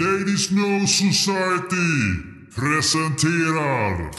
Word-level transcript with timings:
Ladies 0.00 0.50
No 0.50 0.86
Society 0.86 2.22
presenterar... 2.54 4.10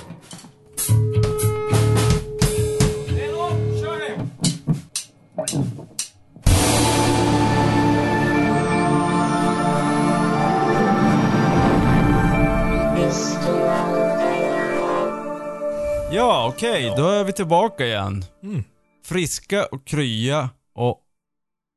Ja, 16.11 16.53
okej. 16.55 16.93
Då 16.97 17.09
är 17.09 17.23
vi 17.23 17.33
tillbaka 17.33 17.85
igen. 17.85 18.25
Mm. 18.43 18.63
Friska 19.05 19.65
och 19.65 19.85
krya 19.87 20.49
och 20.75 21.01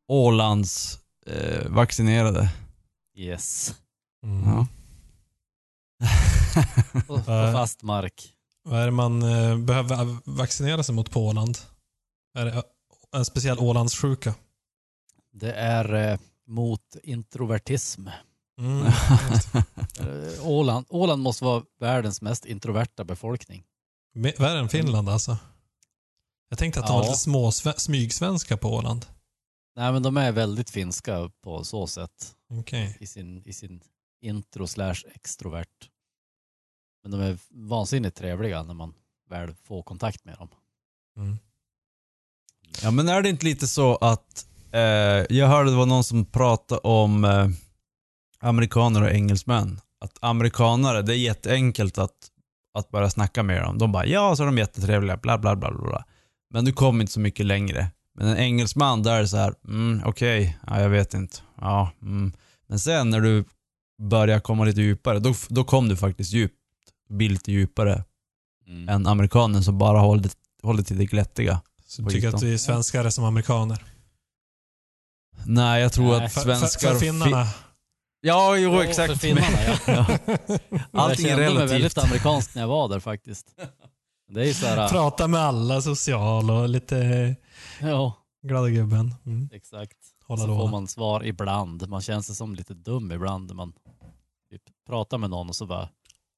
Ålands 0.09 0.99
eh, 1.27 1.71
vaccinerade. 1.71 2.51
Yes. 3.17 3.75
Mm. 4.25 4.45
Ja. 4.49 4.67
På, 7.07 7.23
fast 7.53 7.83
mark. 7.83 8.33
Vad 8.63 8.81
är 8.81 8.85
det 8.85 8.91
man 8.93 9.23
eh, 9.23 9.59
behöver 9.59 10.17
vaccinera 10.25 10.83
sig 10.83 10.95
mot 10.95 11.11
på 11.11 11.27
Åland? 11.27 11.59
Är 12.39 12.45
det 12.45 12.63
en 13.17 13.25
speciell 13.25 13.59
Ålandssjuka? 13.59 14.35
Det 15.33 15.53
är 15.53 15.95
eh, 16.13 16.19
mot 16.47 16.97
introvertism. 17.03 18.09
Mm. 18.61 18.87
Eh, 20.01 20.47
Åland, 20.47 20.87
Åland 20.89 21.23
måste 21.23 21.45
vara 21.45 21.63
världens 21.81 22.23
mest 22.23 22.45
introverta 22.47 23.05
befolkning. 23.05 23.65
Värre 24.39 24.59
än 24.59 24.69
Finland 24.69 25.09
alltså. 25.09 25.39
Jag 26.49 26.59
tänkte 26.59 26.81
att 26.81 26.87
de 26.87 26.93
var 26.93 27.03
Ja. 27.03 27.09
lite 27.09 27.19
små 27.21 27.53
smygsvenska 27.77 28.57
på 28.57 28.69
Åland. 28.69 29.07
Nej 29.77 29.93
men 29.93 30.03
de 30.03 30.17
är 30.17 30.33
väldigt 30.33 30.71
finska 30.71 31.31
på 31.45 31.65
så 31.65 31.87
sätt. 31.87 32.35
Okej. 32.51 32.97
I 33.01 33.07
sin, 33.07 33.43
i 33.49 33.53
sin 33.53 33.81
intro 34.21 34.67
slash 34.67 35.05
extrovert. 35.15 35.89
Men 37.03 37.13
de 37.13 37.21
är 37.21 37.39
vansinnigt 37.51 38.17
trevliga 38.17 38.63
när 38.63 38.75
man 38.75 38.95
väl 39.31 39.55
får 39.55 39.83
kontakt 39.83 40.25
med 40.25 40.37
dem. 40.39 40.49
Mm. 41.17 41.39
Ja 42.83 42.91
men 42.91 43.09
är 43.09 43.23
det 43.23 43.29
inte 43.29 43.45
lite 43.45 43.69
så 43.69 43.97
att, 43.97 44.47
eh, 44.73 44.81
jag 45.37 45.47
hörde 45.47 45.71
det 45.71 45.77
var 45.77 45.87
någon 45.87 46.05
som 46.05 46.25
pratade 46.25 46.81
om 46.81 47.25
eh, 47.25 47.49
amerikaner 48.41 49.03
och 49.03 49.11
engelsmän. 49.11 49.81
Att 50.01 50.19
amerikanare, 50.21 51.03
det 51.03 51.15
är 51.15 51.19
jätteenkelt 51.19 51.99
att, 51.99 52.31
att 52.75 52.91
börja 52.91 53.11
snacka 53.11 53.43
med 53.43 53.63
dem. 53.63 53.79
De 53.79 53.93
bara 53.93 54.07
ja, 54.07 54.37
så 54.37 54.43
är 54.43 54.47
de 54.47 54.59
jättetrevliga, 54.59 55.17
bla 55.17 55.39
bla 55.39 55.57
bla 55.57 55.71
bla. 55.73 56.05
Men 56.51 56.65
du 56.65 56.73
kommer 56.73 57.01
inte 57.01 57.13
så 57.13 57.21
mycket 57.21 57.47
längre. 57.47 57.91
Men 58.15 58.29
en 58.29 58.37
engelsman, 58.37 59.03
där 59.03 59.17
är 59.17 59.21
det 59.21 59.29
så 59.29 59.37
här, 59.37 59.55
mm, 59.65 60.03
okej, 60.05 60.59
ja, 60.67 60.81
jag 60.81 60.89
vet 60.89 61.15
inte. 61.15 61.37
Ja, 61.61 61.91
mm. 62.03 62.33
Men 62.67 62.79
sen 62.79 63.11
när 63.11 63.21
du 63.21 63.45
börjar 63.99 64.41
komma 64.41 64.65
lite 64.65 64.81
djupare, 64.81 65.19
då, 65.19 65.35
då 65.49 65.65
kom 65.65 65.89
du 65.89 65.97
faktiskt 65.97 66.33
djupt, 66.33 66.55
blir 67.09 67.29
lite 67.31 67.53
djupare 67.53 68.05
Mm. 68.69 68.89
än 68.89 69.07
amerikanen 69.07 69.65
som 69.65 69.79
bara 69.79 69.99
håller, 70.01 70.31
håller 70.63 70.83
till 70.83 70.99
det 70.99 71.05
glättiga. 71.05 71.61
Så 71.87 72.03
du 72.03 72.11
tycker 72.11 72.29
att 72.29 72.43
vi 72.43 72.59
svenskar 72.59 73.05
är 73.05 73.11
som 73.11 73.25
amerikaner? 73.25 73.85
Nej, 75.47 75.83
jag 75.83 75.93
tror 75.93 76.17
Nej. 76.17 76.25
att 76.27 76.33
svenskar... 76.33 76.89
för, 76.89 76.95
för 76.95 77.01
finnarna? 77.07 77.47
Ja, 78.21 78.57
jo, 78.57 78.71
Jo, 78.75 78.81
exakt. 78.81 79.13
För 79.13 79.19
finnarna, 79.19 79.59
ja. 79.67 79.79
Ja. 80.71 80.79
Allting 80.93 81.27
är 81.27 81.31
jag 81.31 81.37
kände 81.37 81.37
mig 81.37 81.45
relativt. 81.49 81.71
väldigt 81.71 81.99
amerikanskt 81.99 82.55
när 82.55 82.63
jag 82.63 82.69
var 82.69 82.89
där 82.89 83.01
faktiskt. 83.01 83.47
Det 84.29 84.41
är 84.41 84.45
ju 84.45 84.55
såhär, 84.55 84.89
Prata 84.89 85.29
med 85.29 85.41
alla, 85.41 85.83
social 85.83 86.51
och 86.51 86.69
lite 86.69 87.37
ja 87.81 88.15
glada 88.43 88.69
gubben. 88.71 89.15
Mm. 89.27 89.49
exakt. 89.53 89.97
Hålla 90.27 90.41
så 90.41 90.47
får 90.47 90.55
låda. 90.55 90.71
man 90.71 90.89
svar 90.89 91.25
ibland. 91.27 91.89
Man 91.89 92.01
känner 92.01 92.23
sig 92.23 92.35
som 92.35 92.55
lite 92.55 92.75
dum 92.75 93.13
ibland 93.13 93.47
när 93.49 93.55
man 93.55 93.73
pratar 94.89 95.19
med 95.19 95.31
någon 95.31 95.49
och 95.49 95.57
så 95.57 95.67
bara 95.67 95.89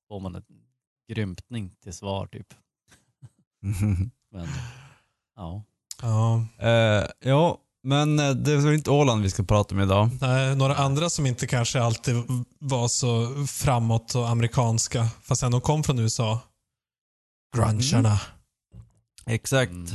får 0.08 0.20
man 0.20 0.34
en 0.34 0.42
grymtning 1.08 1.70
till 1.82 1.92
svar 1.92 2.26
typ. 2.26 2.46
Men 4.32 4.48
ja, 5.36 5.62
Ja. 6.02 6.44
Eh, 6.58 7.06
ja, 7.20 7.58
men 7.82 8.18
eh, 8.18 8.30
det 8.30 8.52
är 8.52 8.56
väl 8.56 8.74
inte 8.74 8.90
Åland 8.90 9.22
vi 9.22 9.30
ska 9.30 9.42
prata 9.42 9.74
med 9.74 9.84
idag. 9.84 10.08
Nej, 10.20 10.56
några 10.56 10.74
andra 10.76 11.10
som 11.10 11.26
inte 11.26 11.46
kanske 11.46 11.82
alltid 11.82 12.14
var 12.58 12.88
så 12.88 13.26
framåt 13.46 14.14
och 14.14 14.28
amerikanska, 14.28 15.08
fast 15.22 15.42
ändå 15.42 15.60
kom 15.60 15.82
från 15.82 15.98
USA. 15.98 16.40
Grungerna. 17.56 18.20
Exakt. 19.26 19.72
mm, 19.72 19.86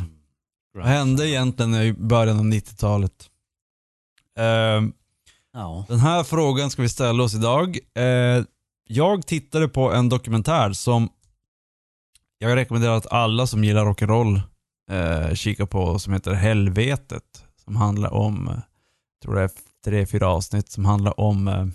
Vad 0.74 0.86
hände 0.86 1.30
egentligen 1.30 1.76
i 1.76 1.94
början 1.94 2.40
av 2.40 2.46
90-talet? 2.46 3.30
Eh, 4.38 4.82
ja. 5.56 5.86
den 5.88 6.00
här 6.00 6.24
frågan 6.24 6.70
ska 6.70 6.82
vi 6.82 6.90
ställa 6.90 7.24
oss 7.24 7.36
idag. 7.36 7.78
Eh, 7.96 8.44
jag 8.88 9.28
tittade 9.28 9.68
på 9.68 9.92
en 9.92 10.10
dokumentär 10.10 10.74
som 10.74 11.10
jag 12.38 12.56
rekommenderar 12.56 12.98
att 12.98 13.12
alla 13.12 13.48
som 13.48 13.64
gillar 13.64 13.86
rock'n'roll 13.86 14.42
eh, 14.92 15.34
kika 15.34 15.66
på 15.66 16.00
som 16.00 16.14
heter 16.14 16.34
Helvetet. 16.34 17.46
Som 17.64 17.76
handlar 17.76 18.14
om, 18.14 18.48
eh, 18.48 18.54
jag 18.54 19.22
tror 19.24 19.36
det 19.36 19.42
är 19.42 19.50
tre, 19.86 20.06
fyra 20.06 20.28
avsnitt 20.28 20.72
som 20.72 20.86
handlar 20.86 21.20
om 21.20 21.48
eh, 21.48 21.68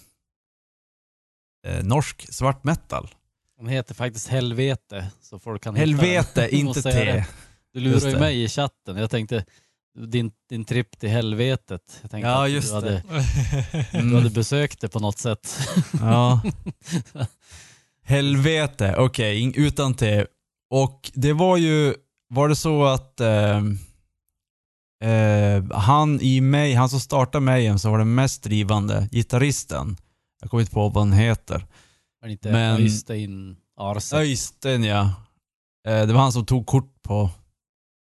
eh, 1.66 1.84
norsk 1.84 2.32
svart 2.32 2.64
metal. 2.64 3.08
Hon 3.56 3.69
heter 3.69 3.94
faktiskt 3.94 4.28
Helvete 4.28 5.10
så 5.20 5.38
folk 5.38 5.62
kan 5.62 5.76
Helvete, 5.76 6.42
hitta 6.42 6.48
inte 6.56 6.80
det. 6.82 7.26
Du 7.72 7.80
lurar 7.80 8.10
ju 8.10 8.19
mig 8.19 8.42
i 8.42 8.48
chatten. 8.48 8.96
Jag 8.96 9.10
tänkte 9.10 9.44
din, 9.98 10.30
din 10.48 10.64
tripp 10.64 10.98
till 10.98 11.08
helvetet. 11.08 11.98
Jag 12.02 12.10
tänkte 12.10 12.28
Ja, 12.28 12.44
att 12.44 12.50
just 12.50 12.68
du 12.68 12.74
hade, 12.74 13.02
du 13.92 13.98
Mm. 13.98 14.14
hade 14.14 14.30
besökt 14.30 14.80
det 14.80 14.88
på 14.88 14.98
något 15.00 15.18
sätt. 15.18 15.58
Ja. 16.00 16.40
Helvete, 18.02 18.94
okej, 18.98 19.48
okay, 19.48 19.64
utan 19.66 19.94
te. 19.94 20.26
Och 20.70 21.10
det 21.14 21.32
var 21.32 21.56
ju, 21.56 21.94
var 22.28 22.48
det 22.48 22.56
så 22.56 22.84
att 22.84 23.20
eh, 23.20 23.56
eh, 25.10 25.64
han 25.72 26.20
i 26.20 26.40
mig, 26.40 26.74
han 26.74 26.88
som 26.88 27.00
startade 27.00 27.44
Mayhem 27.44 27.78
som 27.78 27.90
var 27.92 27.98
den 27.98 28.14
mest 28.14 28.42
drivande 28.42 29.08
gitarristen, 29.12 29.96
jag 30.40 30.50
kommer 30.50 30.60
inte 30.60 30.72
på 30.74 30.88
vad 30.88 31.04
han 31.08 31.12
heter. 31.12 31.66
Men 32.22 32.30
inte 32.30 32.52
Men- 32.52 32.82
Öystein 32.82 33.56
Arse. 33.76 34.16
Öystein 34.16 34.84
ja. 34.84 35.02
Eh, 35.88 36.06
det 36.06 36.12
var 36.12 36.20
han 36.20 36.32
som 36.32 36.46
tog 36.46 36.66
kort 36.66 37.02
på 37.02 37.30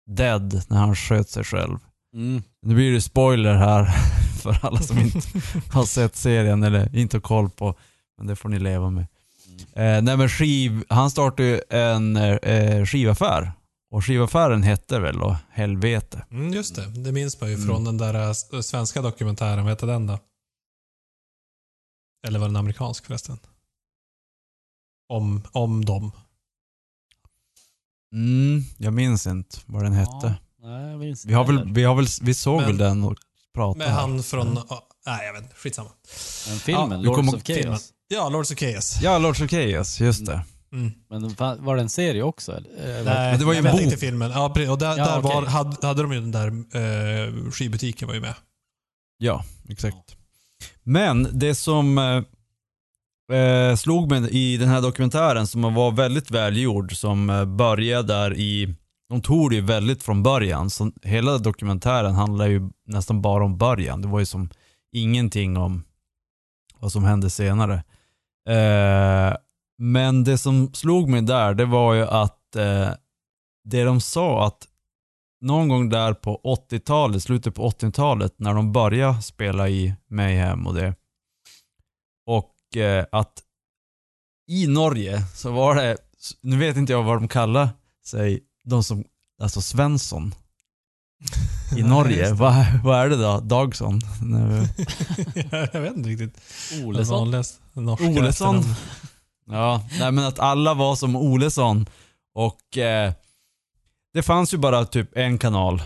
Dead 0.07 0.63
när 0.69 0.77
han 0.77 0.97
sköt 0.97 1.29
sig 1.29 1.45
själv. 1.45 1.79
Mm. 2.15 2.43
Nu 2.63 2.75
blir 2.75 2.93
det 2.93 3.01
spoiler 3.01 3.55
här 3.55 3.85
för 4.43 4.59
alla 4.67 4.81
som 4.81 4.99
inte 4.99 5.19
har 5.73 5.85
sett 5.85 6.17
serien 6.17 6.63
eller 6.63 6.97
inte 6.97 7.17
har 7.17 7.23
koll 7.23 7.51
på. 7.51 7.75
Men 8.19 8.27
det 8.27 8.37
får 8.37 8.49
ni 8.49 8.59
leva 8.59 8.91
med. 8.91 9.07
Eh, 9.73 10.03
nej 10.03 10.17
men 10.17 10.29
skiv, 10.29 10.85
han 10.89 11.11
startade 11.11 11.49
ju 11.49 11.61
en 11.71 12.17
eh, 12.17 12.87
skivaffär. 12.87 13.53
Och 13.91 14.05
skivaffären 14.07 14.63
hette 14.63 14.99
väl 15.01 15.19
då 15.19 15.37
Helvete. 15.51 16.27
Mm, 16.31 16.53
just 16.53 16.77
det, 16.77 16.87
det 17.05 17.13
minns 17.13 17.41
man 17.41 17.51
ju 17.51 17.55
Mm. 17.57 17.67
från 17.69 17.85
den 17.85 17.99
där 17.99 18.15
eh, 18.15 18.31
s- 18.31 18.67
svenska 18.69 19.03
dokumentären. 19.03 19.65
Vad 19.65 19.73
heter 19.73 19.87
den 19.87 20.07
då? 20.07 20.19
Eller 22.27 22.39
var 22.39 22.47
den 22.47 22.57
amerikansk 22.57 23.07
förresten? 23.07 23.39
Om, 25.09 25.43
om 25.53 25.85
dem. 25.85 26.13
Mm, 28.15 28.65
jag 28.79 28.93
minns 28.93 29.27
inte 29.27 29.57
vad 29.67 29.83
den 29.83 29.93
hette. 29.93 30.35
Ja, 30.63 30.69
nej, 30.69 30.91
jag 30.91 30.99
minns 31.01 31.25
Vi, 31.25 31.33
har 31.35 31.45
väl, 31.45 31.73
vi, 31.73 31.85
har 31.85 31.95
väl, 31.95 32.07
vi 32.23 32.35
såg 32.35 32.57
Men- 32.61 32.67
väl 32.67 32.79
den 32.79 33.05
och 33.05 33.15
pratade. 33.55 33.79
Med 33.79 33.95
här. 33.95 34.01
han 34.01 34.23
från... 34.23 34.59
ja, 34.69 34.89
nej, 35.07 35.27
jag 35.27 35.33
vet 35.33 35.43
inte. 35.43 35.55
Skitsamma. 35.57 35.91
Men 36.49 36.59
filmen, 36.59 36.91
Ja, 36.91 36.97
vi 36.99 37.05
Lords 37.05 37.17
kommer 37.17 37.35
of 37.37 37.49
ihåg 37.49 37.65
Chaos. 37.65 37.91
Ja, 38.09 38.29
Lords 38.29 38.51
of 38.51 38.59
Chaos. 38.59 38.99
Ja, 39.03 39.19
Lords 39.19 39.41
of 39.41 39.51
Chaos, 39.51 40.01
just 40.01 40.27
det. 40.27 40.41
Mm. 40.73 40.93
Men 41.11 41.31
fa- 41.31 41.65
var 41.65 41.77
det 41.77 41.83
en 41.83 41.89
serie 41.89 42.23
också? 42.23 42.53
Eller? 42.53 42.99
Eh, 42.99 43.05
Nej, 43.05 43.31
men 43.31 43.39
det 43.39 43.45
var 43.45 43.53
ju 43.53 43.59
jag 43.59 43.59
en 43.59 43.65
vet 43.65 43.73
bok. 43.73 43.83
inte 43.83 43.97
filmen. 43.97 44.31
Ja, 44.31 44.51
precis. 44.55 44.71
och 44.71 44.79
där, 44.79 44.99
Ja, 44.99 45.05
där 45.07 45.21
var, 45.21 45.37
okej. 45.41 45.51
hade, 45.51 45.87
hade 45.87 46.03
de 46.03 46.13
ju 46.13 46.21
den 46.21 46.33
där 46.33 46.49
eh, 46.49 47.51
skivbutiken 47.51 48.09
var 48.09 48.15
ju 48.15 48.21
med. 48.21 48.35
Ja, 49.19 49.45
exakt. 49.69 50.17
Men 50.83 51.29
det 51.39 51.55
som 51.55 51.99
eh, 51.99 52.23
eh, 53.33 53.77
slog 53.77 54.11
mig 54.11 54.29
i 54.31 54.57
den 54.57 54.69
här 54.69 54.83
dokumentären 54.83 55.47
som 55.47 55.75
var 55.75 55.93
väldigt 55.93 56.31
välgjord, 56.31 56.97
som 56.97 57.31
eh, 57.31 57.45
började 57.45 58.09
där 58.09 58.35
i, 58.35 58.75
de 59.09 59.21
tog 59.23 59.51
det 59.51 59.57
ju 59.57 59.63
väldigt 59.63 60.03
från 60.03 60.23
början. 60.23 60.71
Så 60.71 60.93
hela 61.03 61.39
dokumentären 61.39 62.15
handlar 62.15 62.47
ju 62.47 62.71
nästan 62.87 63.23
bara 63.23 63.45
om 63.45 63.59
början. 63.59 64.03
Det 64.03 64.09
var 64.09 64.19
ju 64.19 64.27
som 64.27 64.49
ingenting 64.93 65.57
om 65.57 65.85
vad 66.79 66.93
som 66.93 67.05
hände 67.05 67.31
senare. 67.31 67.75
Eh, 68.49 69.37
men 69.79 70.25
det 70.25 70.39
som 70.39 70.75
slog 70.75 71.09
mig 71.09 71.23
där, 71.23 71.55
det 71.55 71.65
var 71.65 71.95
ju 71.95 72.03
att 72.03 72.57
eh, 72.57 72.89
det 73.65 73.85
de 73.85 74.01
sa 74.01 74.47
att 74.47 74.69
någon 75.41 75.69
gång 75.69 75.89
där 75.89 76.15
på 76.15 76.41
80-talet, 76.71 77.23
slutet 77.23 77.55
på 77.55 77.71
80-talet, 77.71 78.35
när 78.37 78.55
de 78.55 78.73
började 78.73 79.23
spela 79.23 79.69
i 79.69 79.95
Mayhem 80.11 80.67
och 80.67 80.75
det. 80.75 80.95
Och 82.75 82.81
eh, 82.81 83.05
att 83.13 83.43
i 84.49 84.67
Norge 84.67 85.23
så 85.35 85.53
var 85.53 85.75
det, 85.75 85.97
nu 86.41 86.57
vet 86.57 86.77
inte 86.77 86.93
jag 86.93 87.03
vad 87.03 87.17
de 87.17 87.29
kallar 87.29 87.69
sig, 88.07 88.41
de 88.65 88.85
som, 88.85 89.05
alltså 89.43 89.61
Svensson. 89.61 90.35
i 91.77 91.83
Norge. 91.89 92.33
Vad 92.33 92.55
vad 92.85 93.01
är 93.01 93.09
det 93.09 93.17
då? 93.17 93.41
Dagson? 93.41 94.01
Jag 95.73 95.81
vet 95.81 95.97
inte 95.97 96.09
riktigt. 96.09 96.41
Olesson. 96.85 97.29
Olesson. 98.01 98.65
Ja, 99.47 99.89
nej 99.99 100.13
men 100.13 100.25
att 100.25 100.39
alla 100.39 100.75
var 100.75 100.97
som 100.97 101.17
Olesson. 101.17 101.87
Och 102.35 102.79
eh, 102.79 103.13
det 104.13 104.23
fanns 104.23 104.55
ju 104.55 104.59
bara 104.59 104.85
typ 104.85 105.17
en 105.17 105.39
kanal. 105.39 105.83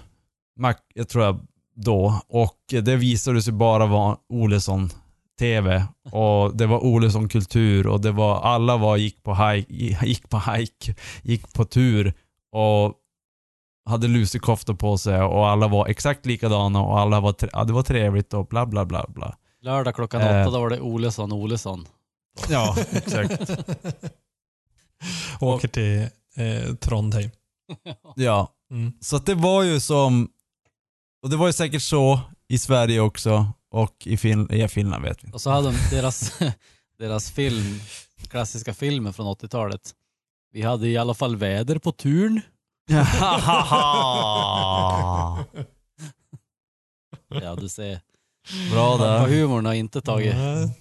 Mac, 0.59 0.75
jag 0.95 1.09
tror 1.09 1.25
jag 1.25 1.41
då. 1.75 2.21
Och 2.29 2.59
det 2.69 2.97
visade 2.97 3.43
sig 3.43 3.53
bara 3.53 3.87
vara 3.87 4.17
Olesson 4.29 4.91
TV. 5.39 5.85
Och 6.13 6.57
det 6.57 6.67
var 6.67 6.79
Olesson 6.85 7.29
kultur 7.29 7.87
och 7.87 8.01
det 8.01 8.13
var, 8.13 8.41
alla 8.41 8.77
var, 8.77 8.97
gick 8.97 9.23
på 9.23 9.35
hike, 9.35 9.73
gick 10.07 10.29
på 10.29 10.39
hike, 10.39 10.95
gick 11.23 11.53
på 11.53 11.65
tur 11.65 12.15
och 12.53 12.95
hade 13.91 14.09
lusekoftor 14.09 14.75
på 14.75 14.99
sig 14.99 15.23
och 15.23 15.49
alla 15.49 15.69
var 15.69 15.87
exakt 15.87 16.27
likadana 16.27 16.81
och 16.83 17.01
alla 17.01 17.21
var, 17.21 17.35
ja, 17.53 17.65
det 17.65 17.73
var 17.73 17.83
trevligt 17.83 18.35
och 18.35 18.47
bla 18.47 18.67
bla 18.67 18.85
bla 18.85 19.07
bla. 19.09 19.37
Lördag 19.63 19.95
klockan 19.95 20.21
Eh. 20.21 20.43
åtta 20.43 20.51
då 20.51 20.61
var 20.61 20.71
det 20.71 20.81
Olesson, 20.81 21.33
Olesson. 21.33 21.87
Ja, 22.49 22.77
exakt. 22.91 23.51
Åker 25.41 25.69
till 25.69 26.01
eh, 26.37 26.75
Trondheim. 26.75 27.31
Ja, 28.17 28.55
Mm. 28.71 28.93
Så 29.01 29.17
att 29.17 29.27
det 29.27 29.35
var 29.35 29.63
ju 29.63 29.81
som, 29.81 30.29
och 31.23 31.31
det 31.31 31.37
var 31.37 31.47
ju 31.47 31.53
säkert 31.53 31.83
så 31.83 32.21
i 32.49 32.59
Sverige 32.59 33.01
också 33.01 33.47
och 33.71 34.07
i, 34.07 34.17
fin, 34.17 34.53
i 34.53 34.69
Finland 34.69 35.05
vet 35.05 35.25
vi. 35.25 35.33
Och 35.33 35.41
så 35.41 35.51
hade 35.51 35.69
de 35.69 35.97
deras, 35.97 36.39
deras 36.99 37.31
film, 37.31 37.81
klassiska 38.29 38.75
filmer 38.75 39.13
från 39.13 39.27
80-talet. 39.27 39.95
Vi 40.53 40.63
hade 40.63 40.89
i 40.89 40.97
alla 40.97 41.15
fall 41.15 41.37
väder 41.37 41.79
på 41.79 41.93
turn. 41.93 42.41
Ja 47.31 47.57
du 47.57 47.69
ser. 47.69 48.01
Bra 48.73 48.97
där. 48.97 49.27
humorn 49.27 49.67
har 49.67 49.75
inte 49.75 50.01
tagit 50.01 50.35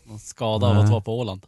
någon 0.05 0.19
skada 0.19 0.67
av 0.67 0.77
att 0.77 0.89
vara 0.89 1.01
på 1.01 1.19
Åland. 1.19 1.45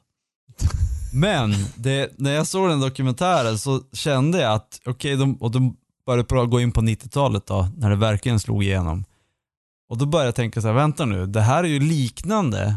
Men 1.14 1.54
det, 1.76 2.12
när 2.18 2.32
jag 2.32 2.48
såg 2.48 2.70
den 2.70 2.80
dokumentären 2.80 3.60
så 3.60 3.82
kände 3.94 4.42
jag 4.42 4.54
att, 4.54 4.82
okej, 4.86 5.16
de, 5.16 5.36
och 5.36 5.52
de 5.52 5.78
började 6.06 6.46
gå 6.46 6.62
in 6.62 6.72
på 6.72 6.82
90-talet 6.82 7.46
då, 7.46 7.68
när 7.78 7.90
det 7.90 7.96
verkligen 7.96 8.40
slog 8.40 8.64
igenom. 8.64 9.06
Och 9.90 9.98
då 9.98 10.06
började 10.06 10.28
jag 10.28 10.36
tänka 10.36 10.62
så 10.62 10.68
här, 10.68 10.76
vänta 10.76 11.06
nu, 11.06 11.26
det 11.26 11.42
här 11.42 11.64
är 11.64 11.68
ju 11.68 11.80
liknande 11.80 12.76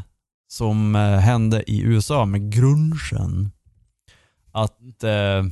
som 0.49 0.97
eh, 0.97 1.19
hände 1.19 1.71
i 1.71 1.81
USA 1.81 2.25
med 2.25 2.53
grungen. 2.53 3.51
Att 4.53 5.03
eh, 5.03 5.45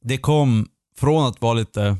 det 0.00 0.18
kom 0.18 0.68
från 0.96 1.26
att 1.26 1.40
vara 1.40 1.54
lite, 1.54 1.96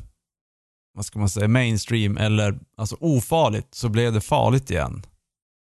vad 0.93 1.05
ska 1.05 1.19
man 1.19 1.29
säga, 1.29 1.47
mainstream 1.47 2.17
eller 2.17 2.59
alltså 2.77 2.97
ofarligt 2.99 3.75
så 3.75 3.89
blev 3.89 4.13
det 4.13 4.21
farligt 4.21 4.71
igen 4.71 5.05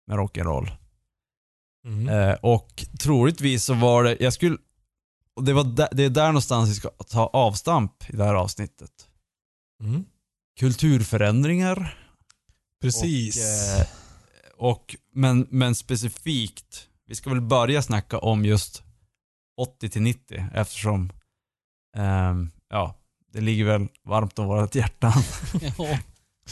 med 0.08 0.18
rock'n'roll. 0.18 0.72
Mm. 1.86 2.10
Eh, 2.10 2.36
och 2.42 2.86
troligtvis 3.00 3.64
så 3.64 3.74
var 3.74 4.04
det, 4.04 4.18
jag 4.20 4.34
skulle, 4.34 4.58
och 5.36 5.44
det, 5.44 5.54
var 5.54 5.64
där, 5.64 5.88
det 5.92 6.04
är 6.04 6.10
där 6.10 6.28
någonstans 6.28 6.70
vi 6.70 6.74
ska 6.74 6.90
ta 6.90 7.28
avstamp 7.28 8.10
i 8.10 8.16
det 8.16 8.24
här 8.24 8.36
avsnittet. 8.36 8.92
Mm. 9.84 10.06
Kulturförändringar. 10.60 12.09
Precis. 12.82 13.38
Och, 13.38 13.80
eh, 13.80 13.86
och, 14.58 14.96
men, 15.14 15.48
men 15.50 15.76
specifikt, 15.76 16.88
vi 17.08 17.16
ska 17.16 17.30
väl 17.30 17.42
börja 17.42 17.82
snacka 17.82 18.18
om 18.18 18.46
just 18.46 18.84
80 19.62 19.90
till 19.90 20.02
90 20.02 20.46
eftersom, 20.54 21.12
ehm, 21.98 22.50
ja, 22.70 22.96
det 23.34 23.42
ligger 23.42 23.66
väl 23.66 23.88
varmt 24.06 24.40
om 24.40 24.46
vårt 24.48 24.76
hjärta. 24.76 25.14
Ja. 25.78 25.98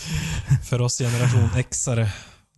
För 0.65 0.81
oss 0.81 0.97
generation 0.97 1.49
X-are 1.55 2.09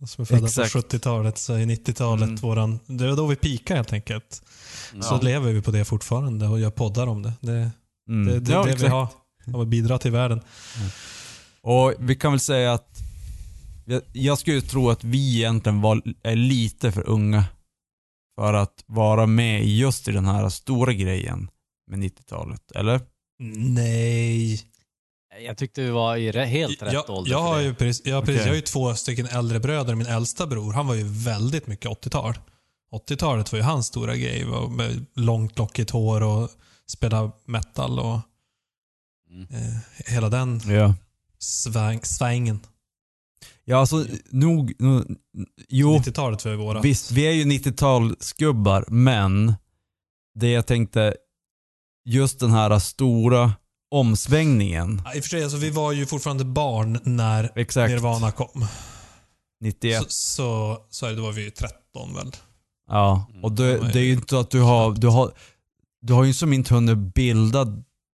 som 0.06 0.22
är 0.22 0.26
födda 0.26 0.46
Exakt. 0.46 0.72
på 0.72 0.78
70-talet 0.78 1.38
så 1.38 1.52
är 1.54 1.66
90-talet 1.66 2.28
Mm. 2.28 2.36
våran... 2.36 2.78
Det 2.86 3.08
var 3.08 3.16
då 3.16 3.26
vi 3.26 3.36
pikade 3.36 3.78
helt 3.78 3.92
enkelt. 3.92 4.42
Så 4.90 5.14
Ja. 5.14 5.20
lever 5.22 5.52
vi 5.52 5.62
på 5.62 5.70
det 5.70 5.84
fortfarande 5.84 6.46
och 6.48 6.60
gör 6.60 6.70
poddar 6.70 7.06
om 7.06 7.22
det. 7.22 7.32
Det, 7.40 7.70
Mm. 8.08 8.26
det, 8.32 8.40
det 8.40 8.52
är 8.52 8.56
Ja, 8.56 8.64
det 8.64 8.74
vi 8.76 8.86
har. 8.88 9.08
Av 9.54 9.60
att 9.60 9.68
bidra 9.68 9.98
till 9.98 10.10
världen. 10.10 10.40
Och 11.60 11.94
vi 11.98 12.16
kan 12.16 12.32
väl 12.32 12.40
säga 12.40 12.72
att 12.72 12.98
jag- 13.84 14.02
jag 14.12 14.38
skulle 14.38 14.56
ju 14.56 14.62
tro 14.62 14.90
att 14.90 15.04
vi 15.04 15.36
egentligen 15.38 15.80
var, 15.80 16.02
är 16.22 16.36
lite 16.36 16.92
för 16.92 17.08
unga 17.08 17.44
för 18.38 18.54
att 18.54 18.84
vara 18.86 19.26
med 19.26 19.64
i 19.64 19.78
just 19.78 20.08
i 20.08 20.12
den 20.12 20.24
här 20.26 20.48
stora 20.48 20.92
grejen 20.92 21.50
med 21.90 21.98
90-talet, 21.98 22.70
eller? 22.74 23.00
Nej. 23.56 24.60
Jag 25.46 25.56
tyckte 25.56 25.82
vi 25.82 25.90
var 25.90 26.16
i 26.16 26.32
re- 26.32 26.44
helt 26.44 26.82
rätt 26.82 26.92
jag, 26.92 27.10
ålder 27.10 27.30
jag, 27.30 27.40
har 27.42 27.60
ju 27.60 27.74
precis, 27.74 28.06
jag, 28.06 28.14
har 28.14 28.22
precis, 28.22 28.34
Okej. 28.36 28.46
jag 28.46 28.52
har 28.52 28.56
ju 28.56 28.60
två 28.62 28.94
stycken 28.94 29.26
äldre 29.26 29.60
bröder. 29.60 29.94
Min 29.94 30.06
äldsta 30.06 30.46
bror, 30.46 30.72
han 30.72 30.86
var 30.86 30.94
ju 30.94 31.04
väldigt 31.04 31.66
mycket 31.66 31.90
80-tal. 31.90 32.38
80-talet 32.92 33.52
var 33.52 33.56
ju 33.58 33.62
hans 33.62 33.86
stora 33.86 34.16
grej. 34.16 34.44
Med 34.70 35.06
långt 35.14 35.58
lockigt 35.58 35.90
hår 35.90 36.20
och 36.22 36.50
spela 36.86 37.32
metal 37.46 37.98
och 37.98 38.18
Mm. 39.30 39.42
eh, 39.50 39.76
hela 40.14 40.28
den 40.28 40.60
Ja. 40.66 40.94
sväng, 41.38 42.00
svängen. 42.02 42.60
Ja, 43.70 43.76
alltså 43.78 44.06
nog, 44.30 44.72
nog 44.78 45.04
jo, 45.68 45.96
90-talet 45.98 46.44
var 46.44 46.52
ju 46.52 46.58
vårat. 46.58 46.84
visst, 46.84 47.10
vi 47.10 47.26
är 47.26 47.32
ju 47.32 47.44
90-talsgubbar, 47.44 48.84
men 48.88 49.54
det 50.34 50.50
jag 50.50 50.66
tänkte, 50.66 51.14
just 52.04 52.40
den 52.40 52.50
här 52.50 52.78
stora 52.78 53.52
omsvängningen, 53.90 55.02
Ja, 55.04 55.14
I 55.14 55.20
och 55.20 55.24
för 55.24 55.28
sig, 55.28 55.42
alltså, 55.42 55.58
vi 55.58 55.70
var 55.70 55.92
ju 55.92 56.06
fortfarande 56.06 56.44
barn 56.44 56.98
när 57.04 57.52
exakt, 57.56 57.90
Nirvana 57.90 58.32
kom. 58.32 58.66
91. 59.60 60.02
Så, 60.02 60.06
så, 60.10 60.78
så 60.90 61.06
är 61.06 61.10
det, 61.10 61.16
då 61.16 61.22
var 61.22 61.32
vi 61.32 61.42
ju 61.44 61.50
13 61.50 62.14
väl. 62.14 62.30
Ja, 62.88 63.26
Mm. 63.30 63.44
och 63.44 63.52
det, 63.52 63.92
det 63.92 63.98
är 64.00 64.04
ju 64.04 64.12
inte 64.12 64.38
att 64.38 64.50
du 64.50 64.60
har, 64.60 64.92
du 64.94 65.06
har, 65.08 65.32
du 66.02 66.12
har 66.12 66.24
ju 66.24 66.34
som 66.34 66.52
inte 66.52 66.74
hunnit 66.74 66.98
bilda 67.14 67.66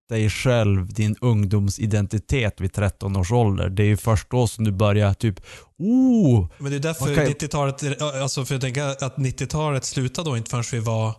dig 0.08 0.30
själv, 0.30 0.92
din 0.92 1.16
ungdomsidentitet 1.20 2.60
vid 2.60 2.72
13 2.72 3.16
års 3.16 3.32
ålder. 3.32 3.68
Det 3.68 3.82
är 3.82 3.86
ju 3.86 3.96
först 3.96 4.30
då 4.30 4.46
som 4.46 4.64
du 4.64 4.72
börjar 4.72 5.14
typ, 5.14 5.40
oh, 5.78 6.48
Men 6.58 6.70
det 6.70 6.76
är 6.76 6.80
därför 6.80 7.12
Okej. 7.12 7.34
90-talet, 7.40 8.02
alltså 8.02 8.44
för 8.44 8.54
jag 8.54 8.60
tänker 8.60 9.04
att 9.04 9.16
90-talet 9.16 9.84
slutade 9.84 10.30
då 10.30 10.36
inte 10.36 10.50
förrän 10.50 10.64
vi 10.72 10.78
var 10.78 11.14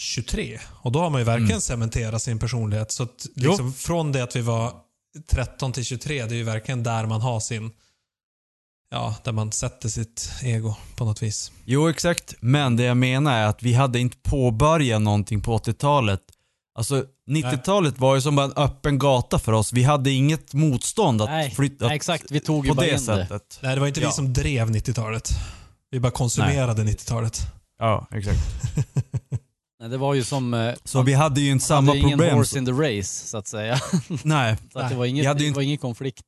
23. 0.00 0.58
Och 0.82 0.92
då 0.92 1.00
har 1.00 1.10
man 1.10 1.20
ju 1.20 1.24
verkligen 1.24 1.50
Mm. 1.50 1.60
cementerat 1.60 2.22
sin 2.22 2.38
personlighet. 2.38 2.92
Så 2.92 3.02
att 3.02 3.26
liksom 3.34 3.72
från 3.72 4.12
det 4.12 4.22
att 4.22 4.36
vi 4.36 4.40
var 4.40 4.72
13 5.30 5.72
till 5.72 5.84
23, 5.84 6.24
det 6.26 6.34
är 6.34 6.36
ju 6.36 6.42
verkligen 6.44 6.82
där 6.82 7.06
man 7.06 7.20
har 7.20 7.40
sin, 7.40 7.70
ja, 8.90 9.14
där 9.24 9.32
man 9.32 9.52
sätter 9.52 9.88
sitt 9.88 10.30
ego 10.42 10.74
på 10.96 11.04
något 11.04 11.22
vis. 11.22 11.52
Jo, 11.64 11.88
exakt. 11.88 12.34
Men 12.40 12.76
det 12.76 12.82
jag 12.82 12.96
menar 12.96 13.38
är 13.38 13.46
att 13.46 13.62
vi 13.62 13.72
hade 13.72 13.98
inte 13.98 14.16
påbörjat 14.22 15.02
någonting 15.02 15.40
på 15.40 15.58
80-talet. 15.58 16.20
Alltså, 16.78 17.04
90-talet 17.30 17.98
var 17.98 18.14
ju 18.14 18.20
som 18.20 18.38
en 18.38 18.52
öppen 18.56 18.98
gata 18.98 19.38
för 19.38 19.52
oss. 19.52 19.72
Vi 19.72 19.82
hade 19.82 20.10
inget 20.10 20.54
motstånd 20.54 21.22
att 21.22 21.28
Nej, 21.30 21.50
flytta 21.50 21.86
nej, 21.86 21.96
exakt. 21.96 22.24
Vi 22.30 22.40
tog 22.40 22.64
ju 22.64 22.68
på 22.68 22.74
bara 22.74 22.82
det 22.86 22.88
in 22.88 22.94
det. 22.96 23.00
sättet. 23.00 23.58
Nej, 23.62 23.74
det 23.74 23.80
var 23.80 23.86
inte 23.86 24.00
Ja. 24.00 24.06
vi 24.08 24.12
som 24.12 24.32
drev 24.32 24.70
90-talet. 24.70 25.30
Vi 25.90 26.00
bara 26.00 26.12
konsumerade 26.12 26.82
90-talet. 26.84 27.40
Ja, 27.78 28.06
exakt. 28.14 28.38
Nej, 29.80 29.88
det 29.88 29.96
var 29.96 30.14
ju 30.14 30.24
som... 30.24 30.54
eh, 30.54 30.74
Så 30.84 31.02
vi 31.02 31.14
hade 31.14 31.40
ju 31.40 31.50
inte 31.50 31.62
man 31.62 31.66
samma 31.66 31.90
hade 31.90 31.98
ingen 31.98 32.18
problem. 32.18 32.36
horse 32.36 32.58
in 32.58 32.66
the 32.66 32.72
race, 32.72 33.26
så 33.28 33.38
att 33.38 33.46
säga. 33.46 33.80
Nej, 34.22 34.56
Så 34.72 34.78
att 34.78 34.90
det 34.90 34.96
var, 34.96 35.04
inget, 35.06 35.22
vi 35.22 35.26
hade 35.26 35.40
ju 35.40 35.44
det 35.44 35.48
inte- 35.48 35.56
var 35.58 35.62
ingen 35.62 35.78
konflikt. 35.78 36.24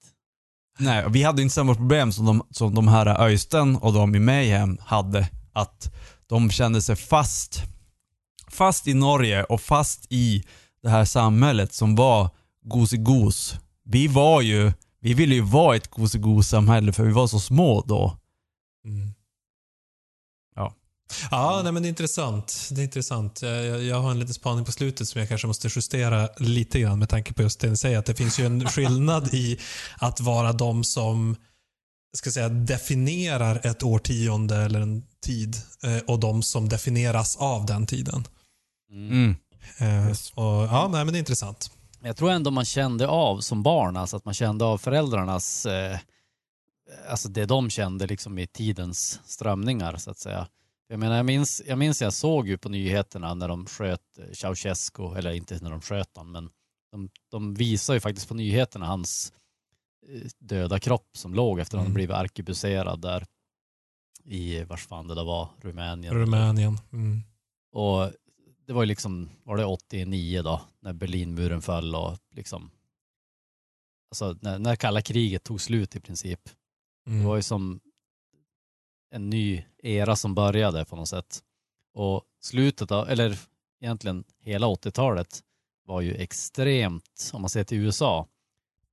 nej, 0.79 1.05
vi 1.09 1.23
hade 1.23 1.43
inte 1.43 1.55
samma 1.55 1.75
problem 1.75 2.13
som 2.13 2.27
de, 2.27 2.43
som 2.51 2.75
de 2.75 2.89
här 2.89 3.07
Öysten 3.23 3.77
och 3.77 3.93
de 3.93 4.15
i 4.15 4.19
Mayhem 4.19 4.79
hade. 4.81 5.29
Att 5.53 5.93
de 6.27 6.51
kände 6.51 6.83
sig 6.83 6.97
fast, 6.97 7.63
fast 8.51 8.87
i 8.87 8.95
Norge 8.95 9.45
och 9.45 9.61
fast 9.61 10.07
i 10.09 10.45
det 10.83 10.89
här 10.89 11.05
samhället 11.05 11.73
som 11.73 11.97
var 11.97 12.31
gosigos. 12.65 13.55
Vi 13.85 14.09
var 14.09 14.41
ju, 14.41 14.73
vi 15.01 15.15
ville 15.15 15.35
ju 15.35 15.41
vara 15.41 15.77
ett 15.77 15.91
gosigos-samhälle 15.91 16.93
för 16.93 17.05
vi 17.05 17.13
var 17.13 17.27
så 17.27 17.41
små 17.41 17.85
då. 17.87 18.17
Mm. 18.85 19.15
Ja. 20.57 20.75
Ja, 21.31 21.61
nej, 21.63 21.73
men 21.73 21.83
det 21.83 21.87
är 21.87 21.91
intressant. 21.91 22.69
Det 22.71 22.81
är 22.81 22.85
intressant. 22.85 23.43
Jag, 23.43 23.65
jag, 23.67 23.83
jag 23.83 24.01
har 24.01 24.11
en 24.11 24.19
liten 24.19 24.35
spaning 24.35 24.65
på 24.65 24.73
slutet 24.73 25.09
som 25.09 25.19
jag 25.21 25.29
kanske 25.29 25.47
måste 25.47 25.69
justera 25.69 26.29
lite 26.39 26.81
grann 26.81 26.99
med 26.99 27.09
tanke 27.09 27.33
på 27.33 27.43
just 27.43 27.61
det 27.61 27.71
ni 27.71 27.77
säger. 27.77 27.99
Att 27.99 28.07
det 28.07 28.15
finns 28.15 28.41
ju 28.41 28.47
en 28.47 28.69
skillnad 28.69 29.35
i 29.35 29.59
att 29.99 30.21
vara 30.21 30.53
de 30.53 30.85
som 30.85 31.37
ska 32.17 32.31
säga, 32.31 32.49
definierar 32.49 33.67
ett 33.67 33.83
årtionde 33.83 34.57
eller 34.57 34.81
en 34.81 35.03
tid 35.21 35.57
eh, 35.83 35.99
och 36.07 36.21
de 36.21 36.43
som 36.43 36.69
definieras 36.69 37.37
av 37.37 37.67
den 37.67 37.87
tiden. 37.87 38.25
Mm. 38.91 39.37
Eh, 39.79 40.11
och, 40.35 40.45
ja, 40.45 40.89
nej, 40.93 41.05
men 41.05 41.13
det 41.13 41.17
är 41.19 41.21
intressant. 41.21 41.71
Jag 42.03 42.17
tror 42.17 42.31
ändå 42.31 42.51
man 42.51 42.65
kände 42.65 43.09
av 43.09 43.41
som 43.41 43.63
barn, 43.63 43.97
alltså 43.97 44.17
att 44.17 44.25
man 44.25 44.35
kände 44.35 44.65
av 44.65 44.79
föräldrarnas, 44.79 45.67
eh, 45.67 45.99
alltså 47.09 47.29
det 47.29 47.47
de 47.47 47.71
kände 47.71 48.07
liksom 48.07 48.39
i 48.39 48.47
tidens 48.47 49.21
strömningar 49.25 49.97
så 49.97 50.11
att 50.11 50.19
säga. 50.19 50.47
Jag 50.89 50.99
menar, 50.99 51.17
jag 51.17 51.27
minns, 51.27 51.63
jag 51.67 51.79
minns 51.79 52.03
jag 52.03 52.13
såg 52.13 52.49
ju 52.49 52.59
på 52.59 52.69
nyheterna 52.69 53.35
när 53.35 53.49
de 53.49 53.67
sköt 53.67 54.19
eh, 54.19 54.33
Ceausescu, 54.33 55.15
eller 55.17 55.31
inte 55.33 55.59
när 55.63 55.71
de 55.71 55.81
sköt 55.81 56.17
honom, 56.17 56.33
men 56.33 56.51
de, 56.93 57.11
de 57.31 57.55
visar 57.55 57.95
ju 57.95 58.01
faktiskt 58.01 58.29
på 58.29 58.35
nyheterna 58.35 58.87
hans 58.87 59.33
döda 60.39 60.79
kropp 60.79 61.09
som 61.13 61.35
låg 61.35 61.61
efter 61.61 61.77
att 61.77 61.81
han 61.81 61.87
Mm. 61.87 61.95
blivit 61.95 62.17
arkebuserad 62.17 63.01
där 63.01 63.27
i, 64.31 64.65
vars 64.65 64.87
fan 64.87 65.09
det 65.09 65.15
där 65.15 65.25
var, 65.25 65.49
Rumänien. 65.61 66.15
Rumänien. 66.15 66.79
Mm. 66.93 67.23
Och 67.73 68.13
det 68.67 68.73
var 68.73 68.83
ju 68.83 68.87
liksom, 68.87 69.31
var 69.45 69.57
det 69.57 69.65
89 69.65 70.43
då, 70.43 70.61
när 70.81 70.93
Berlinmuren 70.93 71.63
föll 71.63 71.95
och 71.95 72.19
liksom, 72.31 72.71
alltså 74.11 74.37
när, 74.41 74.59
när 74.59 74.77
kalla 74.77 75.03
kriget 75.03 75.45
tog 75.45 75.61
slut 75.61 75.97
i 75.97 76.01
princip. 76.01 76.41
Det 77.05 77.11
var 77.11 77.17
Mm. 77.21 77.37
ju 77.37 77.43
som 77.43 77.81
en 79.11 79.31
ny 79.31 79.65
era 79.83 80.17
som 80.17 80.35
började 80.35 80.85
på 80.85 80.97
något 80.97 81.09
sätt. 81.09 81.43
Och 81.95 82.23
slutet 82.41 82.91
av, 82.91 83.09
eller 83.09 83.39
egentligen 83.81 84.25
hela 84.41 84.67
80-talet 84.67 85.43
var 85.85 86.01
ju 86.01 86.15
extremt, 86.15 87.31
om 87.33 87.41
man 87.43 87.51
ser 87.51 87.65
till 87.65 87.79
USA, 87.79 88.27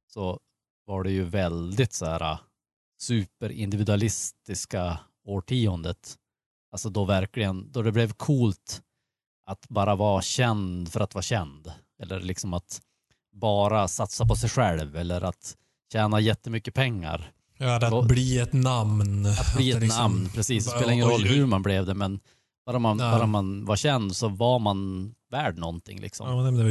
så 0.08 0.40
var 0.86 1.04
det 1.04 1.12
ju 1.12 1.24
väldigt 1.24 1.94
så 1.94 2.06
här 2.06 2.22
äh, 2.32 2.40
superindividualistiska 3.00 5.00
årtiondet. 5.28 6.16
Alltså 6.72 6.90
då 6.90 7.06
verkligen, 7.06 7.72
då 7.72 7.82
det 7.82 7.92
blev 7.92 8.14
coolt 8.14 8.82
att 9.50 9.70
bara 9.70 9.96
vara 9.96 10.22
känd 10.22 10.92
för 10.92 11.00
att 11.00 11.14
vara 11.16 11.22
känd. 11.24 11.72
Eller 12.02 12.20
liksom 12.20 12.54
att 12.54 12.82
bara 13.36 13.88
satsa 13.88 14.26
på 14.26 14.36
sig 14.36 14.50
själv 14.50 14.96
eller 14.98 15.22
att 15.22 15.56
tjäna 15.94 16.20
jättemycket 16.20 16.74
pengar. 16.74 17.32
Ja, 17.58 17.80
det 17.80 17.90
Då- 17.90 18.00
att 18.00 18.08
bli 18.08 18.40
ett 18.40 18.54
namn. 18.54 19.26
Att 19.26 19.56
bli 19.56 19.72
det 19.72 19.78
ett 19.78 19.84
liksom- 19.84 20.02
namn, 20.02 20.30
precis. 20.34 20.66
Det 20.66 20.72
spelar 20.72 20.92
ingen 20.94 21.08
roll 21.08 21.24
hur 21.26 21.46
man 21.46 21.62
blev 21.64 21.86
det, 21.86 21.94
men 21.94 22.20
bara 22.66 22.80
man, 22.80 23.00
Ja. 23.00 23.12
bara 23.12 23.26
man 23.26 23.66
var 23.66 23.76
känd 23.76 24.16
så 24.16 24.28
var 24.28 24.60
man 24.60 25.14
värd 25.32 25.58
någonting. 25.58 26.00
Liksom. 26.02 26.30
Ja, 26.30 26.52
det 26.52 26.64
var 26.64 26.70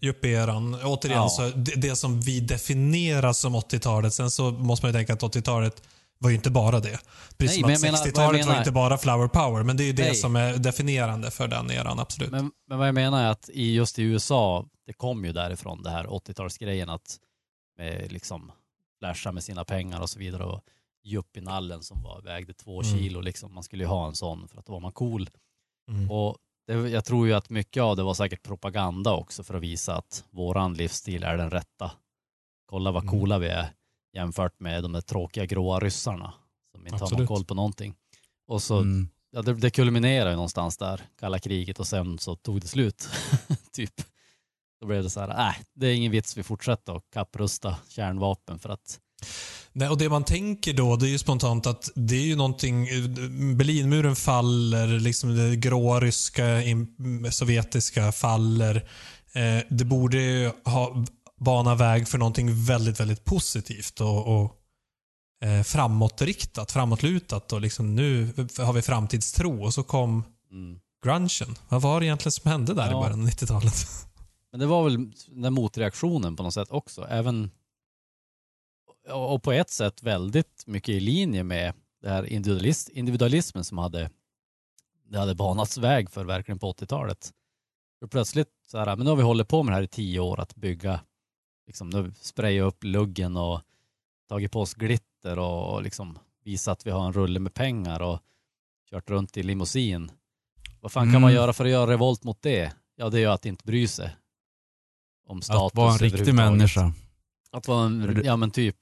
yuppie-eran. 0.00 0.74
Återigen, 0.84 1.18
Ja. 1.22 1.28
så 1.28 1.42
det, 1.48 1.74
det 1.74 1.96
som 1.96 2.20
vi 2.20 2.40
definierar 2.40 3.32
som 3.32 3.54
80-talet, 3.54 4.14
sen 4.14 4.30
så 4.30 4.50
måste 4.50 4.86
man 4.86 4.92
ju 4.92 4.98
tänka 4.98 5.12
att 5.12 5.22
80-talet 5.22 5.82
var 6.24 6.30
ju 6.30 6.36
inte 6.36 6.50
bara 6.50 6.80
det. 6.80 6.98
Precis 7.36 7.62
Nej, 7.62 7.62
som 7.62 7.64
att 7.64 7.72
jag 7.72 7.80
menar- 7.82 7.98
vad 7.98 8.06
jag 8.06 8.14
60-talet 8.14 8.46
var 8.46 8.58
inte 8.58 8.72
bara 8.72 8.98
flower 8.98 9.28
power, 9.28 9.62
men 9.62 9.76
det 9.76 9.82
är 9.82 9.86
ju 9.86 9.92
det 9.92 10.02
Nej. 10.02 10.14
som 10.14 10.36
är 10.36 10.56
definierande 10.58 11.30
för 11.30 11.48
den 11.48 11.70
eran, 11.70 11.98
absolut. 12.00 12.30
Men, 12.30 12.50
men 12.68 12.78
vad 12.78 12.88
jag 12.88 12.94
menar 12.94 13.22
är 13.24 13.28
att 13.28 13.48
i, 13.48 13.74
just 13.74 13.98
i 13.98 14.02
USA, 14.02 14.66
det 14.86 14.92
kom 14.92 15.24
ju 15.24 15.32
därifrån 15.32 15.82
det 15.82 15.90
här 15.90 16.04
80-talsgrejen 16.04 16.90
att 16.94 17.18
med 17.78 18.12
liksom 18.12 18.52
flasha 18.98 19.32
med 19.32 19.44
sina 19.44 19.64
pengar 19.64 20.00
och 20.00 20.10
så 20.10 20.18
vidare 20.18 20.44
och 20.44 20.60
yuppie-nallen 21.04 21.82
som 21.82 22.02
var, 22.02 22.22
vägde 22.22 22.54
två 22.54 22.82
Mm. 22.82 22.98
kilo 22.98 23.20
liksom. 23.20 23.54
Man 23.54 23.62
skulle 23.62 23.82
ju 23.84 23.88
ha 23.88 24.06
en 24.08 24.14
sån 24.14 24.48
för 24.48 24.58
att 24.58 24.66
då 24.66 24.72
var 24.72 24.80
man 24.80 24.92
cool. 24.92 25.30
Mm. 25.90 26.10
Och 26.10 26.36
det, 26.66 26.72
jag 26.74 27.04
tror 27.04 27.26
ju 27.26 27.32
att 27.34 27.50
mycket 27.50 27.82
av 27.82 27.96
det 27.96 28.02
var 28.02 28.14
säkert 28.14 28.42
propaganda 28.42 29.12
också 29.12 29.42
för 29.44 29.54
att 29.54 29.62
visa 29.62 29.96
att 29.96 30.24
våran 30.30 30.74
livsstil 30.74 31.22
är 31.22 31.36
den 31.36 31.50
rätta. 31.50 31.90
Kolla 32.66 32.90
vad 32.90 33.02
Mm. 33.02 33.10
coola 33.20 33.38
vi 33.38 33.48
är 33.48 33.68
jämfört 34.14 34.60
med 34.60 34.82
de 34.82 34.92
där 34.92 35.00
tråkiga 35.00 35.46
gråa 35.46 35.80
ryssarna 35.80 36.34
som 36.72 36.80
inte 36.86 36.94
har 36.94 36.98
någon 37.00 37.06
Absolut. 37.06 37.28
koll 37.28 37.44
på 37.44 37.54
någonting. 37.54 37.94
Och 38.48 38.62
så, 38.62 38.76
Mm. 38.78 39.08
ja, 39.30 39.42
det, 39.42 39.54
det 39.54 39.70
kulminerade 39.70 40.30
ju 40.30 40.36
någonstans 40.36 40.76
där, 40.76 41.00
kalla 41.20 41.38
kriget 41.38 41.80
och 41.80 41.86
sen 41.86 42.18
så 42.18 42.36
tog 42.36 42.60
det 42.60 42.66
slut. 42.68 43.08
typ. 43.72 43.94
Då 44.80 44.86
blev 44.86 45.02
det 45.02 45.10
så 45.10 45.20
här, 45.20 45.48
äh, 45.48 45.54
det 45.74 45.86
är 45.86 45.94
ingen 45.94 46.12
vits 46.12 46.36
vi 46.36 46.42
fortsätter 46.42 46.96
att 46.96 47.10
kapprusta 47.12 47.76
kärnvapen 47.88 48.58
för 48.58 48.68
att 48.68 49.00
Nej, 49.72 49.88
och 49.88 49.98
det 49.98 50.08
man 50.08 50.24
tänker 50.24 50.72
då, 50.72 50.96
det 50.96 51.06
är 51.06 51.10
ju 51.10 51.18
spontant 51.18 51.66
att 51.66 51.90
det 51.94 52.14
är 52.16 52.24
ju 52.26 52.36
någonting, 52.36 52.84
Berlinmuren 53.56 54.16
faller, 54.16 54.86
liksom 54.86 55.36
det 55.36 55.56
grå 55.56 56.00
ryska, 56.00 56.44
sovjetiska 57.30 58.12
faller. 58.12 58.76
Eh, 59.32 59.64
det 59.70 59.84
borde 59.84 60.16
ju 60.22 60.50
ha 60.64 61.04
bana 61.44 61.74
väg 61.74 62.08
för 62.08 62.18
någonting 62.18 62.64
väldigt, 62.64 63.00
väldigt 63.00 63.24
positivt 63.24 64.00
och, 64.00 64.26
och 64.26 64.56
eh, 65.44 65.62
framåtriktat, 65.62 66.72
framåtlutat 66.72 67.52
och 67.52 67.60
liksom 67.60 67.94
nu 67.94 68.32
har 68.58 68.72
vi 68.72 68.82
framtidstro 68.82 69.64
och 69.64 69.74
så 69.74 69.82
kom 69.82 70.24
mm. 70.50 70.80
grungen. 71.04 71.56
Vad 71.68 71.82
var 71.82 72.00
det 72.00 72.06
egentligen 72.06 72.32
som 72.32 72.50
hände 72.50 72.74
där 72.74 72.88
i 72.88 72.90
Ja. 72.90 73.00
början 73.00 73.20
av 73.20 73.28
90-talet? 73.28 73.74
Men 74.50 74.60
det 74.60 74.66
var 74.66 74.84
väl 74.84 75.12
den 75.28 75.54
motreaktionen 75.54 76.36
på 76.36 76.42
något 76.42 76.54
sätt 76.54 76.70
också. 76.70 77.06
Även 77.10 77.50
och 79.12 79.42
på 79.42 79.52
ett 79.52 79.70
sätt 79.70 80.02
väldigt 80.02 80.64
mycket 80.66 80.88
i 80.88 81.00
linje 81.00 81.44
med 81.44 81.74
det 82.02 82.08
här 82.10 82.26
individualist, 82.26 82.88
individualismen 82.88 83.64
som 83.64 83.78
hade, 83.78 84.10
det 85.10 85.18
hade 85.18 85.34
banats 85.34 85.78
väg 85.78 86.10
för 86.10 86.24
verkligen 86.24 86.58
på 86.58 86.72
80-talet. 86.72 87.30
För 88.00 88.06
plötsligt 88.06 88.48
så 88.66 88.78
här, 88.78 88.96
men 88.96 89.04
nu 89.04 89.10
har 89.10 89.16
vi 89.16 89.22
hållit 89.22 89.48
på 89.48 89.62
med 89.62 89.72
det 89.72 89.76
här 89.76 89.82
i 89.82 89.88
tio 89.88 90.20
år 90.20 90.40
att 90.40 90.54
bygga, 90.54 91.00
liksom 91.66 91.90
nu 91.90 92.12
spraya 92.20 92.62
upp 92.62 92.84
luggen 92.84 93.36
och 93.36 93.60
tagit 94.28 94.52
på 94.52 94.60
oss 94.60 94.74
glitter 94.74 95.38
och, 95.38 95.74
och 95.74 95.82
liksom 95.82 96.18
visa 96.44 96.72
att 96.72 96.86
vi 96.86 96.90
har 96.90 97.06
en 97.06 97.12
rulle 97.12 97.40
med 97.40 97.54
pengar 97.54 98.02
och 98.02 98.20
kört 98.90 99.10
runt 99.10 99.36
i 99.36 99.42
limousin. 99.42 100.10
Vad 100.80 100.92
fan 100.92 101.02
kan 101.04 101.08
Mm. 101.10 101.22
man 101.22 101.32
göra 101.32 101.52
för 101.52 101.64
att 101.64 101.70
göra 101.70 101.90
revolt 101.90 102.24
mot 102.24 102.42
det? 102.42 102.72
Ja, 102.96 103.08
det 103.10 103.18
är 103.18 103.20
ju 103.20 103.26
att 103.30 103.46
inte 103.46 103.64
bry 103.64 103.86
sig 103.88 104.16
om 105.26 105.42
status 105.42 105.66
Att 105.66 105.74
vara 105.74 105.92
en 105.92 105.98
riktig 105.98 106.34
människa. 106.34 106.92
Att 107.50 107.68
vara 107.68 107.86
en, 107.86 108.22
ja 108.24 108.36
men 108.36 108.50
typ, 108.50 108.76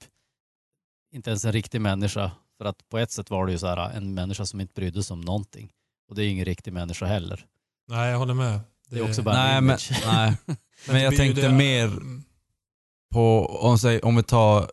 inte 1.11 1.29
ens 1.29 1.45
en 1.45 1.51
riktig 1.51 1.81
människa. 1.81 2.31
För 2.57 2.65
att 2.65 2.89
på 2.89 2.97
ett 2.97 3.11
sätt 3.11 3.29
var 3.29 3.45
det 3.45 3.51
ju 3.51 3.57
så 3.57 3.67
här 3.67 3.89
en 3.97 4.13
människa 4.13 4.45
som 4.45 4.61
inte 4.61 4.73
brydde 4.73 5.03
sig 5.03 5.13
om 5.13 5.21
någonting. 5.21 5.71
Och 6.09 6.15
det 6.15 6.21
är 6.21 6.23
ju 6.23 6.29
ingen 6.31 6.45
riktig 6.45 6.73
människa 6.73 7.05
heller. 7.05 7.45
Nej, 7.87 8.11
jag 8.11 8.17
håller 8.17 8.33
med. 8.33 8.59
Det 8.89 8.99
är 8.99 9.09
också 9.09 9.21
bara 9.23 9.35
Nej, 9.35 9.57
en 9.57 9.65
men, 9.65 9.71
image. 9.73 10.01
nej. 10.05 10.37
men 10.87 10.95
det 10.95 11.01
jag 11.01 11.15
tänkte 11.17 11.41
det- 11.41 11.53
mer 11.53 11.91
på, 13.13 13.45
om, 13.45 13.79
säg, 13.79 13.99
om 13.99 14.15
vi 14.15 14.23
tar 14.23 14.69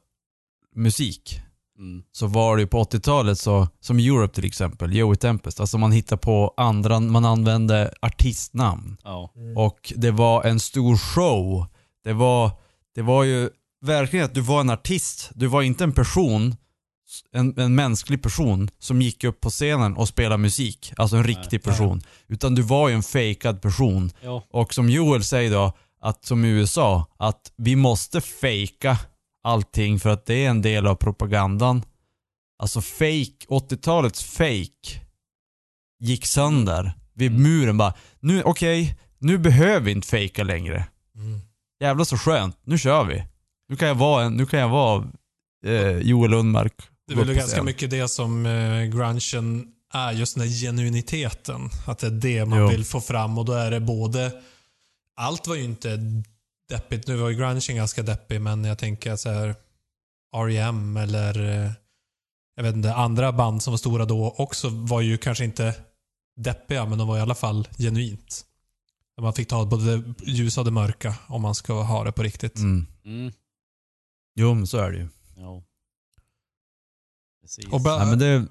musik. 0.74 1.40
Mm. 1.78 2.02
så 2.12 2.26
var 2.26 2.56
det 2.56 2.62
ju 2.62 2.66
på 2.66 2.84
80-talet 2.84 3.38
så, 3.38 3.68
som 3.80 3.98
Europe 3.98 4.34
till 4.34 4.44
exempel, 4.44 4.96
Joey 4.96 5.16
Tempest, 5.16 5.60
alltså 5.60 5.78
man 5.78 5.92
hittar 5.92 6.16
på 6.16 6.54
andra, 6.56 7.00
man 7.00 7.24
använde 7.24 7.94
artistnamn. 8.02 8.96
Ja. 9.04 9.32
Och 9.56 9.92
det 9.96 10.10
var 10.10 10.44
en 10.44 10.60
stor 10.60 10.96
show. 10.96 11.66
Det 12.04 12.12
var, 12.12 12.50
det 12.94 13.02
var 13.02 13.24
ju 13.24 13.50
verkligen 13.82 14.24
att 14.24 14.34
du 14.34 14.40
var 14.40 14.60
en 14.60 14.70
artist. 14.70 15.30
Du 15.34 15.46
var 15.46 15.62
inte 15.62 15.84
en 15.84 15.92
person, 15.92 16.56
en, 17.32 17.58
en 17.58 17.74
mänsklig 17.74 18.22
person 18.22 18.70
som 18.78 19.02
gick 19.02 19.24
upp 19.24 19.40
på 19.40 19.50
scenen 19.50 19.96
och 19.96 20.08
spelade 20.08 20.38
musik. 20.38 20.92
Alltså 20.96 21.16
en 21.16 21.24
riktig 21.24 21.60
Nej. 21.64 21.72
person. 21.72 22.02
Utan 22.28 22.54
du 22.54 22.62
var 22.62 22.88
ju 22.88 22.94
en 22.94 23.02
fejkad 23.02 23.62
person. 23.62 24.10
ja. 24.22 24.42
Och 24.50 24.74
som 24.74 24.88
Joel 24.88 25.24
säger 25.24 25.50
då, 25.50 25.72
att 26.00 26.24
som 26.24 26.44
i 26.44 26.48
USA, 26.48 27.06
att 27.18 27.52
vi 27.56 27.76
måste 27.76 28.20
fejka 28.20 28.98
allting 29.44 30.00
för 30.00 30.10
att 30.10 30.26
det 30.26 30.44
är 30.44 30.50
en 30.50 30.62
del 30.62 30.86
av 30.86 30.94
propagandan. 30.94 31.82
Alltså 32.62 32.80
fake, 32.80 33.46
80-talets 33.48 34.24
fake 34.24 35.00
gick 36.00 36.26
sönder 36.26 36.92
vid 37.14 37.30
Mm. 37.30 37.42
muren 37.42 37.78
bara, 37.78 37.94
nu 38.20 38.42
okej, 38.42 38.98
nu 39.18 39.38
behöver 39.38 39.80
vi 39.80 39.90
inte 39.90 40.08
fejka 40.08 40.42
längre. 40.44 40.84
Mm. 41.16 41.40
Jävla 41.80 42.04
så 42.04 42.18
skönt, 42.18 42.56
nu 42.64 42.78
kör 42.78 43.04
vi. 43.04 43.24
Nu 43.68 43.76
kan 43.76 43.88
jag 43.88 43.94
vara, 43.94 44.28
nu 44.28 44.46
kan 44.46 44.60
jag 44.60 44.68
vara 44.68 45.04
eh, 45.66 45.98
Joel 45.98 46.30
Lundmark. 46.30 46.72
Det 47.06 47.12
är 47.12 47.16
väl 47.16 47.34
ganska 47.34 47.62
mycket 47.62 47.90
det 47.90 48.08
som 48.08 48.46
eh, 48.46 48.82
grungen 48.84 49.66
är, 49.94 50.12
just 50.12 50.34
den 50.34 50.44
här 50.48 50.54
genuiniteten. 50.54 51.70
Att 51.86 51.98
det 51.98 52.06
är 52.06 52.10
det 52.10 52.44
man 52.46 52.58
Jo. 52.58 52.68
vill 52.68 52.84
få 52.84 53.00
fram 53.00 53.38
och 53.38 53.44
då 53.44 53.52
är 53.52 53.70
det 53.70 53.80
både... 53.80 54.32
Allt 55.20 55.46
var 55.46 55.54
ju 55.54 55.62
inte 55.64 55.98
deppigt. 56.68 57.06
Nu 57.06 57.16
var 57.16 57.28
ju 57.28 57.36
grungen 57.36 57.60
ganska 57.76 58.02
deppig, 58.02 58.40
men 58.40 58.64
jag 58.64 58.78
tänker 58.78 59.16
så 59.16 59.30
här 59.30 59.54
R.E.M. 60.36 60.96
eller 60.96 61.42
eh, 61.64 61.70
jag 62.54 62.62
vet 62.62 62.74
inte, 62.74 62.94
andra 62.94 63.32
band 63.32 63.62
som 63.62 63.72
var 63.72 63.78
stora 63.78 64.04
då 64.04 64.30
också 64.38 64.68
var 64.68 65.00
ju 65.00 65.18
kanske 65.18 65.44
inte 65.44 65.74
deppiga, 66.36 66.86
men 66.86 66.98
de 66.98 67.08
var 67.08 67.18
i 67.18 67.20
alla 67.20 67.34
fall 67.34 67.68
genuint. 67.78 68.44
Man 69.20 69.32
fick 69.34 69.48
ta 69.48 69.64
både 69.66 69.96
det 69.96 70.14
ljusa 70.26 70.60
och 70.60 70.64
det 70.64 70.70
mörka 70.70 71.14
om 71.26 71.42
man 71.42 71.54
ska 71.54 71.82
ha 71.82 72.04
det 72.04 72.12
på 72.12 72.22
riktigt. 72.22 72.56
Mm. 72.58 72.86
Mm. 73.04 73.32
Jo, 74.34 74.54
men 74.54 74.66
så 74.66 74.78
är 74.78 74.90
det 74.90 74.98
ju. 74.98 75.08
ja. 75.36 75.62
Precis. 77.42 77.66
Och 77.66 77.80
ba- 77.80 77.98
Nej, 77.98 78.06
men 78.06 78.18
det, 78.18 78.46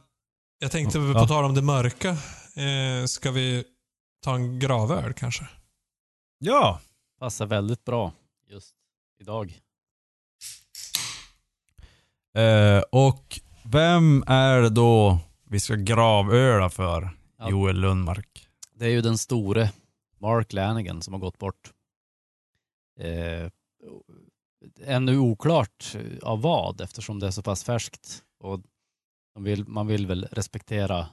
Jag 0.59 0.71
tänkte 0.71 0.99
Ja. 0.99 1.13
på 1.21 1.27
tal 1.27 1.45
om 1.45 1.55
det 1.55 1.61
mörka. 1.61 2.09
Eh, 2.55 3.05
ska 3.07 3.31
vi 3.31 3.63
ta 4.23 4.35
en 4.35 4.59
gravöl 4.59 5.13
kanske? 5.13 5.47
Ja. 6.39 6.81
Passar 7.19 7.45
väldigt 7.45 7.85
bra 7.85 8.11
just 8.47 8.75
idag. 9.19 9.59
Eh, 12.33 12.83
och 12.91 13.39
vem 13.63 14.23
är 14.27 14.61
det 14.61 14.69
då 14.69 15.19
vi 15.43 15.59
ska 15.59 15.75
gravöla 15.75 16.69
för? 16.69 17.09
Ja. 17.37 17.49
Joel 17.49 17.79
Lundmark. 17.79 18.47
Det 18.73 18.85
är 18.85 18.89
ju 18.89 19.01
den 19.01 19.17
store 19.17 19.71
Mark 20.17 20.53
Lanigan 20.53 21.01
som 21.01 21.13
har 21.13 21.21
gått 21.21 21.37
bort. 21.37 21.71
Eh, 22.99 23.49
ännu 24.83 25.17
oklart 25.17 25.95
av 26.21 26.41
vad 26.41 26.81
eftersom 26.81 27.19
det 27.19 27.27
är 27.27 27.31
så 27.31 27.41
pass 27.41 27.63
färskt. 27.63 28.23
Och 28.39 28.61
de 29.33 29.43
vill, 29.43 29.67
man 29.67 29.87
vill 29.87 30.07
väl 30.07 30.27
respektera 30.31 31.07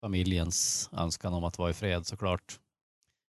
familjens 0.00 0.90
önskan 0.92 1.34
om 1.34 1.44
att 1.44 1.58
vara 1.58 1.70
i 1.70 1.74
fred 1.74 2.06
såklart. 2.06 2.60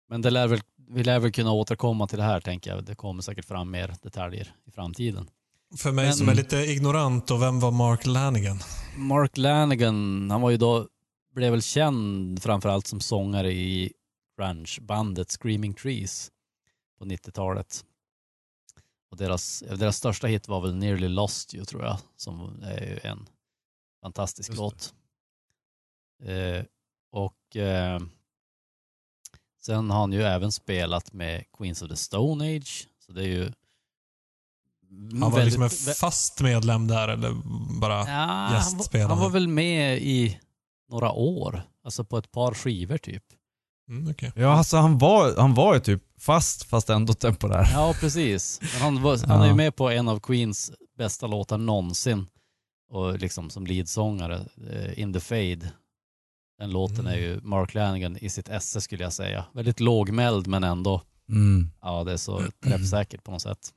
Men 0.10 0.22
det 0.22 0.30
lär 0.30 0.48
väl, 0.48 0.62
vi 0.90 1.04
lär 1.04 1.20
väl 1.20 1.32
kunna 1.32 1.52
återkomma 1.52 2.08
till 2.08 2.18
det 2.18 2.24
här 2.24 2.42
tänker 2.42 2.72
jag. 2.76 2.86
Det 2.86 2.96
kommer 2.96 3.22
säkert 3.22 3.46
fram 3.46 3.72
mer 3.72 3.96
detaljer 4.02 4.56
i 4.66 4.72
framtiden. 4.72 5.30
För 5.78 5.92
mig 5.92 6.06
Men- 6.06 6.14
som 6.14 6.30
är 6.30 6.36
lite 6.36 6.58
ignorant, 6.58 7.32
och 7.32 7.42
vem 7.42 7.60
var 7.60 7.72
Mark 7.72 8.06
Lanigan? 8.06 8.60
Mark 8.98 9.38
Lanigan, 9.38 10.32
han 10.32 10.42
var 10.42 10.50
ju 10.50 10.58
då, 10.58 10.88
blev 11.34 11.52
väl 11.52 11.62
känd 11.62 12.44
framförallt 12.44 12.88
som 12.88 13.00
sångare 13.00 13.52
i 13.54 13.94
grunge-bandet 14.40 15.32
Screaming 15.32 15.74
Trees 15.74 16.32
på 17.00 17.06
90-talet. 17.06 17.86
Och 19.12 19.18
deras, 19.18 19.64
deras 19.78 19.98
största 19.98 20.28
hit 20.28 20.48
var 20.48 20.62
väl 20.62 20.76
Nearly 20.76 21.08
Lost 21.08 21.56
You 21.56 21.66
tror 21.66 21.84
jag, 21.84 21.98
som 22.16 22.64
är 22.64 22.82
ju 22.82 23.00
en 23.04 23.26
fantastisk 24.02 24.50
Just 24.50 24.60
låt. 24.62 24.94
Eh, 26.24 26.64
och 27.12 27.56
eh, 27.56 28.00
sen 29.66 29.90
har 29.90 30.00
han 30.00 30.14
ju 30.14 30.22
även 30.22 30.52
spelat 30.52 31.14
med 31.14 31.44
Queens 31.58 31.82
of 31.82 31.90
the 31.90 31.96
Stone 31.96 32.56
Age, 32.56 32.88
så 33.06 33.12
det 33.12 33.22
är 33.22 33.28
ju 33.28 33.52
Han 35.22 35.32
var 35.32 35.44
liksom 35.44 35.64
en 35.64 35.70
fast 35.96 36.42
medlem 36.42 36.88
där, 36.88 37.08
eller 37.08 37.32
bara... 37.80 37.98
Ja, 37.98 38.04
han, 38.04 38.54
var, 38.54 38.58
gästspelare. 38.58 39.08
han 39.08 39.20
var 39.20 39.30
väl 39.30 39.48
med 39.48 39.98
i 39.98 40.40
några 40.90 41.12
år, 41.12 41.62
alltså 41.84 42.04
på 42.04 42.18
ett 42.18 42.32
par 42.32 42.54
skivor 42.54 42.98
typ. 42.98 43.24
Mm, 43.90 44.12
okej. 44.12 44.32
Ja, 44.36 44.54
alltså 44.54 44.78
han 44.78 44.98
var, 44.98 45.38
han 45.38 45.54
var 45.54 45.74
ju 45.74 45.80
typ 45.80 46.04
fast, 46.20 46.64
fast 46.64 46.90
ändå 46.90 47.14
temporär. 47.14 47.70
Ja, 47.74 47.94
precis. 48.00 48.60
Men 48.62 48.82
han, 48.82 49.02
var, 49.02 49.28
han 49.28 49.42
är 49.42 49.48
ju 49.48 49.54
med 49.54 49.76
på 49.76 49.90
en 49.90 50.08
av 50.08 50.20
Queens 50.20 50.72
bästa 50.98 51.28
låtar 51.28 51.58
någonsin. 51.58 52.28
Och 52.90 53.20
liksom 53.20 53.50
som 53.50 53.68
leadsångare, 53.68 54.46
eh, 54.72 55.00
In 55.00 55.14
the 55.14 55.20
Fade. 55.20 55.72
Den 56.60 56.72
låten 56.72 57.00
Mm. 57.00 57.12
är 57.14 57.18
ju 57.18 57.40
Mark 57.42 57.74
Lanigan 57.74 58.18
i 58.18 58.30
sitt 58.30 58.50
esse 58.50 58.82
skulle 58.82 59.04
jag 59.04 59.14
säga. 59.14 59.46
Väldigt 59.54 59.80
lågmäld 59.80 60.48
men 60.48 60.64
ändå, 60.64 61.02
Mm. 61.30 61.70
ja 61.82 62.04
det 62.04 62.12
är 62.12 62.18
så 62.18 62.42
träffsäkert 62.64 63.24
på 63.24 63.32
något 63.32 63.42
sätt. 63.42 63.74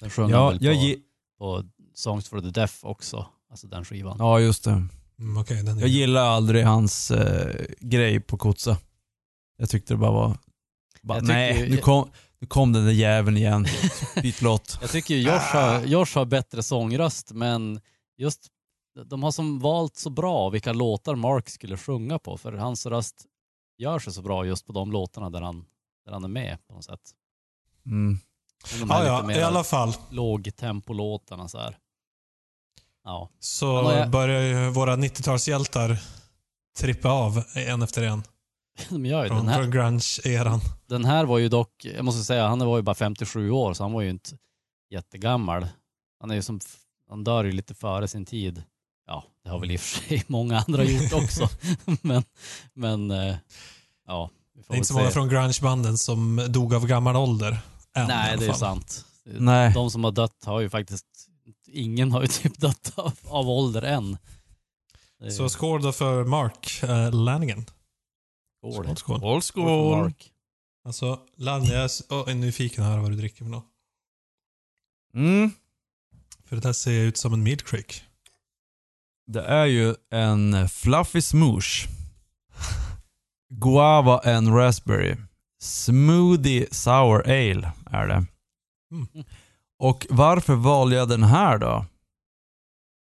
Sen 0.00 0.10
sjöng 0.10 0.32
han 0.32 0.40
Ja, 0.42 0.48
väl 0.50 0.58
jag 0.64 0.74
på, 0.74 0.80
ge, 0.82 0.96
på 1.38 1.64
Songs 1.94 2.28
for 2.28 2.40
the 2.40 2.50
Deaf 2.50 2.84
också, 2.84 3.26
alltså 3.50 3.66
den 3.66 3.84
skivan. 3.84 4.16
ja, 4.18 4.40
just 4.40 4.64
det. 4.64 4.70
Mm, 5.18 5.36
är... 5.36 5.80
Jag 5.80 5.88
gillar 5.88 6.22
aldrig 6.26 6.64
hans 6.64 7.10
eh, 7.10 7.66
grej 7.80 8.20
på 8.20 8.36
Kotsa. 8.38 8.76
Jag 9.58 9.70
tyckte 9.70 9.94
det 9.94 9.98
bara 9.98 10.10
var... 10.12 10.38
Bara, 11.02 11.20
nej, 11.20 11.60
ju- 11.60 11.68
nu 11.70 11.76
kom, 11.76 12.10
nu 12.38 12.46
kom 12.46 12.72
den 12.72 12.84
där 12.84 12.92
jäveln 12.92 13.36
igen. 13.36 13.66
Byt 14.22 14.42
låt. 14.42 14.78
Jag 14.80 14.90
tycker 14.90 15.14
ju 15.14 15.20
Josh 15.20 15.52
har, 15.52 15.84
Josh 15.84 16.14
har 16.14 16.24
bättre 16.24 16.62
sångröst 16.62 17.32
men 17.32 17.80
just 18.18 18.46
de 19.04 19.22
har 19.22 19.30
som 19.30 19.58
valt 19.58 19.96
så 19.96 20.10
bra 20.10 20.50
vilka 20.50 20.72
låtar 20.72 21.14
Mark 21.14 21.48
skulle 21.48 21.76
sjunga 21.76 22.18
på 22.18 22.36
för 22.38 22.52
hans 22.52 22.86
röst 22.86 23.24
gör 23.78 23.98
sig 23.98 24.12
så 24.12 24.22
bra 24.22 24.46
just 24.46 24.66
på 24.66 24.72
de 24.72 24.92
låtarna 24.92 25.30
där 25.30 25.40
han, 25.42 25.64
där 26.04 26.12
han 26.12 26.24
är 26.24 26.28
med 26.28 26.58
på 26.66 26.74
något 26.74 26.84
sätt. 26.84 27.00
Mm. 27.86 28.18
Här 28.90 29.06
Ja, 29.06 29.32
i 29.32 29.42
alla 29.42 29.64
fall. 29.64 29.92
lågtempolåtarna 30.10 31.48
så 31.48 31.58
här. 31.58 31.78
Ja. 33.04 33.30
Så 33.38 33.66
Ja, 33.66 33.98
jag- 33.98 34.10
börjar 34.10 34.42
ju 34.42 34.70
våra 34.70 34.96
90-talshjältar 34.96 35.96
trippa 36.78 37.10
av 37.10 37.42
en 37.54 37.82
efter 37.82 38.02
en. 38.02 38.22
De 38.90 39.06
gör 39.06 39.22
ju. 39.22 39.28
Från, 39.28 39.38
den, 39.38 39.48
här, 39.48 39.62
från 39.62 39.70
grunge-eran. 39.72 40.60
den 40.86 41.04
här 41.04 41.24
var 41.24 41.38
ju 41.38 41.48
dock, 41.48 41.84
jag 41.84 42.04
måste 42.04 42.24
säga, 42.24 42.46
han 42.48 42.58
var 42.66 42.76
ju 42.76 42.82
bara 42.82 42.94
57 42.94 43.50
år 43.50 43.74
så 43.74 43.84
han 43.84 43.92
var 43.92 44.02
ju 44.02 44.10
inte 44.10 44.38
jättegammal. 44.90 45.66
Han 46.20 46.30
är 46.30 46.34
ju 46.34 46.42
som, 46.42 46.60
han 47.08 47.24
dör 47.24 47.44
ju 47.44 47.52
lite 47.52 47.74
före 47.74 48.08
sin 48.08 48.24
tid. 48.24 48.62
Ja, 49.06 49.24
det 49.42 49.50
har 49.50 49.58
väl 49.58 49.70
i 49.70 49.76
och 49.76 49.80
för 49.80 50.08
sig 50.08 50.24
många 50.26 50.64
andra 50.66 50.84
gjort 50.84 51.12
också. 51.12 51.48
men, 52.02 52.24
men 52.74 53.10
eh, 53.10 53.36
ja. 54.06 54.30
Vi 54.54 54.62
får 54.62 54.74
Det 54.74 54.76
är 54.76 54.76
inte 54.76 54.88
så 54.88 54.94
många 54.94 55.10
från 55.10 55.28
grungebanden 55.28 55.98
som 55.98 56.46
dog 56.48 56.74
av 56.74 56.86
gammal 56.86 57.16
ålder. 57.16 57.58
Än, 57.96 58.08
Nej, 58.08 58.36
det 58.38 58.46
är 58.46 58.52
sant. 58.52 59.04
Nej. 59.24 59.72
De 59.74 59.90
som 59.90 60.04
har 60.04 60.12
dött 60.12 60.44
har 60.44 60.60
ju 60.60 60.70
faktiskt, 60.70 61.06
ingen 61.66 62.12
har 62.12 62.22
ju 62.22 62.28
typ 62.42 62.58
dött 62.58 62.92
av, 62.96 63.12
av 63.24 63.50
ålder 63.50 63.82
än. 63.82 64.18
Är 65.20 65.30
Så 65.30 65.48
skål 65.48 65.82
då 65.82 65.92
för 65.92 66.24
Mark 66.24 66.80
uh, 66.84 67.14
Lanigan. 67.14 67.64
skål. 68.96 68.96
skål. 68.96 69.42
Skål 69.42 69.98
Mark. 69.98 70.32
Alltså, 70.84 71.20
Lange, 71.36 71.88
jag 72.08 72.28
är 72.28 72.34
nyfiken 72.34 72.84
här 72.84 72.98
vad 72.98 73.10
du 73.10 73.16
dricker 73.16 73.44
för 73.44 73.50
något. 73.50 73.66
Mm. 75.14 75.50
För 76.44 76.56
det 76.56 76.62
där 76.62 76.72
ser 76.72 77.00
ut 77.00 77.16
som 77.16 77.32
en 77.32 77.42
milkshake. 77.42 77.94
Det 79.26 79.42
är 79.42 79.66
ju 79.66 79.94
en 80.10 80.68
fluffy 80.68 81.22
smoosh. 81.22 81.88
Guava 83.50 84.18
and 84.18 84.54
raspberry. 84.54 85.16
Smoothie 85.60 86.66
sour 86.70 87.22
ale 87.26 87.72
är 87.90 88.06
det. 88.06 88.26
Mm. 88.92 89.24
Och 89.78 90.06
varför 90.10 90.54
valde 90.54 90.96
jag 90.96 91.08
den 91.08 91.22
här 91.22 91.58
då? 91.58 91.84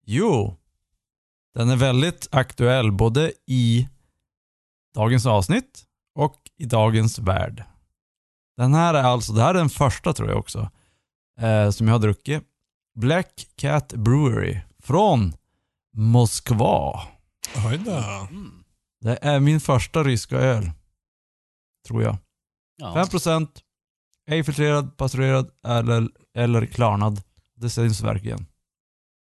Jo, 0.06 0.58
den 1.56 1.69
är 1.69 1.75
väldigt 1.75 2.27
aktuell 2.32 2.91
både 2.91 3.34
i 3.45 3.89
dagens 4.95 5.25
avsnitt 5.25 5.84
och 6.15 6.36
i 6.58 6.65
dagens 6.65 7.19
värld. 7.19 7.63
Den 8.58 8.73
här 8.73 8.93
är 8.93 9.03
alltså, 9.03 9.34
det 9.34 9.41
här 9.41 9.49
är 9.49 9.53
den 9.53 9.69
första 9.69 10.13
tror 10.13 10.30
jag 10.30 10.39
också, 10.39 10.69
eh, 11.39 11.69
som 11.69 11.88
jag 11.88 11.93
har 11.93 11.99
druckit. 11.99 12.43
Black 12.95 13.47
Cat 13.56 13.93
Brewery 13.93 14.60
från 14.84 15.34
Moskva. 15.97 17.01
Oj 17.67 17.77
då. 17.86 17.91
Mm. 18.29 18.63
Det 19.01 19.17
är 19.21 19.39
min 19.39 19.60
första 19.60 20.03
ryska 20.03 20.38
öl. 20.38 20.71
Tror 21.88 22.03
jag. 22.03 22.17
Ja. 22.77 22.93
5% 23.12 23.47
ej 24.27 24.43
filtrerad, 24.43 24.97
pasteurerad 24.97 25.49
eller, 25.67 26.07
eller 26.36 26.65
klarnad. 26.65 27.21
Det 27.55 27.69
syns 27.69 28.01
verkligen. 28.01 28.45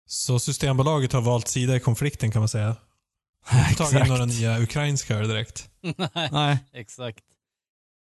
Så 0.06 0.40
Systembolaget 0.40 1.14
har 1.14 1.22
valt 1.22 1.48
sida 1.48 1.76
i 1.76 1.80
konflikten 1.80 2.32
kan 2.32 2.42
man 2.42 2.50
säga. 2.50 2.76
Inte 3.70 3.84
tagit 3.84 4.08
några 4.08 4.26
nya 4.26 4.60
ukrainska 4.60 5.16
öl 5.16 5.28
direkt. 5.28 5.70
Nej, 5.82 6.30
Nej. 6.32 6.58
exakt. 6.74 7.24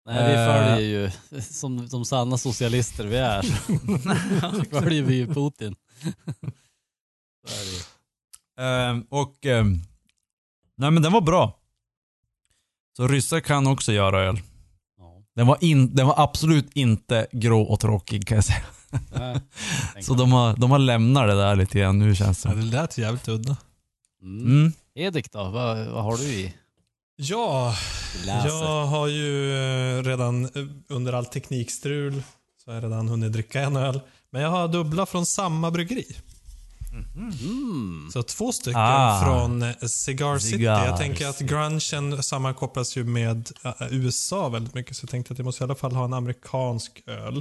Nej, 0.05 0.27
vi 0.27 0.33
Eh. 0.39 0.45
följer 0.53 0.79
ju, 0.79 1.11
som, 1.41 1.89
som 1.89 2.05
sanna 2.05 2.37
socialister 2.37 3.05
vi 3.07 3.17
är, 3.17 3.41
så 4.51 4.63
följer 4.81 5.03
vi 5.03 5.15
ju 5.15 5.27
Putin. 5.27 5.75
Så 7.47 7.53
är 7.61 7.65
det 7.65 7.71
ju. 7.71 7.81
Ehm, 8.59 9.05
och... 9.09 9.45
ehm, 9.45 9.79
nej 10.77 10.91
men 10.91 11.03
den 11.03 11.11
var 11.11 11.21
bra. 11.21 11.59
Så 12.97 13.07
ryssar 13.07 13.39
kan 13.39 13.67
också 13.67 13.91
göra 13.91 14.21
öl. 14.21 14.39
Ja. 14.97 15.23
Den 15.35 15.47
var, 15.47 15.57
in, 15.61 15.95
den 15.95 16.07
var 16.07 16.15
absolut 16.17 16.69
inte 16.73 17.27
grå 17.31 17.61
och 17.61 17.79
tråkig 17.79 18.27
kan 18.27 18.35
jag 18.35 18.45
säga. 18.45 18.65
Nej, 19.13 19.41
Så 20.03 20.13
de 20.13 20.31
har, 20.31 20.55
de 20.57 20.71
har 20.71 20.79
lämnat 20.79 21.27
det 21.27 21.35
där 21.35 21.55
lite 21.55 21.79
grann 21.79 21.99
nu 21.99 22.15
känns 22.15 22.43
det 22.43 22.49
Ja, 22.49 22.55
det 22.55 22.61
lät 22.61 22.97
jävligt 22.97 23.27
udda. 23.27 23.57
Mm. 24.21 24.45
Mm. 24.45 24.73
Edik 24.95 25.31
då, 25.31 25.43
vad, 25.49 25.87
vad 25.87 26.03
har 26.03 26.17
du 26.17 26.23
i 26.23 26.53
Ja, 27.17 27.75
jag 28.25 28.85
har 28.85 29.07
ju 29.07 29.53
eh, 29.53 30.03
redan 30.03 30.45
eh, 30.45 30.49
under 30.89 31.13
all 31.13 31.25
teknikstrul 31.25 32.23
så 32.57 32.71
har 32.71 32.75
jag 32.75 32.83
redan 32.83 33.09
hunnit 33.09 33.33
dricka 33.33 33.61
en 33.61 33.75
öl. 33.75 34.01
Men 34.29 34.41
jag 34.41 34.49
har 34.49 34.67
dubbla 34.67 35.05
från 35.05 35.25
samma 35.25 35.71
bryggeri. 35.71 36.15
Mm. 37.15 38.09
Så 38.13 38.23
två 38.23 38.51
stycken 38.51 38.81
Ah. 38.81 39.21
från 39.23 39.73
Cigar 39.89 40.39
City. 40.39 40.57
Cigar 40.57 40.85
jag 40.85 40.97
tänker 40.97 41.27
att 41.27 41.39
grungen 41.39 42.23
sammankopplas 42.23 42.95
ju 42.97 43.03
med 43.03 43.51
eh, 43.63 43.71
USA 43.91 44.49
väldigt 44.49 44.73
mycket. 44.73 44.97
Så 44.97 45.03
jag 45.03 45.09
tänkte 45.09 45.33
att 45.33 45.39
jag 45.39 45.45
måste 45.45 45.63
i 45.63 45.65
alla 45.65 45.75
fall 45.75 45.95
ha 45.95 46.05
en 46.05 46.13
amerikansk 46.13 47.03
öl. 47.07 47.37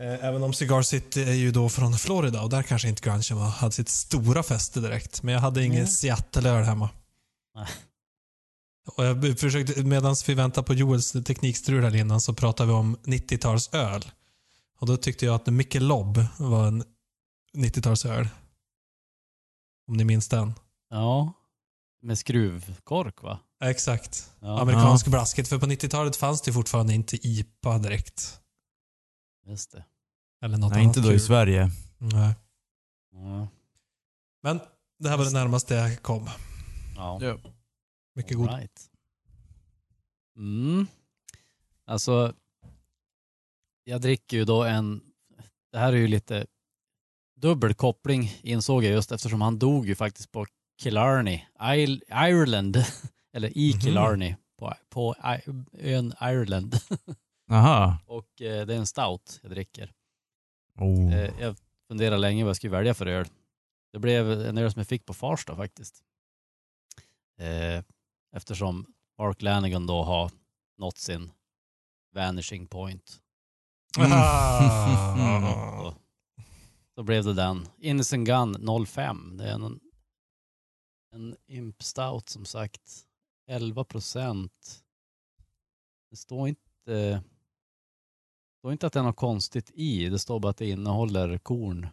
Eh, 0.00 0.24
Även 0.24 0.42
om 0.42 0.52
Cigar 0.52 0.82
City 0.82 1.22
är 1.22 1.32
ju 1.34 1.50
då 1.50 1.68
från 1.68 1.92
Florida 1.98 2.42
och 2.42 2.50
där 2.50 2.62
kanske 2.62 2.88
inte 2.88 3.02
grungen 3.02 3.22
var, 3.30 3.46
hade 3.48 3.72
sitt 3.72 3.88
stora 3.88 4.42
fäste 4.42 4.80
direkt. 4.80 5.22
Men 5.22 5.34
jag 5.34 5.40
hade 5.40 5.64
ingen 5.64 5.76
Mm. 5.78 5.88
Seattle-öl 5.90 6.64
hemma. 6.64 6.88
Och 8.96 9.04
jag 9.04 9.38
försökte, 9.38 9.82
medan 9.82 10.16
vi 10.26 10.34
väntar 10.34 10.62
på 10.62 10.74
Joels 10.74 11.12
teknikstrul 11.12 11.84
här 11.84 11.96
innan 11.96 12.20
så 12.20 12.34
pratade 12.34 12.66
vi 12.68 12.72
om 12.74 12.96
90-talsöl. 13.04 14.04
Och 14.80 14.86
då 14.86 14.96
tyckte 14.96 15.26
jag 15.26 15.34
att 15.34 15.46
Michelob 15.46 16.24
var 16.36 16.66
en 16.66 16.84
90-talsöl. 17.56 18.28
Om 19.88 19.96
ni 19.96 20.04
minns 20.04 20.28
den. 20.28 20.54
Ja, 20.90 21.32
med 22.02 22.18
skruvkork 22.18 23.22
va? 23.22 23.38
Exakt. 23.64 24.32
Ja, 24.40 24.60
Amerikansk 24.60 25.06
blaskigt. 25.06 25.48
För 25.48 25.58
på 25.58 25.66
90-talet 25.66 26.16
fanns 26.16 26.42
det 26.42 26.52
fortfarande 26.52 26.94
inte 26.94 27.26
IPA 27.26 27.78
direkt. 27.78 28.40
just 29.46 29.70
det. 29.72 29.84
Eller 30.42 30.58
något 30.58 30.72
Nej, 30.72 30.82
annat 30.84 30.96
inte 30.96 31.08
då 31.08 31.14
i 31.14 31.18
kul. 31.18 31.26
Sverige. 31.26 31.70
Nej. 31.98 32.34
Ja. 33.12 33.48
Men 34.42 34.60
det 34.98 35.08
här 35.08 35.16
var 35.16 35.24
det 35.24 35.32
närmaste 35.32 35.74
jag 35.74 36.02
kom. 36.02 36.28
Ja. 36.96 37.18
Ja. 37.22 37.38
Mycket 38.14 38.36
god. 38.36 38.50
Right. 38.50 38.90
Mm. 40.36 40.86
Alltså, 41.86 42.34
jag 43.84 44.00
dricker 44.00 44.36
ju 44.36 44.44
då 44.44 44.64
en, 44.64 45.00
det 45.72 45.78
här 45.78 45.92
är 45.92 45.96
ju 45.96 46.08
lite 46.08 46.46
dubbel 47.36 47.74
koppling 47.74 48.32
insåg 48.42 48.84
jag 48.84 48.92
just 48.92 49.12
eftersom 49.12 49.40
han 49.40 49.58
dog 49.58 49.86
ju 49.86 49.94
faktiskt 49.94 50.32
på 50.32 50.46
Killarney, 50.82 51.40
Isle- 51.60 52.28
Ireland, 52.28 52.76
eller 53.32 53.58
i. 53.58 53.72
Killarney 53.72 54.34
på, 54.58 54.74
på 54.88 55.14
I- 55.46 55.50
ön 55.94 56.12
Ireland. 56.20 56.76
Aha. 57.50 57.98
Och 58.06 58.42
eh, 58.42 58.66
det 58.66 58.74
är 58.74 58.78
en 58.78 58.86
stout 58.86 59.40
jag 59.42 59.50
dricker. 59.50 59.92
Oh. 60.78 61.14
Eh, 61.14 61.30
jag 61.40 61.56
funderade 61.88 62.16
länge 62.16 62.44
vad 62.44 62.48
jag 62.48 62.56
skulle 62.56 62.76
välja 62.76 62.94
för 62.94 63.06
öl. 63.06 63.26
Det 63.92 63.98
blev 63.98 64.32
en 64.32 64.58
öl 64.58 64.72
som 64.72 64.80
jag 64.80 64.86
fick 64.86 65.06
på 65.06 65.14
Farsta 65.14 65.56
faktiskt. 65.56 66.02
Eh, 67.38 67.82
eftersom 68.36 68.86
Mark 69.18 69.42
Lanigan 69.42 69.86
då 69.86 70.02
har 70.02 70.30
nått 70.78 70.98
sin 70.98 71.30
vanishing 72.14 72.66
point. 72.66 73.20
Mm. 73.98 75.94
Då 76.96 77.02
blev 77.02 77.24
det 77.24 77.34
den. 77.34 77.68
Innocent 77.78 78.26
Gun 78.28 78.86
05. 78.86 79.36
Det 79.36 79.44
är 79.44 79.52
en, 79.54 79.80
en 81.12 81.36
Imp 81.46 81.82
Stout 81.82 82.28
som 82.28 82.44
sagt. 82.44 83.06
11 83.48 83.84
procent. 83.84 84.82
Det 86.10 86.16
står 86.16 86.48
inte, 86.48 86.62
det 86.86 87.22
står 88.58 88.72
inte 88.72 88.86
att 88.86 88.92
det 88.92 88.98
är 88.98 89.02
något 89.02 89.16
konstigt 89.16 89.70
i. 89.74 90.08
Det 90.08 90.18
står 90.18 90.40
bara 90.40 90.50
att 90.50 90.56
det 90.56 90.68
innehåller 90.68 91.38
korn. 91.38 91.88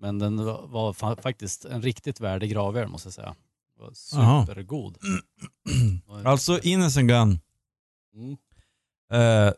Men 0.00 0.18
den 0.18 0.44
var, 0.44 0.66
var 0.66 0.92
fa- 0.92 1.20
faktiskt 1.22 1.64
en 1.64 1.82
riktigt 1.82 2.20
värdig 2.20 2.50
gravöl 2.50 2.88
måste 2.88 3.06
jag 3.06 3.14
säga. 3.14 3.36
Den 3.76 3.84
var 3.86 3.92
supergod. 3.92 4.98
Alltså 6.24 6.60
Innocent 6.62 7.08
Gun. 7.08 7.38
Mm. 8.14 8.36
Eh, 9.12 9.52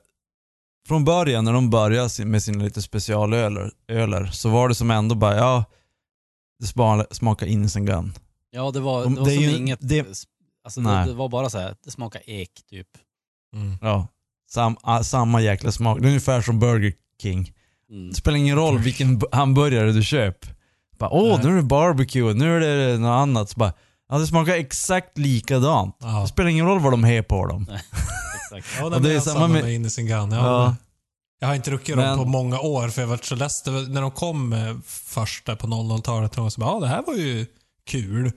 från 0.88 1.04
början 1.04 1.44
när 1.44 1.52
de 1.52 1.70
började 1.70 2.24
med 2.24 2.42
sina 2.42 2.64
lite 2.64 2.82
specialöler 2.82 3.70
öler, 3.88 4.26
så 4.26 4.48
var 4.48 4.68
det 4.68 4.74
som 4.74 4.90
ändå 4.90 5.14
bara, 5.14 5.36
ja, 5.36 5.64
det 6.60 6.66
sma- 6.66 7.06
smakar 7.10 7.46
Innocent 7.46 7.86
Gun. 7.86 8.12
Ja, 8.50 8.70
det 8.70 8.80
var, 8.80 9.02
De- 9.04 9.14
det 9.14 9.20
var 9.20 9.26
det 9.28 9.34
är 9.34 9.36
som 9.36 9.44
ju- 9.44 9.56
inget... 9.56 9.78
det- 9.82 10.06
alltså 10.64 10.80
det, 10.80 10.90
Nej. 10.90 11.06
det 11.06 11.14
var 11.14 11.28
bara 11.28 11.50
så 11.50 11.58
här, 11.58 11.74
det 11.84 11.90
smakar 11.90 12.22
ek 12.26 12.50
typ. 12.70 12.86
Mm. 13.54 13.76
Ja, 13.82 14.08
sam, 14.50 14.76
ah, 14.82 15.02
samma 15.02 15.40
jäkla 15.40 15.72
smak. 15.72 15.98
Det 16.00 16.04
är 16.04 16.08
ungefär 16.08 16.40
som 16.42 16.58
Burger 16.58 16.92
King. 17.22 17.52
Mm. 17.90 18.08
Det 18.08 18.14
spelar 18.14 18.38
ingen 18.38 18.56
roll 18.56 18.78
vilken 18.78 19.20
hamburgare 19.32 19.92
du 19.92 20.02
köper. 20.02 20.54
Bara, 20.98 21.10
åh, 21.10 21.28
Nej. 21.36 21.40
nu 21.46 21.52
är 21.52 21.56
det 21.56 21.62
barbecue, 21.62 22.34
nu 22.34 22.56
är 22.56 22.60
det 22.60 22.98
något 22.98 23.08
annat. 23.22 23.50
Så 23.50 23.58
bara, 23.58 23.72
ja, 24.08 24.18
det 24.18 24.26
smakar 24.26 24.52
exakt 24.54 25.18
likadant. 25.18 25.96
Ja. 26.00 26.20
Det 26.22 26.28
spelar 26.28 26.48
ingen 26.50 26.66
roll 26.66 26.80
vad 26.80 26.92
de 26.92 27.04
har 27.04 27.22
på 27.22 27.46
dem. 27.46 27.66
Ja, 28.78 28.84
Och 28.84 29.02
det, 29.02 29.14
är 29.14 29.20
samma 29.20 29.48
med- 29.48 29.62
med 29.64 29.74
Innocent 29.74 30.08
Gun. 30.08 30.30
Ja. 30.32 30.36
Ja. 30.46 30.76
Jag 31.38 31.48
har 31.48 31.54
inte 31.54 31.70
druckit 31.70 31.96
Men- 31.96 32.16
dem 32.18 32.24
på 32.24 32.30
många 32.30 32.60
år 32.60 32.88
för 32.88 33.00
jag 33.02 33.08
varit 33.08 33.24
så 33.24 33.34
less. 33.34 33.66
När 33.66 34.00
de 34.00 34.10
kom 34.10 34.52
eh, 34.52 34.76
först 34.84 35.46
där 35.46 35.56
på 35.56 35.66
00-talet, 35.66 36.34
så 36.34 36.60
bara, 36.60 36.70
ja 36.74 36.80
det 36.80 36.86
här 36.86 37.02
var 37.06 37.14
ju 37.14 37.46
kul. 37.86 38.32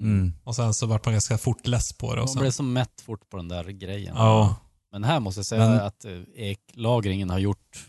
Mm. 0.00 0.32
Och 0.44 0.56
sen 0.56 0.74
så 0.74 0.86
vart 0.86 1.04
man 1.04 1.14
ganska 1.14 1.38
fort 1.38 1.66
less 1.66 1.92
på 1.92 2.06
det. 2.14 2.20
Och 2.20 2.26
Man 2.26 2.28
sen, 2.28 2.40
blev 2.40 2.50
så 2.50 2.62
mätt 2.62 3.00
fort 3.00 3.28
på 3.30 3.36
den 3.36 3.48
där 3.48 3.64
grejen. 3.64 4.14
Ja. 4.16 4.56
Men 4.92 5.04
här 5.04 5.20
måste 5.20 5.38
jag 5.38 5.46
säga 5.46 5.68
Men- 5.68 5.80
att 5.80 6.04
eh, 6.04 6.12
eklagringen 6.36 7.30
har 7.30 7.38
gjort 7.38 7.86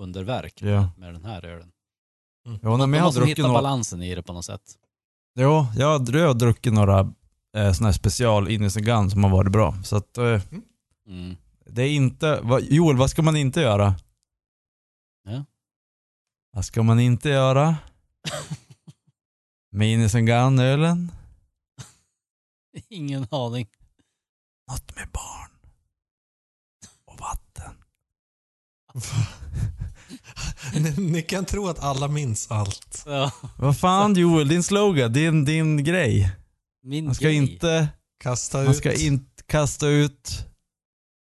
underverk 0.00 0.62
Ja. 0.62 0.88
med 0.96 1.14
den 1.14 1.24
här 1.24 1.44
ölen. 1.44 1.68
Nej, 2.46 2.58
De 2.62 2.90
men 2.90 2.98
jag 2.98 3.04
har 3.04 3.12
druckit 3.12 3.38
hitta 3.38 3.42
några, 3.48 3.62
balansen 3.62 4.02
i 4.02 4.14
det 4.14 4.22
på 4.22 4.32
något 4.32 4.44
sätt. 4.44 4.62
jo, 5.38 5.66
jag 5.76 5.98
har, 5.98 6.16
jag 6.18 6.26
har 6.26 6.34
druckit 6.34 6.72
några 6.72 7.00
eh, 7.56 7.72
såna 7.72 7.88
här 7.88 7.92
special 7.92 8.48
Innocent 8.50 8.86
Gun 8.86 9.10
som 9.10 9.24
har 9.24 9.30
varit 9.30 9.52
bra. 9.52 9.74
Så 9.84 9.96
att, 9.96 10.18
eh, 10.18 10.24
Mm. 10.24 10.62
Det 11.66 11.82
är 11.82 11.90
inte, 11.90 12.40
vad, 12.42 12.62
Joel, 12.62 12.96
vad 12.96 13.10
ska 13.10 13.22
man 13.22 13.36
inte 13.36 13.60
göra? 13.60 13.94
Ja. 15.24 15.44
Vad 16.52 16.64
ska 16.64 16.82
man 16.82 17.00
inte 17.00 17.28
göra? 17.28 17.76
Med 19.72 19.88
Innocent 19.92 20.26
Gun-ölen? 20.26 21.12
Ingen 22.88 23.26
aning. 23.30 23.66
Något 24.70 24.96
med 24.96 25.08
barn. 25.12 25.50
Och 27.04 27.20
vatten. 27.20 27.74
ni, 30.74 31.10
ni 31.10 31.22
kan 31.22 31.44
tro 31.44 31.68
att 31.68 31.78
alla 31.78 32.08
minns 32.08 32.50
allt. 32.50 33.02
Ja, 33.06 33.32
Vad 33.58 33.78
fan 33.78 34.14
Joel, 34.14 34.48
din 34.48 34.62
slogan, 34.62 35.12
din, 35.12 35.44
din 35.44 35.84
grej. 35.84 36.36
min 36.82 37.04
Man 37.04 37.14
ska 37.14 37.24
grej. 37.24 37.36
inte, 37.36 37.88
Kasta 38.20 38.58
man 38.58 38.66
ut 38.70 38.76
ska 38.76 38.92
inte 38.92 39.42
kasta 39.46 39.86
ut 39.88 40.46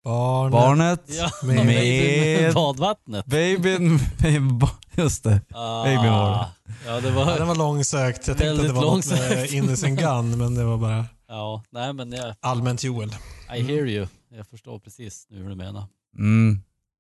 barnet. 0.10 0.52
barnet, 0.52 1.02
Ja, 1.08 1.30
Med- 1.48 1.66
med 1.66 2.54
badvattnet. 2.54 3.26
babyn, 3.26 4.00
med 4.22 4.70
just 4.98 5.24
det. 5.24 5.42
Baby 5.84 5.96
var 6.10 6.30
det. 6.30 6.36
Ah, 6.36 6.50
ja, 6.86 7.02
det 7.02 7.10
Ja, 7.10 7.16
var... 7.26 7.38
den 7.40 7.48
var 7.48 7.56
långsökt. 7.56 8.28
Jag 8.28 8.38
tänkte 8.38 8.62
att 8.62 8.68
det 8.68 8.74
var 8.74 8.82
något 8.82 9.06
med 9.10 9.20
långsökt. 9.20 9.54
Innocent 9.54 10.00
Gun, 10.00 10.38
men 10.38 10.56
det 10.56 10.64
var 10.64 10.78
bara 10.78 11.06
Ja, 11.28 11.64
nej 11.70 11.94
men 11.94 12.12
jag, 12.12 12.36
allmänt 12.40 12.84
Joel. 12.84 13.10
I 13.58 13.62
hear 13.62 13.88
you. 13.88 14.08
Jag 14.30 14.48
förstår 14.48 14.80
precis 14.80 15.28
nu 15.30 15.38
hur 15.42 15.50
du 15.50 15.56
menar. 15.56 15.84
Mm, 16.18 16.60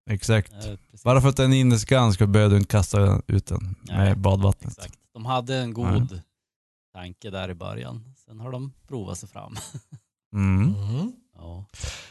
exakt. 0.10 0.52
Precis. 0.52 1.04
Bara 1.04 1.22
för 1.22 1.30
att 1.30 1.38
den 1.38 1.54
är 1.54 1.58
Innocent 1.60 1.90
Gun 1.90 2.14
ska 2.14 2.28
behöver 2.28 2.52
du 2.52 2.58
inte 2.58 2.72
kasta 2.72 3.22
ut 3.28 3.46
den 3.48 3.76
Nej, 3.82 3.98
med 3.98 4.18
badvattnet. 4.20 4.78
Exakt. 4.78 4.94
De 5.14 5.26
hade 5.26 5.56
en 5.58 5.74
god 5.74 6.22
tanke 6.94 7.30
där 7.30 7.50
i 7.50 7.54
början. 7.54 8.14
Sen 8.26 8.40
har 8.40 8.52
de 8.52 8.74
provat 8.88 9.18
sig 9.18 9.30
fram. 9.30 9.56
Mm. 10.34 10.76
Mm. 10.76 11.12
Ja. 11.36 11.66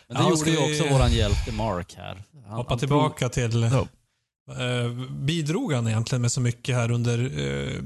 Men 0.09 0.17
det 0.17 0.23
Ja, 0.23 0.31
gjorde 0.31 0.51
ju 0.51 0.57
vi- 0.57 0.81
också 0.81 0.93
våran 0.95 1.13
hjälte 1.13 1.53
Mark 1.53 1.95
här. 1.95 2.23
Han, 2.47 2.57
Hoppa 2.57 2.71
han 2.71 2.79
tillbaka 2.79 3.29
till... 3.29 3.63
Ja. 3.63 3.87
Eh, 4.65 4.91
bidrog 5.11 5.73
han 5.73 5.89
egentligen 5.89 6.23
med 6.23 6.33
så 6.33 6.41
mycket 6.41 6.75
här 6.75 6.91
under 6.91 7.19
eh, 7.19 7.83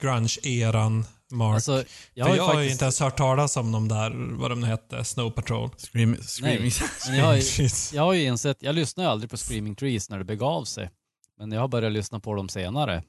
grunge-eran, 0.00 1.04
Mark? 1.30 1.54
Alltså, 1.54 1.84
jag 2.14 2.26
För 2.26 2.30
har 2.30 2.36
jag 2.36 2.36
ju 2.36 2.40
har 2.40 2.52
ju 2.52 2.58
faktiskt... 2.58 2.72
inte 2.72 2.84
ens 2.84 3.00
hört 3.00 3.16
talas 3.16 3.56
om 3.56 3.72
de 3.72 3.88
där, 3.88 4.10
vad 4.36 4.50
de 4.50 4.60
nu 4.60 4.66
hette, 4.66 5.04
Snow 5.04 5.30
Patrol. 5.30 5.70
Scream, 5.78 6.16
screaming. 6.16 6.70
Men 7.08 7.16
jag, 7.18 7.24
har 7.24 7.34
ju, 7.34 7.42
jag 7.92 8.02
har 8.02 8.12
ju 8.12 8.24
insett, 8.24 8.56
jag 8.60 8.74
lyssnade 8.74 9.08
ju 9.08 9.12
aldrig 9.12 9.30
på 9.30 9.36
Screaming 9.36 9.74
Trees 9.76 10.10
när 10.10 10.18
det 10.18 10.24
begav 10.24 10.64
sig. 10.64 10.90
Men 11.38 11.52
jag 11.52 11.60
har 11.60 11.68
börjat 11.68 11.92
lyssna 11.92 12.20
på 12.20 12.34
dem 12.34 12.48
senare. 12.48 13.02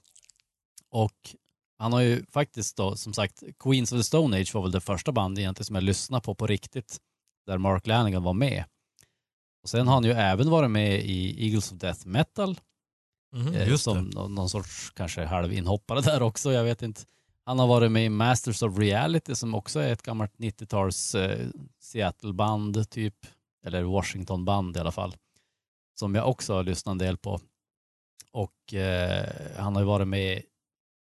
Och 0.92 1.14
han 1.80 1.94
har 1.94 2.02
ju 2.02 2.26
faktiskt 2.34 2.78
då, 2.78 2.96
som 2.96 3.14
sagt, 3.14 3.44
Queens 3.64 3.92
of 3.92 4.00
the 4.00 4.04
Stone 4.04 4.38
Age 4.42 4.54
var 4.54 4.62
väl 4.62 4.72
det 4.72 4.82
första 4.82 5.12
bandet 5.12 5.42
egentligen 5.42 5.66
som 5.66 5.76
jag 5.76 5.84
lyssnade 5.84 6.22
på 6.22 6.36
på 6.36 6.48
riktigt. 6.48 6.98
Där 7.46 7.58
Mark 7.58 7.88
Lanigan 7.88 8.24
var 8.24 8.34
med. 8.34 8.64
Och 9.64 9.70
sen 9.70 9.88
har 9.88 9.94
han 9.94 10.04
ju 10.04 10.12
även 10.12 10.50
varit 10.50 10.72
med 10.72 11.00
i 11.06 11.46
Eagles 11.46 11.72
of 11.72 11.78
Death 11.78 12.08
Metal. 12.08 12.60
Mhm. 13.36 13.48
eh, 13.54 13.76
som 13.76 14.04
nå- 14.06 14.28
någon 14.28 14.50
sorts 14.50 14.90
kanske 14.96 15.26
halvinhoppare 15.26 16.02
där 16.02 16.22
också, 16.22 16.52
jag 16.52 16.64
vet 16.64 16.82
inte. 16.82 17.02
Han 17.46 17.60
har 17.60 17.68
varit 17.68 17.92
med 17.92 18.06
i 18.06 18.10
Masters 18.10 18.62
of 18.64 18.78
Reality 18.78 19.36
som 19.36 19.56
också 19.56 19.80
är 19.80 19.94
ett 19.94 20.02
gammalt 20.04 20.38
90-tals 20.38 21.16
eh, 21.16 21.48
Seattle-band 21.82 22.90
typ. 22.90 23.16
Eller 23.66 23.84
Washington-band 23.84 24.78
i 24.78 24.80
alla 24.80 24.92
fall. 24.92 25.16
Som 26.00 26.16
jag 26.16 26.30
också 26.30 26.54
har 26.54 26.64
lyssnat 26.64 26.92
en 26.92 26.98
del 26.98 27.18
på. 27.18 27.40
Och 28.32 28.74
eh, 28.74 29.30
han 29.58 29.76
har 29.76 29.82
ju 29.82 29.86
varit 29.88 30.08
med 30.08 30.42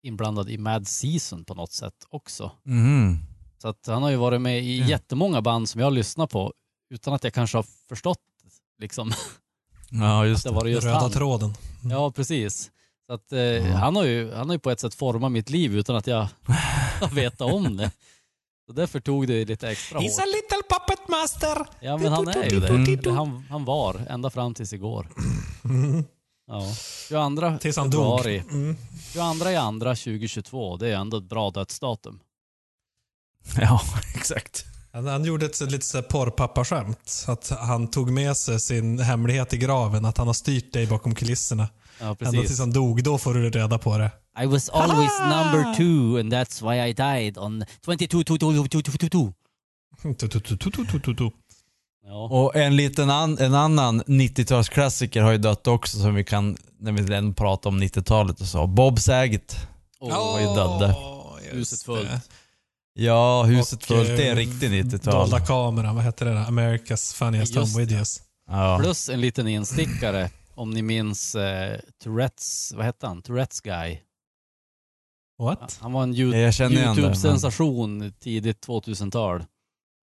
inblandad 0.04 0.50
i 0.50 0.58
Mad 0.58 0.88
Season 0.88 1.46
på 1.46 1.54
något 1.56 1.72
sätt 1.72 2.06
också. 2.10 2.52
Mhm. 2.63 3.17
Så 3.63 3.69
att 3.69 3.88
han 3.88 4.04
har 4.04 4.10
ju 4.10 4.15
varit 4.15 4.41
med 4.41 4.63
i 4.63 4.80
Ja. 4.80 4.86
jättemånga 4.88 5.41
band 5.41 5.69
som 5.69 5.80
jag 5.80 5.86
har 5.86 5.91
lyssnat 5.91 6.30
på 6.30 6.54
utan 6.93 7.13
att 7.13 7.23
jag 7.23 7.34
kanske 7.34 7.58
har 7.58 7.65
förstått 7.89 8.19
liksom, 8.82 9.12
Ja, 9.89 10.26
just 10.26 10.43
det 10.43 10.49
det. 10.49 10.56
var 10.56 10.65
just 10.65 10.84
Röda 10.88 10.99
han. 10.99 11.12
tråden. 11.12 11.54
Ja, 11.91 12.12
precis. 12.12 12.71
Så 13.08 13.13
att, 13.13 13.32
eh, 13.32 13.39
Ja. 13.39 13.76
han, 13.78 13.95
har 13.95 14.04
ju, 14.04 14.34
han 14.34 14.49
har 14.49 14.56
ju 14.56 14.60
på 14.60 14.69
ett 14.71 14.80
sätt 14.80 14.93
format 14.95 15.32
mitt 15.32 15.49
liv 15.49 15.76
utan 15.78 15.95
att 15.95 16.08
jag 16.08 16.28
har 17.02 17.08
vetat 17.15 17.54
om 17.54 17.78
det. 17.78 17.91
Så 18.67 18.73
därför 18.73 18.99
tog 18.99 19.28
det 19.28 19.45
lite 19.45 19.69
extra 19.69 19.99
hårt. 19.99 20.06
He's 20.08 20.21
a 20.21 20.26
little 20.26 20.62
puppet 20.69 21.08
master! 21.10 21.65
Ja, 21.80 21.97
men 21.97 22.12
han 22.13 22.28
är 22.28 22.49
ju 22.49 22.60
det. 22.95 23.12
Han, 23.12 23.45
han 23.49 23.65
var, 23.65 24.06
ända 24.10 24.30
fram 24.30 24.54
tills 24.54 24.73
igår. 24.73 25.08
Mm. 25.65 26.04
Ja. 26.47 26.71
22 27.10 27.58
Tills 27.62 27.78
han 27.78 27.89
dog. 27.89 28.19
februari. 28.19 28.43
Mm. 28.52 28.78
22 29.13 29.49
i 29.49 29.56
andra 29.56 29.95
2022, 29.95 30.78
det 30.78 30.88
är 30.89 30.95
ändå 30.95 31.17
ett 31.17 31.23
bra 31.23 31.52
dödsdatum. 31.52 32.19
Ja, 33.62 33.82
exakt. 34.16 34.66
Han, 34.94 35.08
han 35.08 35.26
gjorde 35.26 35.46
ett 35.46 35.72
lite 35.72 35.86
så 35.86 36.02
porrpappaskämt. 36.02 37.26
Att 37.28 37.50
han 37.50 37.88
tog 37.88 38.12
med 38.12 38.38
sig 38.38 38.60
sin 38.60 39.00
hemlighet 39.00 39.54
i 39.54 39.58
graven, 39.58 40.06
att 40.06 40.18
han 40.18 40.28
har 40.28 40.34
styrt 40.34 40.74
dig 40.74 40.88
bakom 40.88 41.16
kulisserna. 41.16 41.68
Ja, 42.00 42.16
Ända 42.20 42.32
tills 42.42 42.60
han 42.60 42.74
dog, 42.74 43.04
då 43.04 43.18
får 43.18 43.34
du 43.34 43.50
reda 43.50 43.78
på 43.78 43.98
det. 43.98 44.12
I 44.44 44.46
was 44.46 44.70
always 44.70 45.20
number 45.20 45.76
two 45.78 46.20
and 46.20 46.34
that's 46.34 46.62
why 46.62 46.90
I 46.90 46.94
died 46.94 47.38
on 47.38 47.66
22 47.86 48.24
22 48.24 48.54
22 48.54 48.82
22. 48.82 49.34
Tu, 50.02 50.14
tu, 50.14 50.28
tu, 50.28 50.58
tu, 50.58 50.58
tu, 50.58 50.86
tu, 50.86 51.00
tu, 51.00 51.16
tu. 51.16 51.32
Ja. 52.06 52.24
Och 52.24 52.56
en 52.56 52.76
liten 52.76 53.10
an, 53.10 53.38
en 53.38 53.54
annan 53.54 54.02
90-talsklassiker 54.04 55.22
har 55.22 55.32
ju 55.32 55.38
dött 55.38 55.68
också 55.68 55.98
som 55.98 56.16
vi 56.16 56.24
kan, 56.24 56.58
när 56.80 56.92
vi 56.92 57.02
redan 57.02 57.34
pratar 57.34 57.70
om 57.70 57.84
90-talet 57.84 58.42
och 58.42 58.48
så. 58.48 58.68
Bob 58.68 59.00
Saget. 59.00 59.68
Åh, 60.00 60.10
var 60.10 60.40
ju 60.40 60.46
just 61.46 61.74
Huset 61.74 61.84
fullt. 61.86 62.10
Ja, 62.94 63.44
huset 63.44 63.80
Och, 63.80 63.86
fullt. 63.88 64.08
Det 64.08 64.24
är 64.28 64.32
en 64.32 64.32
eh, 64.32 64.36
riktig 64.36 64.70
90-tal. 64.72 65.14
Dolda 65.14 65.40
kameran, 65.46 65.96
vad 65.96 66.04
heter 66.04 66.26
det? 66.26 66.32
där? 66.34 66.44
America's 66.46 67.16
funniest 67.16 67.56
Just 67.56 67.74
home 67.76 67.86
det. 67.86 67.92
videos. 67.92 68.22
Ja. 68.50 68.80
Plus 68.82 69.10
en 69.10 69.22
liten 69.22 69.48
instickare 69.48 70.30
om 70.56 70.70
ni 70.72 70.82
minns 70.82 71.36
eh, 71.36 71.80
Tourettes, 72.04 72.74
vad 72.76 72.86
hette 72.86 73.08
han? 73.08 73.22
Tourettes 73.22 73.62
guy. 73.62 74.00
What? 75.40 75.78
Han 75.82 75.94
var 75.94 76.04
en 76.04 76.14
Ja, 76.14 76.26
You- 76.26 76.36
jag 76.36 76.54
känner 76.54 76.76
igen 76.76 76.96
det, 76.96 77.02
men- 77.02 77.12
YouTube-sensation 77.12 78.14
tidigt 78.20 78.68
2000-tal. 78.68 79.46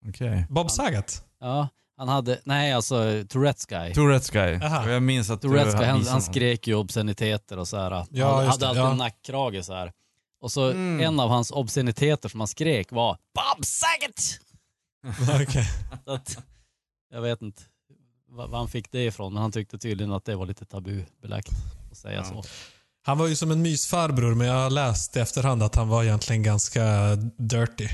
Okej. 0.10 0.46
Bob 0.50 0.72
Saget? 0.72 1.26
Ja, 1.40 1.68
Han 1.98 2.08
hade, 2.08 2.40
nej 2.44 2.74
alltså 2.74 2.96
Tourette's 2.96 3.70
guy. 3.70 3.94
Tourettes 3.94 4.30
guy. 4.30 4.56
Aha. 4.56 4.90
Jag 4.90 5.04
minns 5.04 5.30
att 5.30 5.42
du 5.42 5.48
Tourette's 5.48 5.78
guy, 5.78 5.86
han, 5.86 6.06
han 6.08 6.22
skrek 6.22 6.68
ju 6.68 6.76
obsceniteter 6.76 7.60
och 7.60 7.68
så 7.68 7.78
här. 7.78 8.06
Ja, 8.12 8.36
han 8.36 8.46
hade 8.48 8.60
det, 8.60 8.68
alltid 8.68 8.82
ja. 8.84 8.92
en 8.92 8.98
nackkrage 8.98 9.66
så 9.66 9.74
här. 9.74 9.92
Och 10.43 10.51
så 10.51 10.69
Mm. 10.71 10.99
en 10.99 11.19
av 11.19 11.29
hans 11.29 11.51
obsceniteter 11.51 12.29
som 12.29 12.39
han 12.39 12.47
skrek 12.47 12.91
var 12.91 13.17
Bob 13.36 13.65
Saget! 13.65 14.39
Så 16.06 16.12
att, 16.13 16.38
jag 17.12 17.21
vet 17.21 17.41
inte 17.41 17.62
var 18.29 18.58
han 18.58 18.67
fick 18.67 18.91
det 18.91 19.06
ifrån, 19.06 19.34
men 19.34 19.41
han 19.41 19.51
tyckte 19.51 19.77
tydligen 19.77 20.13
att 20.13 20.25
det 20.25 20.36
var 20.36 20.45
lite 20.45 20.65
tabubelagt 20.65 21.49
att 21.91 21.97
säga 21.97 22.15
Ja. 22.17 22.23
så. 22.23 22.43
Han 23.06 23.17
var 23.17 23.27
ju 23.27 23.36
som 23.36 23.51
en 23.51 23.62
mysfarbror, 23.62 24.36
men 24.36 24.47
jag 24.47 24.53
har 24.63 24.69
läst 24.69 25.15
i 25.17 25.19
efterhand 25.19 25.63
att 25.63 25.75
han 25.75 25.88
var 25.88 26.03
egentligen 26.03 26.43
ganska 26.43 27.15
dirty. 27.38 27.88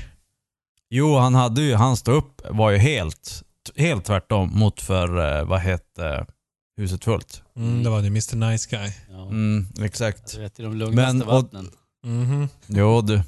Jo, 0.90 1.16
han 1.16 1.34
hade 1.34 1.62
ju, 1.62 1.74
hans 1.74 2.08
upp 2.08 2.42
var 2.50 2.70
ju 2.70 2.78
helt, 2.78 3.42
helt 3.76 4.04
tvärtom 4.04 4.50
mot 4.58 4.80
för, 4.80 5.38
eh, 5.38 5.44
vad 5.44 5.60
hette 5.60 6.26
Huset 6.76 7.04
Fullt. 7.04 7.42
Mm, 7.56 7.82
det 7.82 7.90
var 7.90 8.00
ju 8.00 8.06
Mr 8.06 8.36
Nice 8.36 8.68
Guy. 8.76 8.90
Ja. 9.10 9.22
Mm, 9.28 9.66
exakt. 9.82 10.32
Du 10.34 10.40
vet, 10.40 10.60
i 10.60 10.62
de 10.62 10.76
lugnaste 10.76 11.12
Men- 11.18 11.22
och- 11.28 11.42
vattnen. 11.42 11.70
Mhm. 12.04 12.48
Jo 12.66 13.00
du. 13.00 13.22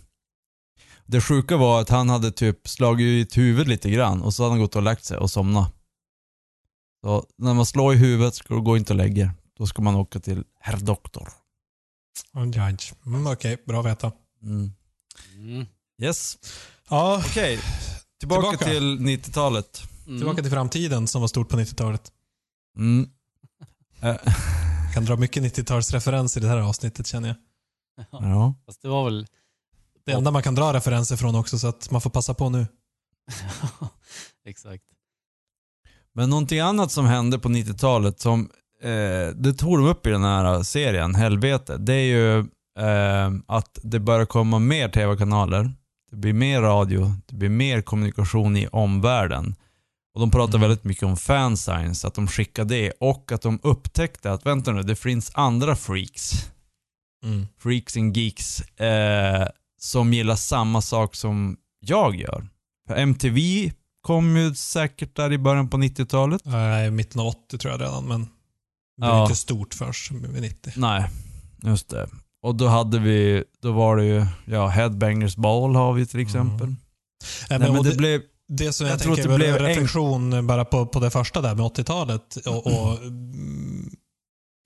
Det 1.07 1.21
sjuka 1.21 1.57
var 1.57 1.81
att 1.81 1.89
han 1.89 2.09
hade 2.11 2.33
typ 2.33 2.69
slagit 2.69 3.05
ut 3.07 3.39
huvudet 3.39 3.69
lite 3.69 3.91
grann 3.91 4.23
och 4.23 4.35
så 4.35 4.43
hade 4.43 4.53
han 4.53 4.61
gått 4.61 4.77
och 4.77 4.83
lagt 4.83 5.05
sig 5.05 5.17
och 5.19 5.31
somnat. 5.31 5.75
Så 7.05 7.27
när 7.39 7.55
man 7.55 7.67
slår 7.67 7.95
i 7.95 7.97
huvudet 7.97 8.35
ska 8.35 8.55
du 8.55 8.61
gå 8.63 8.77
inte 8.77 8.93
och 8.93 8.97
lägga. 8.97 9.35
Då 9.59 9.67
ska 9.67 9.83
man 9.83 9.95
åka 9.95 10.21
till 10.21 10.45
herr 10.61 10.77
doktor. 10.77 11.29
Judge. 12.35 12.93
Mm, 13.07 13.27
Okej, 13.27 13.63
bra 13.67 13.81
att 13.81 13.87
veta. 13.87 14.13
Mm. 14.43 14.73
Mm. 15.37 15.67
Yes. 16.03 16.39
Ja, 16.89 17.23
Okej. 17.27 17.61
Tillbaka, 18.21 18.43
Tillbaka. 18.43 18.65
till 18.65 18.99
90-talet. 18.99 19.83
Mm. 20.07 20.19
tillbaka 20.19 20.43
till 20.43 20.51
framtiden 20.51 21.09
som 21.09 21.21
var 21.21 21.29
stort 21.29 21.49
på 21.49 21.57
90-talet. 21.57 22.13
Mm. 22.79 23.09
Jag 24.01 24.19
kan 24.95 25.05
dra 25.05 25.17
mycket 25.17 25.43
90-talsreferenser 25.43 26.39
i 26.39 26.41
det 26.41 26.49
här 26.49 26.57
avsnittet 26.59 27.07
känner 27.07 27.29
jag. 27.29 27.37
Ja. 28.11 28.55
Fast 28.67 28.83
det 28.83 28.89
var 28.89 29.05
väl... 29.05 29.27
Det 30.05 30.13
enda 30.13 30.31
man 30.31 30.43
kan 30.43 30.55
dra 30.55 30.73
referenser 30.73 31.17
från 31.17 31.35
också, 31.35 31.59
så 31.59 31.69
att 31.69 31.91
man 31.91 32.01
får 32.01 32.11
passa 32.11 32.35
på 32.35 32.51
nu. 32.51 32.67
Exakt. 34.47 34.85
Men 36.15 36.31
någonting 36.31 36.61
annat 36.61 36.93
som 36.93 37.07
hände 37.07 37.39
på 37.39 37.49
90-talet 37.49 38.21
som 38.21 38.51
eh, 38.83 39.35
det 39.35 39.53
tog 39.59 39.79
de 39.79 39.87
upp 39.87 40.07
i 40.07 40.11
den 40.11 40.25
här 40.25 40.63
serien, 40.63 41.15
Helvete, 41.15 41.77
det 41.77 41.95
är 41.95 42.05
ju 42.05 42.39
eh, 42.79 43.31
att 43.47 43.79
det 43.83 44.01
börjar 44.01 44.27
komma 44.27 44.59
mer 44.59 44.89
tv-kanaler. 44.89 45.73
Det 46.11 46.17
blir 46.17 46.33
mer 46.33 46.61
radio, 46.61 47.15
det 47.27 47.35
blir 47.37 47.49
mer 47.49 47.83
kommunikation 47.83 48.57
i 48.57 48.67
omvärlden. 48.67 49.55
Och 50.15 50.21
de 50.21 50.31
pratar 50.31 50.59
Mm. 50.59 50.61
väldigt 50.61 50.85
mycket 50.85 51.03
om 51.03 51.17
fansigns, 51.17 52.05
att 52.05 52.15
de 52.15 52.29
skickar 52.29 52.65
det 52.65 52.93
och 53.01 53.33
att 53.33 53.43
de 53.43 53.61
upptäckte 53.63 54.33
att 54.33 54.47
vänta 54.47 54.73
nu, 54.73 54.83
det 54.83 54.97
finns 54.97 55.31
andra 55.35 55.77
freaks, 55.77 56.51
Mm. 57.25 57.47
freaks 57.59 57.97
and 57.97 58.17
geeks, 58.17 58.61
eh, 58.61 59.49
som 59.81 60.13
gillar 60.13 60.37
samma 60.37 60.81
sak 60.83 61.15
som 61.15 61.57
jag 61.81 62.17
gör. 62.17 62.49
För 62.89 62.95
MTV 62.97 63.73
kom 64.03 64.37
ju 64.37 64.55
säkert 64.55 65.17
där 65.17 65.33
i 65.33 65.39
början 65.39 65.69
på 65.69 65.77
90-talet. 65.77 66.41
Nej, 66.45 66.91
mitten 66.91 67.21
av 67.21 67.27
80 67.27 67.59
tror 67.59 67.73
jag 67.73 67.81
redan, 67.81 68.05
men 68.05 68.21
det 68.21 68.29
blev 69.01 69.11
Ja. 69.11 69.23
inte 69.23 69.37
stort 69.37 69.75
förrän 69.75 70.33
vid 70.33 70.43
90. 70.43 70.73
Nej, 70.77 71.09
just 71.63 71.89
det. 71.89 72.09
Och 72.43 72.55
då 72.55 72.67
hade 72.67 72.99
vi, 72.99 73.45
då 73.63 73.73
var 73.73 73.97
det 73.97 74.05
ju, 74.05 74.27
ja, 74.45 74.69
Headbangers 74.69 75.37
Ball 75.37 75.77
har 75.77 75.93
vi 75.93 76.07
till 76.07 76.21
exempel. 76.21 76.67
Mm. 76.67 76.77
Nej, 77.51 77.59
Nej, 77.59 77.73
men 77.73 77.83
det, 77.83 77.91
det, 77.91 77.97
blev, 77.97 78.21
det 78.49 78.73
som 78.73 78.87
jag, 78.87 78.95
jag 78.95 79.01
tror 79.01 79.15
tänker 79.17 79.31
att 79.33 79.39
det 79.39 79.45
blev 79.45 79.57
en 79.57 79.67
reflektion 79.67 80.47
bara 80.47 80.65
på, 80.65 80.87
på 80.87 81.01
det 81.01 81.11
första 81.11 81.41
där 81.41 81.55
med 81.55 81.65
80-talet 81.65 82.37
och, 82.47 82.67
och 82.67 82.99
mm, 83.03 83.72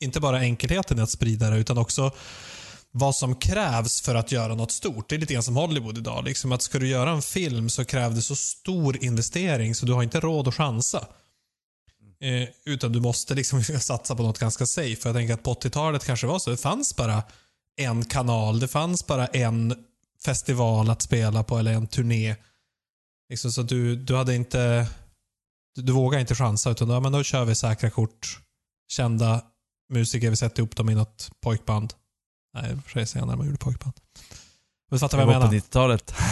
inte 0.01 0.21
bara 0.21 0.41
enkelheten 0.41 0.99
i 0.99 1.03
att 1.03 1.11
sprida 1.11 1.51
det 1.51 1.59
utan 1.59 1.79
också 1.79 2.13
vad 2.91 3.15
som 3.15 3.35
krävs 3.35 4.01
för 4.01 4.15
att 4.15 4.33
göra 4.33 4.55
något 4.55 4.73
stort. 4.73 5.09
Det 5.09 5.15
är 5.15 5.19
lite 5.19 5.33
grann 5.33 5.43
som 5.43 5.57
Hollywood 5.57 5.99
idag. 5.99 6.25
Liksom 6.25 6.53
att 6.53 6.63
ska 6.63 6.79
du 6.79 6.89
göra 6.89 7.11
en 7.11 7.23
film 7.23 7.71
så 7.71 7.85
krävs 7.85 8.15
det 8.15 8.23
så 8.23 8.37
stor 8.37 9.05
investering 9.05 9.75
så 9.75 9.87
du 9.87 9.93
har 9.93 10.03
inte 10.03 10.21
råd 10.21 10.49
att 10.49 10.55
chansa. 10.55 11.07
Eh, 12.21 12.49
utan 12.65 12.93
du 12.93 13.01
måste 13.01 13.35
liksom 13.35 13.65
satsa 13.81 14.17
på 14.17 14.23
något 14.23 14.39
ganska 14.39 14.67
safe. 14.67 14.97
För 14.97 15.09
jag 15.09 15.17
tänker 15.17 15.35
att 15.35 15.43
på 15.43 15.55
80-talet 15.55 16.05
kanske 16.05 16.27
var 16.27 16.39
så. 16.39 16.51
Det 16.51 16.57
fanns 16.57 16.97
bara 16.97 17.23
en 17.77 18.05
kanal. 18.05 18.61
Det 18.61 18.69
fanns 18.69 19.07
bara 19.07 19.27
en 19.27 19.85
festival 20.25 20.91
att 20.91 21.03
spela 21.03 21.43
på 21.43 21.59
eller 21.59 21.73
en 21.73 21.87
turné. 21.87 22.37
Liksom, 23.29 23.53
så 23.53 23.63
du, 23.63 23.97
du 23.97 24.17
hade 24.17 24.35
inte... 24.35 24.87
Du, 25.75 25.83
du 25.83 25.93
vågade 25.93 26.21
inte 26.21 26.35
chansa 26.35 26.71
utan 26.71 26.89
då, 26.89 27.01
men 27.01 27.13
då 27.13 27.23
kör 27.23 27.45
vi 27.45 27.55
säkra 27.55 27.91
kort. 27.91 28.41
Kända 28.89 29.43
musiker, 29.93 30.31
vi 30.31 30.37
sätter 30.37 30.61
ihop 30.61 30.77
dem 30.77 30.91
i 30.91 30.95
något 30.95 31.31
pojkband. 31.43 31.95
Nej, 32.55 32.77
för 32.85 32.91
sig 32.91 33.07
senare 33.07 33.37
man 33.37 33.47
gjorde 33.47 33.59
pojkband. 33.59 33.95
Men 34.91 34.97
du 34.97 35.01
fattar 35.01 35.19
vad 35.19 35.23
jag 35.23 35.41
var 35.41 35.47
på 35.47 35.53
menar? 35.53 35.61
90-talet. 35.61 36.15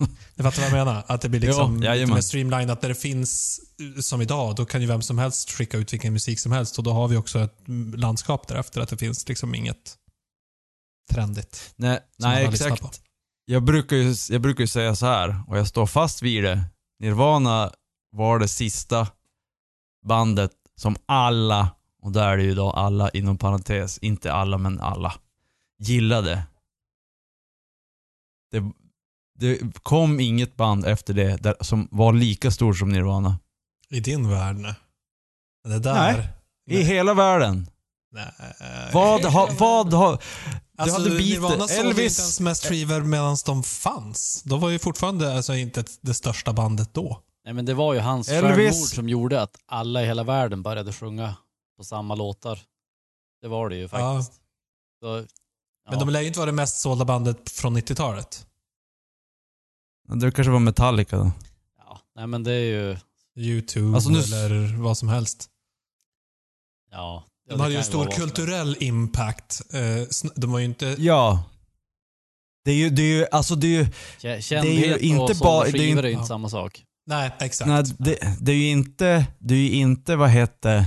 Du 0.34 0.42
fattar 0.42 0.62
vad 0.62 0.70
jag 0.70 0.86
menar? 0.86 1.04
Att 1.06 1.20
det 1.20 1.28
blir 1.28 1.40
liksom 1.40 1.82
Ja, 1.82 1.94
lite 1.94 2.12
mer 2.12 2.20
streamlinat. 2.20 2.80
Där 2.80 2.88
det 2.88 2.94
finns, 2.94 3.60
som 4.00 4.22
idag, 4.22 4.56
då 4.56 4.66
kan 4.66 4.80
ju 4.80 4.86
vem 4.86 5.02
som 5.02 5.18
helst 5.18 5.50
skicka 5.50 5.76
ut 5.78 5.92
vilken 5.92 6.12
musik 6.12 6.40
som 6.40 6.52
helst 6.52 6.78
och 6.78 6.84
då 6.84 6.92
har 6.92 7.08
vi 7.08 7.16
också 7.16 7.38
ett 7.38 7.58
landskap 7.94 8.48
därefter. 8.48 8.80
Att 8.80 8.88
det 8.88 8.96
finns 8.96 9.28
liksom 9.28 9.54
inget 9.54 9.96
trendigt. 11.10 11.74
Nej, 11.76 12.00
nej 12.18 12.46
exakt. 12.46 13.02
Jag 13.44 13.64
brukar, 13.64 13.96
ju, 13.96 14.14
jag 14.30 14.40
brukar 14.40 14.60
ju 14.60 14.68
säga 14.68 14.96
så 14.96 15.06
här 15.06 15.42
och 15.48 15.58
jag 15.58 15.68
står 15.68 15.86
fast 15.86 16.22
vid 16.22 16.44
det. 16.44 16.64
Nirvana 17.00 17.72
var 18.12 18.38
det 18.38 18.48
sista 18.48 19.08
bandet 20.06 20.52
som 20.76 20.96
alla, 21.06 21.68
och 22.02 22.12
där 22.12 22.28
är 22.28 22.36
det 22.36 22.42
ju 22.42 22.54
då 22.54 22.70
alla 22.70 23.10
inom 23.10 23.38
parentes, 23.38 23.98
inte 23.98 24.32
alla 24.32 24.58
men 24.58 24.80
alla, 24.80 25.14
gillade. 25.78 26.42
Det, 28.52 28.62
det 29.38 29.74
kom 29.82 30.20
inget 30.20 30.56
band 30.56 30.86
efter 30.86 31.14
det 31.14 31.36
där, 31.42 31.56
som 31.60 31.88
var 31.90 32.12
lika 32.12 32.50
stort 32.50 32.78
som 32.78 32.88
Nirvana. 32.88 33.38
I 33.90 34.00
din 34.00 34.30
värld, 34.30 34.56
nej. 34.56 34.74
Det 35.64 35.78
där... 35.78 36.16
Nej. 36.66 36.80
I 36.80 36.82
hela 36.82 37.14
världen. 37.14 37.66
Nej. 38.12 38.32
Vad 38.92 39.24
har, 39.24 39.58
vad 39.58 39.92
har... 39.92 40.22
Alltså, 40.78 40.98
hade 40.98 41.10
Beatles- 41.10 41.18
Nirvana 41.18 41.68
sålde 41.68 41.90
Elvis- 41.90 41.90
inte 41.90 42.22
ens 42.22 42.40
mest 42.40 42.66
skivor 42.66 43.00
medan 43.00 43.36
de 43.46 43.62
fanns. 43.62 44.42
De 44.42 44.60
var 44.60 44.70
ju 44.70 44.78
fortfarande 44.78 45.34
alltså, 45.36 45.54
inte 45.54 45.84
det 46.00 46.14
största 46.14 46.52
bandet 46.52 46.94
då. 46.94 47.20
Nej 47.44 47.54
men 47.54 47.64
det 47.64 47.74
var 47.74 47.94
ju 47.94 48.00
hans 48.00 48.28
Elvis- 48.28 48.42
självmord 48.56 48.88
som 48.88 49.08
gjorde 49.08 49.42
att 49.42 49.56
alla 49.66 50.02
i 50.02 50.06
hela 50.06 50.24
världen 50.24 50.62
började 50.62 50.92
sjunga 50.92 51.34
på 51.80 51.84
samma 51.84 52.14
låtar. 52.14 52.60
Det 53.42 53.48
var 53.48 53.68
det 53.68 53.76
ju 53.76 53.88
faktiskt. 53.88 54.32
Så, 55.02 55.06
ja. 55.84 55.90
Men 55.90 55.98
de 55.98 56.08
lär 56.08 56.20
ju 56.20 56.26
inte 56.26 56.38
vara 56.38 56.46
det 56.46 56.52
mest 56.56 56.80
sålda 56.80 57.04
bandet 57.04 57.50
från 57.50 57.76
90-talet. 57.76 58.46
Det 60.08 60.32
kanske 60.32 60.50
var 60.50 60.58
Metallica 60.58 61.16
då. 61.16 61.32
ja. 61.78 62.00
Nej 62.14 62.26
men 62.26 62.42
det 62.44 62.52
är 62.52 62.64
ju... 62.64 62.96
YouTube 63.36 63.94
Alltså, 63.94 64.10
nu- 64.10 64.18
eller 64.18 64.76
vad 64.82 64.98
som 64.98 65.08
helst. 65.08 65.48
Ja. 66.90 67.24
ja, 67.46 67.50
De 67.50 67.56
det 67.56 67.62
hade 67.62 67.72
ju 67.72 67.78
en 67.78 67.84
stor 67.84 68.06
kulturell 68.10 68.76
impact. 68.80 69.60
Eh, 69.74 70.30
De 70.36 70.52
var 70.52 70.58
ju 70.58 70.64
inte... 70.64 70.96
Ja. 70.98 71.44
Det 72.64 72.70
är 72.70 72.74
ju, 72.76 72.90
det 72.90 73.02
är 73.02 73.18
ju, 73.18 73.26
alltså 73.32 73.54
det 73.54 73.66
är 73.66 73.70
ju, 73.70 73.82
helst. 73.84 74.50
Kä- 74.50 74.62
det 74.62 74.68
är 74.68 74.72
ju 74.72 74.82
Kändhet 74.82 75.00
inte 75.02 75.34
bara- 75.40 75.64
det 75.64 75.78
är 75.78 75.82
ju 75.82 75.88
inte- 75.88 76.02
är 76.02 76.06
inte 76.10 76.20
ja. 76.22 76.26
samma 76.26 76.48
sak. 76.48 76.84
Nej, 77.06 77.30
exakt. 77.40 77.68
nej, 77.68 77.84
det, 77.98 78.36
det 78.40 78.52
är 78.52 78.56
ju 78.56 78.68
inte, 78.68 79.26
det 79.38 79.54
är 79.54 79.58
ju 79.58 79.70
inte, 79.72 80.16
vad 80.16 80.30
heter 80.30 80.86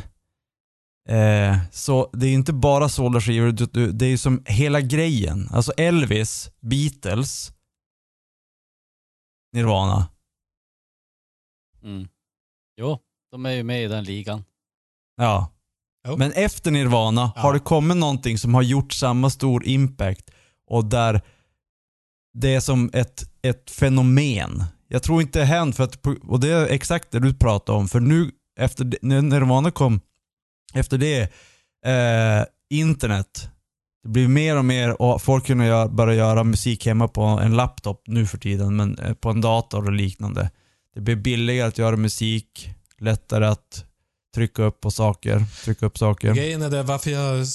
eh, 1.10 1.58
så 1.72 2.10
det 2.14 2.28
är 2.28 2.34
inte 2.34 2.54
bara 2.54 2.90
sålda 2.90 3.22
skivor, 3.22 3.52
det 3.92 4.06
är 4.06 4.10
ju 4.10 4.18
som 4.18 4.44
hela 4.46 4.82
grejen. 4.82 5.50
Alltså 5.52 5.72
Elvis, 5.72 6.52
Beatles, 6.62 7.52
Nirvana. 9.54 10.08
Mm. 11.84 12.08
Jo, 12.78 13.00
de 13.32 13.46
är 13.46 13.52
ju 13.52 13.64
med 13.64 13.84
i 13.84 13.88
den 13.88 14.04
ligan. 14.04 14.44
Ja. 15.18 15.50
Jo. 16.08 16.18
Men 16.18 16.32
efter 16.32 16.72
Nirvana 16.72 17.32
Ja. 17.36 17.42
har 17.42 17.54
det 17.54 17.60
kommit 17.60 17.98
någonting 17.98 18.38
som 18.38 18.54
har 18.54 18.62
gjort 18.62 18.94
samma 18.94 19.30
stor 19.30 19.66
impact 19.66 20.32
och 20.68 20.86
där 20.86 21.22
det 22.34 22.56
är 22.56 22.60
som 22.60 22.90
ett, 22.94 23.24
ett 23.42 23.72
fenomen. 23.72 24.64
Jag 24.88 25.04
tror 25.04 25.22
inte 25.22 25.40
det 25.40 25.46
hänt, 25.46 25.76
för 25.76 25.84
att, 25.84 26.06
och 26.24 26.40
det 26.40 26.50
är 26.50 26.68
exakt 26.68 27.12
det 27.12 27.20
du 27.20 27.34
pratar 27.34 27.74
om, 27.74 27.88
för 27.88 28.00
nu 28.00 28.32
efter 28.60 28.94
när 29.02 29.22
Nirvana 29.22 29.72
kom, 29.72 30.02
efter 30.74 30.98
det, 30.98 31.22
eh, 31.86 32.46
internet, 32.70 33.50
det 34.04 34.10
blir 34.10 34.28
mer 34.28 34.58
och 34.58 34.66
mer 34.66 35.02
och 35.02 35.22
folk 35.22 35.46
kunde 35.46 35.66
göra, 35.66 35.88
börja 35.88 36.16
göra 36.16 36.44
musik 36.44 36.86
hemma 36.86 37.08
på 37.08 37.22
en 37.22 37.56
laptop 37.56 38.04
nu 38.08 38.28
för 38.28 38.38
tiden, 38.38 38.76
men 38.76 39.00
eh, 39.00 39.14
på 39.14 39.30
en 39.30 39.42
dator 39.42 39.86
och 39.86 39.94
liknande. 39.94 40.50
Det 40.96 41.02
blir 41.02 41.16
billigare 41.16 41.68
att 41.68 41.78
göra 41.78 41.96
musik, 41.96 42.70
lättare 43.00 43.46
att 43.46 43.86
trycka 44.36 44.64
upp 44.64 44.82
på 44.82 44.92
saker, 44.92 45.46
trycka 45.64 45.86
upp 45.86 45.98
saker. 45.98 46.34
Grejen 46.34 46.62
är 46.62 46.70
det, 46.70 46.84
varför 46.84 47.12
jag, 47.12 47.46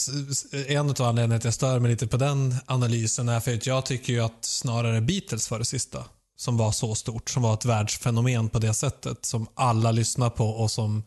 en 0.69 0.91
av 0.91 1.03
anledningarna 1.03 1.35
att 1.35 1.45
jag 1.45 1.55
stör 1.55 1.79
mig 1.79 1.91
lite 1.91 2.07
på 2.07 2.17
den 2.17 2.55
analysen 2.67 3.29
är 3.29 3.41
för 3.41 3.55
att 3.55 3.67
jag 3.67 3.87
tycker 3.87 4.13
ju 4.13 4.21
att 4.21 4.45
snarare 4.45 5.01
Beatles 5.01 5.51
var 5.51 5.59
det 5.59 5.65
sista 5.65 6.05
som 6.37 6.57
var 6.57 6.73
så 6.73 6.95
stort, 6.95 7.31
som 7.31 7.43
var 7.43 7.55
ett 7.55 7.65
världsfenomen 7.65 8.49
på 8.49 8.59
det 8.59 8.75
sättet, 8.75 9.25
som 9.25 9.47
alla 9.55 9.93
lyssnar 9.93 10.31
på 10.31 10.45
och 10.45 10.71
som 10.71 11.03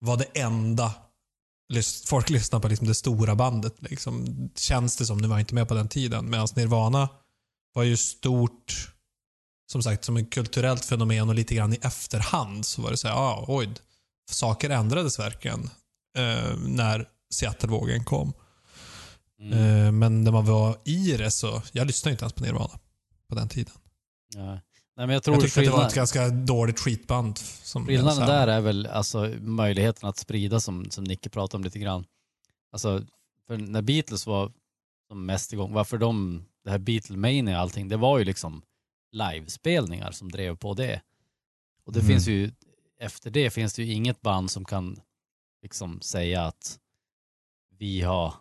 var 0.00 0.16
det 0.16 0.40
enda 0.40 0.92
folk 2.06 2.30
lyssnar 2.30 2.60
på 2.60 2.68
liksom 2.68 2.86
det 2.86 2.94
stora 2.94 3.34
bandet. 3.34 3.74
Liksom. 3.78 4.26
Känns 4.56 4.96
det 4.96 5.06
som, 5.06 5.18
nu 5.18 5.28
var 5.28 5.36
jag 5.36 5.42
inte 5.42 5.54
med 5.54 5.68
på 5.68 5.74
den 5.74 5.88
tiden, 5.88 6.30
medan 6.30 6.48
Nirvana 6.56 7.08
var 7.72 7.82
ju 7.82 7.96
stort, 7.96 8.92
som 9.72 9.82
sagt, 9.82 10.04
som 10.04 10.16
ett 10.16 10.30
kulturellt 10.30 10.84
fenomen 10.84 11.28
och 11.28 11.34
lite 11.34 11.54
grann 11.54 11.72
i 11.72 11.78
efterhand 11.82 12.66
så 12.66 12.82
var 12.82 12.90
det 12.90 12.96
så 12.96 13.08
här, 13.08 13.14
ah, 13.14 13.44
oj, 13.48 13.68
saker 14.30 14.70
ändrades 14.70 15.18
verkligen 15.18 15.70
eh, 16.18 16.56
när 16.58 17.08
Seattle-vågen 17.30 18.04
kom. 18.04 18.32
Mm. 19.40 19.52
Eh, 19.52 19.92
men 19.92 20.24
när 20.24 20.32
man 20.32 20.46
var 20.46 20.78
i 20.84 21.16
det 21.16 21.30
så, 21.30 21.62
jag 21.72 21.86
lyssnade 21.86 22.12
inte 22.12 22.24
ens 22.24 22.32
på 22.32 22.42
Nirvana 22.42 22.78
på 23.28 23.34
den 23.34 23.48
tiden. 23.48 23.74
Ja. 24.34 24.60
Nej, 24.98 25.06
men 25.06 25.14
jag 25.14 25.22
tror 25.22 25.36
Jag 25.36 25.42
tyckte 25.44 25.60
att 25.60 25.64
det 25.66 25.70
var 25.70 25.78
skillnad- 25.78 25.88
ett 25.88 25.94
ganska 25.94 26.28
dåligt 26.28 26.80
skitband. 26.80 27.38
Som 27.38 27.86
Skillnaden 27.86 28.26
där 28.26 28.46
är 28.48 28.60
väl 28.60 28.86
alltså 28.86 29.34
möjligheten 29.40 30.08
att 30.08 30.16
sprida 30.18 30.60
som, 30.60 30.90
som 30.90 31.04
Nicke 31.04 31.28
pratade 31.28 31.56
om 31.58 31.64
lite 31.64 31.78
grann. 31.78 32.04
Alltså, 32.72 33.02
för 33.46 33.56
när 33.56 33.82
Beatles 33.82 34.26
var 34.26 34.52
som 35.08 35.26
mest 35.26 35.52
igång, 35.52 35.72
varför 35.72 35.98
de, 35.98 36.44
det 36.64 36.70
här 36.70 36.78
Beatlemania 36.78 37.56
och 37.56 37.62
allting, 37.62 37.88
det 37.88 37.96
var 37.96 38.18
ju 38.18 38.24
liksom 38.24 38.62
livespelningar 39.12 40.10
som 40.12 40.32
drev 40.32 40.56
på 40.56 40.74
det. 40.74 41.00
Och 41.84 41.92
det 41.92 42.00
Mm. 42.00 42.08
finns 42.12 42.28
ju, 42.28 42.50
efter 43.00 43.30
det 43.30 43.50
finns 43.50 43.74
det 43.74 43.82
ju 43.84 43.92
inget 43.92 44.20
band 44.20 44.50
som 44.50 44.64
kan 44.64 45.00
liksom 45.62 46.00
säga 46.00 46.42
att 46.42 46.78
vi 47.78 48.00
har 48.00 48.34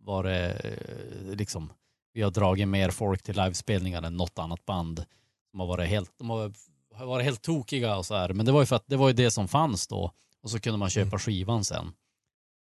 varit, 0.00 0.64
eh, 0.64 1.34
liksom, 1.36 1.72
vi 2.12 2.22
har 2.22 2.30
dragit 2.30 2.68
mer 2.68 2.90
folk 2.90 3.22
till 3.22 3.36
livespelningar 3.36 4.02
än 4.02 4.16
något 4.16 4.38
annat 4.38 4.66
band. 4.66 5.04
De 5.52 5.60
har 5.60 5.66
varit 5.66 5.88
helt, 5.88 6.12
de 6.18 6.30
har 6.30 6.52
har 6.98 7.06
varit 7.06 7.24
helt 7.24 7.42
tokiga 7.42 7.96
och 7.96 8.06
så 8.06 8.14
här. 8.14 8.32
Men 8.32 8.46
det 8.46 8.52
var 8.52 8.60
ju 8.60 8.66
för 8.66 8.76
att 8.76 8.86
det 8.86 8.96
var 8.96 9.08
ju 9.08 9.14
det 9.14 9.30
som 9.30 9.48
fanns 9.48 9.86
då. 9.86 10.12
Och 10.42 10.50
så 10.50 10.60
kunde 10.60 10.78
man 10.78 10.90
köpa 10.90 11.06
Mm. 11.06 11.18
skivan 11.18 11.64
sen. 11.64 11.92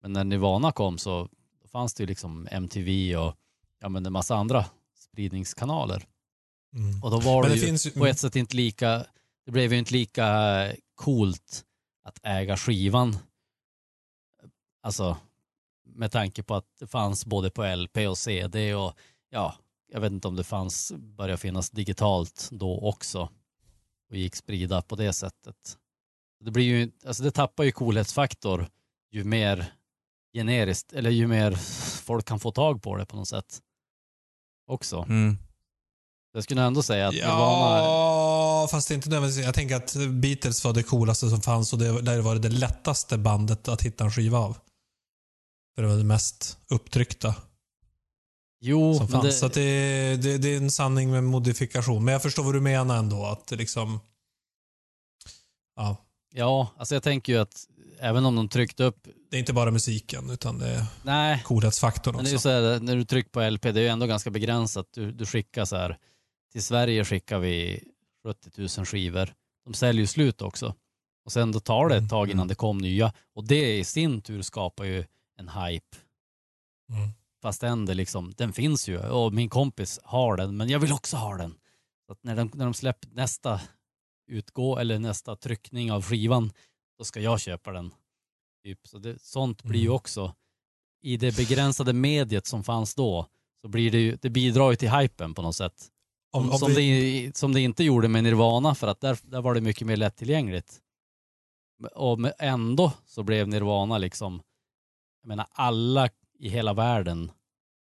Men 0.02 0.14
när 0.14 0.24
Nirvana 0.24 0.72
kom 0.72 0.98
så 0.98 1.30
fanns 1.72 1.94
det 1.94 2.04
ju 2.04 2.08
liksom 2.08 2.48
MTV 2.52 3.16
och 3.18 3.36
ja, 3.80 3.90
men 3.90 4.06
en 4.06 4.14
massa 4.14 4.36
andra 4.36 4.66
spridningskanaler. 4.96 6.06
Mm. 6.74 7.04
Och 7.04 7.12
då 7.12 7.20
var 7.20 7.42
Men 7.42 7.52
det, 7.52 7.56
det 7.56 7.62
ju 7.62 7.66
finns 7.66 7.94
på 7.94 8.06
ett 8.06 8.20
sätt 8.20 8.36
inte 8.36 8.56
lika, 8.56 9.06
det 9.46 9.52
blev 9.52 9.74
ju 9.74 9.80
inte 9.80 9.94
lika 9.94 10.28
coolt 10.96 11.66
att 12.04 12.20
äga 12.24 12.58
skivan. 12.58 13.18
Alltså 14.82 15.18
med 15.86 16.12
tanke 16.12 16.44
på 16.44 16.56
att 16.56 16.68
det 16.80 16.88
fanns 16.88 17.26
både 17.26 17.50
på 17.50 17.76
LP 17.76 17.98
och 17.98 18.18
CD 18.18 18.74
och 18.74 18.94
ja, 19.30 19.56
jag 19.88 20.02
vet 20.02 20.12
inte 20.12 20.28
om 20.28 20.36
det 20.36 20.44
fanns, 20.44 20.92
började 20.96 21.38
finnas 21.38 21.70
digitalt 21.70 22.50
då 22.52 22.80
också 22.80 23.30
och 24.10 24.16
gick 24.16 24.36
sprida 24.36 24.82
på 24.82 24.96
det 24.96 25.14
sättet. 25.14 25.78
Det 26.40 26.52
blir 26.52 26.64
ju, 26.64 26.92
alltså 27.06 27.24
det 27.24 27.32
tappar 27.32 27.64
ju 27.64 27.72
coolhetsfaktor 27.72 28.70
ju 29.12 29.24
mer 29.24 29.74
generiskt, 30.34 30.94
eller 30.94 31.10
ju 31.10 31.28
mer 31.28 31.52
folk 32.06 32.26
kan 32.26 32.40
få 32.40 32.52
tag 32.52 32.84
på 32.84 32.98
det 32.98 33.06
på 33.06 33.16
något 33.16 33.28
sätt. 33.28 33.62
Också. 34.68 35.06
Mm. 35.10 35.38
Jag 36.34 36.44
skulle 36.44 36.62
ändå 36.62 36.84
säga 36.84 37.08
att 37.08 37.14
Nirvana, 37.14 37.78
Ja, 37.78 38.68
fast 38.72 38.92
inte 38.92 39.10
nödvändigtvis. 39.10 39.46
Jag 39.46 39.56
tänker 39.56 39.76
att 39.76 39.96
Beatles 40.10 40.64
var 40.64 40.74
det 40.74 40.84
coolaste 40.84 41.30
som 41.30 41.42
fanns 41.42 41.74
och 41.74 41.80
det, 41.80 42.02
där 42.02 42.22
var 42.22 42.36
det 42.36 42.42
det 42.42 42.50
lättaste 42.50 43.18
bandet 43.18 43.68
att 43.68 43.82
hitta 43.82 44.04
en 44.04 44.12
skiva 44.12 44.38
av. 44.38 44.58
För 45.76 45.82
det 45.82 45.88
var 45.88 45.98
det 45.98 46.04
mest 46.04 46.58
upptryckta 46.70 47.36
jo, 48.66 48.94
som 48.98 49.08
fanns. 49.08 49.24
det, 49.26 49.32
Så 49.32 49.48
det, 49.48 50.18
det, 50.24 50.38
det 50.38 50.54
är 50.54 50.58
en 50.58 50.72
sanning 50.72 51.12
med 51.12 51.24
modifikation. 51.24 52.06
Men 52.06 52.12
jag 52.12 52.22
förstår 52.22 52.44
vad 52.44 52.54
du 52.54 52.62
menar 52.62 52.98
ändå. 52.98 53.26
Att 53.26 53.52
liksom... 53.52 54.00
Ja, 55.76 55.98
ja, 56.34 56.68
alltså 56.78 56.96
jag 56.96 57.04
tänker 57.04 57.34
ju 57.34 57.40
att 57.40 57.68
även 58.00 58.26
om 58.26 58.36
de 58.36 58.50
tryckte 58.50 58.84
upp, 58.84 59.08
det 59.30 59.38
är 59.38 59.40
inte 59.40 59.54
bara 59.54 59.72
musiken 59.72 60.30
utan 60.30 60.60
det 60.60 60.68
är 60.68 60.86
nej, 61.04 61.42
coolhetsfaktorn 61.46 62.16
men 62.16 62.24
det 62.26 62.30
är 62.30 62.32
ju 62.32 62.36
också. 62.36 62.42
så 62.44 62.50
här, 62.50 62.80
när 62.80 62.96
du 62.96 63.06
trycker 63.06 63.30
på 63.30 63.50
LP, 63.50 63.62
det 63.62 63.70
är 63.70 63.84
ju 63.84 63.88
ändå 63.88 64.06
ganska 64.06 64.30
begränsat. 64.30 64.86
Du, 64.94 65.12
du 65.12 65.26
skickar 65.26 65.66
så 65.66 65.76
här, 65.76 65.98
till 66.52 66.64
Sverige 66.64 67.06
skickar 67.06 67.40
vi 67.40 67.84
70 68.24 68.50
000 68.78 68.86
skivor. 68.86 69.34
De 69.66 69.74
säljer 69.74 70.02
ju 70.02 70.08
slut 70.08 70.42
också. 70.42 70.76
Och 71.26 71.32
sen 71.32 71.52
då 71.52 71.60
tar 71.60 71.90
det 71.90 71.96
ett 71.98 72.10
tag 72.10 72.28
innan 72.30 72.40
Mm. 72.40 72.48
det 72.48 72.56
kom 72.56 72.78
nya. 72.78 73.14
Och 73.36 73.44
det 73.48 73.78
i 73.78 73.84
sin 73.84 74.22
tur 74.22 74.42
skapar 74.42 74.84
ju 74.84 75.06
en 75.38 75.50
hype. 75.50 75.98
Mm. 76.90 77.10
Fast 77.46 77.62
den, 77.62 77.86
det 77.86 77.94
liksom, 77.94 78.34
den 78.38 78.54
finns 78.54 78.88
ju 78.90 79.00
och 79.00 79.34
min 79.34 79.50
kompis 79.50 80.00
har 80.04 80.38
den, 80.38 80.58
men 80.58 80.70
jag 80.70 80.80
vill 80.80 80.92
också 80.94 81.18
ha 81.18 81.38
den. 81.38 81.56
Så 82.08 82.16
när 82.22 82.36
de, 82.36 82.52
när 82.54 82.66
de 82.66 82.74
släpper 82.74 83.10
nästa 83.10 83.62
utgå 84.28 84.78
eller 84.78 85.00
nästa 85.00 85.36
tryckning 85.36 85.92
av 85.92 86.04
skivan, 86.04 86.52
då 86.98 87.04
ska 87.04 87.20
jag 87.20 87.40
köpa 87.40 87.72
den. 87.72 87.92
Typ. 88.64 88.88
Så 88.88 88.98
det, 88.98 89.22
sånt 89.22 89.64
blir 89.64 89.80
ju 89.80 89.86
Mm. 89.86 89.96
också, 89.96 90.36
i 91.02 91.18
det 91.18 91.38
begränsade 91.38 91.94
mediet 91.94 92.48
som 92.48 92.64
fanns 92.64 92.96
då, 92.96 93.28
så 93.62 93.68
blir 93.68 93.92
det 93.92 94.00
ju, 94.00 94.18
det 94.22 94.30
bidrar 94.30 94.70
ju 94.70 94.76
till 94.76 94.92
hypen 94.92 95.34
på 95.34 95.42
något 95.42 95.56
sätt. 95.56 95.88
Om, 96.32 96.52
om 96.52 96.58
som, 96.58 96.74
vi, 96.74 97.26
det, 97.26 97.38
som 97.38 97.54
det 97.54 97.62
inte 97.62 97.84
gjorde 97.84 98.08
med 98.08 98.24
Nirvana, 98.24 98.76
för 98.76 98.88
att 98.88 99.02
där, 99.02 99.20
där 99.24 99.42
var 99.42 99.54
det 99.54 99.62
mycket 99.62 99.88
mer 99.88 99.98
lättillgängligt. 99.98 100.82
Och 101.96 102.20
ändå 102.40 102.92
så 103.06 103.24
blev 103.24 103.48
Nirvana 103.48 103.98
liksom, 103.98 104.42
jag 105.22 105.28
menar 105.28 105.48
alla 105.52 106.10
i 106.40 106.50
hela 106.50 106.74
världen 106.74 107.32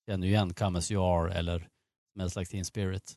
känner 0.06 0.26
ju 0.26 0.32
igen 0.32 0.54
Come 0.54 0.78
As 0.78 0.90
You 0.90 1.04
Are 1.04 1.34
eller 1.34 1.68
Smells 2.14 2.36
Like 2.36 2.50
Teen 2.50 2.64
Spirit. 2.64 3.12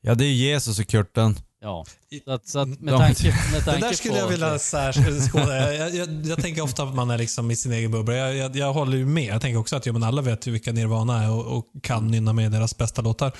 Ja, 0.00 0.14
det 0.14 0.24
är 0.24 0.32
Jesus 0.32 0.78
och 0.78 0.86
Kurten. 0.86 1.36
Ja, 1.60 1.84
så 2.24 2.30
att, 2.30 2.48
så 2.48 2.58
att 2.58 2.80
med, 2.80 2.96
tanke, 2.96 3.24
med 3.24 3.60
det 3.60 3.64
tanke 3.64 3.80
där 3.80 3.92
skulle 3.92 4.14
på... 4.14 4.20
jag 4.20 4.28
vilja 4.28 4.58
särskåda. 4.58 5.74
Jag, 5.74 5.94
jag, 5.94 6.26
jag, 6.26 6.42
tänker 6.42 6.62
ofta 6.62 6.82
att 6.82 6.94
man 6.94 7.10
är 7.10 7.18
liksom 7.18 7.50
i 7.50 7.56
sin 7.56 7.72
egen 7.72 7.90
bubbla. 7.90 8.14
Jag, 8.14 8.36
jag, 8.36 8.56
jag 8.56 8.72
håller 8.72 8.96
ju 8.96 9.06
med. 9.06 9.24
Jag 9.24 9.40
tänker 9.40 9.58
också 9.58 9.76
att 9.76 9.86
ja, 9.86 9.92
men 9.92 10.02
alla 10.02 10.22
vet 10.22 10.46
ju 10.46 10.50
vilka 10.50 10.72
Nirvana 10.72 11.22
är 11.22 11.30
och, 11.30 11.58
och 11.58 11.66
kan 11.82 12.08
nynna 12.10 12.32
med 12.32 12.52
deras 12.52 12.76
bästa 12.76 13.02
låtar. 13.02 13.32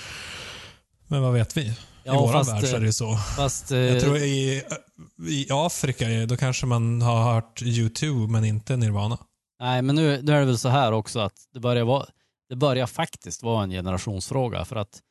Men 1.06 1.22
vad 1.22 1.32
vet 1.32 1.56
vi? 1.56 1.62
I 1.62 1.74
Ja, 2.04 2.20
våran 2.20 2.44
fast, 2.44 2.50
värld 2.50 2.70
så 2.70 2.76
är 2.76 2.80
det 2.80 2.86
ju 2.86 2.92
så. 2.92 3.16
Fast, 3.16 3.70
eh, 3.70 3.78
Jag 3.78 4.00
tror 4.00 4.16
i, 4.16 4.62
i 5.28 5.46
Afrika, 5.50 6.26
då 6.26 6.36
kanske 6.36 6.66
man 6.66 7.02
har 7.02 7.34
hört 7.34 7.62
U2 7.62 8.28
men 8.28 8.44
inte 8.44 8.76
Nirvana. 8.76 9.18
Nej, 9.60 9.82
men 9.82 9.94
nu, 9.96 10.22
nu 10.22 10.32
är 10.32 10.40
det 10.40 10.46
väl 10.46 10.58
så 10.58 10.68
här 10.68 10.92
också 10.92 11.20
att 11.20 11.48
det 11.52 11.60
börjar, 11.60 11.84
vara, 11.84 12.06
det 12.48 12.56
börjar 12.56 12.86
faktiskt 12.86 13.42
vara 13.42 13.62
en 13.64 13.70
generationsfråga. 13.70 14.64
För 14.64 14.76
att 14.76 15.02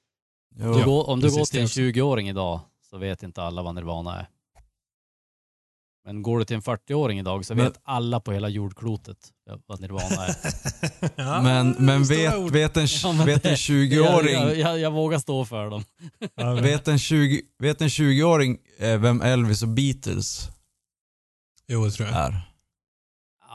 Jo. 0.55 0.73
du 0.73 0.85
går, 0.85 1.09
om 1.09 1.19
du 1.19 1.31
går 1.31 1.45
till 1.45 1.59
en 1.59 1.65
också. 1.65 1.79
20-åring 1.79 2.29
idag 2.29 2.59
så 2.89 2.97
vet 2.97 3.23
inte 3.23 3.43
alla 3.43 3.61
vad 3.61 3.75
Nirvana 3.75 4.19
är. 4.19 4.29
Men 6.05 6.21
går 6.23 6.39
du 6.39 6.45
till 6.45 6.55
en 6.55 6.61
40-åring 6.61 7.19
idag 7.19 7.45
så 7.45 7.55
Men- 7.55 7.65
vet 7.65 7.79
alla 7.83 8.19
på 8.19 8.31
hela 8.33 8.49
jordklotet 8.49 9.17
vad 9.65 9.81
Nirvana 9.81 10.25
är. 10.25 10.35
Ja, 11.15 11.41
Men, 11.41 11.75
men 11.79 12.03
vet, 12.03 12.51
vet 12.51 12.77
en, 12.77 12.87
Ja, 13.03 13.11
vet 13.25 13.45
en 13.45 13.51
det- 13.51 13.55
20-åring 13.55 14.33
Jag, 14.33 14.55
jag, 14.57 14.79
jag 14.79 14.91
vågar 14.91 15.19
stå 15.19 15.45
för 15.45 15.69
dem. 15.69 15.83
Ja, 16.35 16.53
vet 16.53 16.87
en 16.87 16.99
20 16.99 17.41
vet 17.59 17.81
en 17.81 17.87
20-åring 17.87 18.57
eh, 18.77 18.97
vem 18.97 19.21
Elvis 19.21 19.61
och 19.61 19.67
Beatles 19.69 20.49
Jo, 21.67 21.85
det 21.85 21.91
tror 21.91 22.07
jag. 22.09 22.17
är? 22.17 22.41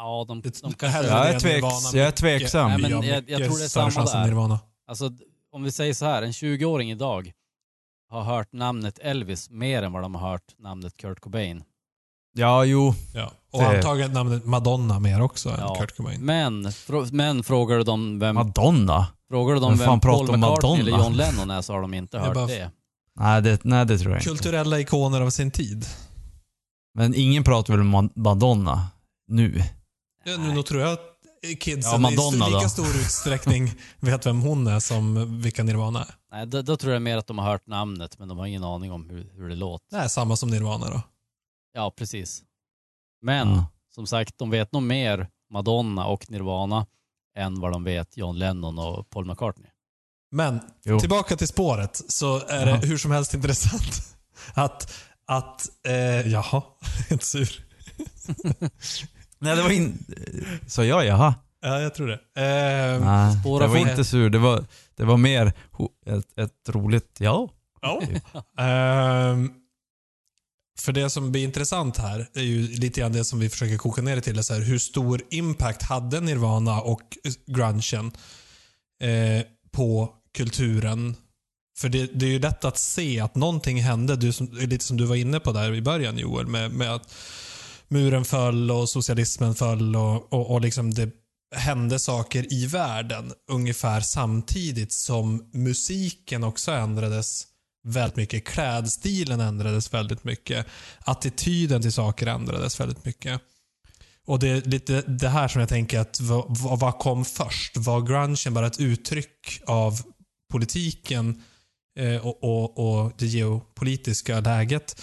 Ja, 0.02 0.24
de, 0.28 0.40
de 0.40 0.48
det 0.50 0.74
kanske... 0.78 1.06
Jag 1.06 1.28
är, 1.28 1.40
tveks, 1.40 1.94
jag 1.94 2.06
är 2.06 2.10
tveksam. 2.10 2.70
Nej, 2.70 2.80
men 2.80 2.90
Ja, 2.90 3.04
jag- 3.04 3.30
jag 3.30 3.44
tror 3.48 3.58
det 3.58 3.64
är 3.64 3.68
samma 3.68 4.04
där. 4.48 4.58
Alltså, 4.88 5.10
om 5.52 5.62
vi 5.62 5.72
säger 5.72 5.94
så 5.94 6.04
här, 6.04 6.22
en 6.22 6.32
20-åring 6.32 6.90
idag 6.90 7.32
har 8.10 8.22
hört 8.22 8.52
namnet 8.52 8.98
Elvis 8.98 9.50
mer 9.50 9.82
än 9.82 9.92
vad 9.92 10.02
de 10.02 10.14
har 10.14 10.30
hört 10.30 10.54
namnet 10.58 10.96
Kurt 10.96 11.20
Cobain. 11.20 11.62
Ja, 12.32 12.64
jo. 12.64 12.94
Ja. 13.14 13.32
Och 13.52 13.60
Det- 13.62 13.76
antagligen 13.76 14.12
namnet 14.12 14.44
Madonna 14.44 14.98
mer 14.98 15.20
också 15.22 15.48
Ja. 15.58 15.70
än 15.74 15.80
Kurt 15.80 15.96
Cobain. 15.96 16.20
Men, 16.24 16.66
frå- 16.66 17.12
men 17.12 17.42
frågar 17.44 17.76
du 17.76 17.82
dem 17.84 18.18
vem, 18.18 18.34
Madonna? 18.34 19.06
frågar 19.30 19.54
du 19.54 19.60
dem 19.60 19.78
Vem 19.78 19.88
vem 19.90 20.00
Paul 20.00 20.30
om 20.30 20.40
McCartney 20.40 20.70
Madonna? 20.70 20.78
eller 20.80 21.04
John 21.04 21.12
Lennon 21.16 21.50
är 21.50 21.62
så 21.62 21.72
har 21.72 21.80
de 21.80 21.94
inte 21.94 22.18
hört 22.18 22.34
bara- 22.34 22.46
det. 22.46 22.70
Nej 23.20 23.42
det, 23.42 23.64
nej, 23.64 23.86
det 23.86 23.98
tror 23.98 24.10
jag 24.12 24.18
inte. 24.20 24.28
Kulturella 24.28 24.80
ikoner 24.80 25.20
av 25.20 25.30
sin 25.30 25.50
tid. 25.50 25.86
Men 26.94 27.14
ingen 27.14 27.44
pratar 27.44 27.72
väl 27.72 27.80
om 27.80 27.94
Ma- 27.96 28.12
Madonna 28.14 28.88
nu? 29.28 29.62
Ja, 30.24 30.36
nu, 30.36 30.52
nog 30.54 30.66
tror 30.66 30.80
jag 30.80 30.92
att 30.92 31.00
kidsen 31.60 31.92
Ja, 31.92 31.98
Madonna 31.98 32.46
i 32.46 32.50
lika 32.50 32.62
då. 32.62 32.68
stor 32.68 32.86
utsträckning 32.86 33.72
vet 34.00 34.26
vem 34.26 34.40
hon 34.40 34.66
är 34.66 34.80
som 34.80 35.40
vilka 35.42 35.62
Nirvana 35.62 36.00
är. 36.04 36.14
Nej, 36.32 36.46
då, 36.46 36.62
då 36.62 36.76
tror 36.76 36.92
jag 36.92 37.02
mer 37.02 37.16
att 37.16 37.26
de 37.26 37.38
har 37.38 37.50
hört 37.50 37.66
namnet 37.66 38.18
men 38.18 38.28
de 38.28 38.38
har 38.38 38.46
ingen 38.46 38.64
aning 38.64 38.92
om 38.92 39.10
hur, 39.10 39.30
hur 39.34 39.48
det 39.48 39.54
låter. 39.54 39.96
Det 39.96 40.02
är 40.04 40.08
samma 40.08 40.36
som 40.36 40.48
Nirvana 40.50 40.90
då. 40.90 41.02
Ja, 41.72 41.90
precis. 41.96 42.42
Men 43.22 43.48
Ja. 43.48 43.66
som 43.94 44.06
sagt, 44.06 44.38
de 44.38 44.50
vet 44.50 44.72
nog 44.72 44.82
mer 44.82 45.28
Madonna 45.52 46.06
och 46.06 46.30
Nirvana 46.30 46.86
än 47.38 47.60
vad 47.60 47.72
de 47.72 47.84
vet 47.84 48.16
John 48.16 48.38
Lennon 48.38 48.78
och 48.78 49.10
Paul 49.10 49.24
McCartney. 49.26 49.70
Men 50.32 50.60
Jo. 50.84 51.00
tillbaka 51.00 51.36
till 51.36 51.48
spåret 51.48 52.00
så 52.08 52.36
är 52.46 52.64
det 52.66 52.70
Jaha. 52.70 52.80
hur 52.80 52.98
som 52.98 53.10
helst 53.10 53.34
intressant 53.34 54.16
att, 54.54 54.92
att 55.26 55.68
eh, 55.86 56.28
jaha, 56.32 56.62
inte 57.10 57.26
sur. 57.26 57.64
Nej 59.40 59.56
det 59.56 59.62
var 59.62 59.70
in... 59.70 60.04
Så 60.66 60.84
jag 60.84 61.06
jaha? 61.06 61.34
Ja, 61.62 61.80
jag 61.80 61.94
tror 61.94 62.06
det. 62.06 62.14
Eh, 62.14 63.04
Nej, 63.04 63.40
Spåra 63.40 63.64
jag 63.64 63.68
var 63.68 63.76
inte 63.76 64.04
sur. 64.04 64.30
Det 64.30 64.38
var, 64.38 64.64
det 64.96 65.04
var 65.04 65.16
mer 65.16 65.52
ett, 66.06 66.38
ett 66.38 66.68
roligt 66.68 67.16
ja. 67.18 67.48
Ja. 67.82 68.02
Ehm, 68.64 69.52
för 70.78 70.92
det 70.92 71.10
som 71.10 71.32
blir 71.32 71.44
intressant 71.44 71.98
här 71.98 72.28
är 72.34 72.42
ju 72.42 72.68
lite 72.68 73.00
grann 73.00 73.12
det 73.12 73.24
som 73.24 73.38
vi 73.38 73.48
försöker 73.48 73.76
koka 73.76 74.02
ner 74.02 74.16
det 74.16 74.22
till. 74.22 74.38
Är 74.38 74.42
så 74.42 74.54
här, 74.54 74.60
hur 74.60 74.78
stor 74.78 75.22
impact 75.30 75.82
hade 75.82 76.20
Nirvana 76.20 76.80
och 76.80 77.18
grungen 77.46 78.12
eh, 79.02 79.44
på 79.72 80.14
kulturen? 80.34 81.16
För 81.78 81.88
det, 81.88 82.10
det 82.14 82.26
är 82.26 82.30
ju 82.30 82.38
lätt 82.38 82.64
att 82.64 82.78
se 82.78 83.20
att 83.20 83.34
någonting 83.34 83.82
hände, 83.82 84.16
du 84.16 84.32
som, 84.32 84.48
lite 84.52 84.84
som 84.84 84.96
du 84.96 85.04
var 85.04 85.16
inne 85.16 85.40
på 85.40 85.52
där 85.52 85.74
i 85.74 85.82
början 85.82 86.18
Joel, 86.18 86.46
med, 86.46 86.70
med 86.70 86.94
att 86.94 87.14
muren 87.90 88.24
föll 88.24 88.70
och 88.70 88.88
socialismen 88.88 89.54
föll 89.54 89.96
och, 89.96 90.32
och, 90.32 90.50
och 90.50 90.60
liksom 90.60 90.94
det 90.94 91.10
hände 91.56 91.98
saker 91.98 92.52
i 92.52 92.66
världen 92.66 93.32
ungefär 93.50 94.00
samtidigt 94.00 94.92
som 94.92 95.50
musiken 95.52 96.44
också 96.44 96.72
ändrades 96.72 97.46
väldigt 97.84 98.16
mycket. 98.16 98.44
Klädstilen 98.44 99.40
ändrades 99.40 99.94
väldigt 99.94 100.24
mycket. 100.24 100.66
Attityden 100.98 101.82
till 101.82 101.92
saker 101.92 102.26
ändrades 102.26 102.80
väldigt 102.80 103.04
mycket. 103.04 103.40
Och 104.26 104.38
det 104.38 104.48
är 104.48 104.60
lite 104.62 105.02
det 105.02 105.28
här 105.28 105.48
som 105.48 105.60
jag 105.60 105.68
tänker 105.68 105.98
att 105.98 106.20
vad, 106.20 106.80
vad 106.80 106.98
kom 106.98 107.24
först? 107.24 107.76
Var 107.76 108.00
grungen 108.00 108.54
bara 108.54 108.66
ett 108.66 108.80
uttryck 108.80 109.62
av 109.66 110.00
politiken 110.52 111.42
eh, 111.98 112.26
och, 112.26 112.44
och, 112.44 112.78
och, 112.78 113.12
det 113.18 113.26
geopolitiska 113.26 114.40
läget? 114.40 115.02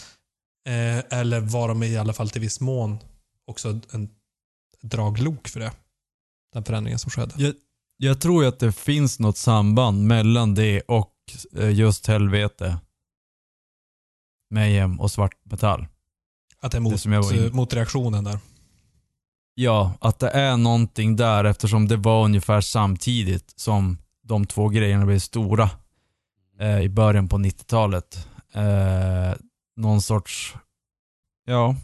Eh, 0.68 1.20
eller 1.20 1.40
var 1.40 1.68
de 1.68 1.84
i 1.84 1.98
alla 1.98 2.14
fall 2.14 2.30
till 2.30 2.42
viss 2.42 2.60
mån 2.60 2.98
också 3.48 3.80
en 3.92 4.10
draglok 4.82 5.48
för 5.48 5.60
det? 5.60 5.72
Den 6.54 6.64
förändringen 6.64 7.00
som 7.00 7.12
skedde. 7.12 7.34
Jag, 7.38 7.54
jag 7.98 8.22
tror 8.22 8.44
ju 8.44 8.50
att 8.50 8.60
det 8.60 8.72
finns 8.72 9.20
något 9.20 9.38
samband 9.38 10.04
mellan 10.08 10.56
det 10.56 10.82
och 10.82 11.14
eh, 11.58 11.70
just 11.72 12.08
helvete. 12.08 12.78
Mayhem 14.54 15.00
och 15.00 15.12
svart 15.12 15.36
metall. 15.44 15.88
Att 16.60 16.72
det 16.72 16.78
är 16.78 16.80
Det 16.80 17.10
mot, 17.20 17.32
inne- 17.32 17.52
mot 17.54 17.74
reaktionen 17.74 18.24
där. 18.24 18.40
Ja, 19.54 19.94
att 20.02 20.20
det 20.20 20.30
är 20.30 20.58
någonting 20.58 21.16
där 21.16 21.44
eftersom 21.44 21.88
det 21.88 21.98
var 21.98 22.26
ungefär 22.26 22.62
samtidigt 22.62 23.54
som 23.60 23.98
de 24.24 24.46
två 24.46 24.70
grejerna 24.70 25.06
blev 25.06 25.20
stora 25.20 25.70
eh, 26.60 26.80
i 26.82 26.90
början 26.90 27.30
på 27.30 27.38
90-talet. 27.38 28.28
Eh, 28.54 29.34
någon 29.78 30.02
sorts, 30.02 30.56
ja, 31.46 31.76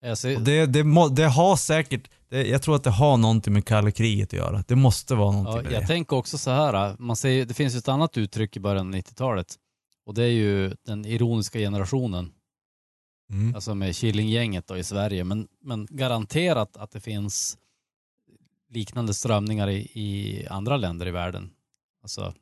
Jag 0.00 0.18
ser, 0.18 0.40
det, 0.40 0.66
det, 0.66 0.84
må, 0.84 1.08
det 1.08 1.26
har 1.28 1.56
säkert, 1.56 2.10
det, 2.28 2.46
jag 2.46 2.62
tror 2.62 2.76
att 2.76 2.84
det 2.84 2.90
har 2.90 3.16
någonting 3.16 3.52
med 3.52 3.64
kalla 3.64 3.90
kriget 3.90 4.28
att 4.28 4.32
göra. 4.32 4.64
Det 4.68 4.76
måste 4.76 5.14
vara 5.14 5.32
någonting 5.32 5.56
ja, 5.56 5.62
med 5.62 5.72
jag 5.72 5.82
det. 5.82 5.86
tänker 5.86 6.16
också 6.16 6.38
så 6.38 6.50
här, 6.50 6.96
man 6.98 7.16
säger, 7.16 7.46
det 7.46 7.54
finns 7.54 7.74
ju 7.74 7.78
ett 7.78 7.88
annat 7.88 8.16
uttryck 8.16 8.56
i 8.56 8.60
början 8.60 8.86
av 8.86 8.94
90-talet 8.94 9.56
och 10.06 10.14
det 10.14 10.22
är 10.22 10.30
ju 10.30 10.76
den 10.86 11.04
ironiska 11.04 11.58
generationen. 11.58 12.32
Mm. 13.30 13.54
alltså 13.54 13.74
med 13.74 13.96
Killinggänget 13.96 14.66
då 14.66 14.76
i 14.76 14.84
Sverige, 14.84 15.24
men, 15.24 15.48
men 15.60 15.88
garanterat 15.90 16.76
att 16.76 16.90
det 16.90 17.00
finns 17.00 17.58
liknande 18.70 19.14
strömningar 19.14 19.68
i, 19.68 19.76
i 19.76 20.46
andra 20.50 20.76
länder 20.76 21.06
i 21.06 21.10
världen. 21.10 21.50
Alltså, 22.02 22.34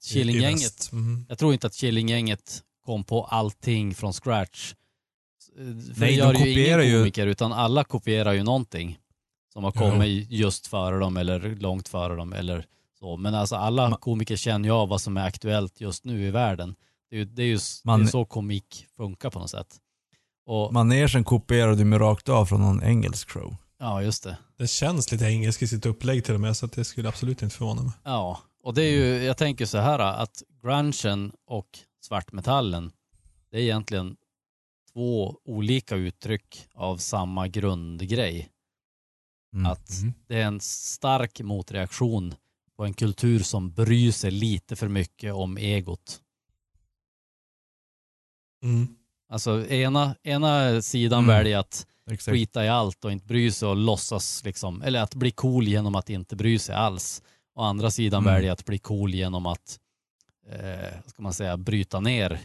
Killinggänget. 0.00 0.92
Mm. 0.92 1.26
jag 1.28 1.38
tror 1.38 1.52
inte 1.52 1.66
att 1.66 1.74
Killinggänget 1.74 2.62
kom 2.84 3.04
på 3.04 3.24
allting 3.24 3.94
från 3.94 4.12
scratch. 4.12 4.74
För 5.56 5.64
Nej, 5.64 5.74
det 5.96 6.04
de 6.06 6.12
gör 6.16 6.32
ju 6.32 6.38
kopierar 6.38 6.78
ingen 6.82 6.92
ju- 6.94 6.98
komiker, 7.00 7.26
utan 7.26 7.52
alla 7.52 7.84
kopierar 7.84 8.32
ju 8.32 8.42
någonting 8.42 8.98
som 9.52 9.64
har 9.64 9.72
Ja. 9.74 9.80
kommit 9.90 10.30
just 10.30 10.66
före 10.66 10.98
dem 10.98 11.16
eller 11.16 11.56
långt 11.56 11.88
före 11.88 12.16
dem 12.16 12.32
eller 12.32 12.66
så. 12.98 13.16
Men 13.16 13.34
alltså 13.34 13.56
alla 13.56 13.88
Ma- 13.88 13.98
komiker 13.98 14.36
känner 14.36 14.68
ju 14.68 14.74
av 14.74 14.88
vad 14.88 15.00
som 15.00 15.16
är 15.16 15.26
aktuellt 15.26 15.80
just 15.80 16.04
nu 16.04 16.26
i 16.26 16.30
världen. 16.30 16.74
Det 17.10 17.16
är 17.16 17.18
ju, 17.18 17.24
det 17.24 17.42
är 17.42 17.46
ju 17.46 17.54
s- 17.54 17.80
det 17.84 17.90
är 17.90 17.96
Man- 17.98 18.08
så 18.08 18.24
komik 18.24 18.86
funkar 18.96 19.30
på 19.30 19.38
något 19.38 19.50
sätt. 19.50 19.76
Och, 20.46 20.72
Manegen 20.72 21.24
kopierade 21.24 21.78
ju 21.78 21.84
mig 21.84 21.98
rakt 21.98 22.28
av 22.28 22.46
från 22.46 22.60
någon 22.60 22.82
engelsk 22.82 23.30
show. 23.30 23.56
ja, 23.78 24.02
just 24.02 24.22
det. 24.24 24.36
Det 24.58 24.66
känns 24.66 25.12
lite 25.12 25.24
engelskt 25.24 25.62
i 25.62 25.66
sitt 25.68 25.86
upplägg 25.86 26.24
till 26.24 26.34
och 26.34 26.40
med, 26.40 26.56
så 26.56 26.66
att 26.66 26.72
det 26.72 26.84
skulle 26.84 27.08
absolut 27.08 27.42
inte 27.42 27.56
förvåna 27.56 27.82
mig. 27.82 27.92
Ja, 28.04 28.38
och 28.62 28.74
det 28.74 28.82
är 28.82 28.90
ju, 28.90 29.24
jag 29.24 29.36
tänker 29.36 29.66
så 29.66 29.78
här 29.78 29.98
att 29.98 30.42
grungen 30.62 31.32
och 31.46 31.66
svartmetallen, 32.04 32.92
det 33.50 33.56
är 33.58 33.62
egentligen 33.62 34.16
två 34.92 35.40
olika 35.44 35.96
uttryck 35.96 36.66
av 36.74 36.96
samma 36.96 37.48
grundgrej. 37.48 38.48
Mm. 39.54 39.66
Att 39.66 39.90
det 40.26 40.40
är 40.40 40.46
en 40.46 40.60
stark 40.60 41.40
motreaktion 41.40 42.34
på 42.76 42.84
en 42.84 42.94
kultur 42.94 43.38
som 43.40 43.72
bryr 43.72 44.12
sig 44.12 44.30
lite 44.30 44.76
för 44.76 44.88
mycket 44.88 45.34
om 45.34 45.56
egot. 45.58 46.20
Mm. 48.62 48.88
Alltså 49.28 49.66
ena, 49.66 50.16
ena 50.22 50.82
sidan 50.82 51.24
Mm. 51.24 51.36
väljer 51.36 51.58
att 51.58 51.86
Exakt. 52.10 52.34
skita 52.34 52.64
i 52.64 52.68
allt 52.68 53.04
och 53.04 53.12
inte 53.12 53.26
bry 53.26 53.50
sig 53.50 53.68
och 53.68 53.76
låtsas 53.76 54.44
liksom, 54.44 54.82
eller 54.82 55.00
att 55.00 55.14
bli 55.14 55.30
cool 55.30 55.68
genom 55.68 55.94
att 55.94 56.10
inte 56.10 56.36
bry 56.36 56.58
sig 56.58 56.74
alls. 56.74 57.22
Och 57.54 57.66
andra 57.66 57.90
sidan 57.90 58.22
Mm. 58.22 58.34
väljer 58.34 58.52
att 58.52 58.64
bli 58.64 58.78
cool 58.78 59.14
genom 59.14 59.46
att, 59.46 59.80
eh, 60.46 61.00
ska 61.06 61.22
man 61.22 61.34
säga, 61.34 61.56
bryta 61.56 62.00
ner 62.00 62.40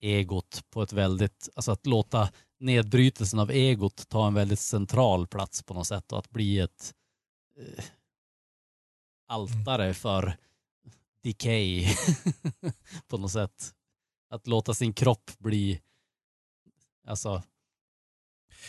egot 0.00 0.64
på 0.70 0.82
ett 0.82 0.92
väldigt, 0.92 1.48
alltså 1.54 1.72
att 1.72 1.86
låta 1.86 2.28
nedbrytelsen 2.60 3.38
av 3.38 3.50
egot 3.50 4.08
ta 4.08 4.26
en 4.26 4.34
väldigt 4.34 4.60
central 4.60 5.26
plats 5.26 5.62
på 5.62 5.74
något 5.74 5.86
sätt 5.86 6.12
och 6.12 6.18
att 6.18 6.30
bli 6.30 6.58
ett 6.58 6.94
eh, 7.58 7.84
altare 9.28 9.94
för 9.94 10.36
decay 11.22 11.88
på 13.08 13.18
något 13.18 13.32
sätt. 13.32 13.74
Att 14.30 14.46
låta 14.46 14.74
sin 14.74 14.92
kropp 14.92 15.30
bli, 15.38 15.80
alltså. 17.06 17.42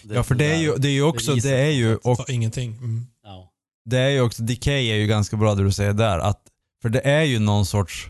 Ja 0.03 0.23
för 0.23 0.35
det 0.35 0.45
är 0.45 0.57
ju, 0.57 0.75
det 0.75 0.87
är 0.87 0.91
ju 0.91 1.03
också, 1.03 1.35
det 1.35 1.57
är 1.57 1.69
ju, 1.69 1.95
Och, 1.95 2.19
och 2.19 2.29
ingenting. 2.29 2.71
Mm. 2.71 3.07
Ja. 3.23 3.51
det 3.85 3.97
är 3.97 4.09
ju 4.09 4.21
också, 4.21 4.43
Decay 4.43 4.89
är 4.91 4.95
ju 4.95 5.07
ganska 5.07 5.37
bra 5.37 5.55
det 5.55 5.63
du 5.63 5.71
säger 5.71 5.93
där. 5.93 6.19
Att, 6.19 6.41
för 6.81 6.89
det 6.89 7.01
är 7.01 7.23
ju 7.23 7.39
någon 7.39 7.65
sorts, 7.65 8.09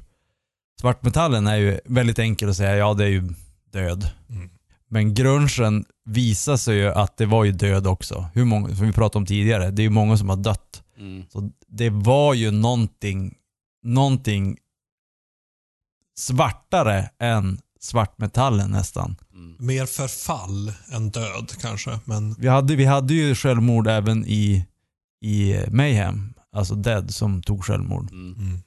svartmetallen 0.83 1.47
är 1.47 1.55
ju 1.55 1.79
väldigt 1.85 2.19
enkel 2.19 2.49
att 2.49 2.57
säga, 2.57 2.75
ja 2.75 2.93
det 2.93 3.03
är 3.03 3.09
ju 3.09 3.29
död. 3.71 4.09
Mm. 4.29 4.49
Men 4.89 5.13
grungen 5.13 5.85
visar 6.05 6.57
sig 6.57 6.77
ju 6.77 6.87
att 6.87 7.17
det 7.17 7.25
var 7.25 7.43
ju 7.43 7.51
död 7.51 7.87
också. 7.87 8.25
Hur 8.33 8.45
många, 8.45 8.75
som 8.75 8.87
vi 8.87 8.93
pratade 8.93 9.17
om 9.17 9.25
tidigare, 9.25 9.71
det 9.71 9.81
är 9.81 9.83
ju 9.83 9.89
många 9.89 10.17
som 10.17 10.29
har 10.29 10.35
dött. 10.35 10.83
Mm. 10.97 11.23
Så 11.29 11.49
det 11.67 11.89
var 11.89 12.33
ju 12.33 12.51
någonting, 12.51 13.35
någonting 13.83 14.57
svartare 16.17 17.09
än 17.19 17.59
svartmetallen 17.79 18.71
nästan. 18.71 19.15
Mm. 19.33 19.55
Mer 19.59 19.85
förfall 19.85 20.71
än 20.91 21.09
död 21.09 21.51
kanske, 21.61 21.99
men 22.05 22.33
Vi 22.33 22.47
hade, 22.47 22.75
vi 22.75 22.85
hade 22.85 23.13
ju 23.13 23.35
självmord 23.35 23.87
även 23.87 24.25
i, 24.25 24.65
i 25.21 25.55
Mayhem, 25.67 26.33
alltså 26.51 26.75
Dead 26.75 27.13
som 27.13 27.41
tog 27.41 27.65
självmord. 27.65 28.11
Mm. 28.11 28.59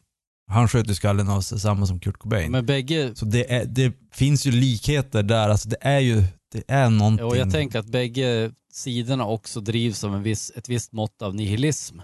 Han 0.50 0.68
sköt 0.68 0.90
ju 0.90 0.94
skallen 0.94 1.28
av 1.28 1.40
sig, 1.40 1.60
samma 1.60 1.86
som 1.86 2.00
Kurt 2.00 2.16
Cobain. 2.18 2.52
Men 2.52 2.66
bägge, 2.66 3.14
Så 3.14 3.24
det, 3.24 3.52
är, 3.52 3.64
det 3.64 3.92
finns 4.12 4.46
ju 4.46 4.50
likheter 4.50 5.22
där, 5.22 5.48
alltså 5.48 5.68
det 5.68 5.76
är 5.80 5.98
ju, 6.00 6.22
det 6.52 6.62
är 6.68 6.90
någonting. 6.90 7.26
och 7.26 7.36
jag 7.36 7.52
tänker 7.52 7.78
att 7.78 7.86
bägge 7.86 8.52
sidorna 8.72 9.26
också 9.26 9.60
drivs 9.60 10.04
av 10.04 10.14
en 10.14 10.22
viss, 10.22 10.52
ett 10.56 10.68
visst 10.68 10.92
mått 10.92 11.22
av 11.22 11.34
nihilism. 11.34 11.98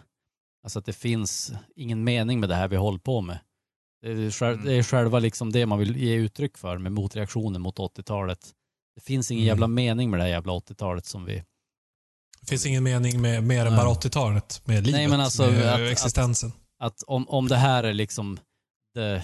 Alltså 0.65 0.79
att 0.79 0.85
det 0.87 0.93
finns 0.93 1.53
ingen 1.77 2.05
mening 2.05 2.41
med 2.41 2.49
det 2.49 2.55
här 2.55 2.69
vi 2.69 2.77
håller 2.77 2.99
på 2.99 3.21
med. 3.21 3.39
Det 4.03 4.09
är, 4.11 4.43
Mm. 4.43 4.65
det 4.65 4.75
är 4.75 4.83
själva 4.83 5.19
liksom 5.19 5.53
det 5.53 5.67
man 5.67 5.79
vill 5.79 5.97
ge 5.97 6.15
uttryck 6.15 6.59
för 6.59 6.79
med 6.79 6.93
motreaktionen 6.93 7.63
mot 7.63 7.79
80-talet. 7.79 8.39
Det 8.95 9.01
finns 9.01 9.31
ingen 9.31 9.43
Mm. 9.43 9.49
jävla 9.49 9.67
mening 9.67 10.11
med 10.11 10.21
det 10.21 10.25
här 10.25 10.31
jävla 10.31 10.53
80-talet 10.53 11.07
som 11.07 11.25
vi... 11.25 11.35
det 12.41 12.47
finns 12.49 12.67
ingen 12.67 12.83
mening 12.83 13.21
med 13.21 13.43
mer 13.45 13.67
än 13.67 13.73
Nej. 13.73 13.85
bara 13.85 13.95
80-talet. 13.95 14.63
Med 14.65 14.87
livet, 14.87 15.11
men 15.11 15.21
alltså 15.21 15.43
med 15.51 15.75
att- 15.75 15.81
existensen. 15.93 16.49
Att 16.49 16.57
om, 17.07 17.29
om 17.29 17.49
det 17.49 17.57
här 17.57 17.85
är 17.85 17.95
liksom 17.95 18.39
the 18.95 19.23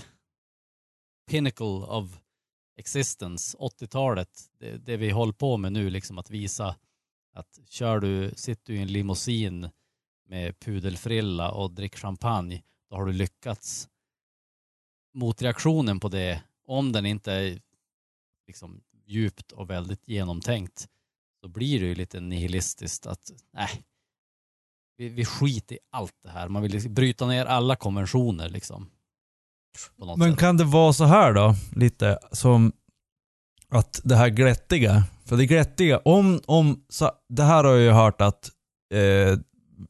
pinnacle 1.30 1.66
of 1.66 2.20
existence, 2.76 3.58
80-talet, 3.58 4.50
det, 4.58 4.78
det 4.78 4.96
vi 4.96 5.10
håller 5.10 5.32
på 5.32 5.56
med 5.56 5.72
nu, 5.72 5.90
liksom 5.90 6.18
att 6.18 6.30
visa 6.30 6.76
att 7.34 7.58
kör 7.68 8.00
du, 8.00 8.32
sitter 8.36 8.72
du 8.72 8.78
i 8.78 8.82
en 8.82 8.92
limousin 8.92 9.70
med 10.28 10.58
pudelfrilla 10.58 11.50
och 11.50 11.70
dricker 11.70 11.98
champagne, 11.98 12.62
då 12.90 12.96
har 12.96 13.06
du 13.06 13.12
lyckats. 13.12 13.88
Motreaktionen 15.14 16.00
på 16.00 16.08
det, 16.08 16.42
om 16.64 16.92
den 16.92 17.06
inte 17.06 17.32
är 17.32 17.60
liksom 18.46 18.82
djupt 19.06 19.52
och 19.52 19.70
väldigt 19.70 20.08
genomtänkt, 20.08 20.88
så 21.40 21.48
blir 21.48 21.80
det 21.80 21.86
ju 21.86 21.94
lite 21.94 22.20
nihilistiskt 22.20 23.06
att 23.06 23.32
nej, 23.52 23.84
vi, 24.98 25.08
vi 25.08 25.24
skiter 25.24 25.74
i 25.74 25.78
allt 25.92 26.14
det 26.24 26.30
här. 26.30 26.48
Man 26.48 26.62
vill 26.62 26.72
liksom 26.72 26.94
bryta 26.94 27.26
ner 27.26 27.46
alla 27.46 27.76
konventioner 27.76 28.48
liksom. 28.48 28.90
Men 30.16 30.30
sätt. 30.30 30.40
kan 30.40 30.56
det 30.56 30.64
vara 30.64 30.92
så 30.92 31.04
här 31.04 31.32
då, 31.32 31.54
lite 31.76 32.18
som 32.32 32.72
att 33.68 34.00
det 34.04 34.16
här 34.16 34.28
glättiga, 34.28 35.04
för 35.24 35.36
det 35.36 35.46
glättiga, 35.46 35.98
om, 35.98 36.40
om 36.46 36.84
så, 36.88 37.10
det 37.28 37.42
här 37.42 37.64
har 37.64 37.72
jag 37.72 37.80
ju 37.80 37.90
hört 37.90 38.20
att, 38.20 38.50
eh, 38.94 39.38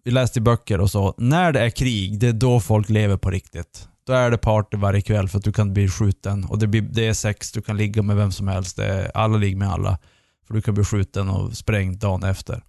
vi 0.05 0.11
läste 0.11 0.39
i 0.39 0.43
böcker 0.43 0.81
och 0.81 0.91
så, 0.91 1.15
när 1.19 1.53
det 1.53 1.61
är 1.61 1.71
krig, 1.71 2.21
det 2.21 2.29
är 2.29 2.33
då 2.33 2.61
folk 2.61 2.89
lever 2.89 3.17
på 3.17 3.31
riktigt. 3.31 3.89
då 4.05 4.13
är 4.13 4.31
det 4.31 4.39
party 4.39 4.77
varje 4.77 5.01
kväll 5.01 5.29
för 5.29 5.39
att 5.39 5.45
du 5.45 5.53
kan 5.53 5.75
bli 5.75 5.89
skjuten. 5.89 6.45
Och 6.45 6.59
det, 6.59 6.67
blir, 6.67 6.83
det 6.83 7.07
är 7.07 7.15
sex, 7.15 7.53
du 7.53 7.63
kan 7.63 7.77
ligga 7.77 8.03
med 8.03 8.17
vem 8.17 8.33
som 8.33 8.49
helst. 8.49 8.79
Alla 9.15 9.37
ligger 9.37 9.57
med 9.57 9.69
alla. 9.69 9.99
För 10.47 10.55
du 10.55 10.63
kan 10.63 10.75
bli 10.75 10.85
skjuten 10.85 11.29
och 11.29 11.57
sprängd 11.57 11.99
dagen 11.99 12.23
efter. 12.23 12.63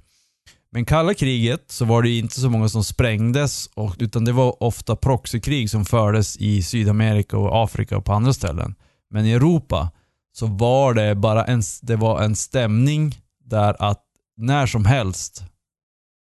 Men 0.72 0.86
kalla 0.86 1.14
kriget 1.14 1.72
så 1.72 1.86
var 1.86 2.02
det 2.04 2.18
inte 2.18 2.40
så 2.40 2.50
många 2.50 2.70
som 2.70 2.84
sprängdes, 2.84 3.68
och, 3.68 3.96
utan 4.00 4.26
det 4.26 4.32
var 4.32 4.64
ofta 4.64 4.96
proxykrig 4.96 5.70
som 5.70 5.86
fördes 5.86 6.38
i 6.38 6.64
Sydamerika 6.64 7.38
och 7.38 7.64
Afrika 7.64 7.98
och 7.98 8.06
på 8.06 8.14
andra 8.14 8.34
ställen. 8.34 8.76
Men 9.10 9.26
i 9.26 9.32
Europa 9.32 9.92
så 10.32 10.48
var 10.48 10.94
det 10.94 11.16
bara 11.16 11.46
en, 11.46 11.62
det 11.82 11.96
var 11.96 12.22
en 12.22 12.36
stämning 12.36 13.16
där 13.46 13.76
att 13.80 14.04
när 14.38 14.66
som 14.68 14.86
helst 14.86 15.44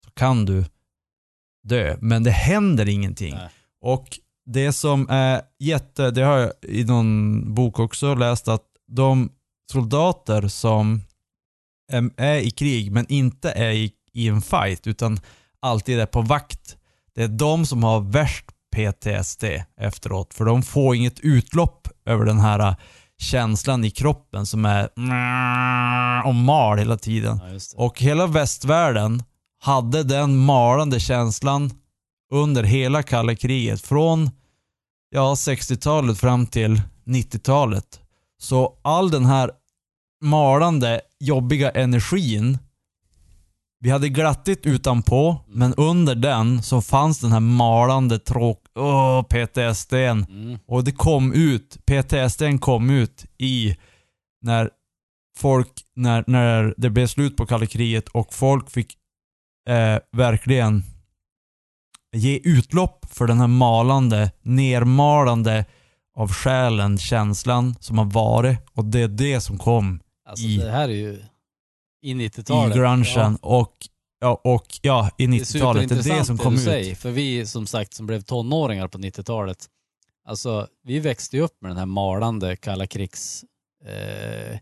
så 0.06 0.12
kan 0.12 0.46
du 0.46 0.66
dö. 1.68 1.98
Men 2.02 2.24
det 2.24 2.32
händer 2.32 2.90
ingenting. 2.90 3.36
Nej. 3.36 3.50
Och 3.82 4.20
det 4.46 4.74
som 4.74 5.08
är 5.10 5.42
jätte, 5.60 6.12
det 6.12 6.22
har 6.22 6.38
jag 6.38 6.52
i 6.62 6.84
någon 6.84 7.54
bok 7.54 7.80
också 7.80 8.16
läst 8.16 8.48
att 8.48 8.64
de 8.88 9.30
soldater 9.72 10.48
som 10.48 11.02
är- 12.18 12.40
i 12.40 12.52
krig 12.52 12.92
men 12.92 13.06
inte 13.10 13.52
är 13.52 13.72
i, 13.72 13.92
i 14.20 14.28
en 14.28 14.42
fight 14.42 14.88
utan 14.88 15.20
alltid 15.60 16.00
är 16.00 16.06
på 16.06 16.22
vakt. 16.22 16.78
Det 17.16 17.24
är 17.24 17.28
de 17.28 17.66
som 17.66 17.84
har 17.84 18.00
värst 18.00 18.46
PTSD 18.76 19.44
efteråt 19.82 20.34
för 20.34 20.46
de 20.46 20.64
får 20.64 20.96
inget 20.96 21.20
utlopp 21.20 21.88
över 22.06 22.26
den 22.26 22.40
här 22.40 22.76
känslan 23.18 23.86
i 23.86 23.92
kroppen 23.92 24.46
som 24.46 24.66
är 24.66 24.90
och 26.26 26.36
mal 26.36 26.78
hela 26.78 26.98
tiden. 26.98 27.42
Ja. 27.44 27.60
Och 27.76 28.00
hela 28.00 28.28
västvärlden 28.28 29.24
hade 29.62 30.04
den 30.04 30.38
malande 30.38 31.00
känslan 31.00 31.72
under 32.32 32.64
hela 32.64 33.04
kalla 33.04 33.36
kriget. 33.36 33.82
Från 33.82 34.30
ja, 35.10 35.34
60-talet 35.34 36.20
fram 36.20 36.48
till 36.48 36.82
90-talet. 37.06 38.00
Så 38.42 38.80
all 38.82 39.12
den 39.12 39.26
här 39.26 39.52
malande, 40.22 41.02
jobbiga 41.20 41.72
energin. 41.72 42.58
Vi 43.82 43.90
hade 43.90 44.10
glattigt 44.10 44.66
utanpå, 44.66 45.38
men 45.48 45.74
under 45.74 46.16
den 46.16 46.64
så 46.64 46.82
fanns 46.82 47.20
den 47.20 47.32
här 47.32 47.40
malande 47.40 48.20
tråk... 48.20 48.64
Åh, 48.76 49.24
PTSDn. 49.24 50.26
Mm. 50.30 50.60
Och 50.68 50.84
det 50.84 50.92
kom 50.92 51.34
ut, 51.34 51.78
PTSDn 51.86 52.58
kom 52.58 52.90
ut 52.90 53.26
i 53.38 53.78
när 54.42 54.70
folk, 55.38 55.72
när, 55.96 56.24
när 56.28 56.74
det 56.78 56.90
blev 56.90 57.08
slut 57.08 57.38
på 57.38 57.46
kalla 57.46 57.66
kriget 57.66 58.10
och 58.10 58.34
folk 58.34 58.70
fick 58.70 58.98
eh, 59.70 59.98
verkligen 60.18 60.84
ge 62.16 62.40
utlopp 62.44 63.06
för 63.10 63.28
den 63.28 63.40
här 63.40 63.48
malande, 63.48 64.32
nermalande 64.42 65.66
av 66.18 66.32
själen, 66.34 66.98
känslan 66.98 67.76
som 67.80 67.98
har 67.98 68.06
varit. 68.06 68.60
Och 68.74 68.86
det 68.86 69.00
är 69.02 69.08
det 69.08 69.42
som 69.42 69.58
kom 69.58 70.00
Alltså 70.30 70.46
i- 70.46 70.58
det 70.58 70.72
här 70.72 70.90
är 70.90 70.94
ju 70.94 71.24
i 72.02 72.12
i 72.12 72.14
90-talet. 72.14 72.76
grungen 72.76 73.36
och, 73.42 73.76
ja, 74.20 74.42
och 74.44 74.80
ja, 74.82 75.10
i 75.18 75.28
Det 75.28 75.34
är 75.38 75.40
90-talet. 75.40 75.90
Det 75.90 75.96
är 75.96 76.20
det 76.20 76.26
som 76.26 76.38
kom 76.38 76.54
du 76.54 76.60
ut. 76.60 76.66
säger, 76.66 76.96
för 76.96 77.12
vi 77.12 77.46
som 77.46 77.68
sagt 77.68 77.94
som 77.94 78.06
blev 78.06 78.22
tonåringar 78.22 78.88
på 78.88 78.98
90-talet, 78.98 79.70
alltså 80.26 80.68
vi 80.84 81.00
växte 81.00 81.38
ju 81.38 81.44
upp 81.44 81.62
med 81.62 81.72
den 81.72 81.78
här 81.78 81.86
malande 81.86 82.56
kalla 82.56 82.88
krigs, 82.88 83.46
eh, 83.86 84.58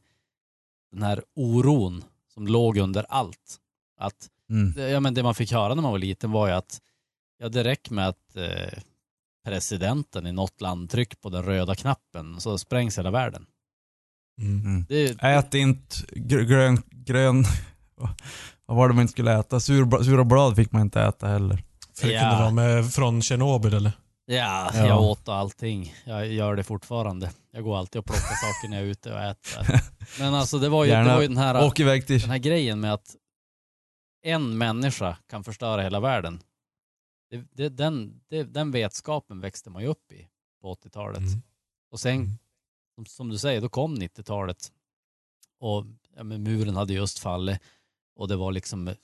den 0.92 1.04
här 1.04 1.24
oron 1.36 2.04
som 2.34 2.48
låg 2.48 2.78
under 2.78 3.06
allt. 3.10 3.58
Att, 4.00 4.28
Mm. 4.50 4.72
det- 4.76 4.90
ja, 4.90 5.00
men 5.00 5.14
det 5.14 5.24
man 5.24 5.36
fick 5.36 5.52
höra 5.52 5.76
när 5.76 5.82
man 5.82 5.92
var 5.92 6.00
liten 6.00 6.32
var 6.32 6.48
ju 6.48 6.54
att 6.54 6.82
ja, 7.40 7.50
det 7.50 7.64
räcker 7.64 7.94
med 7.94 8.08
att 8.08 8.36
eh, 8.36 8.80
presidenten 9.46 10.28
i 10.28 10.32
något 10.32 10.62
land 10.62 10.90
trycker 10.90 11.18
på 11.18 11.30
den 11.30 11.44
röda 11.44 11.76
knappen 11.76 12.42
så 12.42 12.58
sprängs 12.58 12.98
hela 12.98 13.12
världen. 13.12 13.46
Mm. 14.42 14.66
Mm. 14.66 14.86
Det, 14.90 15.22
Ät 15.24 15.54
inte 15.54 15.96
gr- 16.16 16.44
grön, 16.44 16.82
grön, 16.92 17.44
vad 18.66 18.78
var 18.78 18.88
det 18.88 18.94
man 18.94 19.02
inte 19.02 19.12
skulle 19.12 19.40
äta? 19.40 19.60
Sur, 19.60 20.04
sura 20.04 20.24
blad 20.24 20.56
fick 20.56 20.72
man 20.72 20.82
inte 20.82 21.02
äta 21.02 21.28
heller. 21.28 21.64
För 21.96 22.08
det 22.08 22.14
Ja. 22.14 22.20
kunde 22.22 22.36
vara 22.38 22.52
med, 22.52 22.94
från 22.94 23.22
Tjernobyl 23.22 23.74
eller? 23.74 23.92
Ja, 24.26 24.72
Ja. 24.74 24.88
jag 24.88 25.02
åt 25.02 25.28
allting. 25.30 25.94
Jag 26.06 26.28
gör 26.28 26.56
det 26.56 26.64
fortfarande. 26.64 27.32
Jag 27.52 27.64
går 27.64 27.78
alltid 27.78 28.00
och 28.00 28.06
plockar 28.06 28.22
saker 28.62 28.70
när 28.70 28.78
jag 28.78 28.86
är 28.86 28.92
ute 28.92 29.14
och 29.14 29.20
äter. 29.20 29.82
Men 30.20 30.34
alltså 30.34 30.60
det 30.60 30.70
var 30.70 30.86
ju, 30.86 30.92
det 30.92 31.04
var 31.04 31.22
ju 31.22 31.28
den, 31.28 31.38
här, 31.38 32.00
till... 32.02 32.20
den 32.22 32.30
här 32.30 32.38
grejen 32.38 32.80
med 32.80 32.94
att 32.94 33.16
en 34.26 34.58
människa 34.58 35.18
kan 35.30 35.44
förstöra 35.44 35.82
hela 35.82 36.00
världen. 36.00 36.40
Det, 37.32 37.44
det, 37.54 37.70
den, 37.70 38.20
det, 38.30 38.44
den 38.44 38.72
vetskapen 38.72 39.40
växte 39.42 39.70
man 39.70 39.82
ju 39.82 39.88
upp 39.88 40.12
i 40.12 40.28
på 40.62 40.74
80-talet. 40.74 41.18
Mm. 41.18 41.42
Och 41.92 42.00
sen, 42.00 42.16
Mm 42.16 42.30
som, 42.98 43.06
som 43.06 43.30
du 43.30 43.38
säger, 43.38 43.62
då 43.62 43.70
kom 43.70 43.96
90-talet. 43.96 44.72
Och 45.60 45.86
ja, 46.16 46.24
men 46.24 46.44
muren 46.44 46.76
hade 46.76 46.94
just 46.94 47.20
fallit. 47.20 47.60
Och 48.16 48.28
det 48.28 48.36
var 48.36 48.52
liksom, 48.52 48.88
eh, 48.88 48.96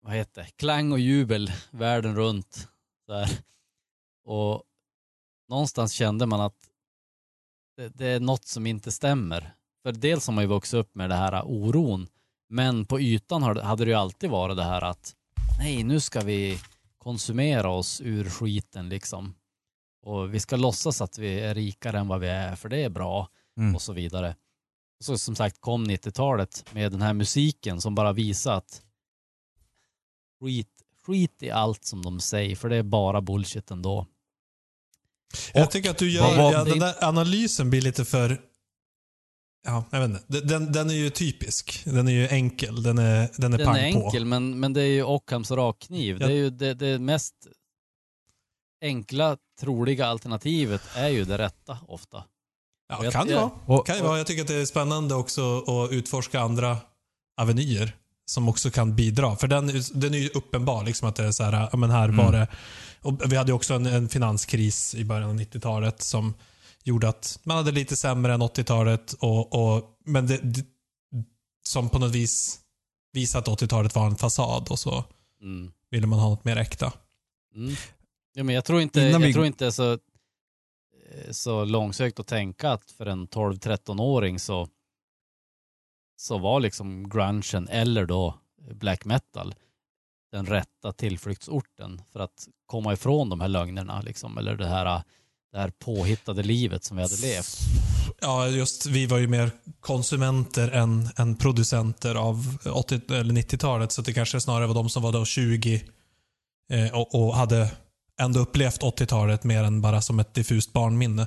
vad 0.00 0.14
heter 0.14 0.42
det, 0.42 0.50
klang 0.56 0.92
och 0.92 0.98
jubel 0.98 1.52
världen 1.70 2.16
runt. 2.16 2.68
Där. 3.06 3.28
Och 4.24 4.62
någonstans 5.48 5.92
kände 5.92 6.26
man 6.26 6.40
att 6.40 6.70
det, 7.76 7.88
det 7.88 8.06
är 8.06 8.20
något 8.20 8.44
som 8.44 8.66
inte 8.66 8.92
stämmer. 8.92 9.54
För 9.82 9.92
dels 9.92 10.26
har 10.26 10.34
man 10.34 10.44
ju 10.44 10.48
vuxit 10.48 10.74
upp 10.74 10.94
med 10.94 11.10
det 11.10 11.16
här 11.16 11.42
oron. 11.44 12.08
Men 12.48 12.86
på 12.86 13.00
ytan 13.00 13.42
hade 13.42 13.84
det 13.84 13.90
ju 13.90 13.96
alltid 13.96 14.30
varit 14.30 14.56
det 14.56 14.64
här 14.64 14.82
att 14.82 15.14
nej, 15.58 15.82
nu 15.82 16.00
ska 16.00 16.20
vi 16.20 16.60
konsumera 16.98 17.70
oss 17.70 18.00
ur 18.00 18.30
skiten 18.30 18.88
liksom. 18.88 19.34
Och 20.04 20.34
vi 20.34 20.40
ska 20.40 20.56
låtsas 20.56 21.00
att 21.00 21.18
vi 21.18 21.40
är 21.40 21.54
rikare 21.54 21.98
än 21.98 22.08
vad 22.08 22.20
vi 22.20 22.28
är, 22.28 22.56
för 22.56 22.68
det 22.68 22.78
är 22.84 22.88
bra 22.90 23.28
Mm. 23.58 23.74
och 23.74 23.82
så 23.82 23.92
vidare. 23.92 24.36
Och 24.98 25.04
så 25.04 25.18
som 25.18 25.36
sagt 25.36 25.60
kom 25.60 25.84
90-talet 25.90 26.64
med 26.74 26.92
den 26.92 27.02
här 27.02 27.12
musiken 27.14 27.80
som 27.80 27.94
bara 27.94 28.12
visar 28.12 28.54
att 28.54 28.82
skit, 30.40 30.68
skit 31.06 31.42
i 31.42 31.50
allt 31.50 31.84
som 31.84 32.02
de 32.02 32.20
säger, 32.20 32.56
för 32.56 32.68
det 32.68 32.76
är 32.76 32.82
bara 32.82 33.20
bullshit 33.20 33.70
ändå. 33.70 34.06
Jag 35.54 35.64
Och 35.64 35.70
tycker 35.70 35.90
att 35.90 35.98
du 35.98 36.18
vad 36.20 36.30
gör, 36.30 36.42
var- 36.42 36.52
ja, 36.52 36.64
den 36.64 36.78
där 36.78 37.04
analysen 37.04 37.70
blir 37.70 37.80
lite 37.82 38.04
för, 38.04 38.40
ja, 39.66 39.84
jag 39.90 40.00
vet 40.08 40.10
inte. 40.10 40.40
Den, 40.40 40.72
den 40.72 40.90
är 40.90 40.94
ju 40.94 41.10
typisk. 41.10 41.82
Den 41.84 42.08
är 42.08 42.12
ju 42.12 42.28
enkel. 42.28 42.82
Den 42.82 42.98
är, 42.98 43.30
den 43.36 43.52
är 43.52 43.58
Den 43.58 43.66
pang 43.66 43.76
är 43.76 43.84
enkel, 43.84 44.22
på. 44.22 44.26
men, 44.28 44.60
men 44.60 44.72
det 44.72 44.82
är 44.82 44.86
ju 44.92 45.02
Ockhams 45.02 45.50
rakkniv. 45.50 46.16
Ja. 46.20 46.26
Det 46.26 46.32
är 46.32 46.36
ju 46.36 46.50
det, 46.50 46.74
det 46.74 46.98
mest 46.98 47.34
enkla, 48.84 49.36
troliga 49.60 50.06
alternativet 50.06 50.82
är 50.94 51.08
ju 51.08 51.24
det 51.24 51.38
rätta 51.38 51.78
ofta. 51.88 52.24
Ja, 52.88 53.04
jag- 53.04 53.12
kan 53.12 53.28
jag- 53.28 53.36
vara. 53.40 53.50
Och, 53.78 53.86
Kan 53.86 53.96
ju 53.96 54.02
vara. 54.02 54.18
Jag 54.18 54.26
tycker 54.26 54.42
att 54.42 54.48
det 54.48 54.54
är 54.54 54.64
spännande 54.66 55.14
också 55.14 55.58
att 55.58 55.92
utforska 55.92 56.40
andra 56.40 56.76
avenyer 57.40 57.96
som 58.26 58.48
också 58.48 58.70
kan 58.70 58.96
bidra. 58.96 59.36
För 59.36 59.48
den, 59.48 59.66
den 59.94 60.14
är 60.14 60.18
ju 60.18 60.28
uppenbar, 60.28 60.84
liksom 60.84 61.08
att 61.08 61.16
det 61.16 61.24
är 61.24 61.32
så 61.32 61.44
här, 61.44 61.68
ja 61.72 61.76
men 61.78 61.90
här 61.90 62.08
Mm. 62.08 62.16
var 62.26 62.32
det... 62.32 62.48
Och 63.00 63.32
vi 63.32 63.36
hade 63.36 63.50
ju 63.50 63.54
också 63.56 63.74
en, 63.74 63.86
en 63.86 64.08
finanskris 64.08 64.94
i 64.94 65.04
början 65.04 65.30
av 65.30 65.36
90-talet 65.36 66.02
som 66.02 66.34
gjorde 66.84 67.08
att 67.08 67.38
man 67.42 67.56
hade 67.56 67.70
lite 67.70 67.96
sämre 67.96 68.34
än 68.34 68.42
80-talet. 68.42 69.12
Och, 69.12 69.54
och, 69.76 69.84
men 70.04 70.26
det, 70.26 70.36
det, 70.42 70.64
som 71.66 71.88
på 71.88 71.98
något 71.98 72.10
vis 72.12 72.58
visade 73.12 73.52
att 73.52 73.60
80-talet 73.62 73.94
var 73.94 74.06
en 74.06 74.16
fasad 74.16 74.68
och 74.70 74.78
så 74.78 75.04
Mm. 75.42 75.72
ville 75.90 76.06
man 76.06 76.18
ha 76.18 76.28
något 76.28 76.44
mer 76.44 76.56
äkta. 76.56 76.92
Mm. 77.54 77.74
Ja, 78.34 78.44
men 78.44 78.54
jag 78.54 78.64
tror 78.64 78.80
inte, 78.80 79.00
Innan 79.00 79.12
jag 79.12 79.26
vi- 79.28 79.32
tror 79.32 79.46
inte 79.46 79.72
så, 79.72 79.92
eh, 79.92 79.98
så 81.30 81.64
långsökt 81.64 82.20
att 82.20 82.26
tänka 82.26 82.70
att 82.70 82.90
för 82.90 83.06
en 83.06 83.26
12-13-åring 83.28 84.38
så, 84.40 84.68
så 86.16 86.38
var 86.38 86.60
liksom 86.60 87.08
grungen 87.08 87.68
eller 87.68 88.06
då 88.06 88.34
black 88.74 89.04
metal 89.04 89.54
den 90.32 90.46
rätta 90.46 90.92
tillflyktsorten 90.92 92.02
för 92.12 92.20
att 92.20 92.48
komma 92.66 92.92
ifrån 92.92 93.28
de 93.28 93.40
här 93.40 93.48
lögnerna 93.48 94.00
liksom, 94.00 94.38
eller 94.38 94.56
det 94.56 94.66
här, 94.66 95.02
det 95.52 95.58
här 95.58 95.70
påhittade 95.70 96.42
livet 96.42 96.84
som 96.84 96.96
vi 96.96 97.02
hade 97.02 97.16
levt. 97.16 97.58
Ja, 98.20 98.48
just 98.48 98.86
vi 98.86 99.06
var 99.06 99.18
ju 99.18 99.28
mer 99.28 99.50
konsumenter 99.80 100.70
än, 100.70 101.08
än 101.16 101.36
producenter 101.36 102.14
av 102.14 102.58
80 102.72 103.14
eller 103.14 103.34
90-talet. 103.34 103.92
Så 103.92 104.02
det 104.02 104.12
kanske 104.12 104.40
snarare 104.40 104.66
var 104.66 104.74
de 104.74 104.88
som 104.88 105.02
var 105.02 105.12
då 105.12 105.24
20 105.24 105.82
eh, 106.72 106.94
och, 106.94 107.14
och 107.14 107.34
hade 107.34 107.70
ändå 108.20 108.40
upplevt 108.40 108.82
80-talet 108.82 109.44
mer 109.44 109.64
än 109.64 109.80
bara 109.80 110.00
som 110.00 110.20
ett 110.20 110.34
diffust 110.34 110.72
barnminne. 110.72 111.26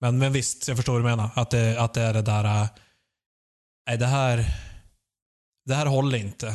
Men, 0.00 0.18
men 0.18 0.32
visst, 0.32 0.68
jag 0.68 0.76
förstår 0.76 0.92
vad 0.92 1.02
du 1.02 1.04
menar. 1.16 1.30
Att 1.34 1.50
det, 1.50 1.80
att 1.80 1.94
det 1.94 2.00
är 2.02 2.12
det 2.14 2.22
där... 2.22 2.44
äh, 2.62 2.68
Nej, 3.88 3.98
det 3.98 4.06
här... 4.06 4.44
Det 5.64 5.74
här 5.74 5.86
håller 5.86 6.18
inte. 6.18 6.54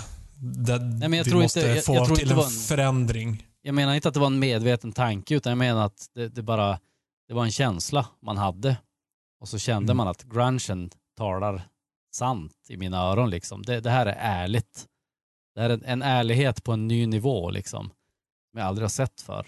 Det, 0.65 0.79
men 0.79 1.01
jag 1.13 1.23
vi 1.23 1.29
tror 1.29 1.41
måste 1.41 1.59
inte- 1.59 1.71
jag- 1.71 1.85
få 1.85 1.95
jag 1.95 2.05
tror 2.05 2.15
till 2.15 2.27
inte 2.31 2.41
en 2.41 2.45
en- 2.45 2.49
förändring. 2.51 3.45
Jag 3.61 3.75
menar 3.75 3.93
inte 3.95 4.07
att 4.07 4.13
det 4.13 4.19
var 4.19 4.27
en 4.27 4.39
medveten 4.39 4.91
tanke 4.91 5.35
utan 5.35 5.51
jag 5.51 5.57
menar 5.57 5.85
att 5.85 6.05
det, 6.15 6.27
det 6.29 6.41
bara 6.43 6.79
det 7.27 7.33
var 7.33 7.43
en 7.43 7.51
känsla 7.51 8.07
man 8.21 8.37
hade. 8.37 8.77
Och 9.41 9.49
så 9.49 9.57
kände 9.59 9.85
Mm. 9.91 9.97
man 9.97 10.07
att 10.07 10.23
grungen 10.23 10.89
talar 11.17 11.61
sant 12.15 12.53
i 12.69 12.77
mina 12.77 12.97
öron 12.97 13.29
liksom. 13.29 13.61
Det, 13.63 13.79
det 13.79 13.89
här 13.89 14.05
är 14.05 14.15
ärligt. 14.19 14.85
Det 15.55 15.61
här 15.61 15.69
är 15.69 15.79
en 15.85 16.01
ärlighet 16.01 16.63
på 16.63 16.71
en 16.71 16.87
ny 16.87 17.07
nivå 17.07 17.49
liksom. 17.51 17.89
Som 18.55 18.59
jag 18.59 18.67
aldrig 18.67 18.83
har 18.83 18.89
sett 18.89 19.21
för. 19.21 19.45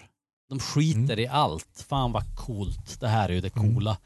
de 0.48 0.60
skiter 0.60 0.98
Mm. 1.00 1.18
i 1.18 1.26
allt. 1.26 1.84
Fan 1.88 2.12
vad 2.12 2.36
coolt. 2.36 3.00
Det 3.00 3.08
här 3.08 3.28
är 3.28 3.32
ju 3.32 3.40
det 3.40 3.50
coola. 3.50 3.96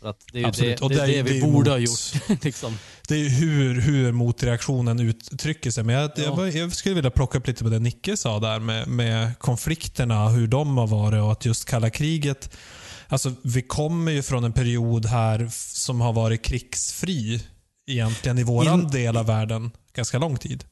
För 0.00 0.08
att 0.10 0.24
det 0.32 0.38
är 0.38 0.42
ju 0.42 0.48
Absolut. 0.48 0.78
det, 0.80 0.88
det, 0.88 0.94
är 0.94 1.06
det 1.06 1.12
det 1.12 1.18
är- 1.18 1.22
vi 1.22 1.40
borde 1.40 1.52
mot- 1.58 1.66
ha 1.68 1.78
gjort. 1.78 2.42
liksom. 2.44 2.78
Det 3.08 3.14
är 3.14 3.28
hur, 3.28 3.80
hur 3.80 4.12
motreaktionen 4.12 5.00
uttrycker 5.00 5.70
sig. 5.70 5.84
Men 5.84 5.94
jag, 5.94 6.10
Ja. 6.16 6.22
jag, 6.46 6.48
jag 6.54 6.72
skulle 6.72 6.94
vilja 6.94 7.10
plocka 7.10 7.38
upp 7.38 7.46
lite 7.46 7.64
på 7.64 7.70
det 7.70 7.78
Nicke 7.78 8.16
sa 8.16 8.40
där 8.40 8.60
med, 8.60 8.88
med 8.88 9.38
konflikterna, 9.38 10.28
hur 10.28 10.46
de 10.46 10.76
har 10.78 10.86
varit 10.86 11.22
och 11.22 11.32
att 11.32 11.44
just 11.44 11.64
kalla 11.68 11.90
kriget. 11.90 12.56
Alltså, 13.08 13.32
vi 13.42 13.62
kommer 13.62 14.12
ju 14.12 14.22
från 14.22 14.44
en 14.44 14.52
period 14.52 15.06
här 15.06 15.48
som 15.52 16.00
har 16.00 16.12
varit 16.12 16.42
krigsfri 16.44 17.42
egentligen 17.86 18.38
i 18.38 18.42
våran 18.42 18.80
In- 18.80 18.88
del 18.90 19.16
av 19.16 19.26
världen 19.26 19.70
ganska 19.94 20.18
lång 20.18 20.36
tid. 20.36 20.64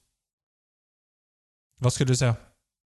Vad 1.81 1.93
skulle 1.93 2.13
du 2.13 2.17
säga? 2.17 2.37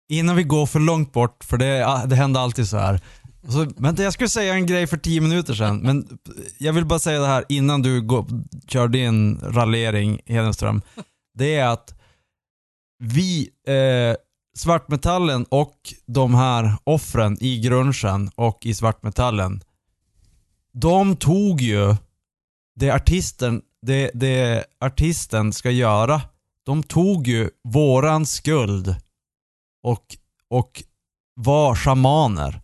Innan 0.08 0.36
vi 0.36 0.42
går 0.42 0.66
för 0.66 0.80
långt 0.80 1.12
bort, 1.12 1.44
för 1.44 1.56
det, 1.56 2.06
det 2.06 2.16
händer 2.16 2.40
alltid 2.40 2.68
så 2.68 2.76
här. 2.76 3.00
Så, 3.48 3.66
vänta, 3.76 4.02
jag 4.02 4.12
skulle 4.12 4.28
säga 4.28 4.54
en 4.54 4.66
grej 4.66 4.86
för 4.86 4.96
tio 4.96 5.20
minuter 5.20 5.54
sedan, 5.54 5.78
men 5.78 6.18
jag 6.58 6.72
vill 6.72 6.84
bara 6.84 6.98
säga 6.98 7.20
det 7.20 7.26
här 7.26 7.44
innan 7.48 7.82
du 7.82 8.02
går, 8.02 8.26
kör 8.68 8.88
din 8.88 9.40
rallering, 9.42 10.20
Hedenström. 10.26 10.82
Det 11.34 11.56
är 11.56 11.68
att 11.68 11.94
vi, 12.98 13.48
eh, 13.66 14.16
svartmetallen 14.56 15.46
och 15.48 15.76
de 16.06 16.34
här 16.34 16.76
offren 16.84 17.38
i 17.40 17.60
grunchen 17.60 18.30
och 18.34 18.66
i 18.66 18.74
svartmetallen, 18.74 19.60
de 20.72 21.16
tog 21.16 21.60
ju 21.60 21.96
det 22.76 22.90
artisten, 22.90 23.62
det, 23.86 24.10
det 24.14 24.64
artisten 24.80 25.52
ska 25.52 25.70
göra. 25.70 26.22
De 26.66 26.82
tog 26.82 27.26
ju 27.26 27.50
våran 27.64 28.26
skuld 28.26 28.96
och, 29.82 30.04
och 30.50 30.82
var 31.34 31.74
shamaner. 31.74 32.60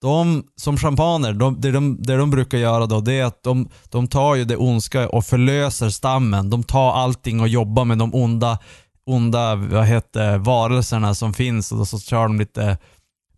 De 0.00 0.44
som 0.56 0.76
shamaner, 0.76 1.32
de, 1.32 1.60
det, 1.60 1.70
de, 1.70 2.02
det 2.02 2.16
de 2.16 2.30
brukar 2.30 2.58
göra 2.58 2.86
då, 2.86 3.00
det 3.00 3.12
är 3.12 3.24
att 3.24 3.42
de, 3.42 3.68
de 3.84 4.08
tar 4.08 4.34
ju 4.34 4.44
det 4.44 4.56
ondska 4.56 5.08
och 5.08 5.24
förlöser 5.24 5.90
stammen. 5.90 6.50
De 6.50 6.62
tar 6.62 6.92
allting 6.92 7.40
och 7.40 7.48
jobbar 7.48 7.84
med 7.84 7.98
de 7.98 8.14
onda, 8.14 8.58
onda 9.06 9.54
vad 9.54 9.86
heter, 9.86 10.38
varelserna 10.38 11.14
som 11.14 11.34
finns 11.34 11.72
och 11.72 11.88
så 11.88 11.98
kör 11.98 12.22
de 12.22 12.38
lite 12.38 12.78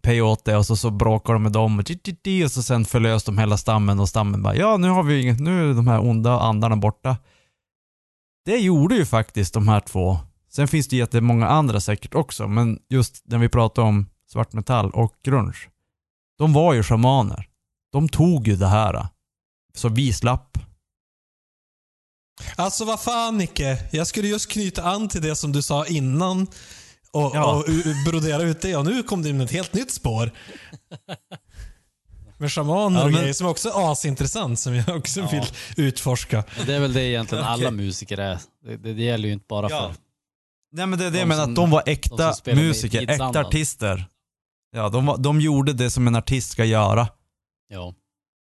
peyote 0.02 0.56
och 0.56 0.66
så, 0.66 0.76
så 0.76 0.90
bråkar 0.90 1.32
de 1.32 1.42
med 1.42 1.52
dem 1.52 1.78
och, 1.78 1.90
och 2.44 2.50
så 2.50 2.62
sen 2.62 2.84
förlöser 2.84 3.32
de 3.32 3.38
hela 3.38 3.56
stammen 3.56 4.00
och 4.00 4.08
stammen 4.08 4.42
bara 4.42 4.56
ja 4.56 4.76
nu 4.76 4.88
har 4.88 5.02
vi 5.02 5.20
inget, 5.22 5.40
nu 5.40 5.70
är 5.70 5.74
de 5.74 5.86
här 5.86 6.00
onda 6.00 6.40
andarna 6.40 6.76
borta. 6.76 7.16
Det 8.44 8.56
gjorde 8.56 8.94
ju 8.94 9.06
faktiskt 9.06 9.54
de 9.54 9.68
här 9.68 9.80
två. 9.80 10.18
Sen 10.56 10.68
finns 10.68 10.88
det 10.88 10.96
jättemånga 10.96 11.46
andra 11.48 11.80
säkert 11.80 12.14
också, 12.14 12.48
men 12.48 12.78
just 12.90 13.22
när 13.24 13.38
vi 13.38 13.48
pratar 13.48 13.82
om 13.82 14.08
svartmetall 14.32 14.90
och 14.90 15.14
grunge. 15.24 15.56
De 16.38 16.52
var 16.52 16.74
ju 16.74 16.82
shamaner. 16.82 17.48
De 17.92 18.08
tog 18.08 18.48
ju 18.48 18.56
det 18.56 18.66
här. 18.66 19.06
Så 19.74 19.88
vi 19.88 20.12
slapp. 20.12 20.58
Alltså 22.56 22.84
vad 22.84 23.00
fan 23.00 23.38
Nicke, 23.38 23.88
jag 23.92 24.06
skulle 24.06 24.28
just 24.28 24.50
knyta 24.52 24.82
an 24.82 25.08
till 25.08 25.22
det 25.22 25.36
som 25.36 25.52
du 25.52 25.62
sa 25.62 25.86
innan 25.86 26.42
och, 27.12 27.30
Ja. 27.34 27.54
och 27.56 27.64
brodera 28.10 28.42
ut 28.42 28.60
det 28.62 28.76
och 28.76 28.84
nu 28.84 29.02
kom 29.02 29.22
det 29.22 29.28
in 29.28 29.40
ett 29.40 29.50
helt 29.50 29.74
nytt 29.74 29.90
spår. 29.90 30.30
Med 32.38 32.52
shamaner 32.52 32.98
Ja, 33.00 33.04
och 33.06 33.12
men- 33.12 33.20
grejer 33.20 33.34
som 33.34 33.46
också 33.46 33.68
är 33.68 33.92
asintressant 33.92 34.60
som 34.60 34.74
jag 34.74 34.96
också 34.96 35.20
Ja. 35.20 35.28
vill 35.32 35.44
utforska. 35.86 36.44
Men 36.58 36.66
det 36.66 36.74
är 36.74 36.80
väl 36.80 36.92
det 36.92 37.04
egentligen 37.04 37.44
alla 37.44 37.66
Okej. 37.66 37.76
musiker 37.76 38.18
är. 38.18 38.38
Det, 38.64 38.76
det, 38.76 38.92
det 38.94 39.02
gäller 39.02 39.26
ju 39.28 39.32
inte 39.34 39.46
bara 39.48 39.70
Ja. 39.70 39.92
för... 39.94 40.05
Nej 40.72 40.86
men 40.86 40.98
det 40.98 41.04
är 41.04 41.10
det 41.10 41.16
De 41.16 41.18
jag 41.18 41.28
menar, 41.28 41.42
att 41.42 41.54
de 41.54 41.70
var 41.70 41.82
de 41.86 41.90
äkta 41.92 42.34
med 42.44 42.56
musiker, 42.56 43.10
äkta 43.10 43.40
artister. 43.40 44.06
Ja, 44.70 44.88
de, 44.88 45.06
var, 45.06 45.18
de 45.18 45.40
gjorde 45.40 45.72
det 45.72 45.90
som 45.90 46.06
en 46.06 46.16
artist 46.16 46.50
ska 46.50 46.64
göra. 46.64 47.08
Ja, 47.68 47.94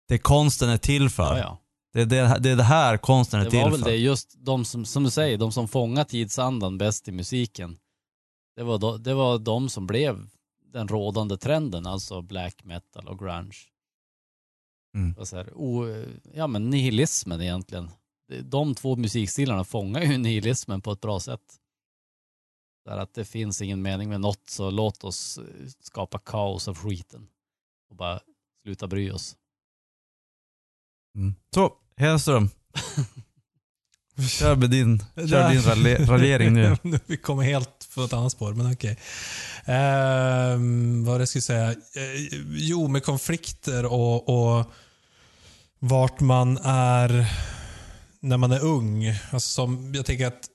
Det 0.08 0.18
konsten 0.18 0.68
är 0.68 0.78
till 0.78 1.10
för. 1.10 1.36
ja, 1.36 1.38
ja. 1.38 1.58
Det, 1.92 2.00
är 2.00 2.06
det, 2.06 2.38
det 2.40 2.50
är 2.50 2.56
det 2.56 2.62
här 2.62 2.96
konsten 2.96 3.40
är 3.40 3.44
Det 3.44 3.50
till 3.50 3.60
var 3.60 3.70
väl 3.70 3.80
för. 3.82 3.90
det, 3.90 3.96
just 3.96 4.34
de 4.44 4.64
som, 4.64 4.84
som 4.84 5.04
du 5.04 5.10
säger, 5.10 5.38
de 5.38 5.52
som 5.52 5.68
fångar 5.68 6.04
tidsandan 6.04 6.78
bäst 6.78 7.08
i 7.08 7.12
musiken. 7.12 7.76
Det 8.56 8.62
var, 8.62 8.78
då, 8.78 8.96
det 8.96 9.14
var 9.14 9.38
de 9.38 9.68
som 9.68 9.86
blev 9.86 10.28
den 10.72 10.88
rådande 10.88 11.36
trenden, 11.36 11.86
alltså 11.86 12.22
black 12.22 12.64
metal 12.64 13.08
och 13.08 13.18
grunge. 13.18 13.56
Mm. 14.96 15.14
Och 15.18 15.28
så 15.28 15.36
här, 15.36 15.50
o, 15.54 15.86
ja 16.34 16.46
men 16.46 16.70
nihilismen 16.70 17.40
egentligen. 17.42 17.90
Det- 18.28 18.40
De 18.42 18.74
två 18.74 18.96
musikstilarna 18.96 19.64
fångar 19.64 20.02
ju 20.02 20.18
nihilismen 20.18 20.80
på 20.80 20.92
ett 20.92 21.00
bra 21.00 21.20
sätt. 21.20 21.40
Där 22.84 22.96
att 22.96 23.14
det 23.14 23.24
finns 23.24 23.62
ingen 23.62 23.82
mening 23.82 24.08
med 24.08 24.20
något 24.20 24.50
så 24.50 24.70
låt 24.70 25.04
oss 25.04 25.38
eh, 25.38 25.44
skapa 25.80 26.18
kaos 26.18 26.68
av 26.68 26.78
skiten. 26.78 27.26
Och 27.90 27.96
bara 27.96 28.20
sluta 28.62 28.86
bry 28.86 29.10
oss. 29.10 29.36
Mm. 31.16 31.34
Så, 31.54 31.72
Hedström. 31.96 32.50
Kör 34.28 34.56
med 34.56 34.70
din, 34.70 35.04
kör 35.16 35.48
din 35.48 36.06
raljering 36.06 36.52
nu. 36.52 36.76
Vi 37.06 37.16
kommer 37.16 37.42
helt 37.42 37.88
på 37.94 38.04
ett 38.04 38.12
annat 38.12 38.32
spår, 38.32 38.52
men 38.52 38.72
okej. 38.72 38.98
Ehm, 39.64 41.04
vad 41.04 41.20
jag 41.20 41.28
skulle 41.28 41.42
säga? 41.42 41.70
Eh, 41.70 41.76
jo, 42.50 42.88
med 42.88 43.04
konflikter 43.04 43.84
och, 43.84 44.28
och 44.28 44.72
vart 45.78 46.20
man 46.20 46.58
är 46.64 47.26
när 48.20 48.36
man 48.36 48.52
är 48.52 48.64
ung. 48.64 49.08
Alltså 49.08 49.50
som, 49.50 49.94
jag 49.94 50.06
tänker 50.06 50.26
att 50.26 50.48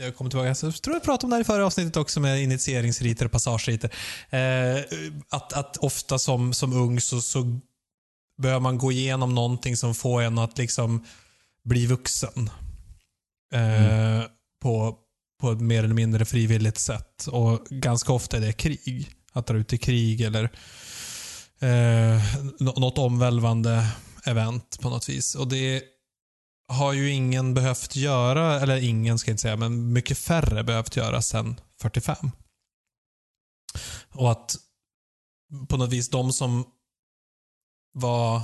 jag 0.00 0.16
kommer 0.16 0.30
tillbaka, 0.30 0.48
jag 0.48 0.82
tror 0.82 0.96
jag 0.96 1.02
pratade 1.02 1.24
om 1.24 1.30
det 1.30 1.36
här 1.36 1.40
i 1.40 1.44
förra 1.44 1.66
avsnittet 1.66 1.96
också 1.96 2.20
med 2.20 2.42
initieringsriter 2.42 3.26
och 3.26 3.32
passageriter. 3.32 3.94
Eh, 4.30 4.82
att, 5.28 5.52
att 5.52 5.76
ofta 5.76 6.18
som, 6.18 6.54
som 6.54 6.72
ung 6.72 7.00
så, 7.00 7.20
så 7.20 7.58
behöver 8.38 8.60
man 8.60 8.78
gå 8.78 8.92
igenom 8.92 9.34
någonting 9.34 9.76
som 9.76 9.94
får 9.94 10.22
en 10.22 10.38
att 10.38 10.58
liksom 10.58 11.04
bli 11.64 11.86
vuxen. 11.86 12.50
Eh, 13.52 14.24
på, 14.62 14.96
på 15.40 15.52
ett 15.52 15.60
mer 15.60 15.84
eller 15.84 15.94
mindre 15.94 16.24
frivilligt 16.24 16.78
sätt. 16.78 17.26
Och 17.26 17.66
ganska 17.70 18.12
ofta 18.12 18.36
är 18.36 18.40
det 18.40 18.52
krig. 18.52 19.10
Att 19.32 19.46
dra 19.46 19.56
ut 19.56 19.72
i 19.72 19.78
krig 19.78 20.20
eller 20.20 20.44
eh, 21.60 22.22
nå- 22.58 22.80
något 22.80 22.98
omvälvande 22.98 23.86
event 24.24 24.78
på 24.80 24.90
något 24.90 25.08
vis. 25.08 25.34
Och 25.34 25.48
det 25.48 25.82
har 26.70 26.92
ju 26.92 27.10
ingen 27.10 27.54
behövt 27.54 27.96
göra, 27.96 28.60
eller 28.60 28.76
ingen 28.76 29.18
ska 29.18 29.30
jag 29.30 29.32
inte 29.32 29.42
säga, 29.42 29.56
men 29.56 29.92
mycket 29.92 30.18
färre 30.18 30.64
behövt 30.64 30.96
göra 30.96 31.22
sedan 31.22 31.60
45. 31.80 32.30
Och 34.08 34.30
att 34.30 34.56
på 35.68 35.76
något 35.76 35.90
vis 35.90 36.08
de 36.08 36.32
som 36.32 36.64
var... 37.92 38.42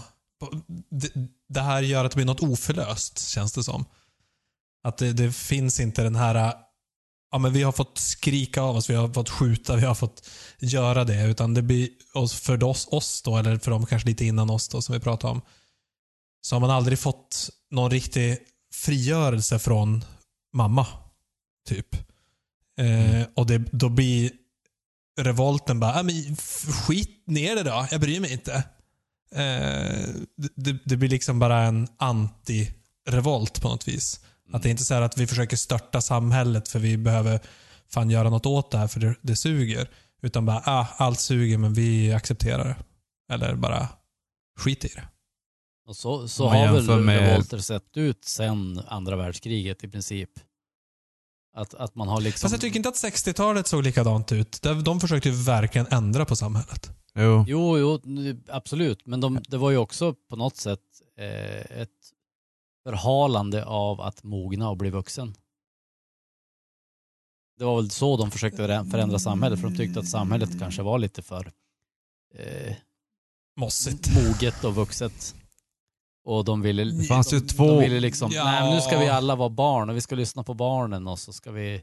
Det, 0.90 1.12
det 1.48 1.60
här 1.60 1.82
gör 1.82 2.04
att 2.04 2.10
det 2.10 2.16
blir 2.16 2.26
något 2.26 2.42
oförlöst, 2.42 3.28
känns 3.28 3.52
det 3.52 3.64
som. 3.64 3.84
Att 4.82 4.98
det, 4.98 5.12
det 5.12 5.32
finns 5.32 5.80
inte 5.80 6.02
den 6.02 6.16
här... 6.16 6.54
Ja, 7.30 7.38
men 7.38 7.52
vi 7.52 7.62
har 7.62 7.72
fått 7.72 7.98
skrika 7.98 8.62
av 8.62 8.76
oss, 8.76 8.90
vi 8.90 8.94
har 8.94 9.12
fått 9.12 9.30
skjuta, 9.30 9.76
vi 9.76 9.84
har 9.84 9.94
fått 9.94 10.28
göra 10.58 11.04
det. 11.04 11.26
Utan 11.26 11.54
det 11.54 11.62
blir, 11.62 11.88
för 12.28 12.64
oss, 12.64 12.88
oss 12.90 13.22
då, 13.22 13.36
eller 13.36 13.58
för 13.58 13.70
dem 13.70 13.86
kanske 13.86 14.08
lite 14.08 14.24
innan 14.24 14.50
oss 14.50 14.68
då, 14.68 14.82
som 14.82 14.92
vi 14.92 15.00
pratade 15.00 15.32
om. 15.32 15.42
Så 16.46 16.54
har 16.54 16.60
man 16.60 16.70
aldrig 16.70 16.98
fått 16.98 17.50
någon 17.70 17.90
riktig 17.90 18.38
frigörelse 18.74 19.58
från 19.58 20.04
mamma. 20.52 20.86
Typ. 21.68 21.94
Eh, 22.80 23.26
och 23.34 23.46
det, 23.46 23.58
då 23.58 23.88
blir 23.88 24.30
revolten 25.20 25.80
bara, 25.80 25.96
"Ja, 25.96 26.02
men 26.02 26.36
skit 26.86 27.22
ner 27.26 27.56
det 27.56 27.62
då, 27.62 27.86
jag 27.90 28.00
bryr 28.00 28.20
mig 28.20 28.32
inte. 28.32 28.54
Eh, 29.32 30.08
det- 30.56 30.78
det, 30.84 30.96
blir 30.96 31.08
liksom 31.08 31.38
bara 31.38 31.62
en 31.62 31.88
anti-revolt 31.98 33.60
på 33.62 33.68
något 33.68 33.88
vis. 33.88 34.20
Att 34.52 34.62
det 34.62 34.68
är 34.68 34.70
inte 34.70 34.84
så 34.84 34.94
här 34.94 35.02
att 35.02 35.18
vi 35.18 35.26
försöker 35.26 35.56
störta 35.56 36.00
samhället 36.00 36.68
för 36.68 36.78
vi 36.78 36.96
behöver 36.96 37.40
fan 37.90 38.10
göra 38.10 38.30
något 38.30 38.46
åt 38.46 38.70
det 38.70 38.78
här 38.78 38.88
för 38.88 39.00
det, 39.00 39.14
det 39.22 39.36
suger. 39.36 39.90
Utan 40.22 40.46
bara, 40.46 40.62
ah, 40.66 40.86
allt 40.96 41.20
suger 41.20 41.58
men 41.58 41.74
vi 41.74 42.12
accepterar 42.12 42.64
det. 42.64 42.76
Eller 43.34 43.54
bara 43.54 43.88
skit 44.58 44.84
i 44.84 44.88
det. 44.88 45.08
Och 45.86 45.96
så, 45.96 46.28
så 46.28 46.48
har 46.48 46.72
väl 46.72 47.00
med- 47.00 47.20
revolter 47.20 47.58
sett 47.58 47.96
ut 47.96 48.24
sen 48.24 48.80
andra 48.88 49.16
världskriget 49.16 49.84
i 49.84 49.88
princip. 49.88 50.30
Att, 51.56 51.74
att 51.74 51.94
man 51.94 52.08
har 52.08 52.20
liksom... 52.20 52.44
Fast 52.46 52.52
jag 52.52 52.60
tycker 52.60 52.76
inte 52.76 52.88
att 52.88 52.94
60-talet 52.94 53.66
såg 53.66 53.82
likadant 53.84 54.32
ut. 54.32 54.62
De, 54.62 54.84
de 54.84 55.00
försökte 55.00 55.28
ju 55.28 55.34
verkligen 55.34 55.86
ändra 55.90 56.24
på 56.24 56.36
samhället. 56.36 56.90
Jo. 57.14 57.44
Jo, 57.48 57.78
jo, 57.78 58.00
absolut. 58.48 59.06
Men 59.06 59.20
de, 59.20 59.40
det 59.48 59.56
var 59.56 59.70
ju 59.70 59.76
också 59.76 60.14
på 60.28 60.36
något 60.36 60.56
sätt 60.56 60.80
eh, 61.18 61.78
ett 61.80 62.12
förhalande 62.84 63.64
av 63.64 64.00
att 64.00 64.22
mogna 64.22 64.70
och 64.70 64.76
bli 64.76 64.90
vuxen. 64.90 65.34
Det 67.58 67.64
var 67.64 67.76
väl 67.76 67.90
så 67.90 68.16
de 68.16 68.30
försökte 68.30 68.62
förä- 68.62 68.90
förändra 68.90 69.18
samhället, 69.18 69.60
för 69.60 69.68
de 69.68 69.76
tyckte 69.76 70.00
att 70.00 70.08
samhället 70.08 70.58
kanske 70.58 70.82
var 70.82 70.98
lite 70.98 71.22
för 71.22 71.52
eh, 72.34 72.74
Mossigt. 73.56 74.08
moget 74.14 74.64
och 74.64 74.74
vuxet. 74.74 75.34
Och 76.26 76.44
de 76.44 76.62
ville, 76.62 76.84
Det 76.84 77.04
fanns 77.04 77.32
ju 77.32 77.40
de, 77.40 77.46
två- 77.46 77.66
de 77.66 77.80
ville 77.80 78.00
liksom, 78.00 78.30
Ja. 78.34 78.44
nej 78.44 78.74
nu 78.74 78.80
ska 78.80 78.98
vi 78.98 79.08
alla 79.08 79.34
vara 79.36 79.48
barn 79.48 79.90
och 79.90 79.96
vi 79.96 80.00
ska 80.00 80.14
lyssna 80.14 80.42
på 80.42 80.54
barnen 80.54 81.06
och 81.08 81.18
så 81.18 81.32
ska 81.32 81.50
vi 81.50 81.82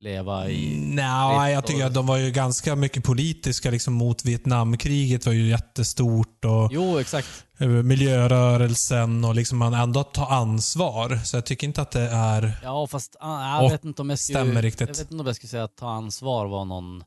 leva 0.00 0.48
i... 0.50 0.80
Nej, 0.80 1.52
jag 1.52 1.66
tycker 1.66 1.86
att 1.86 1.94
de 1.94 2.06
var 2.06 2.16
ju 2.16 2.30
ganska 2.30 2.76
mycket 2.76 3.04
politiska 3.04 3.70
liksom, 3.70 3.94
mot 3.94 4.24
Vietnamkriget 4.24 5.26
var 5.26 5.32
ju 5.32 5.48
jättestort 5.48 6.44
och 6.44 6.68
Jo, 6.72 6.98
exakt. 6.98 7.28
eh, 7.58 7.68
miljörörelsen 7.68 9.24
och 9.24 9.34
liksom 9.34 9.58
man 9.58 9.74
ändå 9.74 10.02
tar 10.04 10.26
ansvar. 10.26 11.20
Så 11.24 11.36
jag 11.36 11.46
tycker 11.46 11.66
inte 11.66 11.82
att 11.82 11.90
det 11.90 12.08
är... 12.10 12.58
Ja, 12.62 12.86
fast 12.86 13.16
ah, 13.20 13.62
jag 13.62 13.70
vet 13.70 13.84
inte 13.84 14.02
om 14.02 14.10
jag 14.10 14.18
skulle... 14.18 14.38
stämmer 14.38 14.62
riktigt. 14.62 14.88
Jag 14.88 14.94
vet 14.96 15.10
inte 15.10 15.20
om 15.20 15.26
jag 15.26 15.36
skulle 15.36 15.50
säga 15.50 15.64
att 15.64 15.76
ta 15.76 15.88
ansvar 15.90 16.46
var 16.46 16.64
någon 16.64 17.04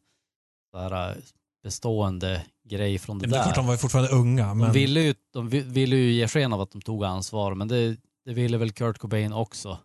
så 0.72 0.80
här, 0.80 1.10
eh, 1.10 1.16
bestående 1.64 2.46
grej 2.64 3.00
från 3.00 3.20
det 3.20 3.28
Det 3.28 3.36
är 3.36 3.38
där. 3.38 3.44
klart, 3.44 3.56
de 3.56 3.66
var 3.66 3.74
ju 3.74 3.78
fortfarande 3.78 4.12
unga. 4.12 4.48
De 4.48 4.58
Men... 4.58 4.72
ville, 4.72 5.02
ju, 5.02 5.16
de 5.34 5.50
vi- 5.50 5.60
ville 5.62 5.96
ju 5.96 6.12
ge 6.12 6.28
sken 6.28 6.54
av 6.54 6.62
att 6.62 6.72
de 6.72 6.82
tog 6.82 7.04
ansvar, 7.06 7.54
men 7.56 7.68
det, 7.68 7.98
det 8.26 8.34
ville 8.34 8.58
väl 8.58 8.72
Kurt 8.72 8.98
Cobain 8.98 9.34
också. 9.34 9.78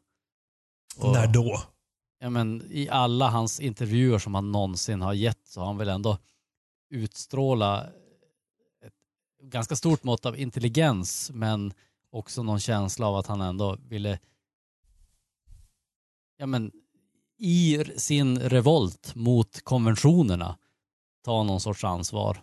Och- 0.97 1.13
När 1.13 1.27
då? 1.27 1.63
Ja, 2.19 2.31
men 2.31 2.63
I 2.71 2.89
alla 2.89 3.29
hans 3.31 3.61
intervjuer 3.61 4.19
som 4.19 4.35
han 4.35 4.53
någonsin 4.53 5.01
har 5.03 5.13
gett 5.13 5.47
så 5.47 5.61
har 5.61 5.67
han 5.67 5.77
väl 5.77 5.89
ändå 5.89 6.19
utstråla 6.91 7.87
ett 8.85 8.93
ganska 9.43 9.77
stort 9.77 10.05
mått 10.05 10.27
av 10.27 10.39
intelligens 10.39 11.31
men 11.35 11.73
också 12.11 12.43
någon 12.43 12.61
känsla 12.61 13.07
av 13.07 13.17
att 13.17 13.27
han 13.27 13.41
ändå 13.41 13.77
ville 13.89 14.19
ja, 16.37 16.47
men, 16.47 16.73
i 17.39 17.85
sin 17.97 18.39
revolt 18.39 19.15
mot 19.15 19.61
konventionerna 19.65 20.57
ta 21.25 21.43
någon 21.43 21.61
sorts 21.61 21.85
ansvar. 21.85 22.43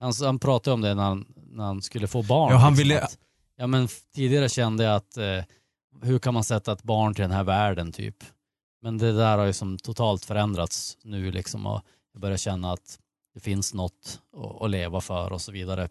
Han, 0.00 0.12
han 0.22 0.38
pratade 0.38 0.74
om 0.74 0.80
det 0.80 0.94
när 0.94 1.02
han, 1.02 1.34
när 1.36 1.64
han 1.64 1.82
skulle 1.82 2.08
få 2.08 2.22
barn. 2.22 2.52
Ja, 2.52 2.58
han 2.58 2.72
liksom, 2.72 2.88
ville- 2.88 3.02
att, 3.02 3.18
ja, 3.56 3.66
men 3.66 3.88
tidigare 4.14 4.48
kände 4.48 4.84
jag 4.84 4.96
att 4.96 5.16
eh, 5.16 5.44
hur 6.02 6.18
kan 6.18 6.34
man 6.34 6.44
sätta 6.44 6.72
ett 6.72 6.82
barn 6.82 7.14
till 7.14 7.22
den 7.22 7.30
här 7.30 7.44
världen 7.44 7.92
typ. 7.92 8.16
Men 8.82 8.98
det 8.98 9.12
där 9.12 9.38
har 9.38 9.44
ju 9.44 9.52
som 9.52 9.78
totalt 9.78 10.24
förändrats 10.24 10.98
nu 11.02 11.30
liksom 11.32 11.66
och 11.66 11.80
jag 12.12 12.20
börjar 12.20 12.36
känna 12.36 12.72
att 12.72 12.98
det 13.34 13.40
finns 13.40 13.74
något 13.74 14.20
att, 14.36 14.62
att 14.62 14.70
leva 14.70 15.00
för 15.00 15.32
och 15.32 15.40
så 15.40 15.52
vidare. 15.52 15.88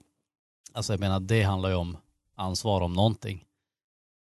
Alltså 0.74 0.93
jag 0.93 1.00
menar 1.00 1.20
det 1.20 1.43
handlar 1.43 1.70
ju 1.70 1.76
om 1.76 1.97
ansvar 2.36 2.82
om 2.82 2.93
någonting. 2.93 3.45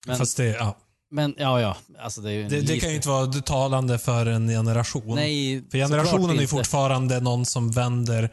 Men, 0.08 0.18
Fast 0.18 0.38
det, 0.38 0.46
ja. 0.48 0.76
Men 1.12 1.36
ja, 1.38 1.62
ja, 1.62 1.78
alltså 2.00 2.22
det 2.22 2.32
är 2.32 2.50
det, 2.50 2.62
det 2.62 2.80
kan 2.80 2.90
ju 2.90 2.96
inte 2.96 3.10
vara 3.10 3.28
talande 3.28 4.00
för 4.00 4.26
en 4.26 4.48
generation. 4.48 5.16
Nej, 5.16 5.64
för 5.72 5.78
generationen 5.78 6.38
är 6.38 6.42
ju 6.42 6.48
fortfarande 6.48 7.20
någon 7.20 7.46
som 7.46 7.72
vänder 7.72 8.24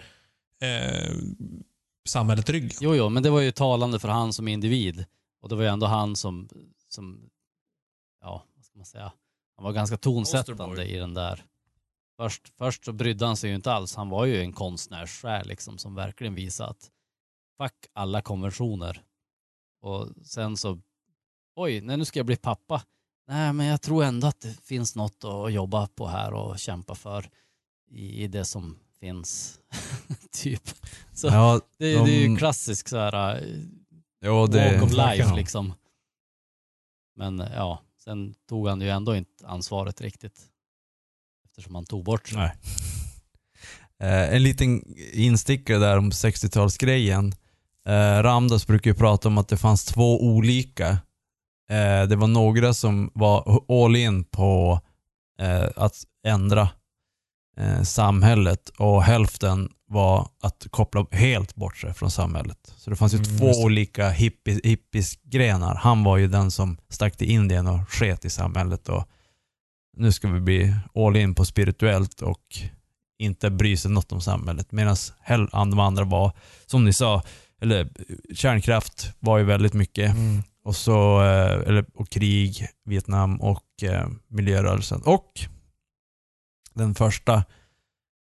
eh, 0.60 1.14
samhället 2.08 2.50
ryggen. 2.50 2.78
Jo, 2.80 2.94
jo, 2.94 3.08
men 3.08 3.22
det 3.22 3.30
var 3.30 3.40
ju 3.40 3.50
talande 3.50 3.98
för 3.98 4.08
han 4.08 4.32
som 4.32 4.48
individ. 4.48 5.04
Och 5.42 5.48
det 5.48 5.54
var 5.54 5.62
ju 5.62 5.68
ändå 5.68 5.86
han 5.86 6.16
som, 6.16 6.48
som 6.88 7.30
ja, 8.20 8.44
vad 8.56 8.64
ska 8.64 8.78
man 8.78 8.86
säga, 8.86 9.12
han 9.56 9.64
var 9.64 9.72
ganska 9.72 9.96
tonsättande 9.96 10.84
i 10.84 10.96
den 10.96 11.14
där. 11.14 11.44
Först, 12.16 12.48
först 12.58 12.84
så 12.84 12.92
brydde 12.92 13.26
han 13.26 13.36
sig 13.36 13.50
ju 13.50 13.56
inte 13.56 13.72
alls. 13.72 13.94
Han 13.94 14.08
var 14.08 14.24
ju 14.24 14.40
en 14.40 14.52
konstnärssjäl 14.52 15.48
liksom 15.48 15.78
som 15.78 15.94
verkligen 15.94 16.34
visade 16.34 16.70
att 16.70 16.90
fuck 17.58 17.86
alla 17.92 18.22
konventioner. 18.22 19.02
Och 19.82 20.08
sen 20.24 20.56
så, 20.56 20.78
oj, 21.58 21.80
nej, 21.80 21.96
nu 21.96 22.04
ska 22.04 22.18
jag 22.18 22.26
bli 22.26 22.36
pappa. 22.36 22.82
Nej, 23.28 23.52
men 23.52 23.66
jag 23.66 23.82
tror 23.82 24.04
ändå 24.04 24.26
att 24.26 24.40
det 24.40 24.60
finns 24.64 24.96
något 24.96 25.24
att 25.24 25.52
jobba 25.52 25.86
på 25.86 26.06
här 26.06 26.32
och 26.32 26.58
kämpa 26.58 26.94
för 26.94 27.30
i, 27.90 28.26
det 28.28 28.44
som 28.44 28.78
finns. 29.00 29.58
typ. 30.32 30.62
Så 31.12 31.26
Ja, 31.26 31.60
det, 31.78 32.04
det 32.04 32.10
är 32.10 32.20
ju 32.20 32.28
de- 32.28 32.36
klassisk 32.36 32.88
så 32.88 32.96
här 32.96 33.36
äh, 33.36 33.48
ja, 34.20 34.46
det, 34.46 34.72
walk 34.72 34.82
of 34.82 34.92
life 34.92 35.36
liksom. 35.36 35.74
Men 37.16 37.40
äh, 37.40 37.52
ja, 37.54 37.82
sen 38.04 38.34
tog 38.48 38.68
han 38.68 38.80
ju 38.80 38.88
ändå 38.88 39.16
inte 39.16 39.46
ansvaret 39.46 40.00
riktigt. 40.00 40.40
Eftersom 41.44 41.74
han 41.74 41.86
tog 41.86 42.04
bort. 42.04 42.30
Nej. 42.34 42.52
Eh, 44.00 44.34
en 44.34 44.42
liten 44.42 44.96
instickare 45.12 45.78
där 45.78 45.98
om 45.98 46.10
60-talsgrejen. 46.10 47.32
Eh, 47.86 48.22
Ramdas 48.22 48.66
brukar 48.66 48.90
ju 48.90 48.94
prata 48.94 49.28
om 49.28 49.38
att 49.38 49.48
det 49.48 49.56
fanns 49.56 49.84
två 49.84 50.22
olika. 50.24 50.98
Eh, 51.70 52.08
det 52.08 52.16
var 52.16 52.26
några 52.26 52.74
som 52.74 53.10
var 53.14 53.62
all 53.84 53.96
in 53.96 54.24
på 54.24 54.80
eh, 55.40 55.68
att 55.76 56.04
ändra 56.26 56.68
eh, 57.56 57.82
samhället 57.82 58.68
och 58.68 59.02
hälften 59.02 59.72
var 59.90 60.28
att 60.42 60.66
koppla 60.70 61.06
helt 61.10 61.54
bort 61.54 61.76
sig 61.76 61.94
från 61.94 62.10
samhället. 62.10 62.74
Så 62.76 62.90
det 62.90 62.96
fanns 62.96 63.14
ju 63.14 63.18
Mm, 63.18 63.38
två 63.38 63.46
olika 63.46 64.10
hippie, 64.10 64.60
hippiesgrenar. 64.64 65.74
Han 65.74 66.04
var 66.04 66.16
ju 66.16 66.28
den 66.28 66.50
som 66.50 66.78
stack 66.88 67.16
till 67.16 67.30
Indien 67.30 67.66
och 67.66 67.88
sket 67.88 68.24
i 68.24 68.30
samhället 68.30 68.88
och 68.88 69.08
nu 69.96 70.12
ska 70.12 70.28
vi 70.28 70.40
bli 70.40 70.74
all 70.94 71.16
in 71.16 71.34
på 71.34 71.44
spirituellt 71.44 72.22
och 72.22 72.58
inte 73.18 73.50
bry 73.50 73.76
sig 73.76 73.90
något 73.90 74.12
om 74.12 74.20
samhället. 74.20 74.72
Medan 74.72 74.96
de 75.52 75.78
andra 75.78 76.04
var, 76.04 76.32
som 76.66 76.84
ni 76.84 76.92
sa, 76.92 77.22
eller 77.60 77.88
kärnkraft 78.34 79.12
var 79.18 79.38
ju 79.38 79.44
väldigt 79.44 79.74
mycket. 79.74 80.10
Mm. 80.10 80.42
Och 80.68 80.76
så, 80.76 81.22
eh, 81.22 81.68
eller, 81.68 81.86
och 81.94 82.08
krig, 82.08 82.68
Vietnam 82.84 83.40
och 83.40 83.82
eh, 83.82 84.08
miljörörelsen. 84.26 85.02
Och 85.04 85.40
den 86.74 86.94
första, 86.94 87.44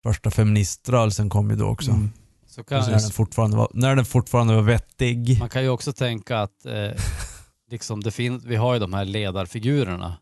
första 0.03 0.30
feministrörelsen 0.30 1.28
kom 1.28 1.51
ju 1.51 1.57
då 1.57 1.66
också. 1.66 1.90
Mm. 1.90 2.11
Så 2.47 2.64
kan, 2.64 2.80
När, 2.80 2.90
den 2.90 3.11
fortfarande 3.11 3.57
var, 3.57 3.70
när 3.74 3.97
den 3.97 4.05
fortfarande 4.05 4.55
var 4.55 4.62
vettig. 4.62 5.38
man 5.38 5.49
kan 5.49 5.62
ju 5.62 5.68
också 5.68 5.93
tänka 5.93 6.38
att 6.38 6.66
eh, 6.66 6.90
liksom 7.70 8.01
det 8.01 8.11
finns, 8.11 8.45
vi 8.45 8.57
har 8.57 8.74
ju 8.74 8.80
de 8.80 8.93
här 8.93 9.05
ledarfigurerna 9.05 10.16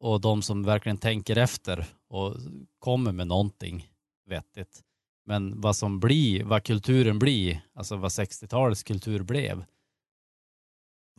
och 0.00 0.20
de 0.20 0.42
som 0.42 0.62
verkligen 0.62 0.98
tänker 0.98 1.36
efter 1.36 1.86
och 2.08 2.36
kommer 2.78 3.12
med 3.12 3.26
någonting 3.26 3.88
vettigt. 4.28 4.80
Men 5.26 5.60
vad 5.60 5.76
som 5.76 6.00
blir, 6.00 6.44
vad 6.44 6.64
kulturen 6.64 7.18
blir, 7.18 7.60
alltså 7.74 7.96
vad 7.96 8.10
60-talets 8.10 8.82
kultur 8.82 9.22
blev, 9.22 9.64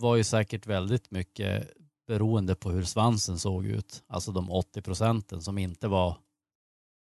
var 0.01 0.15
ju 0.15 0.23
säkert 0.23 0.67
väldigt 0.67 1.11
mycket 1.11 1.67
beroende 2.07 2.55
på 2.55 2.71
hur 2.71 2.83
svansen 2.83 3.39
såg 3.39 3.65
ut. 3.65 4.03
Alltså 4.07 4.31
de 4.31 4.51
80 4.51 4.81
procenten 4.81 5.41
som 5.41 5.57
inte 5.57 5.87
var 5.87 6.17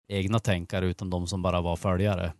egna 0.09 0.39
tänkare 0.39 0.85
utan 0.87 1.09
de 1.09 1.27
som 1.27 1.41
bara 1.41 1.61
var 1.61 1.75
följare. 1.75 2.33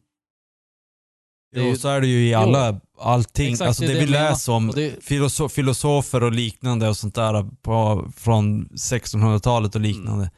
Det 1.52 1.60
är 1.60 1.64
Jo, 1.64 1.70
ju- 1.70 1.78
så 1.78 1.88
är 1.88 2.02
det 2.02 2.08
ju 2.08 2.28
i 2.28 2.34
alla, 2.34 2.80
allting. 3.00 3.52
Exakt, 3.52 3.68
alltså 3.68 3.84
det 3.84 3.94
det, 3.94 4.00
vi 4.00 4.06
läser 4.08 4.52
om, 4.54 4.68
det- 4.76 5.04
filoso 5.04 5.50
filosofer 5.50 6.24
och 6.24 6.32
liknande 6.32 6.90
och 6.90 6.98
sånt 6.98 7.16
där 7.16 7.50
på, 7.62 8.08
från 8.16 8.70
1600-talet 8.70 9.76
och 9.76 9.82
liknande. 9.82 10.24
Mm. 10.24 10.30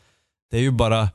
Det 0.51 0.57
är 0.57 0.61
ju 0.61 0.71
bara, 0.71 1.09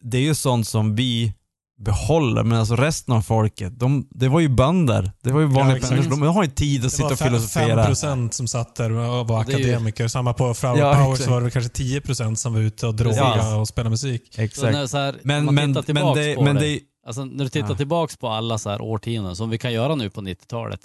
det 0.00 0.16
är 0.18 0.22
ju 0.22 0.34
sånt 0.34 0.68
som 0.68 0.94
vi 0.94 1.34
behåller, 1.78 2.42
men 2.44 2.58
alltså 2.58 2.76
resten 2.76 3.14
av 3.14 3.22
folket, 3.22 3.78
de, 3.80 4.08
det 4.10 4.28
var 4.28 4.40
ju 4.40 4.48
bönder. 4.48 5.12
Det 5.22 5.32
var 5.32 5.40
ju 5.40 5.46
vanliga 5.46 5.76
exakt. 5.76 5.92
människor. 5.92 6.10
De 6.10 6.22
har 6.22 6.42
ju 6.44 6.50
tid 6.50 6.80
att 6.80 6.82
Det 6.84 6.90
sitta 6.90 7.04
var 7.04 7.12
och 7.12 7.18
fem- 7.18 7.28
filosofera. 7.28 7.84
5% 7.86 8.30
som 8.34 8.48
satt 8.48 8.74
där 8.76 8.90
och 8.92 9.28
var 9.28 9.38
Och 9.38 9.44
det 9.46 9.52
är 9.52 9.58
ju- 9.58 9.64
akademiker. 9.64 10.08
Samma 10.08 10.32
på 10.32 10.54
Flower 10.54 10.78
Ja, 10.78 10.94
Power 10.94 11.12
exakt. 11.12 11.24
så 11.24 11.30
var 11.30 11.40
det 11.40 11.50
kanske 11.50 11.70
10% 11.72 12.34
som 12.38 12.52
var 12.54 12.60
ute 12.60 12.86
och 12.86 12.94
droga 12.94 13.16
Ja. 13.16 13.56
och 13.56 13.68
spelade 13.68 13.90
musik. 13.90 14.38
Exakt. 14.38 14.92
här, 14.92 15.16
Men, 15.22 15.44
men, 15.44 15.54
men, 15.54 15.72
det, 15.72 15.94
men 15.94 16.14
det, 16.14 16.60
det, 16.60 16.80
alltså 17.06 17.24
när 17.24 17.44
du 17.44 17.50
tittar 17.50 17.68
Ja. 17.70 17.76
tillbaks 17.76 18.16
på 18.16 18.28
alla 18.28 18.58
så 18.58 18.70
här 18.70 18.80
årtionden 18.82 19.36
som 19.36 19.50
vi 19.50 19.58
kan 19.58 19.72
göra 19.72 19.94
nu 19.94 20.10
på 20.10 20.20
90-talet 20.20 20.80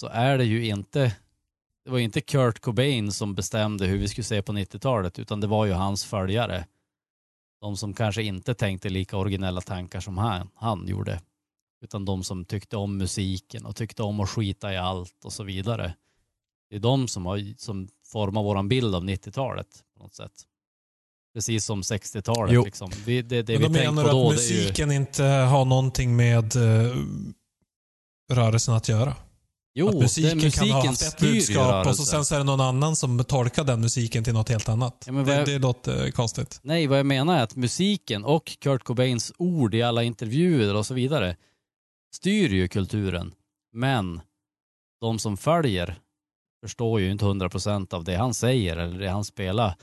så 0.00 0.06
är 0.12 0.38
det 0.38 0.44
ju 0.44 0.66
inte 0.66 1.12
det 1.84 1.90
var 1.92 1.98
inte 1.98 2.20
Kurt 2.20 2.60
Cobain 2.60 3.12
som 3.12 3.34
bestämde 3.34 3.86
hur 3.86 3.98
vi 3.98 4.08
skulle 4.08 4.24
se 4.24 4.42
på 4.42 4.52
90-talet 4.52 5.18
utan 5.18 5.40
det 5.40 5.46
var 5.46 5.64
ju 5.66 5.72
hans 5.72 6.04
följare. 6.04 6.64
De 7.60 7.76
som 7.76 7.94
kanske 7.94 8.22
inte 8.22 8.54
tänkte 8.54 8.88
lika 8.88 9.16
originella 9.16 9.60
tankar 9.60 10.00
som 10.00 10.18
han, 10.18 10.50
han 10.54 10.88
gjorde. 10.88 11.20
Utan 11.80 12.04
de 12.04 12.24
som 12.24 12.44
tyckte 12.44 12.76
om 12.76 12.96
musiken 12.96 13.66
och 13.66 13.76
tyckte 13.76 14.02
om 14.02 14.20
att 14.20 14.30
skita 14.30 14.72
i 14.72 14.76
allt 14.76 15.24
och 15.24 15.32
så 15.32 15.44
vidare. 15.44 15.94
Det 16.70 16.76
är 16.76 16.80
de 16.80 17.08
som, 17.08 17.26
har, 17.26 17.58
som 17.58 17.88
formar 18.04 18.42
våran 18.42 18.68
bild 18.68 18.94
av 18.94 19.04
90-talet 19.04 19.84
på 19.96 20.02
något 20.02 20.14
sätt. 20.14 20.32
Precis 21.34 21.64
som 21.64 21.82
60-talet. 21.82 22.54
Jo. 22.54 22.64
Liksom. 22.64 22.90
Vi, 23.06 23.22
det 23.22 23.42
det 23.42 23.58
Men 23.58 23.72
vi 23.72 23.78
menar 23.78 24.04
du 24.04 24.08
att 24.08 24.14
är 24.14 24.18
ju... 24.18 24.30
musiken 24.30 24.92
inte 24.92 25.24
har 25.24 25.64
någonting 25.64 26.16
med 26.16 26.56
eh, 26.56 26.96
rörelsen 28.32 28.74
att 28.74 28.88
göra? 28.88 29.16
Jo, 29.78 29.88
att 29.88 29.94
musiken, 29.94 30.38
det, 30.38 30.50
kan 30.50 30.70
ha 30.70 30.76
musiken 30.84 30.88
haft 30.90 31.02
ett 31.02 31.20
budskap 31.20 31.86
och 31.86 31.96
så 31.96 32.04
sen 32.04 32.24
så 32.24 32.34
är 32.34 32.38
det 32.38 32.44
någon 32.44 32.60
annan 32.60 32.96
som 32.96 33.24
tolkar 33.24 33.64
den 33.64 33.80
musiken 33.80 34.24
till 34.24 34.32
något 34.32 34.48
helt 34.48 34.68
annat. 34.68 35.04
Ja, 35.06 35.12
det, 35.12 35.34
jag- 35.34 35.46
det 35.46 35.58
låter 35.58 36.04
eh, 36.04 36.10
konstigt. 36.10 36.60
Nej, 36.62 36.86
vad 36.86 36.98
jag 36.98 37.06
menar 37.06 37.38
är 37.38 37.42
att 37.42 37.56
musiken 37.56 38.24
och 38.24 38.56
Kurt 38.60 38.84
Cobains 38.84 39.32
ord 39.38 39.74
i 39.74 39.82
alla 39.82 40.02
intervjuer 40.02 40.74
och 40.74 40.86
så 40.86 40.94
vidare 40.94 41.36
styr 42.16 42.48
ju 42.48 42.68
kulturen. 42.68 43.34
Men 43.72 44.20
de 45.00 45.18
som 45.18 45.36
följer 45.36 45.98
förstår 46.64 47.00
ju 47.00 47.10
inte 47.10 47.24
100% 47.24 47.94
av 47.94 48.04
det 48.04 48.14
han 48.16 48.34
säger 48.34 48.76
eller 48.76 48.98
det 48.98 49.08
han 49.08 49.24
spelar. 49.24 49.74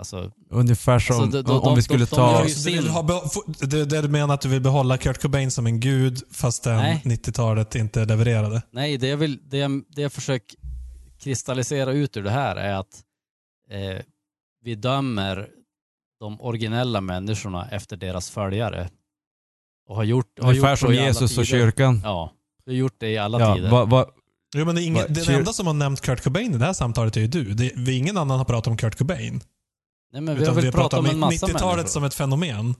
Alltså, 0.00 0.30
ungefär 0.50 0.98
som 0.98 1.16
Alltså, 1.22 1.42
de- 1.42 1.48
de- 1.48 1.60
om 1.60 1.76
vi 1.76 1.82
skulle 1.82 1.98
de- 2.04 2.10
de 2.10 2.16
ta... 2.16 2.44
du, 2.44 2.70
vill 2.70 2.88
ha, 2.88 3.28
få- 3.28 3.44
det, 3.66 3.84
du 4.02 4.08
menar 4.08 4.34
att 4.34 4.40
du 4.40 4.48
vill 4.48 4.60
behålla 4.60 4.98
Kurt 4.98 5.22
Cobain 5.22 5.50
som 5.50 5.66
en 5.66 5.80
gud 5.80 6.22
fastän 6.32 6.76
Nej. 6.76 7.02
90-talet 7.04 7.74
inte 7.74 8.04
levererade? 8.04 8.62
nej, 8.70 8.98
det 8.98 9.08
jag, 9.08 9.16
vill, 9.16 9.38
det 9.50 9.58
jag, 9.58 9.82
det 9.88 10.02
jag 10.02 10.12
försöker 10.12 10.56
kristallisera 11.22 11.92
ut 11.92 12.16
ur 12.16 12.22
det 12.22 12.30
här 12.30 12.56
är 12.56 12.74
att 12.74 13.02
eh, 13.70 14.02
vi 14.64 14.74
dömer 14.74 15.48
de 16.20 16.40
originella 16.40 17.00
människorna 17.00 17.68
efter 17.70 17.96
deras 17.96 18.30
följare. 18.30 18.88
Och 19.88 19.96
har 19.96 20.04
gjort, 20.04 20.38
har 20.40 20.48
Ungefär 20.48 20.70
gjort 20.70 20.78
som 20.78 20.86
så 20.88 20.92
i 20.92 20.98
alla 20.98 21.06
Jesus 21.06 21.38
och 21.38 21.46
kyrkan. 21.46 22.00
Ja, 22.04 22.32
det 22.64 22.70
har 22.70 22.76
gjort 22.76 22.94
det 22.98 23.08
i 23.08 23.18
alla 23.18 23.40
Ja, 23.40 23.54
tider. 23.54 23.70
va, 23.70 23.84
va, 23.84 24.06
Jo, 24.56 24.64
men 24.64 24.74
det 24.74 24.82
är 24.82 24.86
ingen, 24.86 25.02
Va- 25.02 25.08
den 25.08 25.34
enda 25.34 25.52
som 25.52 25.66
har 25.66 25.74
nämnt 25.74 26.00
Kurt 26.00 26.22
Cobain 26.24 26.54
i 26.54 26.58
det 26.58 26.64
här 26.64 26.72
samtalet 26.72 27.16
är 27.16 27.20
ju 27.20 27.26
du. 27.26 27.54
Det, 27.54 27.72
vi, 27.76 27.96
ingen 27.98 28.16
annan 28.16 28.38
har 28.38 28.44
pratat 28.44 28.66
om 28.66 28.76
Kurt 28.76 28.98
Cobain. 28.98 29.40
Nej, 30.12 30.22
men 30.22 30.38
vi 30.38 30.46
har 30.46 30.54
väl 30.54 30.64
vi 30.64 30.72
pratat 30.72 30.98
om 31.00 31.06
en 31.06 31.18
massa 31.18 31.46
90-talet 31.46 31.76
människor. 31.76 31.88
som 31.88 32.04
ett 32.04 32.14
fenomen. 32.14 32.74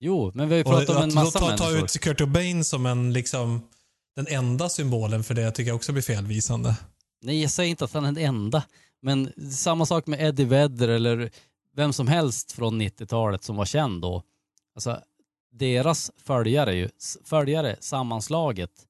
Jo, 0.00 0.32
men 0.34 0.48
vi 0.48 0.54
har 0.54 0.58
ju 0.58 0.64
Och 0.64 0.70
pratat 0.70 0.96
om 0.96 1.02
en 1.02 1.08
att 1.08 1.14
massa 1.14 1.38
ta, 1.38 1.56
ta 1.56 1.64
människor. 1.64 1.84
ut 1.84 2.00
Kurt 2.00 2.18
Cobain 2.18 2.64
som 2.64 2.86
en, 2.86 3.12
liksom, 3.12 3.68
den 4.16 4.26
enda 4.26 4.68
symbolen 4.68 5.24
för 5.24 5.34
det 5.34 5.42
jag 5.42 5.54
tycker 5.54 5.68
jag 5.70 5.76
också 5.76 5.92
blir 5.92 6.02
felvisande. 6.02 6.76
Nej, 7.22 7.42
jag 7.42 7.50
säger 7.50 7.70
inte 7.70 7.84
att 7.84 7.92
han 7.92 8.04
är 8.04 8.12
den 8.12 8.24
enda. 8.24 8.64
Men 9.02 9.32
samma 9.52 9.86
sak 9.86 10.06
med 10.06 10.20
Eddie 10.20 10.44
Vedder 10.44 10.88
eller 10.88 11.30
vem 11.76 11.92
som 11.92 12.08
helst 12.08 12.52
från 12.52 12.82
90-talet 12.82 13.44
som 13.44 13.56
var 13.56 13.64
känd 13.64 14.02
då. 14.02 14.22
Alltså, 14.74 15.00
deras 15.52 16.10
följare, 16.16 16.74
ju, 16.74 16.88
följare 17.24 17.76
sammanslaget 17.80 18.86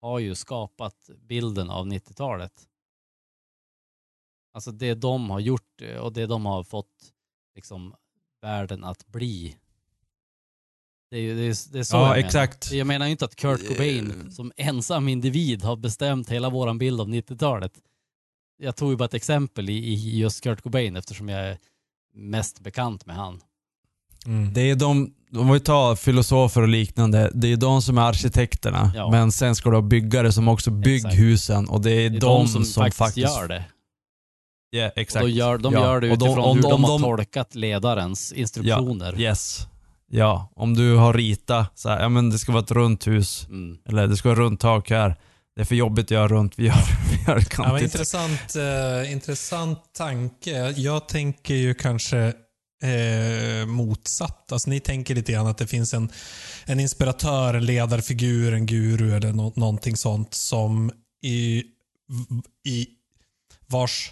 har 0.00 0.18
ju 0.18 0.34
skapat 0.34 1.10
bilden 1.28 1.70
av 1.70 1.86
90-talet. 1.86 2.52
Alltså 4.54 4.70
det 4.70 4.94
de 4.94 5.30
har 5.30 5.40
gjort 5.40 5.82
och 6.00 6.12
det 6.12 6.26
de 6.26 6.46
har 6.46 6.64
fått 6.64 7.12
liksom 7.54 7.94
världen 8.42 8.84
att 8.84 9.06
bli. 9.06 9.56
Det 11.10 11.16
är, 11.16 11.20
ju- 11.20 11.34
det 11.34 11.42
är, 11.42 11.72
det 11.72 11.78
är 11.78 11.82
så 11.82 11.96
jag 11.96 12.02
ja, 12.02 12.08
menar. 12.08 12.16
exakt. 12.26 12.72
Jag 12.72 12.86
menar 12.86 13.06
ju 13.06 13.12
inte 13.12 13.24
att 13.24 13.36
Kurt 13.36 13.68
Cobain 13.68 14.32
som 14.32 14.52
ensam 14.56 15.08
individ 15.08 15.62
har 15.62 15.76
bestämt 15.76 16.30
hela 16.30 16.50
våran 16.50 16.78
bild 16.78 17.00
av 17.00 17.08
90-talet. 17.08 17.72
Jag 18.58 18.76
tog 18.76 18.90
ju 18.90 18.96
bara 18.96 19.04
ett 19.04 19.14
exempel 19.14 19.70
i, 19.70 19.72
i 19.72 20.18
just 20.18 20.40
Kurt 20.40 20.62
Cobain 20.62 20.96
eftersom 20.96 21.28
jag 21.28 21.40
är 21.48 21.58
mest 22.14 22.60
bekant 22.60 23.06
med 23.06 23.16
han. 23.16 23.40
Det 24.54 24.60
är 24.60 24.76
de, 24.76 25.14
om 25.36 25.52
vi 25.52 25.60
tar 25.60 25.96
filosofer 25.96 26.62
och 26.62 26.68
liknande, 26.68 27.30
det 27.34 27.52
är 27.52 27.56
de 27.56 27.82
som 27.82 27.98
är 27.98 28.02
arkitekterna. 28.02 28.92
Ja. 28.94 29.10
Men 29.10 29.32
sen 29.32 29.54
ska 29.54 29.70
du 29.70 29.76
ha 29.76 29.82
byggare 29.82 30.32
som 30.32 30.48
också 30.48 30.70
bygger 30.70 31.10
husen 31.10 31.68
och 31.68 31.80
det 31.80 31.90
är, 31.90 32.10
Det 32.10 32.16
är 32.16 32.20
de, 32.20 32.46
de 32.46 32.48
som, 32.48 32.64
faktiskt, 32.64 32.98
faktiskt 32.98 33.36
gör 33.36 33.48
det. 33.48 33.64
Ja, 34.74 34.86
Och 34.86 34.98
exakt. 34.98 35.22
då 35.22 35.28
gör, 35.28 35.58
de 35.58 35.72
Ja. 35.74 35.80
gör 35.80 36.00
det 36.00 36.10
Och 36.10 36.18
de- 36.18 36.24
utifrån 36.26 36.44
om 36.44 36.56
hur 36.56 36.62
de- 36.62 36.70
de, 36.70 36.84
har 36.84 36.90
de- 36.98 37.02
tolkat 37.02 37.54
ledarens 37.54 38.32
instruktioner. 38.32 39.20
Yes. 39.20 39.66
Ja, 40.10 40.52
om 40.56 40.74
du 40.74 40.96
har 40.96 41.14
ritat 41.14 41.78
så 41.78 41.88
här, 41.88 42.00
ja 42.00 42.08
men 42.08 42.30
det 42.30 42.38
ska 42.38 42.52
vara 42.52 42.62
ett 42.62 42.70
runt 42.70 43.06
hus, 43.06 43.46
Mm. 43.48 43.78
eller 43.88 44.06
det 44.06 44.16
ska 44.16 44.28
vara 44.28 44.38
runt 44.40 44.60
tak 44.60 44.90
här. 44.90 45.16
Det 45.54 45.60
är 45.60 45.64
för 45.64 45.74
jobbigt 45.74 46.04
att 46.06 46.10
göra 46.10 46.28
runt, 46.28 46.58
vi 46.58 46.64
gör, 46.66 46.74
vi 47.10 47.16
gör 47.16 47.24
det 47.24 47.28
Ja, 47.28 47.34
men 47.34 47.44
kantigt. 47.44 47.82
intressant, 47.94 48.56
eh, 48.56 49.12
intressant 49.12 49.78
tanke. 49.98 50.70
Jag 50.76 51.08
tänker 51.08 51.54
ju 51.54 51.74
kanske 51.74 52.32
eh, 52.82 53.66
motsatt. 53.66 54.52
Alltså, 54.52 54.70
ni 54.70 54.80
tänker 54.80 55.14
lite 55.14 55.32
grann 55.32 55.46
att 55.46 55.58
det 55.58 55.66
finns 55.66 55.94
en, 55.94 56.08
en 56.64 56.80
inspiratör, 56.80 57.54
en 57.54 57.66
ledarfigur, 57.66 58.54
en 58.54 58.66
guru 58.66 59.16
eller 59.16 59.32
nå 59.32 59.52
någonting 59.56 59.96
sånt 59.96 60.34
som 60.34 60.90
i, 61.24 61.62
i 62.66 62.86
vars 63.66 64.10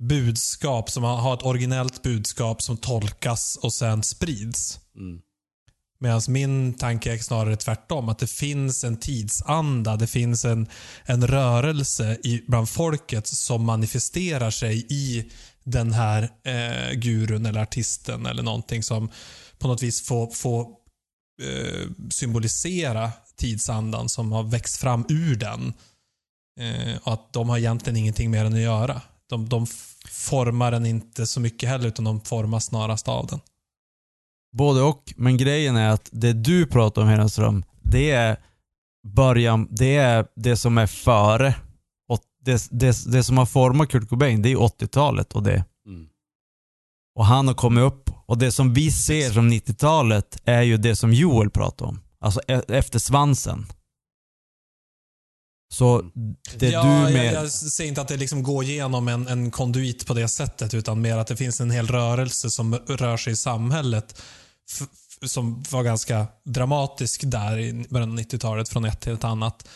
budskap, 0.00 0.90
som 0.90 1.02
har 1.02 1.34
ett 1.34 1.42
originellt 1.42 2.02
budskap 2.02 2.62
som 2.62 2.76
tolkas 2.76 3.58
och 3.62 3.72
sen 3.72 4.02
sprids. 4.02 4.80
Mm. 4.96 5.20
Medan 6.02 6.20
min 6.28 6.74
tanke 6.74 7.12
är 7.12 7.18
snarare 7.18 7.56
tvärtom. 7.56 8.08
Att 8.08 8.18
det 8.18 8.30
finns 8.30 8.84
en 8.84 8.96
tidsanda, 8.96 9.96
det 9.96 10.06
finns 10.06 10.44
en, 10.44 10.68
en 11.04 11.26
rörelse 11.26 12.18
i, 12.24 12.42
bland 12.46 12.68
folket 12.68 13.26
som 13.26 13.64
manifesterar 13.64 14.50
sig 14.50 14.86
i 14.90 15.30
den 15.64 15.92
här 15.92 16.22
eh, 16.44 16.92
gurun 16.98 17.46
eller 17.46 17.60
artisten 17.60 18.26
eller 18.26 18.42
någonting 18.42 18.82
som 18.82 19.10
på 19.58 19.68
något 19.68 19.82
vis 19.82 20.02
får, 20.06 20.30
får 20.30 20.60
eh, 21.42 21.88
symbolisera 22.10 23.12
tidsandan 23.36 24.08
som 24.08 24.32
har 24.32 24.42
växt 24.42 24.76
fram 24.76 25.04
ur 25.08 25.36
den. 25.36 25.72
Eh, 26.60 26.96
och 27.02 27.12
att 27.12 27.32
de 27.32 27.48
har 27.48 27.58
egentligen 27.58 27.96
ingenting 27.96 28.30
med 28.30 28.46
den 28.46 28.54
att 28.54 28.60
göra. 28.60 29.00
De, 29.28 29.48
de 29.48 29.66
formar 30.20 30.70
den 30.70 30.86
inte 30.86 31.26
så 31.26 31.40
mycket 31.40 31.68
heller 31.68 31.88
utan 31.88 32.04
de 32.04 32.20
formas 32.20 32.64
snarast 32.64 33.08
av 33.08 33.26
den. 33.26 33.40
Både 34.56 34.82
och, 34.82 35.14
men 35.16 35.36
grejen 35.36 35.76
är 35.76 35.90
att 35.90 36.08
det 36.12 36.32
du 36.32 36.66
pratar 36.66 37.02
om 37.02 37.08
Hedenström, 37.08 37.64
det 37.82 38.10
är 38.10 38.36
början, 39.08 39.68
det 39.70 39.96
är 39.96 40.26
det 40.36 40.56
som 40.56 40.78
är 40.78 40.86
före. 40.86 41.54
Och 42.08 42.20
det, 42.44 42.68
det, 42.70 43.04
det 43.12 43.22
som 43.22 43.38
har 43.38 43.46
format 43.46 43.88
Kurt 43.88 44.08
Cobain, 44.08 44.42
det 44.42 44.52
är 44.52 44.56
80-talet 44.56 45.32
och 45.32 45.42
det. 45.42 45.64
Mm. 45.86 46.06
Och 47.14 47.26
han 47.26 47.48
har 47.48 47.54
kommit 47.54 47.82
upp. 47.82 48.10
Och 48.26 48.38
det 48.38 48.52
som 48.52 48.74
vi 48.74 48.90
ser 48.90 49.30
som 49.30 49.52
90-talet 49.52 50.42
är 50.44 50.62
ju 50.62 50.76
det 50.76 50.96
som 50.96 51.12
Joel 51.12 51.50
pratar 51.50 51.86
om. 51.86 52.00
Alltså 52.20 52.40
e- 52.48 52.62
efter 52.68 52.98
svansen. 52.98 53.66
Så 55.72 56.02
det 56.56 56.68
ja, 56.68 56.82
du 56.82 56.88
jag, 56.88 57.12
med... 57.12 57.34
jag 57.34 57.50
säger 57.50 57.88
inte 57.88 58.00
att 58.00 58.08
det 58.08 58.16
liksom 58.16 58.42
går 58.42 58.64
igenom 58.64 59.08
en, 59.08 59.28
en 59.28 59.50
konduit 59.50 60.06
på 60.06 60.14
det 60.14 60.28
sättet, 60.28 60.74
utan 60.74 61.00
mer 61.00 61.16
att 61.16 61.26
det 61.26 61.36
finns 61.36 61.60
en 61.60 61.70
hel 61.70 61.86
rörelse 61.86 62.50
som 62.50 62.74
rör 62.74 63.16
sig 63.16 63.32
i 63.32 63.36
samhället 63.36 64.22
som 65.26 65.62
var 65.70 65.82
ganska 65.82 66.26
dramatisk 66.44 67.20
där 67.24 67.58
i 67.58 67.86
början 67.90 68.10
av 68.10 68.18
90-talet 68.18 68.68
från 68.68 68.84
ett 68.84 69.00
till 69.00 69.12
ett 69.12 69.24
annat. 69.24 69.68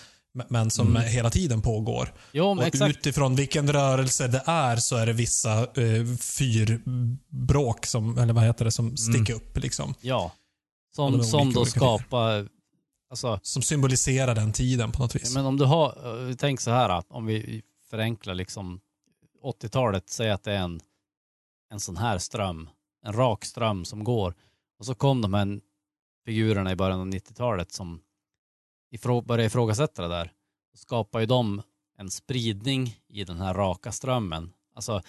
men- 0.48 0.70
som 0.70 0.88
Mm. 0.96 1.02
hela 1.08 1.30
tiden 1.30 1.62
pågår. 1.62 2.14
Jo, 2.32 2.54
men 2.54 2.62
Och 2.62 2.68
exakt. 2.68 2.96
utifrån 2.96 3.36
vilken 3.36 3.72
rörelse 3.72 4.26
det 4.28 4.42
är 4.46 4.76
så 4.76 4.96
är 4.96 5.06
det 5.06 5.12
vissa 5.12 5.58
eh, 5.60 6.16
fyrbråk, 6.20 7.86
som, 7.86 8.18
eller 8.18 8.32
vad 8.32 8.44
heter 8.44 8.64
det, 8.64 8.70
som 8.72 8.96
sticker 8.96 9.34
upp. 9.34 9.58
Liksom, 9.58 9.94
Ja. 10.00 10.32
Som, 10.96 11.24
som 11.24 11.52
då 11.52 11.64
skapar... 11.64 12.48
Alltså, 13.14 13.40
som 13.42 13.62
symboliserar 13.62 14.34
den 14.34 14.52
tiden 14.52 14.92
på 14.92 15.02
något 15.02 15.16
vis. 15.16 15.34
men 15.34 15.46
om 15.46 15.56
du 15.56 15.64
har... 15.64 16.28
Eh, 16.28 16.34
tänk 16.36 16.60
så 16.60 16.70
här, 16.70 16.88
att 16.88 17.06
om 17.10 17.26
vi 17.26 17.62
förenklar 17.90 18.34
liksom 18.34 18.80
80-talet, 19.42 20.08
säg 20.08 20.30
att 20.30 20.42
det 20.42 20.52
är 20.52 20.58
en, 20.58 20.80
en 21.70 21.80
sån 21.80 21.96
här 21.96 22.18
ström, 22.18 22.70
en 23.02 23.12
rak 23.12 23.44
ström 23.44 23.84
som 23.84 24.04
går. 24.04 24.34
Och 24.78 24.86
så 24.86 24.94
kom 24.94 25.20
de 25.20 25.34
här 25.34 25.60
figurerna 26.24 26.72
i 26.72 26.76
början 26.76 27.00
av 27.00 27.06
90-talet 27.06 27.72
som 27.72 28.00
ifrå, 28.90 29.20
började 29.20 29.46
ifrågasätta 29.46 30.02
det 30.02 30.08
där. 30.08 30.32
Och 30.72 30.78
skapar 30.78 31.20
ju 31.20 31.26
de 31.26 31.62
en 31.98 32.10
spridning 32.10 33.00
i 33.08 33.24
den 33.24 33.38
här 33.38 33.54
raka 33.54 33.92
strömmen. 33.92 34.52
Alltså, 34.74 35.02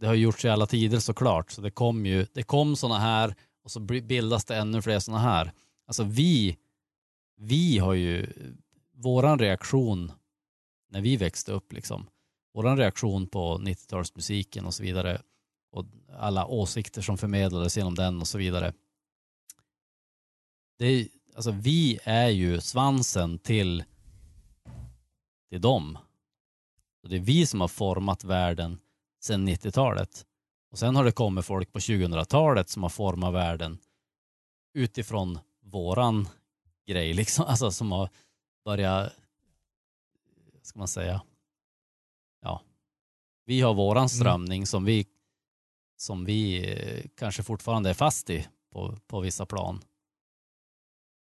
det 0.00 0.06
har 0.06 0.14
gjorts 0.14 0.44
i 0.44 0.48
alla 0.48 0.66
tider 0.66 0.98
såklart, 0.98 1.50
så 1.50 1.60
det 1.60 1.70
kom 1.70 2.06
ju, 2.06 2.26
det 2.32 2.42
kom 2.42 2.76
sådana 2.76 2.98
här 2.98 3.34
och 3.64 3.70
så 3.70 3.80
bildas 3.80 4.44
det 4.44 4.56
ännu 4.56 4.82
fler 4.82 4.98
sådana 4.98 5.22
här. 5.22 5.52
Alltså 5.86 6.04
vi, 6.04 6.56
vi 7.42 7.78
har 7.78 7.94
ju, 7.94 8.32
våran 8.92 9.38
reaktion 9.38 10.12
när 10.90 11.00
vi 11.00 11.16
växte 11.16 11.52
upp 11.52 11.72
liksom, 11.72 12.06
våran 12.54 12.76
reaktion 12.76 13.26
på 13.26 13.58
90-talsmusiken 13.58 14.66
och 14.66 14.74
så 14.74 14.82
vidare 14.82 15.22
och 15.70 15.86
alla 16.12 16.46
åsikter 16.46 17.02
som 17.02 17.18
förmedlades 17.18 17.76
genom 17.76 17.94
den 17.94 18.20
och 18.20 18.28
så 18.28 18.38
vidare. 18.38 18.72
Det 20.78 20.86
är, 20.86 21.08
alltså 21.34 21.50
vi 21.50 21.98
är 22.04 22.28
ju 22.28 22.60
svansen 22.60 23.38
till, 23.38 23.84
till 25.48 25.60
dem. 25.60 25.98
Och 27.02 27.08
det 27.08 27.16
är 27.16 27.20
vi 27.20 27.46
som 27.46 27.60
har 27.60 27.68
format 27.68 28.24
världen 28.24 28.78
sedan 29.20 29.48
90-talet. 29.48 30.26
Och 30.70 30.78
sen 30.78 30.96
har 30.96 31.04
det 31.04 31.12
kommit 31.12 31.44
folk 31.44 31.72
på 31.72 31.78
2000-talet 31.78 32.68
som 32.68 32.82
har 32.82 32.90
format 32.90 33.34
världen 33.34 33.78
utifrån 34.74 35.38
våran 35.60 36.28
grej 36.86 37.14
liksom. 37.14 37.44
Alltså 37.48 37.70
som 37.70 37.92
har 37.92 38.08
börjat, 38.64 39.12
ska 40.62 40.78
man 40.78 40.88
säga, 40.88 41.22
ja. 42.42 42.62
Vi 43.44 43.60
har 43.60 43.74
våran 43.74 44.08
strömning 44.08 44.66
som 44.66 44.84
vi, 44.84 45.06
som 45.96 46.24
vi 46.24 46.70
eh, 46.72 47.04
kanske 47.16 47.42
fortfarande 47.42 47.90
är 47.90 47.94
fast 47.94 48.30
i 48.30 48.46
på, 48.72 48.98
på 49.06 49.20
vissa 49.20 49.46
plan. 49.46 49.80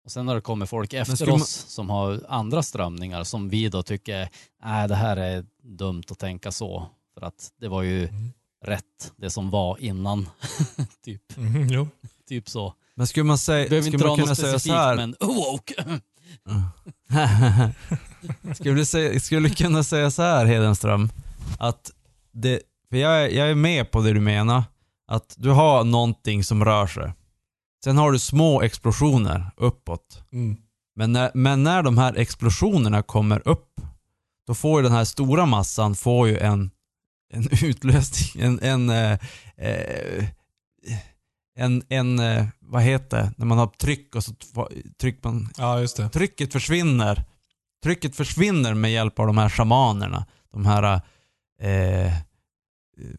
Och 0.04 0.12
sen 0.12 0.28
har 0.28 0.36
det 0.36 0.42
kommit 0.42 0.70
folk 0.70 0.94
efter 0.94 1.26
man- 1.28 1.36
oss 1.42 1.50
som 1.50 1.90
har 1.90 2.26
andra 2.28 2.64
strömningar 2.64 3.24
som 3.24 3.50
vi 3.50 3.70
då 3.70 3.84
tycker, 3.84 4.30
nej 4.64 4.88
det 4.88 4.96
här 4.96 5.18
är 5.18 5.46
dumt 5.62 6.04
att 6.10 6.20
tänka 6.20 6.52
så. 6.52 6.90
För 7.14 7.22
att 7.22 7.54
det 7.58 7.68
var 7.68 7.82
ju 7.84 8.08
Mm. 8.08 8.30
rätt, 8.66 9.14
det 9.16 9.30
som 9.30 9.50
var 9.50 9.78
innan. 9.82 10.30
typ, 11.04 11.24
jo. 11.72 11.88
typ 12.28 12.50
så. 12.50 12.74
Men 13.00 13.08
skulle 13.08 13.24
man 13.24 13.38
säga, 13.38 13.66
skulle 13.66 13.86
inte 13.86 14.08
man 14.08 14.18
kunna 14.18 14.36
säga 14.36 14.60
så 14.60 14.74
här? 14.74 14.96
men 14.96 15.16
woke. 15.20 15.74
skulle, 18.56 18.86
säga, 18.86 19.20
skulle 19.20 19.50
kunna 19.50 19.84
säga 19.84 20.12
så 20.12 20.22
här 20.22 20.46
Hedenström, 20.46 21.10
att 21.60 21.92
det, 22.32 22.60
för 22.90 22.98
jag, 22.98 23.24
är- 23.24 23.30
jag 23.30 23.50
är 23.50 23.56
med 23.56 23.92
på 23.92 24.02
det 24.02 24.14
du 24.14 24.20
menar, 24.20 24.64
att 25.08 25.36
du 25.38 25.50
har 25.50 25.84
någonting 25.84 26.44
som 26.44 26.66
rör 26.66 26.88
sig. 26.88 27.14
Sen 27.84 27.98
har 27.98 28.12
du 28.12 28.20
små 28.20 28.62
explosioner 28.62 29.52
uppåt. 29.58 30.24
Mm. 30.32 30.58
Men 30.96 31.12
när, 31.12 31.32
men 31.34 31.64
när 31.64 31.84
de 31.84 31.98
här 31.98 32.18
explosionerna 32.18 33.02
kommer 33.02 33.48
upp, 33.48 33.82
då 34.48 34.54
får 34.56 34.82
ju 34.82 34.84
den 34.84 34.96
här 34.98 35.06
stora 35.06 35.46
massan 35.46 35.96
får 35.96 36.28
ju 36.28 36.38
en, 36.38 36.72
en 37.34 37.48
utlösning, 37.64 38.44
en, 38.46 38.60
en, 38.60 38.90
eh, 38.90 39.20
eh, 39.58 40.26
en, 41.60 41.84
en 41.90 42.20
eh, 42.20 42.46
vad 42.60 42.82
heter 42.82 43.18
det, 43.18 43.32
när 43.38 43.46
man 43.46 43.58
har 43.58 43.68
tryck 43.68 44.16
och 44.16 44.24
så 44.24 44.34
trycker 45.02 45.30
man, 45.30 45.50
Ja, 45.58 45.80
just 45.80 45.98
det. 45.98 46.10
trycket 46.10 46.54
försvinner. 46.54 47.24
Trycket 47.84 48.16
försvinner 48.16 48.74
med 48.74 48.92
hjälp 48.92 49.20
av 49.20 49.28
de 49.28 49.38
här 49.38 49.50
shamanerna. 49.50 50.26
De 50.54 50.66
här, 50.66 51.02
eh, 51.62 52.14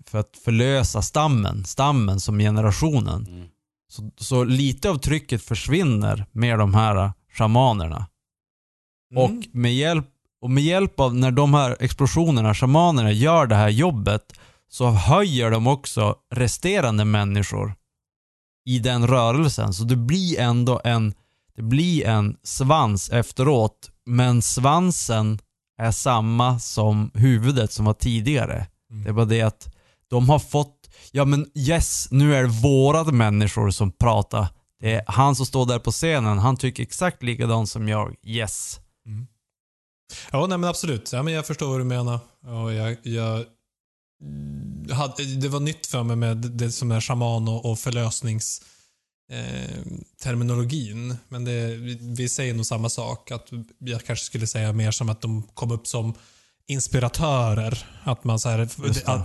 för 0.07 0.19
att 0.19 0.37
förlösa 0.45 1.03
stammen, 1.03 1.65
stammen 1.65 2.21
som 2.21 2.39
generationen. 2.39 3.27
Mm. 3.27 3.49
Så, 3.89 4.11
så 4.17 4.45
lite 4.45 4.91
av 4.91 4.97
trycket 4.97 5.43
försvinner 5.43 6.27
med 6.33 6.59
de 6.59 6.75
här 6.75 7.13
shamanerna. 7.33 8.07
Mm. 9.13 9.23
Och, 9.25 9.47
med 9.53 9.75
hjälp, 9.75 10.09
och 10.41 10.51
med 10.51 10.65
hjälp 10.65 11.01
av 11.01 11.15
när 11.15 11.31
de 11.31 11.55
här 11.55 11.77
explosionerna, 11.81 12.55
shamanerna, 12.55 13.13
gör 13.13 13.47
det 13.47 13.55
här 13.55 13.69
jobbet 13.69 14.33
så 14.69 14.91
höjer 14.91 15.51
de 15.51 15.67
också 15.67 16.17
resterande 16.35 17.05
människor 17.05 17.75
i 18.65 18.79
den 18.79 19.07
rörelsen. 19.07 19.73
Så 19.73 19.85
det 19.85 19.97
blir 19.97 20.41
ändå 20.41 20.81
en, 20.85 21.15
det 21.57 21.63
blir 21.63 22.07
en 22.07 22.37
svans 22.43 23.11
efteråt, 23.11 23.91
men 24.07 24.43
svansen 24.43 25.39
är 25.79 25.91
samma 25.91 26.59
som 26.59 27.11
huvudet 27.15 27.73
som 27.73 27.85
var 27.85 27.95
tidigare. 27.95 28.67
Mm. 28.91 29.05
Det 29.05 29.09
är 29.09 29.13
bara 29.13 29.25
det 29.25 29.43
att 29.43 29.75
de 30.11 30.29
har 30.29 30.39
fått, 30.39 30.91
ja 31.13 31.25
men 31.25 31.47
yes, 31.55 32.09
nu 32.11 32.35
är 32.35 32.43
det 32.43 32.49
våra 32.49 33.05
människor 33.05 33.71
som 33.71 33.93
pratar. 33.93 34.47
Det 34.81 34.95
är 34.95 35.05
han 35.07 35.37
som 35.37 35.47
står 35.47 35.67
där 35.67 35.79
på 35.79 35.91
scenen, 35.91 36.39
han 36.39 36.57
tycker 36.57 36.83
exakt 36.83 37.23
likadant 37.23 37.69
som 37.69 37.89
jag. 37.89 38.15
Yes. 38.23 38.81
Ja, 40.33 40.47
nej 40.47 40.59
men 40.59 40.71
absolut. 40.71 41.13
Ja, 41.13 41.23
men 41.23 41.35
jag 41.35 41.47
förstår 41.47 41.69
vad 41.69 41.81
du 41.81 41.85
menar. 41.85 42.19
Och 42.47 42.73
jag, 42.73 42.97
jag 43.03 43.45
mm, 44.23 44.80
hade, 44.95 45.25
det 45.25 45.49
var 45.49 45.61
nytt 45.61 45.87
för 45.87 46.03
mig 46.03 46.17
med 46.17 46.37
det 46.37 46.73
som 46.73 46.93
är 46.93 47.01
shaman 47.01 47.49
och, 47.49 47.71
och 47.71 47.79
förlösnings 47.79 48.63
eh, 49.33 49.83
terminologin. 50.23 51.17
Men 51.29 51.45
det, 51.45 51.77
vi, 52.01 52.29
säger 52.29 52.55
nog 52.55 52.67
samma 52.67 52.89
sak. 52.89 53.31
Att 53.31 53.49
jag 53.79 54.05
kanske 54.05 54.25
skulle 54.25 54.47
säga 54.47 54.73
mer 54.73 54.91
som 54.91 55.09
att 55.09 55.21
de 55.21 55.43
kom 55.43 55.71
upp 55.71 55.87
som 55.87 56.15
inspiratörer. 56.67 57.87
Att 58.05 58.25
man 58.25 58.41
så 58.41 58.49
här, 58.49 58.59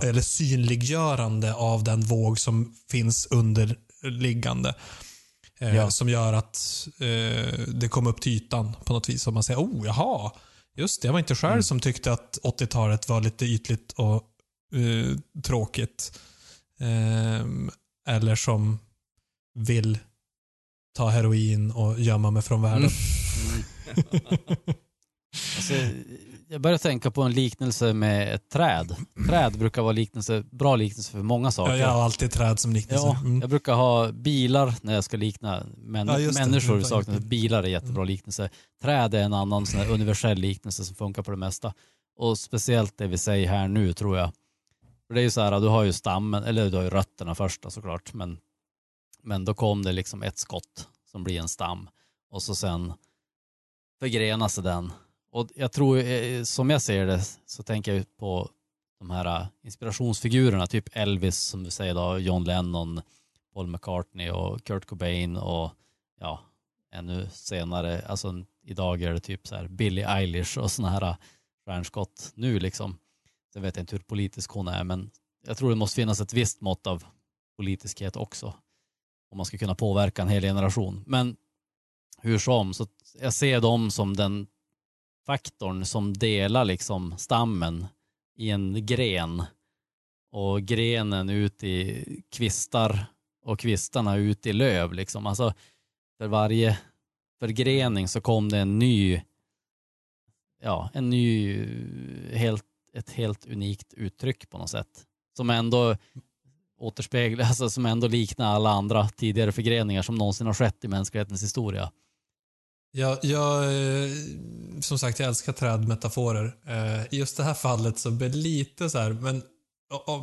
eller 0.04 0.20
synliggörande 0.20 1.54
av 1.54 1.84
den 1.84 2.00
våg 2.00 2.40
som 2.40 2.74
finns 2.90 3.26
underliggande. 3.26 4.68
Eh, 4.68 5.76
Ja. 5.76 5.90
Som 5.90 6.08
gör 6.08 6.32
att 6.32 6.88
eh, 6.98 7.58
det 7.68 7.88
kom 7.90 8.06
upp 8.06 8.20
till 8.20 8.32
ytan 8.32 8.72
på 8.84 8.92
något 8.92 9.08
vis. 9.08 9.26
Och 9.26 9.32
man 9.32 9.42
säger, 9.42 9.60
oh 9.60 9.86
jaha, 9.86 10.32
just 10.76 11.02
det. 11.02 11.08
Jag 11.08 11.12
var 11.12 11.18
inte 11.18 11.34
själv 11.34 11.62
som 11.62 11.80
tyckte 11.80 12.12
att 12.12 12.38
80-talet 12.42 13.08
var 13.08 13.20
lite 13.20 13.44
ytligt 13.44 13.92
och 13.92 14.22
eh, 14.72 15.40
tråkigt. 15.42 16.18
Ehm, 16.80 17.70
eller 18.08 18.34
som 18.34 18.78
vill 19.54 19.98
ta 20.96 21.08
heroin 21.08 21.70
och 21.70 22.00
gömma 22.00 22.30
mig 22.30 22.42
från 22.42 22.62
världen. 22.62 22.90
Alltså, 25.56 25.74
jag 26.48 26.60
börjar 26.60 26.78
tänka 26.78 27.10
på 27.10 27.22
en 27.22 27.32
liknelse 27.32 27.92
med 27.92 28.34
ett 28.34 28.48
träd. 28.50 28.96
Träd 29.28 29.58
brukar 29.58 29.82
vara 29.82 29.92
liknelse, 29.92 30.44
bra 30.50 30.76
liknelse 30.76 31.12
för 31.12 31.22
många 31.22 31.50
saker. 31.50 31.72
Ja, 31.72 31.78
jag 31.78 31.88
har 31.88 32.02
alltid 32.02 32.30
träd 32.30 32.58
som 32.58 32.72
liknelse. 32.72 33.06
Ja, 33.06 33.16
Mm. 33.20 33.40
jag 33.40 33.50
brukar 33.50 33.74
ha 33.74 34.12
bilar 34.12 34.74
när 34.82 34.94
jag 34.94 35.04
ska 35.04 35.16
likna 35.16 35.66
män, 35.76 36.06
Ja, 36.08 36.18
människor. 36.32 36.98
Inte- 36.98 37.20
bilar 37.20 37.62
är 37.62 37.66
jättebra 37.68 38.04
liknelse. 38.04 38.50
Träd 38.82 39.14
är 39.14 39.22
en 39.22 39.32
annan 39.32 39.66
sån 39.66 39.80
universell 39.80 40.38
liknelse 40.38 40.84
som 40.84 40.96
funkar 40.96 41.22
på 41.22 41.30
det 41.30 41.36
mesta. 41.36 41.72
Och 42.18 42.38
speciellt 42.38 42.98
det 42.98 43.06
vi 43.06 43.18
säger 43.18 43.48
här 43.48 43.68
nu 43.68 43.92
tror 43.92 44.18
jag. 44.18 44.32
För 45.06 45.14
det 45.14 45.20
är 45.20 45.22
ju 45.22 45.30
så 45.30 45.40
här, 45.40 45.60
du 45.60 45.68
har 45.68 45.82
ju 45.82 45.92
stammen, 45.92 46.44
eller 46.44 46.70
du 46.70 46.76
har 46.76 46.84
ju 46.84 46.90
rötterna 46.90 47.34
först 47.34 47.62
då, 47.62 47.70
såklart. 47.70 48.14
Men, 48.14 48.38
men 49.22 49.44
då 49.44 49.54
kom 49.54 49.82
det 49.82 49.92
liksom 49.92 50.22
ett 50.22 50.38
skott 50.38 50.88
som 51.04 51.24
blir 51.24 51.40
en 51.40 51.48
stam. 51.48 51.88
Och 52.30 52.42
så 52.42 52.54
sen 52.54 52.92
förgrenar 53.98 54.48
sig 54.48 54.64
den. 54.64 54.92
Och 55.30 55.48
jag 55.54 55.72
tror, 55.72 55.98
eh, 55.98 56.04
eh, 56.06 56.42
som 56.42 56.70
jag 56.70 56.82
ser 56.82 57.06
det, 57.06 57.20
så 57.46 57.62
tänker 57.62 57.94
jag 57.94 58.16
på 58.16 58.50
de 58.98 59.10
här 59.10 59.40
eh, 59.40 59.46
inspirationsfigurerna, 59.62 60.66
typ 60.66 60.88
Elvis 60.92 61.36
som 61.36 61.64
du 61.64 61.70
säger 61.70 61.94
då, 61.94 62.18
John 62.18 62.44
Lennon, 62.44 63.00
Paul 63.54 63.66
McCartney 63.66 64.30
och 64.30 64.64
Kurt 64.64 64.86
Cobain 64.86 65.36
och 65.36 65.72
ja, 66.20 66.40
ännu 66.92 67.28
senare, 67.32 68.02
alltså 68.06 68.44
idag 68.62 69.02
är 69.02 69.12
det 69.12 69.20
typ 69.20 69.46
så 69.46 69.56
här 69.56 69.68
Billie 69.68 70.04
Eilish 70.04 70.58
och 70.58 70.70
sådana 70.70 70.92
här 70.92 71.16
stjärnskott 71.66 72.32
nu 72.34 72.58
liksom. 72.58 72.98
Sen 73.56 73.62
vet 73.62 73.76
jag 73.76 73.82
inte 73.82 73.96
hur 73.96 74.02
politisk 74.02 74.50
hon 74.50 74.68
är, 74.68 74.84
men 74.84 75.10
jag 75.46 75.56
tror 75.56 75.70
det 75.70 75.76
måste 75.76 75.94
finnas 75.94 76.20
ett 76.20 76.32
visst 76.32 76.60
mått 76.60 76.86
av 76.86 77.04
politiskhet 77.56 78.16
också. 78.16 78.46
Om 79.30 79.36
man 79.36 79.46
ska 79.46 79.58
kunna 79.58 79.74
påverka 79.74 80.22
en 80.22 80.28
hel 80.28 80.42
generation. 80.42 81.04
Men 81.06 81.36
hur 82.18 82.38
som, 82.38 82.74
så 82.74 82.86
jag 83.20 83.32
ser 83.32 83.60
dem 83.60 83.90
som 83.90 84.16
den 84.16 84.46
faktorn 85.26 85.84
som 85.84 86.12
delar 86.12 86.64
liksom 86.64 87.18
stammen 87.18 87.86
i 88.38 88.50
en 88.50 88.86
gren 88.86 89.42
och 90.32 90.62
grenen 90.62 91.30
ut 91.30 91.64
i 91.64 92.04
kvistar 92.30 93.06
och 93.44 93.58
kvistarna 93.58 94.16
ut 94.16 94.46
i 94.46 94.52
löv 94.52 94.92
liksom. 94.92 95.26
Alltså 95.26 95.54
för 96.18 96.26
varje 96.26 96.78
förgrening 97.38 98.08
så 98.08 98.20
kom 98.20 98.48
det 98.48 98.58
en 98.58 98.78
ny, 98.78 99.22
ja, 100.62 100.90
en 100.94 101.10
ny, 101.10 101.56
helt, 102.32 102.64
ett 102.96 103.10
helt 103.10 103.46
unikt 103.46 103.94
uttryck 103.94 104.50
på 104.50 104.58
något 104.58 104.70
sätt. 104.70 105.04
Som 105.36 105.50
ändå 105.50 105.96
återspeglar, 106.78 107.44
alltså 107.48 107.70
som 107.70 107.86
ändå 107.86 108.06
liknar 108.08 108.54
alla 108.54 108.70
andra 108.70 109.08
tidigare 109.08 109.52
förgreningar 109.52 110.02
som 110.02 110.14
någonsin 110.14 110.46
har 110.46 110.54
skett 110.54 110.84
i 110.84 110.88
mänsklighetens 110.88 111.42
historia. 111.42 111.92
Jag, 112.92 113.18
jag, 113.22 113.64
eh, 113.64 114.10
som 114.80 114.98
sagt, 114.98 115.18
jag 115.18 115.28
älskar 115.28 115.52
trädmetaforer. 115.52 116.56
Eh, 116.66 117.14
I 117.14 117.18
just 117.18 117.36
det 117.36 117.42
här 117.42 117.54
fallet 117.54 117.98
så 117.98 118.10
blir 118.10 118.28
det 118.28 118.36
lite 118.36 118.90
så 118.90 118.98
här, 118.98 119.12
men 119.12 119.42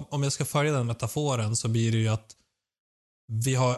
om 0.09 0.24
jag 0.24 0.32
ska 0.32 0.45
följa 0.45 0.71
den 0.71 0.86
metaforen 0.86 1.55
så 1.55 1.67
blir 1.67 1.91
det 1.91 1.97
ju 1.97 2.07
att 2.07 2.36
vi 3.28 3.55
har 3.55 3.78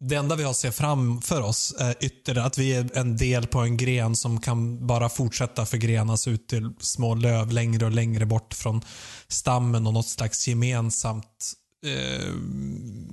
det 0.00 0.14
enda 0.14 0.36
vi 0.36 0.42
har 0.42 0.50
att 0.50 0.56
se 0.56 0.72
framför 0.72 1.40
oss 1.42 1.74
är 1.78 1.94
ytterligare 2.00 2.46
att 2.46 2.58
vi 2.58 2.72
är 2.74 2.96
en 2.98 3.16
del 3.16 3.46
på 3.46 3.60
en 3.60 3.76
gren 3.76 4.16
som 4.16 4.40
kan 4.40 4.86
bara 4.86 5.08
fortsätta 5.08 5.66
förgrenas 5.66 6.28
ut 6.28 6.48
till 6.48 6.70
små 6.80 7.14
löv 7.14 7.50
längre 7.52 7.84
och 7.86 7.92
längre 7.92 8.26
bort 8.26 8.54
från 8.54 8.80
stammen 9.28 9.86
och 9.86 9.94
något 9.94 10.08
slags 10.08 10.48
gemensamt 10.48 11.52
eh, 11.86 12.32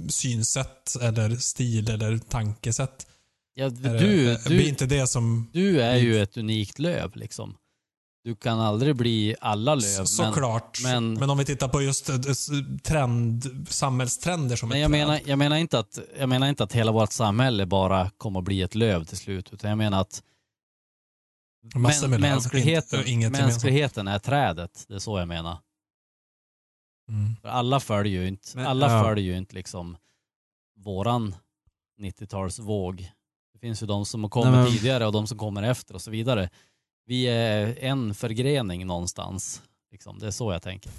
synsätt 0.10 0.96
eller 1.02 1.36
stil 1.36 1.90
eller 1.90 2.18
tankesätt. 2.18 3.08
Ja, 3.56 3.66
Är 3.66 3.70
du, 3.70 4.30
är- 4.32 4.48
blir 4.50 4.58
du, 4.58 4.68
inte 4.70 4.86
det 4.86 5.08
som... 5.08 5.50
du 5.54 5.82
är 5.82 5.96
ju 5.96 6.22
ett 6.22 6.38
unikt 6.38 6.80
löv 6.80 7.16
liksom. 7.16 7.56
Du 8.24 8.36
kan 8.36 8.60
aldrig 8.60 8.96
bli 8.96 9.36
alla 9.42 9.76
löv. 9.76 10.06
Såklart. 10.06 10.80
Men, 10.84 11.14
men- 11.14 11.30
om 11.30 11.38
vi 11.38 11.46
tittar 11.46 11.68
på 11.68 11.82
just 11.82 12.10
eh, 12.10 12.16
trend, 12.84 13.68
samhällstrender 13.70 14.56
som 14.56 14.70
men 14.70 14.76
ett 14.78 14.82
jag 14.82 14.92
menar, 14.92 15.20
jag, 15.26 15.40
menar 15.40 15.58
inte 15.58 15.80
att, 15.80 16.00
jag 16.20 16.30
menar 16.30 16.48
inte 16.48 16.64
att 16.64 16.74
hela 16.74 16.92
vårt 16.92 17.12
samhälle 17.12 17.66
bara 17.66 18.10
kommer 18.10 18.40
att 18.40 18.46
bli 18.46 18.62
ett 18.62 18.76
löv 18.76 19.04
till 19.06 19.18
slut. 19.18 19.54
Utan 19.54 19.70
jag 19.70 19.78
menar 19.78 20.02
att 20.02 20.24
Massor 21.76 22.08
med 22.08 22.20
mänskligheten, 22.22 23.04
inget 23.08 23.32
mänskligheten 23.32 24.08
är 24.08 24.20
trädet. 24.20 24.86
Det 24.88 24.94
är 24.96 25.00
så 25.00 25.20
jag 25.20 25.28
menar. 25.28 25.58
Mm. 27.10 27.36
För 27.42 27.48
alla 27.50 27.80
följer 27.80 28.22
ju 28.22 28.28
inte, 28.28 28.48
Men- 28.58 28.68
alla 28.68 28.92
ja. 28.92 29.04
följer 29.04 29.26
ju 29.26 29.38
inte 29.38 29.56
liksom 29.56 29.98
våran 30.80 31.36
90-talsvåg. 32.00 33.12
Det 33.54 33.60
finns 33.60 33.84
ju 33.84 33.88
de 33.88 34.06
som 34.06 34.30
kommit 34.30 34.54
Nej, 34.54 34.72
tidigare 34.72 35.06
och 35.06 35.12
de 35.12 35.28
som 35.28 35.38
kommer 35.38 35.64
efter 35.64 35.96
och 35.96 36.02
så 36.02 36.12
vidare. 36.12 36.50
Vi 37.06 37.26
är 37.28 37.78
en 37.80 38.14
förgrening 38.14 38.88
någonstans. 38.88 39.62
Liksom. 39.92 40.20
Det 40.20 40.28
är 40.28 40.32
så 40.32 40.52
jag 40.52 40.62
tänker. 40.62 40.92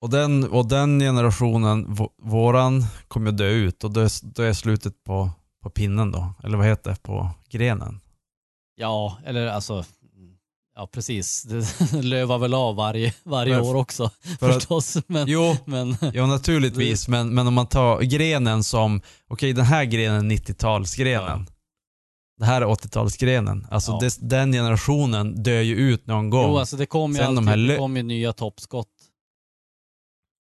Och 0.00 0.10
den, 0.10 0.44
och 0.50 0.68
den 0.68 1.00
generationen, 1.00 1.86
vå- 1.86 2.10
våran, 2.22 2.84
kommer 3.08 3.32
dö 3.32 3.48
ut 3.48 3.84
och 3.84 3.90
då 3.92 4.00
är, 4.00 4.34
då 4.34 4.42
är 4.42 4.52
slutet 4.52 5.04
på, 5.04 5.30
på 5.62 5.70
pinnen 5.70 6.12
då. 6.12 6.34
Eller 6.44 6.58
vad 6.58 6.66
heter 6.66 6.90
det? 6.90 7.02
På 7.02 7.30
grenen. 7.50 8.00
Ja, 8.74 9.18
eller 9.24 9.46
alltså, 9.46 9.84
ja 10.76 10.86
precis. 10.86 11.42
Det 11.42 12.02
lövar 12.02 12.38
väl 12.38 12.54
av 12.54 12.76
varje, 12.76 13.14
varje 13.24 13.54
Varför? 13.56 13.70
år 13.70 13.74
också 13.74 14.10
För 14.40 14.48
att- 14.48 14.54
förstås. 14.54 14.96
Men, 15.06 15.28
Jo, 15.28 15.56
men 15.64 15.96
jo 16.14 16.26
naturligtvis. 16.26 17.08
Men, 17.08 17.34
men 17.34 17.46
om 17.46 17.54
man 17.54 17.66
tar 17.66 18.00
grenen 18.00 18.64
som, 18.64 19.00
okej 19.28 19.52
den 19.52 19.64
här 19.64 19.84
grenen 19.84 20.30
är 20.30 20.36
90-talsgrenen. 20.36 21.46
Det 22.38 22.44
här 22.44 22.62
är 22.62 22.66
80-talsgrenen. 22.66 23.66
Alltså 23.70 23.92
Ja. 23.92 23.98
det, 24.00 24.18
den 24.28 24.52
generationen 24.52 25.42
dör 25.42 25.60
ju 25.60 25.76
ut 25.76 26.06
någon 26.06 26.30
gång. 26.30 26.50
jo, 26.50 26.58
alltså 26.58 26.76
det 26.76 26.86
kommer 26.86 27.20
ju 27.28 27.34
de 27.34 27.46
här 27.46 27.56
det 27.56 27.76
kommer 27.76 27.96
ju 28.00 28.02
nya 28.02 28.32
toppskott. 28.32 28.88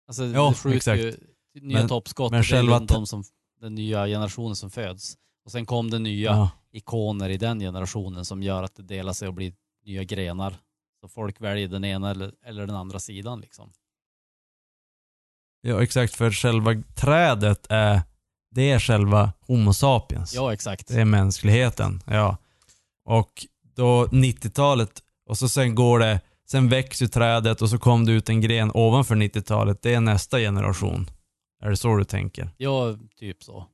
Alltså 0.08 0.28
det 0.28 0.54
skjuter 0.54 0.78
exakt. 0.78 1.00
ju 1.00 1.18
nya 1.62 1.78
Men- 1.80 1.88
toppskott. 1.88 2.32
men 2.32 2.40
och 2.40 2.46
det 2.46 2.56
är 2.56 2.58
själva 2.58 2.80
de 2.80 3.08
som, 3.08 3.24
den 3.62 3.76
nya 3.76 4.06
generationen 4.08 4.56
som 4.56 4.72
föds. 4.72 5.18
Och 5.46 5.52
sen 5.52 5.66
kom 5.66 5.90
det 5.92 6.00
nya 6.00 6.32
ja. 6.32 6.50
ikoner 6.72 7.30
i 7.30 7.38
den 7.38 7.60
generationen 7.60 8.26
som 8.26 8.44
gör 8.44 8.64
att 8.64 8.76
det 8.76 8.84
delar 8.84 9.14
sig 9.14 9.28
och 9.28 9.34
blir 9.34 9.54
nya 9.86 10.04
grenar. 10.04 10.56
Så 11.02 11.08
folk 11.08 11.42
väljer 11.42 11.68
den 11.68 11.86
ena 11.86 12.12
eller, 12.12 12.34
eller 12.46 12.68
den 12.68 12.76
andra 12.76 13.00
sidan 13.00 13.42
liksom. 13.42 13.72
Ja, 15.62 15.84
exakt. 15.84 16.16
För 16.16 16.32
själva 16.32 16.74
trädet 16.96 17.66
är, 17.70 18.02
det 18.56 18.72
är 18.72 18.80
själva 18.80 19.34
Homo 19.48 19.74
sapiens. 19.74 20.34
Ja, 20.34 20.54
exakt. 20.54 20.88
Det 20.88 21.02
är 21.02 21.06
mänskligheten. 21.06 22.04
Ja. 22.06 22.38
Och 23.06 23.46
då 23.76 24.06
90-talet, 24.06 24.92
och 25.30 25.38
så 25.38 25.50
sen 25.50 25.76
går 25.76 26.00
det, 26.00 26.20
sen 26.48 26.70
växer 26.70 27.08
trädet 27.08 27.62
och 27.62 27.70
så 27.70 27.78
kom 27.78 28.06
det 28.06 28.12
ut 28.12 28.30
en 28.30 28.42
gren 28.42 28.72
ovanför 28.74 29.16
90-talet. 29.16 29.82
Det 29.82 29.94
är 29.94 30.00
nästa 30.00 30.40
generation. 30.40 31.10
Är 31.64 31.70
det 31.70 31.78
så 31.78 31.96
du 31.96 32.04
tänker? 32.04 32.50
Ja, 32.58 32.98
typ 33.20 33.44
så. 33.44 33.66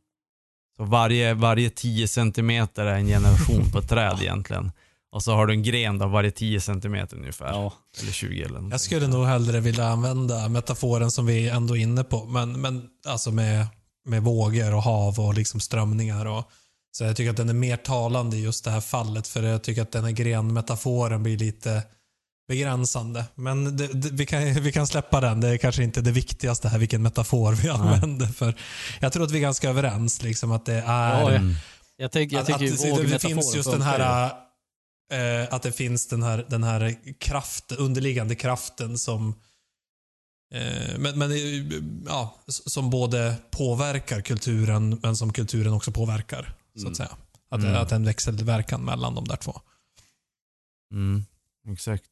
Så 0.77 0.83
varje, 0.83 1.33
varje 1.33 1.69
10 1.69 2.07
centimeter 2.07 2.85
är 2.85 2.95
en 2.95 3.07
generation 3.07 3.71
på 3.71 3.79
ett 3.79 3.89
träd 3.89 4.17
egentligen. 4.21 4.71
Och 5.11 5.23
så 5.23 5.33
har 5.33 5.47
du 5.47 5.53
en 5.53 5.63
gren 5.63 5.97
då 5.97 6.07
varje 6.07 6.31
10 6.31 6.61
centimeter 6.61 7.17
ungefär. 7.17 7.47
Ja. 7.47 7.73
Eller 8.01 8.11
20 8.11 8.41
eller 8.41 8.47
någonting. 8.47 8.71
Jag 8.71 8.81
skulle 8.81 9.07
nog 9.07 9.25
hellre 9.25 9.59
vilja 9.59 9.85
använda 9.85 10.49
metaforen 10.49 11.11
som 11.11 11.25
vi 11.25 11.49
ändå 11.49 11.77
är 11.77 11.81
inne 11.81 12.03
på, 12.03 12.25
men, 12.25 12.61
men 12.61 12.89
alltså 13.07 13.31
med, 13.31 13.67
med 14.05 14.23
vågor 14.23 14.73
och 14.73 14.83
hav 14.83 15.19
och 15.19 15.33
liksom 15.33 15.59
strömningar. 15.59 16.25
Och, 16.25 16.51
så 16.91 17.03
jag 17.03 17.15
tycker 17.15 17.29
att 17.29 17.37
den 17.37 17.49
är 17.49 17.53
mer 17.53 17.77
talande 17.77 18.37
i 18.37 18.43
just 18.43 18.65
det 18.65 18.71
här 18.71 18.81
fallet, 18.81 19.27
för 19.27 19.43
jag 19.43 19.63
tycker 19.63 19.81
att 19.81 19.91
den 19.91 20.03
här 20.03 20.11
grenmetaforen 20.11 21.23
blir 21.23 21.37
lite 21.37 21.83
begränsande. 22.47 23.25
Men 23.35 23.77
det, 23.77 23.87
det, 23.87 24.09
vi, 24.09 24.25
kan, 24.25 24.53
vi 24.53 24.71
kan 24.71 24.87
släppa 24.87 25.21
den. 25.21 25.41
Det 25.41 25.47
är 25.47 25.57
kanske 25.57 25.83
inte 25.83 26.01
det 26.01 26.11
viktigaste 26.11 26.69
här, 26.69 26.79
vilken 26.79 27.01
metafor 27.01 27.53
vi 27.53 27.69
använder. 27.69 28.25
För 28.25 28.55
jag 28.99 29.13
tror 29.13 29.23
att 29.23 29.31
vi 29.31 29.37
är 29.37 29.41
ganska 29.41 29.69
överens, 29.69 30.23
liksom, 30.23 30.51
att 30.51 30.65
det 30.65 30.83
är... 30.87 31.21
Ja, 31.21 31.29
Mm. 31.31 31.55
Jag, 31.97 32.11
tänker, 32.11 32.35
jag 32.35 32.41
att, 32.41 32.47
tycker 32.47 32.73
att 32.73 32.99
ju 32.99 33.05
det, 33.05 33.19
finns 33.19 33.55
just 33.55 33.71
den 33.71 33.81
här, 33.81 34.31
eh, 35.11 35.53
att 35.53 35.61
det 35.61 35.71
finns 35.71 36.07
den 36.07 36.23
här, 36.23 36.45
den 36.49 36.63
här 36.63 36.95
kraft, 37.19 37.71
underliggande 37.71 38.35
kraften 38.35 38.97
som 38.97 39.35
men, 40.97 41.19
men, 41.19 41.31
eh, 41.31 41.37
ja, 42.05 42.35
som 42.47 42.89
både 42.89 43.35
påverkar 43.51 44.21
kulturen, 44.21 44.99
men 45.03 45.15
som 45.17 45.33
kulturen 45.33 45.73
också 45.73 45.91
påverkar. 45.91 46.55
Så 46.75 46.79
Mm. 46.79 46.91
att 46.91 46.97
säga. 46.97 47.17
Att, 47.49 47.59
Mm. 47.61 47.75
att 47.75 47.91
en 47.91 48.05
växelverkan 48.05 48.85
mellan 48.85 49.15
de 49.15 49.25
där 49.27 49.35
två. 49.35 49.61
Mm. 50.93 51.25
Exakt. 51.73 52.03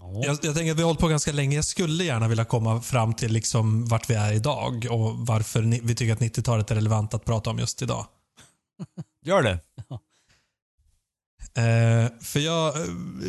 Ja. 0.00 0.22
Jag, 0.24 0.38
jag 0.42 0.54
tänker 0.54 0.70
att 0.72 0.78
vi 0.78 0.82
har 0.82 0.86
hållit 0.86 1.00
på 1.00 1.08
ganska 1.08 1.32
länge. 1.32 1.56
Jag 1.56 1.64
skulle 1.64 2.04
gärna 2.04 2.28
vilja 2.28 2.44
komma 2.44 2.80
fram 2.82 3.14
till 3.14 3.32
liksom 3.32 3.86
vart 3.86 4.10
vi 4.10 4.14
är 4.14 4.32
idag 4.32 4.86
och 4.90 5.26
varför 5.26 5.62
ni, 5.62 5.80
vi 5.82 5.94
tycker 5.94 6.12
att 6.12 6.20
90-talet 6.20 6.70
är 6.70 6.74
relevant 6.74 7.14
att 7.14 7.24
prata 7.24 7.50
om 7.50 7.58
just 7.58 7.82
idag. 7.82 8.06
Gör 9.24 9.42
det. 9.42 9.58
Eh, 11.56 12.08
för 12.20 12.40
jag, 12.40 12.74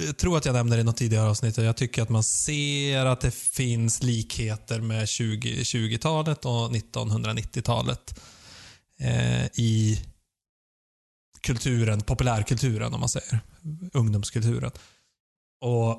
jag 0.05 0.17
tror 0.17 0.37
att 0.37 0.45
jag 0.45 0.53
nämnde 0.53 0.75
det 0.75 0.81
i 0.81 0.83
något 0.83 0.97
tidigare 0.97 1.29
avsnitt 1.29 1.57
och 1.57 1.63
jag 1.63 1.77
tycker 1.77 2.01
att 2.01 2.09
man 2.09 2.23
ser 2.23 3.05
att 3.05 3.21
det 3.21 3.31
finns 3.31 4.03
likheter 4.03 4.81
med 4.81 5.09
20 5.09 5.63
20-talet 5.63 6.45
och 6.45 6.71
1990-talet 6.71 8.19
eh, 8.99 9.45
i 9.45 10.01
kulturen, 11.41 12.01
populärkulturen 12.01 12.93
om 12.93 12.99
man 12.99 13.09
säger. 13.09 13.39
Ungdomskulturen. 13.93 14.71
Och, 15.61 15.91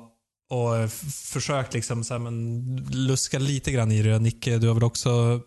och 0.49 0.91
försökt 1.11 1.73
liksom 1.73 2.03
så 2.03 2.13
här, 2.13 2.19
men 2.19 2.75
luska 2.91 3.39
lite 3.39 3.71
grann 3.71 3.91
i 3.91 4.01
det. 4.01 4.19
Nicke, 4.19 4.57
du 4.57 4.67
har 4.67 4.73
väl 4.73 4.83
också 4.83 5.41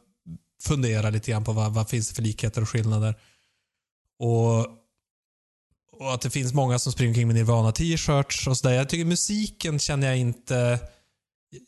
funderat 0.63 1.13
lite 1.13 1.31
grann 1.31 1.45
på 1.45 1.53
vad, 1.53 1.75
vad 1.75 1.89
finns 1.89 2.09
det 2.09 2.15
för 2.15 2.23
likheter 2.23 2.63
och 2.63 2.69
skillnader. 2.69 3.15
Och 4.19 4.82
och 6.03 6.15
att 6.15 6.21
det 6.21 6.31
finns 6.31 6.53
många 6.55 6.79
som 6.79 6.93
springer 6.93 7.11
omkring 7.11 7.27
med 7.27 7.37
Nirvana-t-shirts 7.37 8.47
och 8.47 8.57
sådär. 8.57 8.75
Jag 8.75 8.89
tycker 8.89 9.05
musiken 9.05 9.79
känner 9.79 10.07
jag 10.07 10.17
inte... 10.19 10.79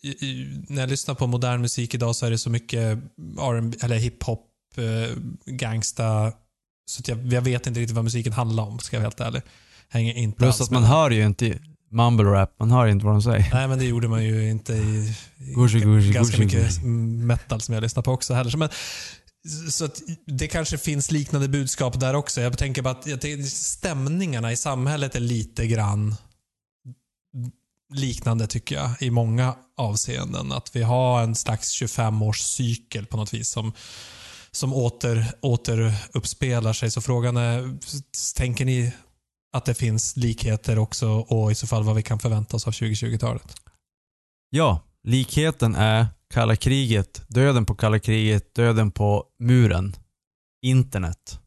i- 0.02 0.08
i- 0.26 0.64
När 0.68 0.82
jag 0.82 0.90
lyssnar 0.90 1.14
på 1.14 1.26
modern 1.26 1.60
musik 1.60 1.94
idag 1.94 2.16
så 2.16 2.26
är 2.26 2.30
det 2.30 2.38
så 2.38 2.50
mycket 2.50 2.98
R&B 3.40 3.76
eller 3.82 3.96
hiphop, 3.96 4.40
eh, 4.76 5.16
gangsta. 5.46 6.32
Så 6.90 7.00
att 7.00 7.08
jag, 7.08 7.32
jag 7.32 7.42
vet 7.42 7.66
inte 7.66 7.80
riktigt 7.80 7.94
vad 7.96 8.04
musiken 8.04 8.32
handlar 8.32 8.62
om, 8.64 8.78
ska 8.78 8.96
jag 8.96 9.00
vara 9.00 9.06
helt 9.06 9.20
ärlig. 9.20 9.42
Hänger 9.88 10.14
inte 10.14 10.38
Plus 10.38 10.60
att 10.60 10.70
med. 10.70 10.80
man 10.80 10.90
hör 10.90 11.10
ju 11.10 11.26
inte 11.26 11.58
mumble 11.90 12.24
rap, 12.30 12.54
man 12.58 12.70
hör 12.70 12.86
inte 12.86 13.06
vad 13.06 13.14
de 13.14 13.22
säger. 13.22 13.50
Nej, 13.52 13.68
men 13.68 13.78
det 13.78 13.84
gjorde 13.84 14.08
man 14.08 14.24
ju 14.24 14.50
inte 14.50 14.72
i, 14.72 15.14
i 15.38 15.52
Gucci, 15.54 15.80
Gucci, 15.80 16.12
ganska 16.12 16.36
Gucci, 16.36 16.58
mycket 16.58 16.82
metal 17.26 17.60
som 17.60 17.74
jag 17.74 17.82
lyssnar 17.82 18.02
på 18.02 18.12
också 18.12 18.34
heller. 18.34 18.56
Men, 18.56 18.68
så 19.70 19.84
att 19.84 20.02
det 20.26 20.48
kanske 20.48 20.78
finns 20.78 21.10
liknande 21.10 21.48
budskap 21.48 22.00
där 22.00 22.14
också. 22.14 22.40
Jag 22.40 22.58
tänker 22.58 22.82
bara 22.82 22.94
att 22.94 23.46
stämningarna 23.48 24.52
i 24.52 24.56
samhället 24.56 25.14
är 25.14 25.20
lite 25.20 25.66
grann 25.66 26.14
liknande 27.92 28.46
tycker 28.46 28.74
jag 28.74 28.90
i 29.00 29.10
många 29.10 29.56
avseenden. 29.76 30.52
Att 30.52 30.76
vi 30.76 30.82
har 30.82 31.22
en 31.22 31.34
slags 31.34 31.82
25-års 31.82 32.40
cykel 32.40 33.06
på 33.06 33.16
något 33.16 33.34
vis 33.34 33.48
som, 33.48 33.72
som 34.50 34.74
åter, 34.74 35.26
åter 35.40 35.94
uppspelar 36.12 36.72
sig. 36.72 36.90
Så 36.90 37.00
frågan 37.00 37.36
är, 37.36 37.78
tänker 38.36 38.64
ni 38.64 38.92
att 39.52 39.64
det 39.64 39.74
finns 39.74 40.16
likheter 40.16 40.78
också 40.78 41.08
och 41.08 41.52
i 41.52 41.54
så 41.54 41.66
fall 41.66 41.84
vad 41.84 41.96
vi 41.96 42.02
kan 42.02 42.18
förvänta 42.18 42.56
oss 42.56 42.66
av 42.66 42.72
2020-talet? 42.72 43.56
Ja, 44.50 44.80
likheten 45.04 45.74
är 45.74 46.06
kalla 46.30 46.56
kriget, 46.56 47.22
döden 47.28 47.66
på 47.66 47.74
kalla 47.74 47.98
kriget, 47.98 48.54
döden 48.54 48.90
på 48.90 49.24
muren, 49.38 49.96
internet. 50.62 51.40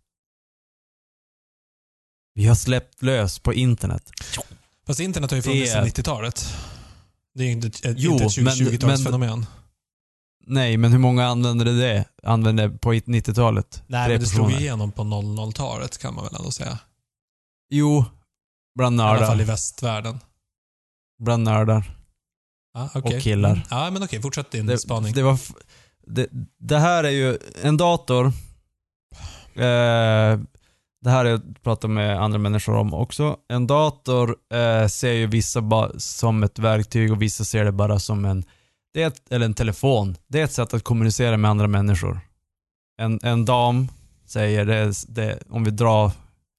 Vi 2.34 2.45
har 2.45 2.55
släppt 2.55 3.01
lös 3.01 3.39
på 3.39 3.53
internet. 3.53 4.12
Fast 4.88 4.99
internet 4.99 5.32
har 5.32 5.36
ju 5.36 5.41
funnits 5.41 5.72
sedan 5.72 5.86
90-talet. 5.88 6.45
Det 7.34 7.43
är 7.43 7.47
inte 7.51 7.68
ett, 7.68 7.95
Jo, 7.97 8.12
inte 8.12 8.26
ett 8.26 8.38
men- 8.38 8.53
2020-talsfenomen. 8.53 9.45
Nej, 10.49 10.78
men 10.78 10.91
hur 10.91 10.99
många 10.99 11.26
använde 11.26 11.80
det? 11.80 12.05
Använde 12.24 12.70
på 12.70 12.93
90-talet? 12.93 13.84
Nej, 13.88 14.10
men 14.10 14.20
det 14.20 14.26
slog 14.26 14.51
igenom 14.51 14.91
på 14.91 15.03
00-talet 15.03 15.97
kan 15.97 16.14
man 16.16 16.24
väl 16.26 16.36
ändå 16.36 16.51
säga. 16.51 16.80
Jo, 17.70 18.05
bland 18.76 18.99
I 18.99 19.03
alla 19.03 19.18
fall 19.20 19.26
i 19.36 19.38
nördar. 19.38 19.45
västvärlden. 19.53 20.20
Bland 21.20 21.43
nördar. 21.43 21.97
Ja, 22.78 22.90
okej. 22.96 23.16
Och 23.18 23.22
killar. 23.22 23.50
Mm. 23.50 23.62
Ja, 23.70 23.90
men 23.92 24.04
okej. 24.04 24.22
Fortsätt 24.22 24.52
din 24.52 24.66
Det, 24.66 24.78
spaning. 24.78 25.14
det, 25.14 25.24
var, 25.24 25.40
det, 26.08 26.28
det 26.60 26.78
här 26.78 27.04
är 27.04 27.10
ju 27.10 27.38
en 27.64 27.78
dator. 27.78 28.26
Eh, 29.56 30.40
det 31.02 31.10
här 31.10 31.18
har 31.18 31.26
jag 31.26 31.42
pratat 31.64 31.90
med 31.90 32.22
andra 32.22 32.40
människor 32.40 32.76
om 32.76 32.94
också. 32.94 33.38
En 33.50 33.68
dator 33.68 34.36
eh, 34.54 34.88
ser 34.88 35.12
ju 35.12 35.28
vissa 35.28 35.62
bara 35.62 35.92
som 36.00 36.44
ett 36.44 36.60
verktyg 36.60 37.12
och 37.12 37.22
vissa 37.22 37.44
ser 37.44 37.66
det 37.66 37.72
bara 37.72 38.00
som 38.00 38.26
en, 38.26 38.44
det 38.94 39.04
ett, 39.04 39.32
eller 39.32 39.46
en 39.46 39.54
telefon. 39.54 40.16
Det 40.28 40.40
är 40.40 40.44
ett 40.44 40.52
sätt 40.54 40.74
att 40.74 40.84
kommunicera 40.84 41.38
med 41.38 41.52
andra 41.52 41.68
människor. 41.68 42.20
En, 43.02 43.20
en 43.24 43.46
dam 43.46 43.88
säger, 44.26 44.66
det, 44.66 44.94
det, 45.08 45.40
om 45.50 45.64
vi 45.64 45.72
drar 45.72 46.12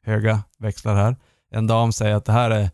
höga 0.07 0.43
växlar 0.59 0.95
här. 0.95 1.17
En 1.51 1.67
dam 1.67 1.93
säger 1.93 2.15
att 2.15 2.25
det 2.25 2.33
här 2.33 2.51
är 2.51 2.71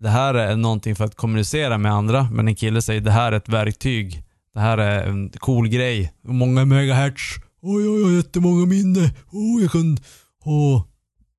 det 0.00 0.08
här 0.08 0.34
är 0.34 0.56
någonting 0.56 0.96
för 0.96 1.04
att 1.04 1.14
kommunicera 1.14 1.78
med 1.78 1.92
andra, 1.92 2.28
men 2.32 2.48
en 2.48 2.54
kille 2.56 2.82
säger 2.82 3.00
det 3.00 3.10
här 3.10 3.32
är 3.32 3.36
ett 3.36 3.48
verktyg. 3.48 4.22
Det 4.54 4.60
här 4.60 4.78
är 4.78 5.06
en 5.06 5.30
cool 5.30 5.68
grej. 5.68 6.12
Många 6.24 6.64
megahertz? 6.64 7.22
Oj, 7.62 7.88
oj, 7.88 8.04
oj, 8.04 8.16
jättemånga 8.16 8.66
minne. 8.66 9.10
Oh, 9.32 9.62
jag 9.62 9.72
kan 9.72 9.98
ha 10.44 10.84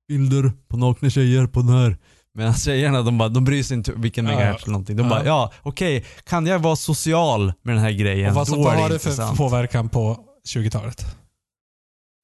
bilder 0.08 0.52
på 0.68 0.76
nakna 0.76 1.10
tjejer 1.10 1.46
på 1.46 1.60
den 1.60 1.68
här. 1.68 1.96
Medan 2.34 2.54
tjejerna, 2.54 3.02
de, 3.02 3.18
bara, 3.18 3.28
de 3.28 3.44
bryr 3.44 3.62
sig 3.62 3.76
inte 3.76 3.92
vilken 3.96 4.24
Ja. 4.26 4.30
megahertz 4.30 4.62
eller 4.62 4.72
någonting. 4.72 4.96
De 4.96 5.02
Ja. 5.02 5.08
bara, 5.10 5.24
ja, 5.26 5.52
okej, 5.62 6.04
kan 6.24 6.46
jag 6.46 6.58
vara 6.58 6.76
social 6.76 7.52
med 7.62 7.74
den 7.74 7.82
här 7.84 7.90
grejen? 7.90 8.28
och 8.30 8.34
vad, 8.36 8.46
Då 8.50 8.62
vad 8.62 8.74
har 8.76 8.88
det 8.88 8.98
för 8.98 9.36
påverkan 9.36 9.88
på 9.88 10.18
20-talet? 10.54 11.06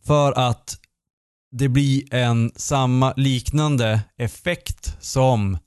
För 0.06 0.32
att 0.32 0.76
det 1.52 1.68
blir 1.68 2.14
en 2.14 2.52
samma 2.56 3.12
liknande 3.16 4.00
effekt 4.18 4.96
som 5.00 5.58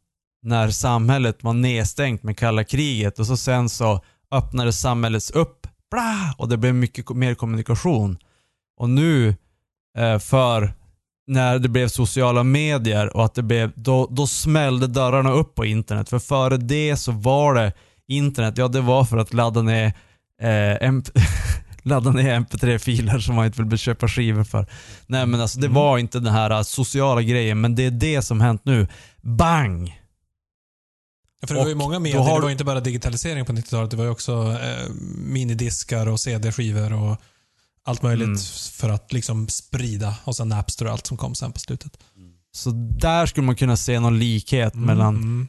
när 0.43 0.69
samhället 0.69 1.43
var 1.43 1.53
nedstängt 1.53 2.23
med 2.23 2.37
kalla 2.37 2.63
kriget 2.63 3.19
och 3.19 3.25
så 3.27 3.37
sen 3.37 3.69
så 3.69 4.01
öppnade 4.31 4.73
samhället 4.73 5.31
upp 5.31 5.67
bla, 5.91 6.33
och 6.37 6.49
det 6.49 6.57
blev 6.57 6.75
mycket 6.75 7.09
mer 7.09 7.33
kommunikation. 7.35 8.17
Och 8.79 8.89
nu 8.89 9.35
eh, 9.97 10.19
för 10.19 10.73
när 11.27 11.59
det 11.59 11.69
blev 11.69 11.87
sociala 11.87 12.43
medier 12.43 13.17
och 13.17 13.25
att 13.25 13.35
det 13.35 13.43
blev, 13.43 13.71
då, 13.75 14.07
då 14.11 14.27
smällde 14.27 14.87
dörrarna 14.87 15.31
upp 15.31 15.55
på 15.55 15.65
internet. 15.65 16.09
För 16.09 16.19
före 16.19 16.57
det 16.57 16.97
så 16.97 17.11
var 17.11 17.53
det 17.53 17.73
internet, 18.07 18.57
ja 18.57 18.67
det 18.67 18.81
var 18.81 19.05
för 19.05 19.17
att 19.17 19.33
ladda 19.33 19.61
ner 19.61 19.93
eh, 20.41 20.91
ladda 21.83 22.11
ner 22.11 22.39
mp3-filer 22.39 23.19
som 23.19 23.35
man 23.35 23.45
inte 23.45 23.63
vill 23.63 23.77
köpa 23.77 24.07
skivor 24.07 24.43
för. 24.43 24.65
Nej 25.07 25.25
men 25.25 25.41
alltså 25.41 25.59
det 25.59 25.67
Mm. 25.67 25.75
var 25.75 25.97
inte 25.97 26.19
den 26.19 26.33
här 26.33 26.51
eh, 26.51 26.61
sociala 26.61 27.21
grejen, 27.21 27.61
men 27.61 27.75
det 27.75 27.85
är 27.85 27.91
det 27.91 28.21
som 28.21 28.41
hänt 28.41 28.61
nu. 28.65 28.87
Bang! 29.21 29.98
Ja, 31.41 31.47
För 31.47 31.55
det 31.55 31.61
var 31.61 31.67
ju 31.69 31.75
många 31.75 31.99
medier. 31.99 32.19
har 32.21 32.35
Det 32.35 32.41
var 32.41 32.49
inte 32.49 32.63
bara 32.63 32.79
digitalisering 32.79 33.45
på 33.45 33.53
90-talet. 33.53 33.91
Det 33.91 33.97
var 33.97 34.03
ju 34.03 34.09
också 34.09 34.57
eh, 34.61 34.89
minidiskar 35.15 36.07
och 36.07 36.19
CD-skivor 36.19 36.93
och 36.93 37.17
allt 37.83 38.01
möjligt 38.01 38.25
Mm. 38.27 38.39
för 38.73 38.89
att 38.89 39.13
liksom 39.13 39.47
sprida. 39.47 40.15
Och 40.23 40.35
sen 40.35 40.49
Napster 40.49 40.85
och 40.85 40.91
allt 40.91 41.07
som 41.07 41.17
kom 41.17 41.35
sen 41.35 41.51
på 41.51 41.59
slutet. 41.59 41.97
Så 42.51 42.69
där 42.99 43.25
skulle 43.25 43.45
man 43.45 43.55
kunna 43.55 43.77
se 43.77 43.99
någon 43.99 44.19
likhet 44.19 44.75
mellan 44.75 45.15
Mm. 45.15 45.47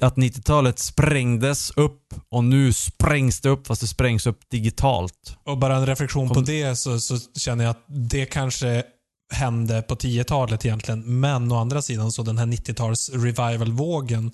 att 0.00 0.16
90-talet 0.16 0.78
sprängdes 0.78 1.70
upp 1.70 2.14
och 2.28 2.44
nu 2.44 2.72
sprängs 2.72 3.40
det 3.40 3.48
upp 3.48 3.66
fast 3.66 3.80
det 3.80 3.86
sprängs 3.86 4.26
upp 4.26 4.40
digitalt. 4.50 5.36
Och 5.44 5.58
bara 5.58 5.76
en 5.76 5.86
reflektion 5.86 6.28
på 6.28 6.40
det 6.40 6.76
så, 6.76 7.00
så 7.00 7.18
känner 7.38 7.64
jag 7.64 7.70
att 7.70 7.84
det 7.88 8.26
kanske 8.26 8.82
hände 9.34 9.82
på 9.82 9.94
10-talet 9.94 10.64
egentligen. 10.66 11.20
Men 11.20 11.52
å 11.52 11.56
andra 11.56 11.82
sidan 11.82 12.12
så 12.12 12.22
den 12.22 12.38
här 12.38 12.46
90-tals 12.46 13.10
revival-vågen 13.14 14.32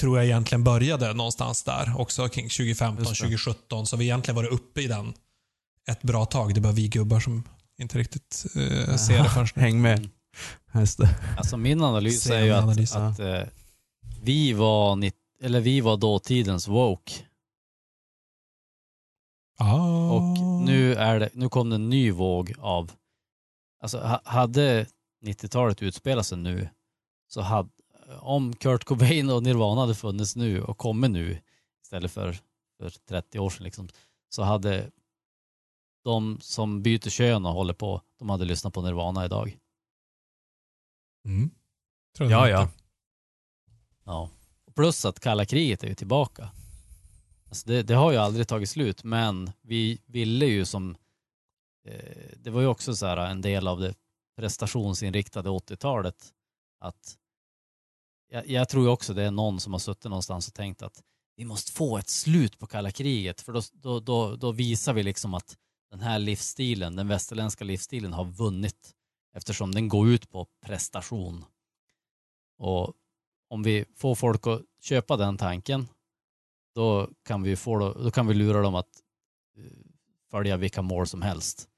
tror 0.00 0.16
jag 0.18 0.26
egentligen 0.26 0.64
började 0.64 1.12
någonstans 1.14 1.62
där. 1.62 2.00
Också 2.00 2.28
kring 2.28 2.48
2015, 2.48 2.98
Just 2.98 3.10
det. 3.10 3.16
2017. 3.26 3.86
Så 3.86 3.96
vi 3.96 4.04
egentligen 4.04 4.36
varit 4.36 4.52
uppe 4.52 4.82
i 4.82 4.86
den 4.86 5.14
ett 5.88 6.02
bra 6.02 6.24
tag. 6.24 6.54
Det 6.54 6.58
är 6.58 6.62
bara 6.62 6.72
vi 6.72 6.88
gubbar 6.88 7.20
som 7.20 7.42
inte 7.78 7.98
riktigt 7.98 8.46
eh, 8.56 8.96
ser 8.96 9.22
det 9.22 9.30
först. 9.30 9.56
Häng 9.56 9.82
med. 9.82 10.08
Just 10.74 10.98
det. 10.98 11.08
Alltså 11.38 11.56
min 11.56 11.82
analys 11.82 12.30
är 12.30 12.44
ju 12.44 12.50
att, 12.52 12.58
Scenanalys. 12.58 12.96
att 12.96 13.18
eh, 13.18 13.42
vi, 14.22 14.52
var, 14.52 15.10
eller 15.42 15.60
vi 15.60 15.80
var 15.80 15.96
dåtidens 15.96 16.68
woke. 16.68 17.12
Ah. 19.58 20.10
Och 20.12 20.38
nu, 20.64 20.94
är 20.94 21.20
det, 21.20 21.30
nu 21.32 21.48
kom 21.48 21.70
det 21.70 21.74
en 21.76 21.88
ny 21.90 22.10
våg 22.10 22.54
av... 22.58 22.92
Alltså 23.82 23.98
ha- 23.98 24.22
hade 24.24 24.86
90-talet 25.24 25.82
utspelat 25.82 26.26
sig 26.26 26.38
nu 26.38 26.68
så 27.28 27.40
hade... 27.40 27.68
Om 28.26 28.56
Kurt 28.56 28.84
Cobain 28.84 29.30
och 29.30 29.42
Nirvana 29.42 29.80
hade 29.80 29.94
funnits 29.94 30.36
nu 30.36 30.62
och 30.62 30.78
kommit 30.78 31.10
nu 31.10 31.40
istället 31.82 32.12
för, 32.12 32.38
för 32.78 32.90
30 32.90 33.38
år 33.38 33.50
sedan 33.50 33.64
liksom, 33.64 33.88
så 34.28 34.42
hade 34.42 34.90
de 36.04 36.38
som 36.40 36.82
byter 36.82 37.10
kön 37.10 37.46
och 37.46 37.52
håller 37.52 37.74
på, 37.74 38.02
de 38.18 38.30
hade 38.30 38.44
lyssnat 38.44 38.74
på 38.74 38.82
Nirvana 38.82 39.24
idag. 39.24 39.58
Mm. 41.24 41.50
Tror 42.16 42.30
jag 42.30 42.48
Ja, 42.48 42.50
ja. 42.50 42.68
Ja. 44.04 44.30
Plus 44.74 45.04
att 45.04 45.20
kalla 45.20 45.44
kriget 45.44 45.84
är 45.84 45.88
ju 45.88 45.94
tillbaka. 45.94 46.50
Alltså 47.48 47.68
det, 47.68 47.82
det 47.82 47.94
har 47.94 48.12
ju 48.12 48.18
aldrig 48.18 48.48
tagit 48.48 48.70
slut, 48.70 49.04
men 49.04 49.50
vi 49.62 49.98
ville 50.06 50.46
ju 50.46 50.64
som... 50.64 50.96
Eh, 51.88 52.30
det 52.36 52.50
var 52.50 52.60
ju 52.60 52.66
också 52.66 52.96
så 52.96 53.06
här 53.06 53.16
en 53.16 53.40
del 53.40 53.68
av 53.68 53.80
det 53.80 53.94
prestationsinriktade 54.36 55.48
80-talet. 55.48 56.32
Att 56.80 57.18
jag, 58.28 58.48
jag 58.48 58.68
tror 58.68 58.84
ju 58.84 58.90
också 58.90 59.14
det 59.14 59.22
är 59.22 59.30
någon 59.30 59.60
som 59.60 59.72
har 59.72 59.80
suttit 59.80 60.04
någonstans 60.04 60.48
och 60.48 60.54
tänkt 60.54 60.82
att 60.82 61.02
vi 61.36 61.44
måste 61.44 61.72
få 61.72 61.98
ett 61.98 62.08
slut 62.08 62.58
på 62.58 62.66
kalla 62.66 62.90
kriget, 62.90 63.40
för 63.40 63.52
då, 63.52 63.60
då, 63.72 64.00
då, 64.00 64.36
då 64.36 64.52
visar 64.52 64.92
vi 64.92 65.02
liksom 65.02 65.34
att 65.34 65.56
den 65.90 66.00
här 66.00 66.18
livsstilen, 66.18 66.96
den 66.96 67.08
västerländska 67.08 67.64
livsstilen 67.64 68.12
har 68.12 68.24
vunnit 68.24 68.94
eftersom 69.34 69.72
den 69.72 69.88
går 69.88 70.08
ut 70.08 70.30
på 70.30 70.46
prestation. 70.66 71.44
Och 72.58 72.94
om 73.48 73.62
vi 73.62 73.84
får 73.96 74.14
folk 74.14 74.46
att 74.46 74.62
köpa 74.80 75.16
den 75.16 75.36
tanken, 75.36 75.88
då 76.74 77.10
kan 77.24 77.42
vi, 77.42 77.56
få, 77.56 77.78
då 77.78 78.10
kan 78.10 78.26
vi 78.26 78.34
lura 78.34 78.62
dem 78.62 78.74
att 78.74 79.02
eh, 79.56 79.64
följa 80.30 80.56
vilka 80.56 80.82
mål 80.82 81.06
som 81.06 81.22
helst. 81.22 81.68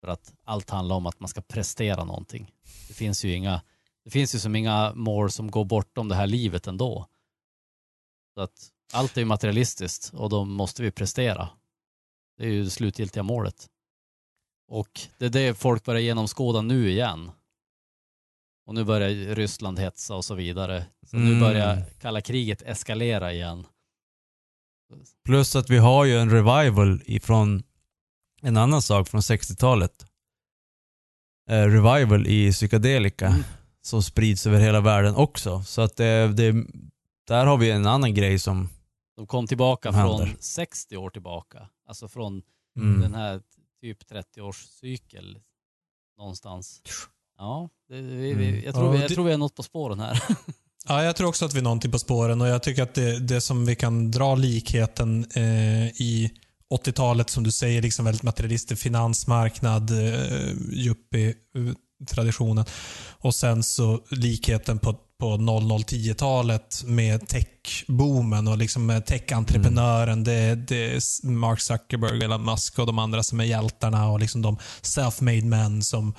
För 0.00 0.08
att 0.08 0.34
allt 0.44 0.70
handlar 0.70 0.96
om 0.96 1.06
att 1.06 1.20
man 1.20 1.28
ska 1.28 1.40
prestera 1.40 2.04
någonting. 2.04 2.52
Det 2.88 2.94
finns 2.94 3.24
ju 3.24 3.34
inga, 3.34 3.62
det 4.04 4.10
finns 4.10 4.34
ju 4.34 4.38
som 4.38 4.56
inga 4.56 4.92
mål 4.94 5.30
som 5.30 5.50
går 5.50 5.64
bortom 5.64 6.08
det 6.08 6.14
här 6.14 6.26
livet 6.26 6.66
ändå. 6.66 7.06
Så 8.34 8.40
att 8.40 8.70
allt 8.92 9.16
är 9.16 9.20
ju 9.20 9.24
materialistiskt 9.24 10.10
och 10.14 10.30
då 10.30 10.44
måste 10.44 10.82
vi 10.82 10.90
prestera. 10.90 11.48
Det 12.38 12.44
är 12.44 12.48
ju 12.48 12.64
det 12.64 12.70
slutgiltiga 12.70 13.22
målet. 13.22 13.68
Och 14.68 15.00
det 15.18 15.24
är 15.24 15.30
det 15.30 15.54
folk 15.58 15.84
börjar 15.84 16.00
genomskåda 16.00 16.60
nu 16.62 16.90
igen. 16.90 17.30
Och 18.66 18.74
nu 18.74 18.84
börjar 18.84 19.34
Ryssland 19.34 19.78
hetsa 19.78 20.14
och 20.14 20.24
så 20.24 20.34
vidare. 20.34 20.86
Så 21.06 21.16
nu 21.16 21.26
Mm. 21.26 21.40
börjar 21.40 21.82
kalla 22.00 22.20
kriget 22.20 22.62
eskalera 22.62 23.32
igen. 23.32 23.66
Plus 25.24 25.56
att 25.56 25.70
vi 25.70 25.78
har 25.78 26.04
ju 26.04 26.18
en 26.18 26.30
revival 26.30 27.02
ifrån 27.06 27.62
en 28.42 28.56
annan 28.56 28.82
sak 28.82 29.08
från 29.08 29.20
60-talet. 29.22 30.06
Eh, 31.50 31.62
revival 31.66 32.26
i 32.26 32.52
psykedelika 32.52 33.26
Mm. 33.26 33.42
Som 33.84 34.02
sprids 34.02 34.46
över 34.46 34.60
hela 34.60 34.80
världen 34.80 35.14
också. 35.14 35.62
Så 35.62 35.80
att 35.82 35.96
det, 35.96 36.32
det, 36.32 36.52
där 37.28 37.46
har 37.46 37.56
vi 37.56 37.70
en 37.70 37.86
annan 37.86 38.14
grej 38.14 38.38
som... 38.38 38.68
De 39.16 39.26
kom 39.26 39.46
tillbaka 39.46 39.92
Som 39.92 40.00
från 40.02 40.20
händer. 40.20 40.36
60 40.40 40.96
år 40.96 41.10
tillbaka. 41.10 41.68
Alltså 41.88 42.08
från 42.08 42.42
Mm. 42.78 43.00
den 43.00 43.14
här 43.14 43.40
typ 43.80 43.98
30-års 44.10 44.56
cykel 44.80 45.38
någonstans. 46.18 46.82
Ja, 47.38 47.68
det, 47.88 48.00
vi, 48.00 48.34
vi, 48.34 48.48
Mm. 48.48 48.62
jag, 48.64 48.74
tror, 48.74 48.92
vi- 48.92 49.00
jag 49.00 49.10
tror 49.10 49.24
vi 49.24 49.32
är 49.32 49.36
något 49.38 49.54
på 49.54 49.62
spåren 49.62 50.00
här. 50.00 50.22
Ja, 50.88 51.02
jag 51.04 51.16
tror 51.16 51.28
också 51.28 51.44
att 51.44 51.54
vi 51.54 51.58
är 51.58 51.62
någonting 51.62 51.90
på 51.90 51.98
spåren 51.98 52.40
och 52.40 52.46
jag 52.48 52.62
tycker 52.62 52.82
att 52.82 52.94
det, 52.94 53.18
det 53.20 53.40
som 53.40 53.66
vi 53.66 53.74
kan 53.76 54.10
dra 54.10 54.34
likheten 54.34 55.26
eh, 55.34 55.86
i 55.86 56.32
80-talet, 56.74 57.30
som 57.30 57.44
du 57.44 57.52
säger, 57.52 57.82
liksom 57.82 58.04
väldigt 58.04 58.22
materialistisk 58.22 58.82
finansmarknad, 58.82 59.90
eh, 59.90 60.50
yuppie-traditionen. 62.04 62.64
Och 63.20 63.34
sen 63.34 63.62
så 63.62 64.00
likheten 64.10 64.78
på, 64.78 64.96
på 65.20 65.36
00-10-talet 65.36 66.82
med 66.86 67.28
tech-boomen 67.28 68.48
och 68.48 68.58
liksom 68.58 68.86
med 68.86 69.06
tech-entreprenören. 69.06 70.24
Det, 70.24 70.54
det 70.54 70.94
är 70.94 71.26
Mark 71.26 71.60
Zuckerberg, 71.60 72.24
Elon 72.24 72.44
Musk 72.44 72.78
och 72.78 72.86
de 72.86 72.98
andra 72.98 73.22
som 73.22 73.40
är 73.40 73.44
hjältarna 73.44 74.10
och 74.10 74.20
liksom 74.20 74.42
de 74.42 74.58
self-made 74.82 75.44
men 75.44 75.82
som 75.82 76.14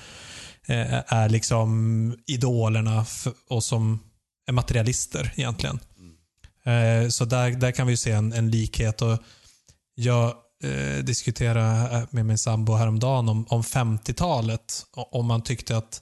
eh, 0.68 1.14
är 1.14 1.30
liksom 1.30 2.16
idolerna 2.28 3.06
och 3.50 3.64
som 3.64 4.00
är 4.48 4.54
materialister 4.54 5.34
egentligen. 5.36 5.80
Eh, 6.66 7.10
så 7.10 7.26
där, 7.26 7.52
där 7.52 7.72
kan 7.72 7.88
vi 7.88 7.98
se 7.98 8.12
en, 8.12 8.34
en 8.34 8.52
likhet. 8.52 9.02
Och 9.02 9.18
jag 9.96 10.34
eh, 10.66 11.04
diskuterade 11.04 12.08
med 12.12 12.26
min 12.26 12.38
sambo 12.38 12.74
häromdagen 12.74 13.30
om, 13.30 13.46
om 13.50 13.62
50-talet. 13.62 14.86
O- 14.96 15.10
Om 15.20 15.26
man 15.26 15.42
tyckte 15.42 15.78
att 15.78 16.02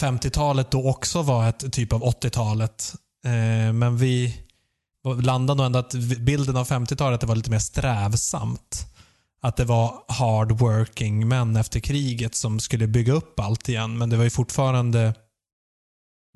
50-talet 0.00 0.70
då 0.70 0.88
också 0.90 1.22
var 1.22 1.48
ett 1.48 1.72
typ 1.72 1.92
av 1.92 2.02
80-talet. 2.02 2.94
Eh, 3.24 3.72
men 3.72 3.96
vi 3.96 4.36
landade 5.22 5.56
nog 5.56 5.66
ändå 5.66 5.78
att 5.78 5.94
bilden 5.94 6.56
av 6.56 6.66
50-talet 6.68 7.20
det 7.20 7.26
var 7.26 7.36
lite 7.36 7.50
mer 7.50 7.58
strävsamt. 7.58 8.86
Att 9.42 9.56
det 9.56 9.64
var 9.64 10.04
hard 10.08 10.52
working 10.52 11.28
män 11.28 11.56
efter 11.56 11.80
kriget 11.80 12.34
som 12.34 12.60
skulle 12.60 12.86
bygga 12.86 13.12
upp 13.12 13.40
allt 13.40 13.68
igen. 13.68 13.98
Men 13.98 14.10
det 14.10 14.16
var 14.16 14.24
ju 14.24 14.30
fortfarande 14.30 15.14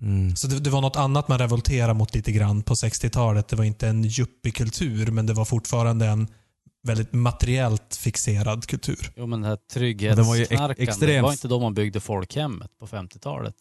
Mm. 0.03 0.37
så 0.37 0.47
det, 0.47 0.59
det 0.61 0.71
var 0.71 0.81
något 0.81 0.97
annat 0.97 1.29
man 1.29 1.39
revolterade 1.39 1.95
mot 1.95 2.15
lite 2.15 2.33
grann 2.33 2.63
på 2.63 2.75
60-talet. 2.75 3.49
Det 3.49 3.57
var 3.57 3.65
inte 3.65 3.89
en 3.89 4.05
yuppiekultur, 4.05 5.11
men 5.11 5.27
det 5.27 5.33
var 5.33 5.45
fortfarande 5.45 6.07
en 6.07 6.29
väldigt 6.87 7.13
materiellt 7.13 7.97
fixerad 7.97 8.67
kultur. 8.67 9.13
Jo 9.17 9.27
men 9.27 9.41
det 9.43 9.49
här 9.49 10.15
den 10.17 10.25
var 10.27 10.35
ju 10.37 10.43
ex- 10.43 10.49
trygghetsknarkande, 10.49 11.07
det 11.07 11.23
var 11.23 11.33
inte 11.33 11.49
då 11.49 11.61
man 11.61 11.75
byggde 11.75 12.01
folkhemmet 12.01 12.79
på 12.79 12.87
50-talet. 12.87 13.57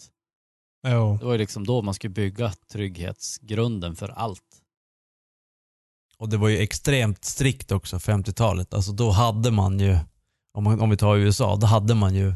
Jo. 0.88 1.18
Det 1.19 1.26
var 1.26 1.31
ju 1.31 1.38
liksom 1.38 1.65
då 1.65 1.81
man 1.81 1.93
skulle 1.93 2.14
bygga 2.14 2.53
trygghetsgrunden 2.72 3.95
för 3.95 4.10
allt. 4.10 4.41
Och 6.18 6.30
det 6.30 6.38
var 6.38 6.49
ju 6.49 6.57
extremt 6.57 7.26
strikt 7.26 7.72
också, 7.72 7.97
50-talet. 7.97 8.73
Alltså 8.73 8.91
då 8.91 9.11
hade 9.11 9.52
man 9.52 9.80
ju, 9.80 9.97
om, 10.53 10.64
man, 10.64 10.80
om 10.80 10.89
vi 10.89 10.97
tar 10.97 11.15
USA, 11.18 11.56
då 11.56 11.68
hade 11.68 11.95
man 11.95 12.15
ju, 12.15 12.34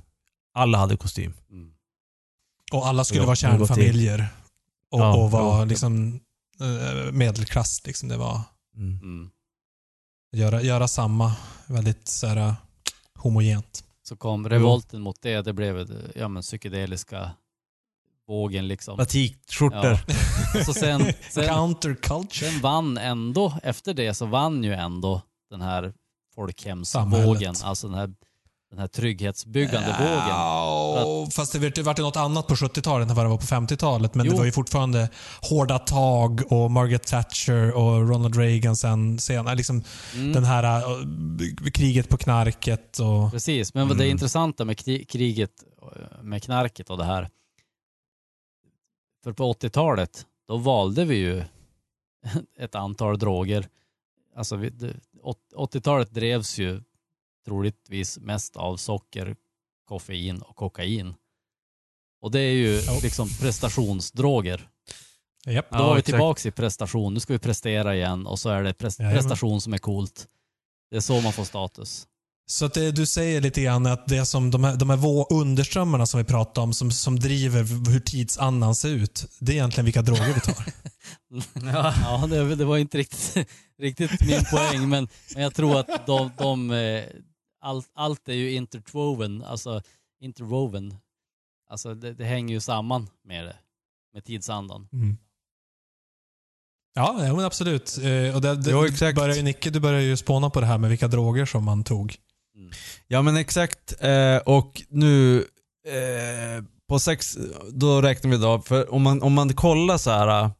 alla 0.53 0.77
hade 0.77 0.97
kostym. 0.97 1.33
Mm. 1.51 1.73
Och 2.71 2.87
alla 2.87 3.03
skulle 3.03 3.21
Ja, 3.21 3.25
vara 3.25 3.35
kärnfamiljer. 3.35 4.27
Och, 4.91 4.99
Ja, 4.99 5.15
och 5.23 5.31
vara 5.31 5.59
ja. 5.59 5.65
liksom 5.65 6.19
eh, 6.59 7.11
medelklass. 7.11 7.81
Liksom. 7.85 8.09
Det 8.09 8.17
var 8.17 8.41
Mm. 8.75 8.99
Mm. 9.01 9.29
Göra, 10.31 10.61
göra 10.61 10.87
samma. 10.87 11.35
Väldigt 11.67 12.07
så 12.07 12.27
här, 12.27 12.37
eh, 12.37 12.53
homogent. 13.15 13.83
Så 14.03 14.15
kom 14.15 14.49
revolten 14.49 15.01
mot 15.01 15.21
det, 15.21 15.41
det 15.41 15.53
blev 15.53 15.87
det, 15.87 16.11
ja, 16.15 16.27
men 16.27 16.41
psykedeliska 16.43 17.31
vågen 18.27 18.67
liksom. 18.67 18.97
Batikskjortor. 18.97 19.97
Ja. 20.53 20.63
Så 20.65 20.73
sen, 20.73 21.13
sen, 21.29 21.47
Counterculture. 21.47 22.51
sen 22.51 22.61
vann 22.61 22.97
ändå, 22.97 23.53
efter 23.63 23.93
det 23.93 24.13
så 24.13 24.25
vann 24.25 24.63
ju 24.63 24.73
ändå 24.73 25.21
den 25.49 25.61
här 25.61 25.93
folkhemsvågen, 26.35 27.15
Samhället. 27.55 27.63
alltså 27.63 27.87
den 27.87 27.97
här, 27.97 28.13
den 28.69 28.79
här 28.79 28.87
trygghetsbyggande 28.87 29.87
vågen. 29.99 30.27
Ja, 30.29 31.27
fast 31.31 31.53
det 31.53 31.59
vart- 31.59 31.77
vart 31.77 31.99
ju 31.99 32.03
något 32.03 32.15
annat 32.15 32.47
på 32.47 32.55
70-talet 32.55 33.09
än 33.09 33.15
vad 33.15 33.25
det 33.25 33.29
var 33.29 33.37
på 33.37 33.43
50-talet. 33.45 34.15
Men 34.15 34.25
Jo. 34.25 34.31
det 34.31 34.37
var 34.37 34.45
ju 34.45 34.51
fortfarande 34.51 35.09
hårda 35.41 35.79
tag 35.79 36.41
och 36.51 36.71
Margaret 36.71 37.07
Thatcher 37.07 37.71
och 37.75 38.09
Ronald 38.09 38.35
Reagan 38.35 38.75
sen 38.75 39.19
senare. 39.19 39.55
Liksom 39.55 39.83
Mm. 40.15 40.33
Den 40.33 40.43
här 40.43 40.63
äh, 40.63 41.71
kriget 41.73 42.09
på 42.09 42.17
knarket 42.17 42.99
och... 42.99 43.31
Precis, 43.31 43.73
men 43.73 43.87
vad 43.87 43.97
det 43.97 44.03
Mm. 44.03 44.11
intressanta 44.11 44.65
med 44.65 44.77
kri- 44.77 45.05
kriget 45.05 45.51
eh, 45.95 46.23
med 46.23 46.43
knarket 46.43 46.89
och 46.89 46.97
det 46.97 47.03
här. 47.05 47.29
För 49.23 49.33
på 49.33 49.53
80-talet, 49.53 50.25
då 50.47 50.57
valde 50.57 51.05
vi 51.05 51.15
ju 51.15 51.43
ett 52.59 52.75
antal 52.75 53.19
droger. 53.19 53.67
Alltså 54.35 54.55
vi- 54.55 54.69
det- 54.69 54.95
åt- 55.23 55.53
80-talet 55.55 56.11
drevs 56.13 56.57
ju 56.57 56.81
troligtvis 57.49 58.19
mest 58.19 58.55
av 58.57 58.77
socker, 58.77 59.35
koffein 59.87 60.41
och 60.41 60.55
kokain. 60.55 61.13
Och 62.21 62.31
det 62.31 62.39
är 62.39 62.51
ju 62.53 62.81
Ja. 62.85 62.99
liksom 63.03 63.29
prestationsdroger. 63.39 64.67
Då 65.45 65.51
Ja, 65.51 65.61
var 65.69 65.95
vi 65.95 66.01
tillbaka 66.01 66.47
i 66.47 66.51
prestation. 66.51 67.13
Nu 67.13 67.19
ska 67.19 67.33
vi 67.33 67.39
prestera 67.39 67.95
igen 67.95 68.27
och 68.27 68.39
så 68.39 68.49
är 68.49 68.63
det 68.63 68.71
pres- 68.73 68.99
Jajamän. 69.01 69.17
prestation 69.19 69.61
som 69.61 69.73
är 69.73 69.77
coolt. 69.77 70.27
Det 70.91 70.97
är 70.97 71.01
så 71.01 71.21
man 71.21 71.33
får 71.33 71.43
status. 71.43 72.05
Så 72.49 72.65
att 72.65 72.73
det, 72.73 72.91
du 72.91 73.05
säger 73.05 73.41
lite 73.41 73.61
grann 73.61 73.85
att 73.85 74.07
det 74.07 74.25
som 74.25 74.51
de 74.51 74.63
här, 74.63 74.75
de 74.75 74.89
här 74.89 74.97
vå- 74.97 75.25
underströmmarna 75.29 76.05
som 76.05 76.17
vi 76.17 76.23
pratade 76.23 76.63
om, 76.63 76.73
som, 76.73 76.91
som 76.91 77.19
driver 77.19 77.89
hur 77.91 77.99
tidsandan 77.99 78.75
ser 78.75 78.89
ut, 78.89 79.25
det 79.39 79.51
är 79.51 79.55
egentligen 79.55 79.85
vilka 79.85 80.01
droger 80.01 80.33
vi 80.33 80.39
tar. 80.41 80.65
Ja, 82.03 82.27
det, 82.29 82.55
det 82.55 82.65
var 82.65 82.77
inte 82.77 82.97
riktigt, 82.97 83.47
riktigt 83.79 84.21
min 84.21 84.45
poäng, 84.51 84.89
men, 84.89 85.07
men 85.33 85.43
jag 85.43 85.53
tror 85.55 85.79
att 85.79 86.05
de, 86.07 86.31
de, 86.37 86.71
eh, 86.71 87.03
allt, 87.61 87.89
allt 87.93 88.29
är 88.29 88.33
ju 88.33 88.51
interwoven, 88.51 89.43
alltså 89.43 89.81
interwoven. 90.19 90.95
Alltså 91.69 91.93
det, 91.95 92.13
det 92.13 92.25
hänger 92.25 92.53
ju 92.53 92.59
samman 92.59 93.09
med 93.23 93.45
det, 93.45 93.55
med 94.13 94.25
tidsandan. 94.25 94.87
Mm. 94.93 95.17
Ja, 96.93 97.25
ja, 97.25 97.35
men 97.35 97.45
absolut. 97.45 97.97
Eh, 97.97 98.35
och 98.35 98.41
det, 98.41 98.55
det, 98.55 98.71
Jo, 98.71 98.85
exakt. 98.85 99.15
Börjar 99.17 99.35
ju, 99.35 99.41
Nicke, 99.41 99.69
du 99.69 99.79
börjar 99.79 100.01
ju 100.01 100.17
spåna 100.17 100.49
på 100.49 100.59
det 100.59 100.65
här 100.65 100.77
med 100.77 100.89
vilka 100.89 101.07
droger 101.07 101.45
som 101.45 101.63
man 101.63 101.83
tog. 101.83 102.15
Mm. 102.55 102.71
Ja 103.07 103.21
men 103.21 103.37
exakt. 103.37 104.03
Eh, 104.03 104.37
och 104.37 104.81
nu 104.89 105.37
eh, 105.87 106.63
på 106.89 106.99
sex, 106.99 107.37
då 107.71 108.01
räknar 108.01 108.31
vi 108.31 108.37
då, 108.37 108.61
för 108.61 108.93
om 108.93 109.01
man, 109.01 109.21
om 109.21 109.33
man 109.33 109.53
kollar 109.53 109.97
så 109.97 110.11
här 110.11 110.51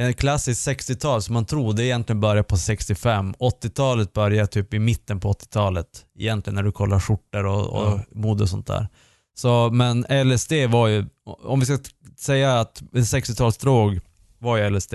eh, 0.00 0.06
en 0.06 0.14
klassisk 0.14 0.68
60-tal 0.68 1.22
som 1.22 1.34
man 1.34 1.44
tror 1.46 1.72
det 1.72 1.84
egentligen 1.84 2.20
börjar 2.20 2.42
på 2.42 2.56
65. 2.56 3.34
80-talet 3.34 4.12
börjar 4.12 4.46
typ 4.46 4.74
i 4.74 4.78
mitten 4.78 5.20
på 5.20 5.32
80-talet. 5.32 5.86
Egentligen 6.18 6.54
när 6.54 6.62
du 6.62 6.72
kollar 6.72 7.00
skjortor 7.00 7.46
och, 7.46 7.66
och 7.66 7.86
Ja. 7.90 8.00
mode 8.14 8.42
och 8.42 8.48
sånt 8.48 8.66
där. 8.66 8.88
Så, 9.36 9.70
men 9.70 10.06
LSD 10.24 10.52
var 10.68 10.88
ju, 10.88 11.06
om 11.44 11.60
vi 11.60 11.66
ska 11.66 11.78
säga 12.18 12.60
att 12.60 12.82
en 12.94 13.02
60-talsdrog 13.02 14.00
var 14.38 14.56
ju 14.56 14.70
LSD. 14.70 14.94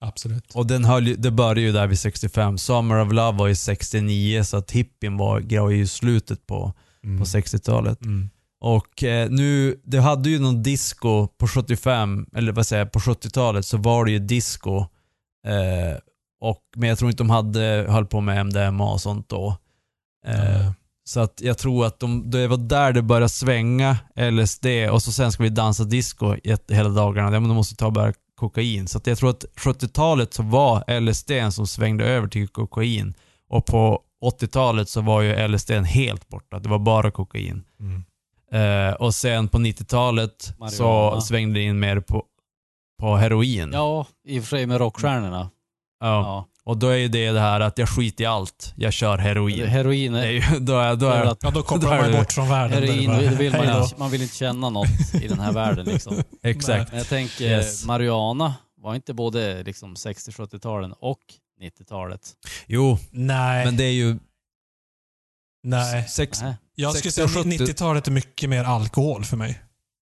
Absolut. 0.00 0.54
Och 0.54 0.66
den 0.66 0.84
höll, 0.84 1.14
det 1.22 1.30
började 1.30 1.60
ju 1.60 1.72
där 1.72 1.86
vid 1.86 1.98
65. 1.98 2.58
Summer 2.58 3.00
of 3.06 3.12
Love 3.12 3.38
var 3.38 3.46
ju 3.46 3.54
69 3.54 4.44
så 4.44 4.56
att 4.56 4.70
hippien 4.70 5.16
var, 5.16 5.60
var 5.60 5.70
ju 5.70 5.86
slutet 5.86 6.46
på, 6.46 6.72
Mm. 7.04 7.18
på 7.18 7.24
60-talet. 7.24 8.02
Mm. 8.04 8.30
Och 8.60 9.04
eh, 9.04 9.30
nu, 9.30 9.80
det 9.84 9.98
hade 9.98 10.30
ju 10.30 10.38
någon 10.38 10.62
disco 10.62 11.26
på 11.26 11.48
75, 11.48 12.26
eller 12.36 12.52
vad 12.52 12.66
säger 12.66 12.82
jag, 12.82 12.92
på 12.92 12.98
70-talet 12.98 13.66
så 13.66 13.76
var 13.76 14.04
det 14.04 14.10
ju 14.10 14.18
disco. 14.18 14.78
Eh, 15.46 15.98
och, 16.40 16.62
men 16.76 16.88
jag 16.88 16.98
tror 16.98 17.10
inte 17.10 17.22
de 17.22 17.30
hade, 17.30 17.86
höll 17.88 18.06
på 18.06 18.20
med 18.20 18.46
MDMA 18.46 18.92
och 18.92 19.00
sånt 19.00 19.28
då. 19.28 19.56
Eh. 20.26 20.70
Så 21.04 21.20
att 21.20 21.40
jag 21.40 21.58
tror 21.58 21.86
att 21.86 22.00
de, 22.00 22.30
det 22.30 22.48
var 22.48 22.56
där 22.56 22.92
det 22.92 23.02
började 23.02 23.28
svänga, 23.28 23.98
LSD, 24.16 24.66
och 24.90 25.02
så 25.02 25.12
sen 25.12 25.32
ska 25.32 25.42
vi 25.42 25.48
dansa 25.48 25.84
disco 25.84 26.36
hela 26.68 26.88
dagarna. 26.88 27.32
Ja, 27.32 27.40
men 27.40 27.48
de 27.48 27.54
måste 27.54 27.76
ta 27.76 27.90
bara 27.90 28.12
kokain. 28.34 28.88
Så 28.88 28.98
att 28.98 29.06
jag 29.06 29.18
tror 29.18 29.30
att 29.30 29.44
70-talet 29.56 30.34
så 30.34 30.42
var 30.42 31.00
LSD 31.00 31.54
som 31.54 31.66
svängde 31.66 32.04
över 32.04 32.28
till 32.28 32.48
kokain. 32.48 33.14
Och 33.48 33.66
på 33.66 34.00
80-talet 34.24 34.88
så 34.88 35.00
var 35.00 35.22
ju 35.22 35.48
LSD 35.48 35.70
helt 35.70 36.28
borta. 36.28 36.58
Det 36.58 36.68
var 36.68 36.78
bara 36.78 37.10
kokain. 37.10 37.64
Mm. 37.80 38.04
Eh, 38.52 38.92
och 38.94 39.14
sen 39.14 39.48
på 39.48 39.58
90-talet 39.58 40.54
så 40.70 41.20
svängde 41.20 41.60
det 41.60 41.64
in 41.64 41.78
mer 41.80 42.00
på, 42.00 42.24
på 43.00 43.16
heroin. 43.16 43.70
Ja, 43.72 44.06
i 44.26 44.38
och 44.38 44.42
för 44.44 44.48
sig 44.56 44.66
med 44.66 44.78
rockstjärnorna. 44.78 45.50
Ja. 46.00 46.06
Ja. 46.06 46.46
Och 46.64 46.76
då 46.76 46.88
är 46.88 46.96
ju 46.96 47.08
det 47.08 47.30
det 47.30 47.40
här 47.40 47.60
att 47.60 47.78
jag 47.78 47.88
skiter 47.88 48.24
i 48.24 48.26
allt. 48.26 48.72
Jag 48.76 48.92
kör 48.92 49.18
heroin. 49.18 49.66
Heroin 49.66 50.12
Det 50.12 50.18
är 50.20 50.24
är, 50.24 50.30
ju, 50.30 50.58
då 50.60 50.78
är, 50.78 50.96
då 50.96 51.06
är 51.06 51.24
att 51.24 51.38
Ja, 51.42 51.50
då 51.50 51.62
kopplar 51.62 52.02
man 52.02 52.12
bort 52.12 52.32
från 52.32 52.48
världen. 52.48 52.82
heroin, 52.82 53.06
bara, 53.06 53.20
vill 53.20 53.52
man, 53.52 53.88
man 53.98 54.10
vill 54.10 54.22
inte 54.22 54.36
känna 54.36 54.70
något 54.70 55.14
i 55.22 55.28
den 55.28 55.40
här 55.40 55.52
världen 55.52 55.86
liksom. 55.86 56.22
exakt. 56.42 56.90
Men 56.90 56.98
jag 56.98 57.08
tänker, 57.08 57.44
Yes. 57.44 57.84
marijuana 57.86 58.54
var 58.82 58.94
inte 58.94 59.14
både 59.14 59.62
liksom 59.62 59.94
60-70-talen 59.94 60.92
och 60.92 61.18
90-talet. 61.60 62.20
Jo, 62.66 62.98
Nej, 63.10 63.64
men 63.64 63.76
det 63.76 63.84
är 63.84 63.92
ju 63.92 64.18
nej. 65.70 66.08
sex, 66.08 66.42
Nej. 66.42 66.56
Jag 66.74 66.90
skulle 66.96 67.12
60 67.12 67.28
säga 67.28 67.40
att 67.40 67.58
70. 67.58 67.64
90-talet 67.72 68.06
är 68.06 68.10
mycket 68.10 68.50
mer 68.50 68.64
alkohol 68.64 69.24
för 69.24 69.36
mig. 69.36 69.62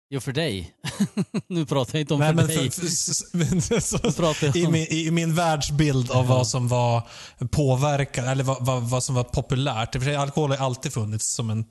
Jo, 0.10 0.19
för 0.19 0.32
dig. 0.32 0.72
nu 1.48 1.65
pratar 1.65 1.95
jag 1.95 2.02
inte 2.02 2.14
om 2.14 2.19
Nej, 2.19 2.30
för 2.30 2.36
men 2.36 2.48
dig. 2.48 2.72
för, 2.72 4.11
för, 4.11 4.57
i, 4.57 4.68
min, 4.68 4.88
I 4.90 5.11
min 5.11 5.36
världsbild 5.36 6.11
av 6.11 6.27
vad 6.27 6.48
som 6.48 6.68
var 6.68 7.07
påverkan, 7.52 8.26
eller 8.27 8.44
vad, 8.44 8.65
vad, 8.65 8.84
vad 8.84 9.03
som 9.03 9.15
var 9.15 9.23
populärt. 9.23 10.03
För 10.03 10.18
alkohol 10.18 10.49
har 10.52 10.57
alltid 10.65 10.94
funnits 10.94 11.34
som 11.34 11.49
en 11.49 11.65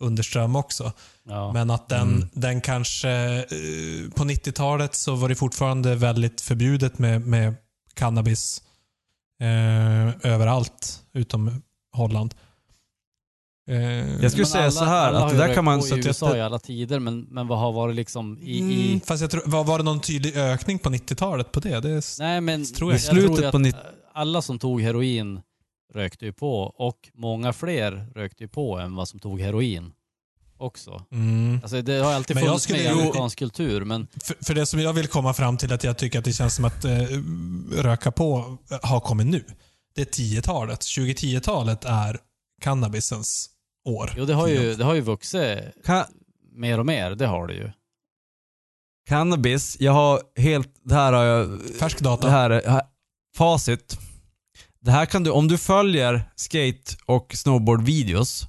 underström 0.00 0.56
också. 0.56 0.92
Ja. 1.28 1.52
Men 1.52 1.70
att 1.70 1.88
den, 1.88 2.08
Mm. 2.16 2.28
den 2.32 2.60
kanske... 2.60 3.10
eh, 3.10 4.10
På 4.14 4.24
90-talet 4.24 4.94
så 4.94 5.14
var 5.14 5.28
det 5.28 5.34
fortfarande 5.34 5.94
väldigt 5.94 6.40
förbjudet 6.40 6.98
med, 6.98 7.20
med 7.26 7.54
cannabis 7.94 8.62
eh, 9.40 10.30
överallt, 10.32 11.02
utom 11.14 11.62
Holland. 11.92 12.34
Eh, 13.68 13.76
Jag 14.22 14.30
skulle 14.32 14.46
säga 14.46 14.62
alla- 14.62 14.70
så 14.70 14.84
här, 14.84 15.12
att 15.12 15.20
har 15.20 15.28
det 15.28 15.32
ju 15.34 15.38
där 15.38 15.46
rökt 15.46 15.54
kan 15.54 15.64
man- 15.64 15.78
på 15.80 15.86
så 15.86 15.96
i 15.96 15.98
att 16.00 16.04
jag- 16.04 16.06
USA 16.06 16.36
i 16.36 16.40
alla 16.40 16.58
tider, 16.58 16.98
men, 16.98 17.20
men 17.20 17.46
vad 17.48 17.58
har 17.58 17.72
varit 17.72 17.96
liksom 17.96 18.38
i... 18.42 18.60
mm, 18.60 18.70
i 18.72 19.00
fast 19.06 19.20
jag 19.20 19.30
tror, 19.30 19.42
var, 19.46 19.64
var 19.64 19.78
det 19.78 19.84
någon 19.84 20.00
tydlig 20.00 20.36
ökning 20.36 20.78
på 20.78 20.88
90-talet 20.90 21.52
på 21.52 21.60
det? 21.60 21.80
det 21.80 22.02
nej, 22.18 22.40
men 22.40 22.64
tror 22.74 22.92
jag. 22.92 23.00
jag 23.00 23.02
I 23.02 23.04
slutet 23.06 23.26
tror 23.36 23.44
ju 23.44 23.50
på 23.50 23.56
att 23.56 23.62
90 23.62 23.80
alla 24.14 24.42
som 24.42 24.58
tog 24.58 24.80
heroin 24.82 25.40
rökte 25.94 26.24
ju 26.24 26.32
på 26.32 26.60
och 26.62 26.96
många 27.14 27.52
fler 27.52 28.06
rökte 28.14 28.42
ju 28.44 28.48
på 28.48 28.78
än 28.78 28.94
vad 28.94 29.08
som 29.08 29.20
tog 29.20 29.40
heroin 29.40 29.92
också. 30.58 31.02
mm. 31.12 31.60
Alltså 31.62 31.82
det 31.82 31.98
har 31.98 32.12
alltid 32.12 32.36
jag 32.36 32.44
funnits 32.46 32.68
med 32.68 32.80
i 32.80 32.84
skulle- 32.84 33.00
amerikansk 33.00 33.38
kultur, 33.38 33.84
men 33.84 34.06
För, 34.24 34.36
för 34.44 34.54
det 34.54 34.66
som 34.66 34.80
jag 34.80 34.92
vill 34.92 35.06
komma 35.06 35.34
fram 35.34 35.56
till 35.56 35.72
att 35.72 35.84
jag 35.84 35.98
tycker 35.98 36.18
att 36.18 36.24
det 36.24 36.32
känns 36.32 36.54
som 36.54 36.64
att 36.64 36.84
eh, 36.84 36.92
röka 37.72 38.10
på 38.12 38.58
har 38.82 39.00
kommit 39.00 39.26
nu. 39.26 39.44
Det 39.94 40.00
är 40.00 40.04
10-talet. 40.06 40.80
2010-talet 40.80 41.84
är 41.84 42.18
cannabisens 42.60 43.50
år. 43.86 44.10
jo, 44.16 44.24
det 44.24 44.34
har 44.34 44.48
ju, 44.48 44.74
det 44.74 44.84
har 44.84 44.94
ju 44.94 45.00
vuxit 45.00 45.58
Ka- 45.84 46.06
mer 46.52 46.78
och 46.80 46.86
mer, 46.86 47.10
det 47.10 47.26
har 47.26 47.46
det 47.46 47.54
ju. 47.54 47.70
cannabis, 49.08 49.76
jag 49.80 49.92
har 49.92 50.20
helt, 50.36 50.68
det 50.84 50.94
här 50.94 51.12
har 51.12 51.24
jag, 51.24 51.60
Färsk 51.80 52.00
data. 52.00 52.26
det 52.26 52.32
här 52.32 52.50
är 52.50 52.70
här- 52.70 52.86
facit. 53.36 53.98
Det 54.80 54.90
här 54.90 55.06
kan 55.06 55.22
du, 55.24 55.30
om 55.30 55.48
du 55.48 55.58
följer 55.58 56.30
skate 56.36 56.96
och 57.06 57.32
snowboard-videos. 57.34 58.46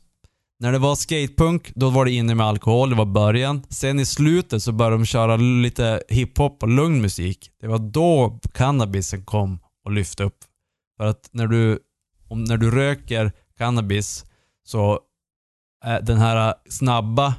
När 0.60 0.72
det 0.72 0.80
var 0.80 0.96
skatepunk, 0.96 1.72
då 1.76 1.90
var 1.90 2.06
det 2.06 2.12
inne 2.12 2.36
med 2.36 2.46
alkohol, 2.46 2.90
det 2.90 2.96
var 2.96 3.06
början. 3.06 3.64
Sen 3.70 4.00
i 4.00 4.06
slutet 4.06 4.64
så 4.64 4.72
började 4.72 4.96
de 4.96 5.06
köra 5.06 5.36
lite 5.36 6.04
hiphop 6.10 6.64
och 6.64 6.70
lugn 6.70 7.02
musik. 7.02 7.50
Det 7.62 7.68
var 7.68 7.78
då 7.80 8.40
cannabisen 8.54 9.26
kom 9.26 9.60
och 9.86 9.92
lyfte 9.92 10.24
upp. 10.24 10.38
För 10.98 11.06
att 11.06 11.30
när 11.32 11.48
du, 11.48 11.80
om, 12.28 12.44
när 12.44 12.58
du 12.58 12.72
röker 12.72 13.32
cannabis 13.58 14.26
så 14.64 15.00
den 16.02 16.18
här 16.18 16.54
snabba 16.70 17.36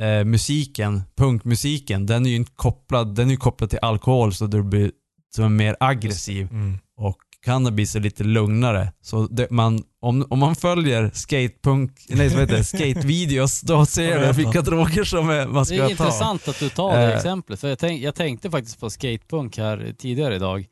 eh, 0.00 0.24
musiken, 0.24 1.02
punkmusiken, 1.16 2.06
den 2.06 2.26
är 2.26 2.30
ju 2.30 2.36
inte 2.36 2.52
kopplad, 2.56 3.14
den 3.14 3.26
är 3.26 3.30
ju 3.30 3.36
kopplad 3.36 3.70
till 3.70 3.78
alkohol 3.82 4.34
så 4.34 4.46
du 4.46 4.62
blir 4.62 4.92
som 5.34 5.44
är 5.44 5.48
mer 5.48 5.76
aggressiv. 5.80 6.48
Mm. 6.50 6.78
Och 6.96 7.16
cannabis 7.44 7.96
är 7.96 8.00
lite 8.00 8.24
lugnare. 8.24 8.92
Så 9.00 9.26
det, 9.26 9.50
man, 9.50 9.82
om, 10.00 10.26
om 10.30 10.38
man 10.38 10.56
följer 10.56 11.10
skatepunk, 11.14 11.92
nej 12.08 12.28
vad 12.28 12.40
heter 12.40 12.56
det, 12.56 12.64
skatevideos, 12.64 13.60
då 13.60 13.86
ser 13.86 14.18
Jag 14.20 14.34
du 14.34 14.42
vilka 14.42 14.62
droger 14.62 15.04
som 15.04 15.30
är, 15.30 15.46
man 15.46 15.62
Det 15.62 15.64
ska 15.64 15.74
är 15.74 15.78
ta. 15.80 15.90
intressant 15.90 16.48
att 16.48 16.58
du 16.58 16.68
tar 16.68 16.96
det 16.96 17.02
Eh. 17.12 17.16
exemplet, 17.16 17.60
för 17.60 17.68
jag, 17.68 17.78
tänk, 17.78 18.02
jag 18.02 18.14
tänkte 18.14 18.50
faktiskt 18.50 18.80
på 18.80 18.90
skatepunk 18.90 19.58
här 19.58 19.94
tidigare 19.98 20.34
idag. 20.36 20.66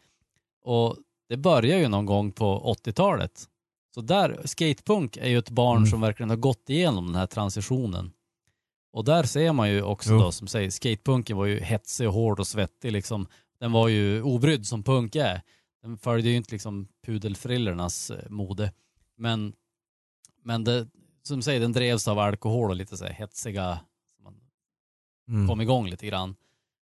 Och 0.64 0.96
det 1.28 1.36
börjar 1.36 1.78
ju 1.78 1.88
någon 1.88 2.06
gång 2.06 2.32
på 2.32 2.76
80-talet. 2.84 3.30
Så 3.94 4.00
där, 4.00 4.40
skatepunk 4.44 5.16
är 5.16 5.28
ju 5.28 5.38
ett 5.38 5.50
barn 5.50 5.76
Mm. 5.76 5.90
som 5.90 6.00
verkligen 6.00 6.30
har 6.30 6.36
gått 6.36 6.70
igenom 6.70 7.06
den 7.06 7.14
här 7.14 7.26
transitionen. 7.26 8.12
Och 8.92 9.04
där 9.04 9.22
ser 9.22 9.52
man 9.52 9.70
ju 9.70 9.82
också 9.82 10.10
Jo. 10.12 10.18
då, 10.18 10.32
som 10.32 10.46
säger, 10.46 10.70
skatepunken 10.70 11.36
var 11.36 11.46
ju 11.46 11.60
hetsig 11.60 12.08
och 12.08 12.14
hård 12.14 12.40
och 12.40 12.46
svettig 12.46 12.92
liksom. 12.92 13.26
Den 13.60 13.72
var 13.72 13.88
ju 13.88 14.22
obrydd 14.22 14.66
som 14.66 14.82
punk 14.82 15.16
är. 15.16 15.42
Den 15.82 15.98
följde 15.98 16.28
ju 16.30 16.36
inte 16.36 16.52
liksom 16.52 16.88
pudelfrillernas 17.06 18.10
eh, 18.10 18.30
mode. 18.30 18.72
Men, 19.16 19.52
men 20.44 20.64
det, 20.64 20.88
som 21.22 21.42
säger, 21.42 21.60
den 21.60 21.72
drevs 21.72 22.08
av 22.08 22.18
alkohol 22.18 22.70
och 22.70 22.76
lite 22.76 22.96
så 22.96 23.04
här 23.04 23.12
hetsiga, 23.12 23.80
man 24.22 24.34
Mm. 25.28 25.48
kom 25.48 25.60
igång 25.60 25.86
lite 25.90 26.06
grann. 26.06 26.36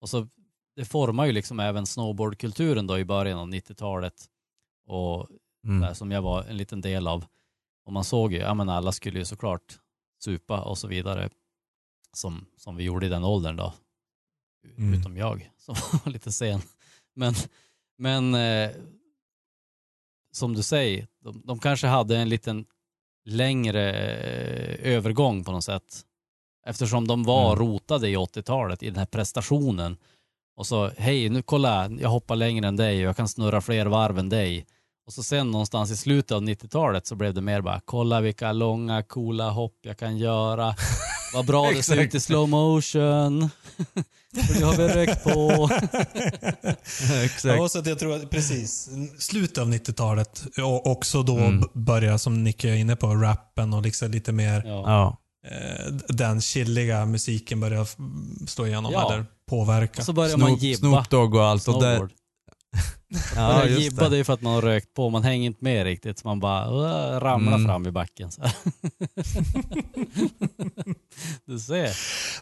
Och 0.01 0.09
så, 0.09 0.27
det 0.75 0.85
formar 0.85 1.25
ju 1.25 1.31
liksom 1.31 1.59
även 1.59 1.85
snowboardkulturen 1.85 2.87
då 2.87 2.99
i 2.99 3.05
början 3.05 3.39
av 3.39 3.47
90-talet. 3.47 4.25
Och 4.87 5.27
Mm. 5.69 5.81
där 5.81 5.93
som 5.93 6.11
jag 6.11 6.21
var 6.21 6.43
en 6.43 6.57
liten 6.57 6.81
del 6.81 7.07
av. 7.07 7.25
Och 7.85 7.93
man 7.93 8.03
såg 8.03 8.33
ju, 8.33 8.39
ja 8.39 8.53
men 8.53 8.69
alla 8.69 8.91
skulle 8.91 9.19
ju 9.19 9.25
såklart 9.25 9.79
supa 10.23 10.61
och 10.61 10.77
så 10.77 10.87
vidare. 10.87 11.29
Som, 12.13 12.45
som 12.57 12.75
vi 12.75 12.83
gjorde 12.83 13.05
i 13.05 13.09
den 13.09 13.23
åldern 13.23 13.55
då. 13.55 13.73
Mm. 14.77 14.99
Utom 14.99 15.17
jag 15.17 15.51
som 15.57 15.75
var 16.03 16.11
lite 16.11 16.31
sen. 16.31 16.61
Men, 17.15 17.33
men 17.97 18.35
eh, 18.35 18.71
som 20.31 20.53
du 20.53 20.63
säger, 20.63 21.07
de, 21.23 21.41
de 21.45 21.59
kanske 21.59 21.87
hade 21.87 22.17
en 22.17 22.29
liten 22.29 22.65
längre 23.25 23.91
eh, 23.91 24.93
övergång 24.95 25.43
på 25.43 25.51
något 25.51 25.63
sätt. 25.63 26.05
Eftersom 26.65 27.07
de 27.07 27.23
var 27.23 27.53
Mm. 27.53 27.59
rotade 27.59 28.09
i 28.09 28.15
80-talet 28.17 28.83
i 28.83 28.85
den 28.85 28.95
här 28.97 29.05
prestationen. 29.05 29.97
Och 30.55 30.67
så, 30.67 30.91
hej 30.97 31.29
nu 31.29 31.41
kolla, 31.41 31.89
jag 31.89 32.09
hoppar 32.09 32.35
längre 32.35 32.67
än 32.67 32.75
dig 32.75 32.97
och 32.97 33.09
jag 33.09 33.17
kan 33.17 33.27
snurra 33.27 33.61
fler 33.61 33.85
varv 33.85 34.19
än 34.19 34.29
dig. 34.29 34.65
Och 35.09 35.13
så 35.13 35.23
sen 35.23 35.51
någonstans 35.51 35.91
i 35.91 35.97
slutet 35.97 36.31
av 36.31 36.41
90-talet 36.41 37.07
så 37.07 37.15
blev 37.15 37.33
det 37.33 37.41
mer 37.41 37.61
bara, 37.61 37.81
kolla 37.85 38.21
vilka 38.21 38.51
långa 38.51 39.03
coola 39.03 39.49
hopp 39.49 39.73
jag 39.81 39.97
kan 39.97 40.17
göra. 40.17 40.75
Vad 41.33 41.45
bra 41.45 41.71
det 41.71 41.83
ser 41.83 41.97
ut 41.97 42.15
i 42.15 42.19
slow 42.19 42.49
motion. 42.49 43.39
Nu 44.59 44.65
har 44.65 44.73
vi 44.77 44.87
rökt 44.87 45.23
på. 45.23 45.69
Exakt. 47.23 47.43
Ja, 47.57 47.69
så 47.69 47.79
att 47.79 47.85
jag 47.85 47.99
tror 47.99 48.15
att 48.15 48.29
precis, 48.29 48.89
slutet 49.19 49.57
av 49.57 49.67
90-talet 49.73 50.43
och 50.63 50.87
också 50.87 51.23
då 51.23 51.37
Mm. 51.37 51.63
börja, 51.73 52.17
som 52.17 52.43
Nick 52.43 52.63
är 52.63 52.73
inne 52.73 52.95
på, 52.95 53.07
rappen 53.15 53.73
och 53.73 53.81
liksom 53.81 54.11
lite 54.11 54.31
mer 54.31 54.63
Ja. 54.65 55.17
Eh, 55.47 55.93
den 56.07 56.41
chilliga 56.41 57.05
musiken 57.05 57.59
börjar 57.59 57.87
slå 58.47 58.67
igenom 58.67 58.91
Ja. 58.91 59.13
eller 59.13 59.25
påverka. 59.49 60.01
Och 60.01 60.05
så 60.05 60.13
börjar 60.13 60.37
man 60.37 60.47
Snoop, 60.49 60.61
gibba. 60.61 60.77
Snoop 60.79 61.09
Dogg 61.09 61.35
och 61.35 61.43
allt. 61.45 61.67
Och 61.67 61.81
det, 61.83 62.09
Snowboard. 63.33 63.69
ja, 63.97 64.09
det. 64.09 64.17
är 64.17 64.23
för 64.23 64.33
att 64.33 64.41
man 64.41 64.53
har 64.53 64.61
rökt 64.61 64.93
på, 64.93 65.09
man 65.09 65.23
hänger 65.23 65.45
inte 65.45 65.63
med 65.63 65.83
riktigt. 65.83 66.19
Så 66.19 66.27
man 66.27 66.39
bara 66.39 66.67
uh, 66.69 67.19
ramlar 67.19 67.55
Mm. 67.55 67.67
fram 67.67 67.87
i 67.87 67.91
backen. 67.91 68.31
Så 68.31 68.41
du 71.45 71.59
ser. 71.59 71.89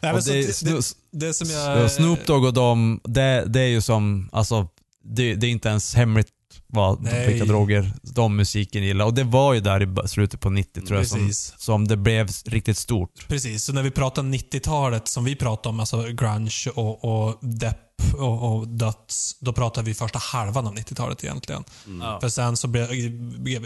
Nej, 0.01 0.13
det, 0.25 0.31
det, 0.31 0.61
det, 0.61 0.81
det 1.11 1.33
som 1.33 1.49
jag... 1.49 1.77
Ja, 1.77 1.89
Snoop 1.89 2.25
Dogg 2.25 2.43
och 2.43 2.53
dem, 2.53 2.99
det 3.03 3.59
är 3.59 3.67
ju 3.67 3.81
som, 3.81 4.29
alltså, 4.31 4.67
det, 5.03 5.35
det 5.35 5.47
är 5.47 5.51
inte 5.51 5.69
ens 5.69 5.95
hemligt 5.95 6.27
vad, 6.67 7.01
Nej. 7.01 7.27
vilka 7.27 7.45
droger 7.45 7.93
de 8.01 8.35
musiken 8.35 8.83
gillar. 8.83 9.05
Och 9.05 9.13
det 9.13 9.23
var 9.23 9.53
ju 9.53 9.59
där 9.59 10.03
i 10.05 10.07
slutet 10.07 10.39
på 10.39 10.49
90 10.49 10.81
tror 10.81 10.99
jag 10.99 11.07
som, 11.07 11.19
Precis. 11.19 11.53
som 11.57 11.87
det 11.87 11.97
blev 11.97 12.29
riktigt 12.45 12.77
stort. 12.77 13.27
Precis, 13.27 13.63
så 13.63 13.73
när 13.73 13.83
vi 13.83 13.91
pratar 13.91 14.23
90-talet 14.23 15.07
som 15.07 15.23
vi 15.23 15.35
pratar 15.35 15.69
om, 15.69 15.79
alltså 15.79 16.03
grunge 16.03 16.69
och, 16.75 17.03
och 17.03 17.37
depp 17.41 17.77
och, 18.17 18.55
och 18.55 18.67
döds, 18.67 19.39
då 19.39 19.53
pratar 19.53 19.83
vi 19.83 19.93
första 19.93 20.19
halvan 20.19 20.67
av 20.67 20.75
90-talet 20.75 21.23
egentligen. 21.23 21.63
Mm. 21.85 22.19
För 22.21 22.29
sen 22.29 22.57
så 22.57 22.67
blev, 22.67 22.91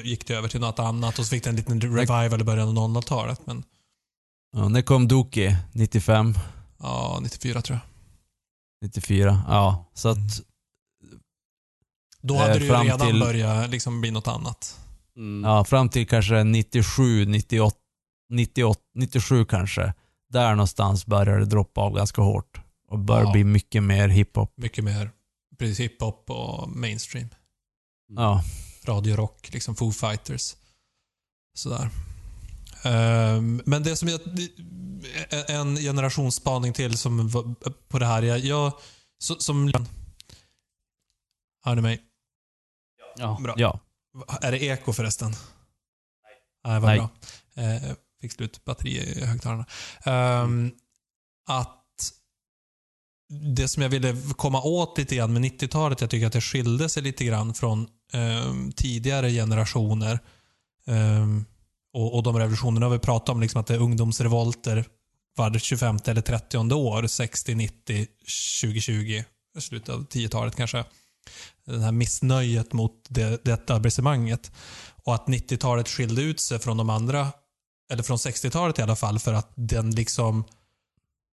gick 0.05 0.27
det 0.27 0.33
över 0.33 0.47
till 0.47 0.59
något 0.59 0.79
annat 0.79 1.19
och 1.19 1.25
så 1.25 1.29
fick 1.29 1.43
det 1.43 1.49
en 1.49 1.55
liten 1.55 1.81
revival 1.81 2.41
i 2.41 2.43
början 2.43 2.77
av 2.77 2.89
00-talet. 2.89 3.41
Men 3.45 3.63
Ja, 4.53 4.67
när 4.69 4.81
kom 4.81 5.07
Dookie? 5.07 5.57
95? 5.71 6.37
ja, 6.79 7.19
94 7.21 7.61
tror 7.61 7.79
jag. 7.79 7.83
94? 8.87 9.43
Ja, 9.47 9.91
så 9.93 10.09
att 10.09 10.17
Då 12.21 12.35
Eh, 12.35 12.41
hade 12.41 12.57
ju 12.59 12.67
fram 12.69 12.83
redan 12.85 12.99
till- 13.07 13.19
börjat 13.19 13.69
liksom 13.69 14.01
bli 14.01 14.11
något 14.11 14.27
annat. 14.27 14.79
Mm. 15.17 15.49
Ja, 15.51 15.63
fram 15.63 15.89
till 15.89 16.07
kanske 16.07 16.43
97, 16.43 17.25
98, 17.25 17.75
98, 18.29 18.79
97 18.95 19.45
kanske. 19.45 19.93
Där 20.29 20.49
någonstans 20.55 21.05
började 21.05 21.39
det 21.39 21.45
droppa 21.45 21.81
av 21.81 21.93
ganska 21.95 22.21
hårt. 22.21 22.61
Och 22.87 22.99
började 22.99 23.27
Ja. 23.27 23.31
bli 23.33 23.43
mycket 23.43 23.83
mer 23.83 24.07
hiphop. 24.07 24.53
Mycket 24.57 24.83
mer 24.83 25.11
precis, 25.59 25.79
hiphop 25.79 26.29
och 26.29 26.69
mainstream. 26.69 27.27
Ja. 28.15 28.43
radiorock, 28.85 29.49
liksom 29.53 29.75
Foo 29.75 29.91
Fighters. 29.91 30.55
Sådär. 31.53 31.89
Ehm, 32.83 33.61
men 33.65 33.83
det 33.83 33.95
som 33.95 34.07
jag... 34.09 34.19
det- 34.25 34.51
En 35.49 35.75
generationsspaning 35.75 36.73
till 36.73 36.97
som 36.97 37.29
på 37.87 37.99
det 37.99 38.05
här. 38.05 38.21
Jag, 38.23 38.71
som... 39.19 39.73
Hör 41.63 41.75
ni 41.75 41.81
mig? 41.81 42.01
Ja. 43.21 43.39
Bra. 43.43 43.53
ja. 43.57 43.79
Är 44.41 44.51
det 44.51 44.63
eko 44.63 44.93
förresten? 44.93 45.31
Nej. 46.63 46.79
vad 46.79 46.89
Nej. 46.89 46.97
bra. 46.97 47.09
Eh, 47.63 47.95
fick 48.21 48.31
slut 48.31 48.65
batteri 48.65 48.97
i 48.97 49.25
högtalarna. 49.25 49.65
Ehm, 50.05 50.71
att 51.47 51.77
det 53.55 53.67
som 53.67 53.83
jag 53.83 53.89
ville 53.89 54.15
komma 54.37 54.61
åt 54.61 54.97
lite 54.97 55.15
grann 55.15 55.33
med 55.33 55.41
90-talet, 55.41 56.01
jag 56.01 56.09
tycker 56.09 56.27
att 56.27 56.33
det 56.33 56.41
skilde 56.41 56.89
sig 56.89 57.03
lite 57.03 57.25
grann 57.25 57.53
från 57.53 57.87
ehm, 58.13 58.71
tidigare 58.71 59.31
generationer. 59.31 60.19
Ehm, 60.87 61.45
och, 61.93 62.15
och 62.15 62.23
de 62.23 62.37
revolutionerna 62.37 62.89
vi 62.89 62.99
pratat 62.99 63.29
om, 63.29 63.41
liksom 63.41 63.61
att 63.61 63.67
det 63.67 63.73
är 63.73 63.81
ungdomsrevolter 63.81 64.85
var 65.35 65.59
25 65.59 65.99
eller 66.05 66.21
30 66.21 66.57
år, 66.73 67.07
60, 67.07 67.55
90, 67.55 68.07
2020, 68.61 69.23
slutet 69.59 69.89
av 69.89 70.07
10-talet 70.07 70.55
kanske. 70.55 70.85
Det 71.65 71.79
här 71.79 71.91
missnöjet 71.91 72.73
mot 72.73 73.05
det, 73.09 73.45
det 73.45 73.51
etablissemanget. 73.51 74.51
Och 75.03 75.15
att 75.15 75.27
90-talet 75.27 75.89
skilde 75.89 76.21
ut 76.21 76.39
sig 76.39 76.59
från 76.59 76.77
de 76.77 76.89
andra, 76.89 77.27
eller 77.91 78.03
från 78.03 78.17
60-talet 78.17 78.79
i 78.79 78.81
alla 78.81 78.95
fall, 78.95 79.19
för 79.19 79.33
att 79.33 79.53
den 79.55 79.91
liksom 79.91 80.43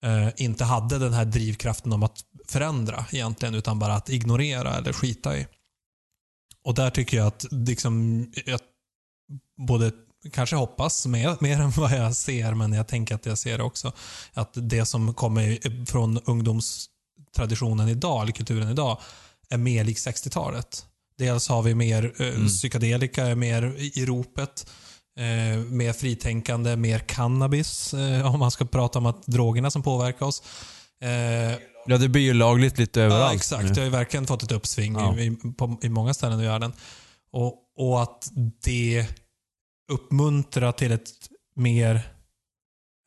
eh, 0.04 0.28
inte 0.36 0.64
hade 0.64 0.98
den 0.98 1.12
här 1.12 1.24
drivkraften 1.24 1.92
om 1.92 2.02
att 2.02 2.20
förändra 2.48 3.04
egentligen, 3.12 3.54
utan 3.54 3.78
bara 3.78 3.94
att 3.94 4.08
ignorera 4.08 4.76
eller 4.76 4.92
skita 4.92 5.38
i. 5.38 5.46
Och 6.64 6.74
där 6.74 6.90
tycker 6.90 7.16
jag 7.16 7.26
att 7.26 7.46
liksom, 7.50 8.26
jag 8.46 8.60
både 9.56 9.92
kanske 10.32 10.56
hoppas 10.56 11.06
mer, 11.06 11.36
mer 11.40 11.60
än 11.60 11.70
vad 11.70 11.92
jag 11.92 12.16
ser, 12.16 12.54
men 12.54 12.72
jag 12.72 12.88
tänker 12.88 13.14
att 13.14 13.26
jag 13.26 13.38
ser 13.38 13.58
det 13.58 13.64
också. 13.64 13.92
Att 14.32 14.50
det 14.54 14.86
som 14.86 15.14
kommer 15.14 15.86
från 15.86 16.18
ungdomstraditionen 16.24 17.88
idag, 17.88 18.22
eller 18.22 18.32
kulturen 18.32 18.70
idag, 18.70 19.00
är 19.50 19.56
mer 19.58 19.84
lik 19.84 19.96
60-talet. 19.96 20.86
Dels 21.18 21.48
har 21.48 21.62
vi 21.62 21.74
mer 21.74 22.12
eh, 22.18 22.28
Mm. 22.28 22.48
psykedelika, 22.48 23.34
mer 23.34 23.62
i 23.78 24.06
ropet. 24.06 24.70
Eh, 25.18 25.58
mer 25.58 25.92
fritänkande, 25.92 26.76
mer 26.76 26.98
cannabis, 26.98 27.94
eh, 27.94 28.34
om 28.34 28.40
man 28.40 28.50
ska 28.50 28.64
prata 28.64 28.98
om 28.98 29.06
att 29.06 29.26
drogerna 29.26 29.70
som 29.70 29.82
påverkar 29.82 30.26
oss. 30.26 30.42
Eh, 31.02 31.58
Ja, 31.86 31.98
det 31.98 32.08
blir 32.08 32.22
ju 32.22 32.34
lagligt 32.34 32.78
lite 32.78 33.02
överallt 33.02 33.32
Ja, 33.32 33.34
exakt. 33.36 33.64
nu. 33.64 33.68
Det 33.70 33.80
har 33.80 33.84
ju 33.84 33.90
verkligen 33.90 34.26
fått 34.26 34.42
ett 34.42 34.52
uppsving 34.52 34.94
Ja. 34.94 35.18
i, 35.18 35.26
i, 35.26 35.30
på, 35.58 35.78
i 35.82 35.88
många 35.88 36.14
ställen 36.14 36.40
i 36.40 36.46
världen. 36.46 36.72
Och, 37.32 37.54
och 37.78 38.02
att 38.02 38.30
det 38.64 39.06
uppmuntrar 39.92 40.72
till 40.72 40.92
ett 40.92 41.10
mer, 41.56 42.00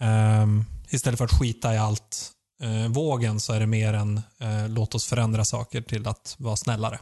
ehm, 0.01 0.63
istället 0.89 1.17
för 1.17 1.25
att 1.25 1.39
skita 1.39 1.73
i 1.73 1.77
allt, 1.77 2.31
eh, 2.61 2.87
vågen 2.91 3.39
så 3.39 3.53
är 3.53 3.59
det 3.59 3.67
mer 3.67 3.93
en 3.93 4.17
eh, 4.39 4.69
låt 4.69 4.95
oss 4.95 5.05
förändra 5.05 5.45
saker 5.45 5.81
till 5.81 6.07
att 6.07 6.35
vara 6.39 6.55
snällare. 6.55 6.99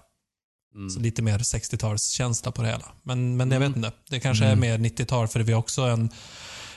Mm. 0.75 0.89
Så 0.89 0.99
lite 0.99 1.21
mer 1.21 1.39
60-talskänsla 1.39 2.51
på 2.51 2.61
det 2.61 2.67
hela. 2.67 2.85
Men, 3.03 3.37
men 3.37 3.51
jag 3.51 3.61
Mm. 3.61 3.71
vet 3.71 3.77
inte. 3.77 3.91
Det 4.09 4.19
kanske 4.19 4.45
Mm. 4.45 4.57
är 4.63 4.77
mer 4.77 4.89
90-tal 4.89 5.27
för 5.27 5.39
vi 5.39 5.53
har 5.53 5.59
också 5.59 5.81
en, 5.81 6.09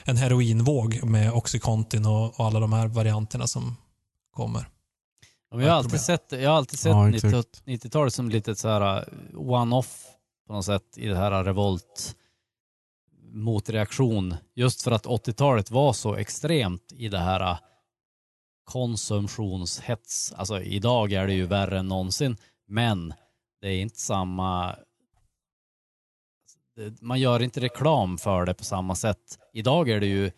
en 0.03 0.17
heroinvåg 0.17 1.03
med 1.03 1.33
Oxycontin 1.33 2.05
och, 2.05 2.39
och 2.39 2.45
alla 2.45 2.59
de 2.59 2.73
här 2.73 2.87
varianterna 2.87 3.47
som 3.47 3.75
kommer. 4.35 4.69
Ja, 5.51 5.61
jag, 5.61 5.69
har 5.69 5.75
alltid 5.77 6.01
sett, 6.01 6.25
jag 6.31 6.49
har 6.49 6.57
alltid 6.57 6.79
sett 6.79 6.89
Ja, 6.91 7.07
90 7.07 7.27
exakt. 7.27 7.63
90-talet 7.65 8.13
som 8.13 8.29
lite 8.29 8.55
så 8.55 8.67
här 8.67 8.99
uh, 8.99 9.39
one-off 9.39 10.03
på 10.47 10.53
något 10.53 10.65
sätt 10.65 10.97
i 10.97 11.07
det 11.07 11.15
här 11.17 11.43
revolt 11.43 12.15
motreaktion. 13.33 14.35
Just 14.55 14.81
för 14.81 14.91
att 14.91 15.05
80-talet 15.05 15.71
var 15.71 15.93
så 15.93 16.15
extremt 16.15 16.91
i 16.91 17.09
det 17.09 17.19
här 17.19 17.41
uh, 17.51 17.57
konsumtionshets. 18.69 20.33
Alltså 20.35 20.61
idag 20.61 21.13
är 21.13 21.27
det 21.27 21.33
ju 21.33 21.45
värre 21.45 21.79
än 21.79 21.87
någonsin, 21.87 22.37
men 22.67 23.13
det 23.61 23.67
är 23.67 23.81
inte 23.81 23.99
samma 23.99 24.75
man 27.01 27.19
gör 27.19 27.43
inte 27.43 27.59
reklam 27.59 28.17
för 28.17 28.45
det 28.45 28.53
på 28.53 28.63
samma 28.63 28.95
sätt. 28.95 29.39
Idag 29.53 29.89
är 29.89 29.99
det 29.99 30.07
ju 30.07 30.31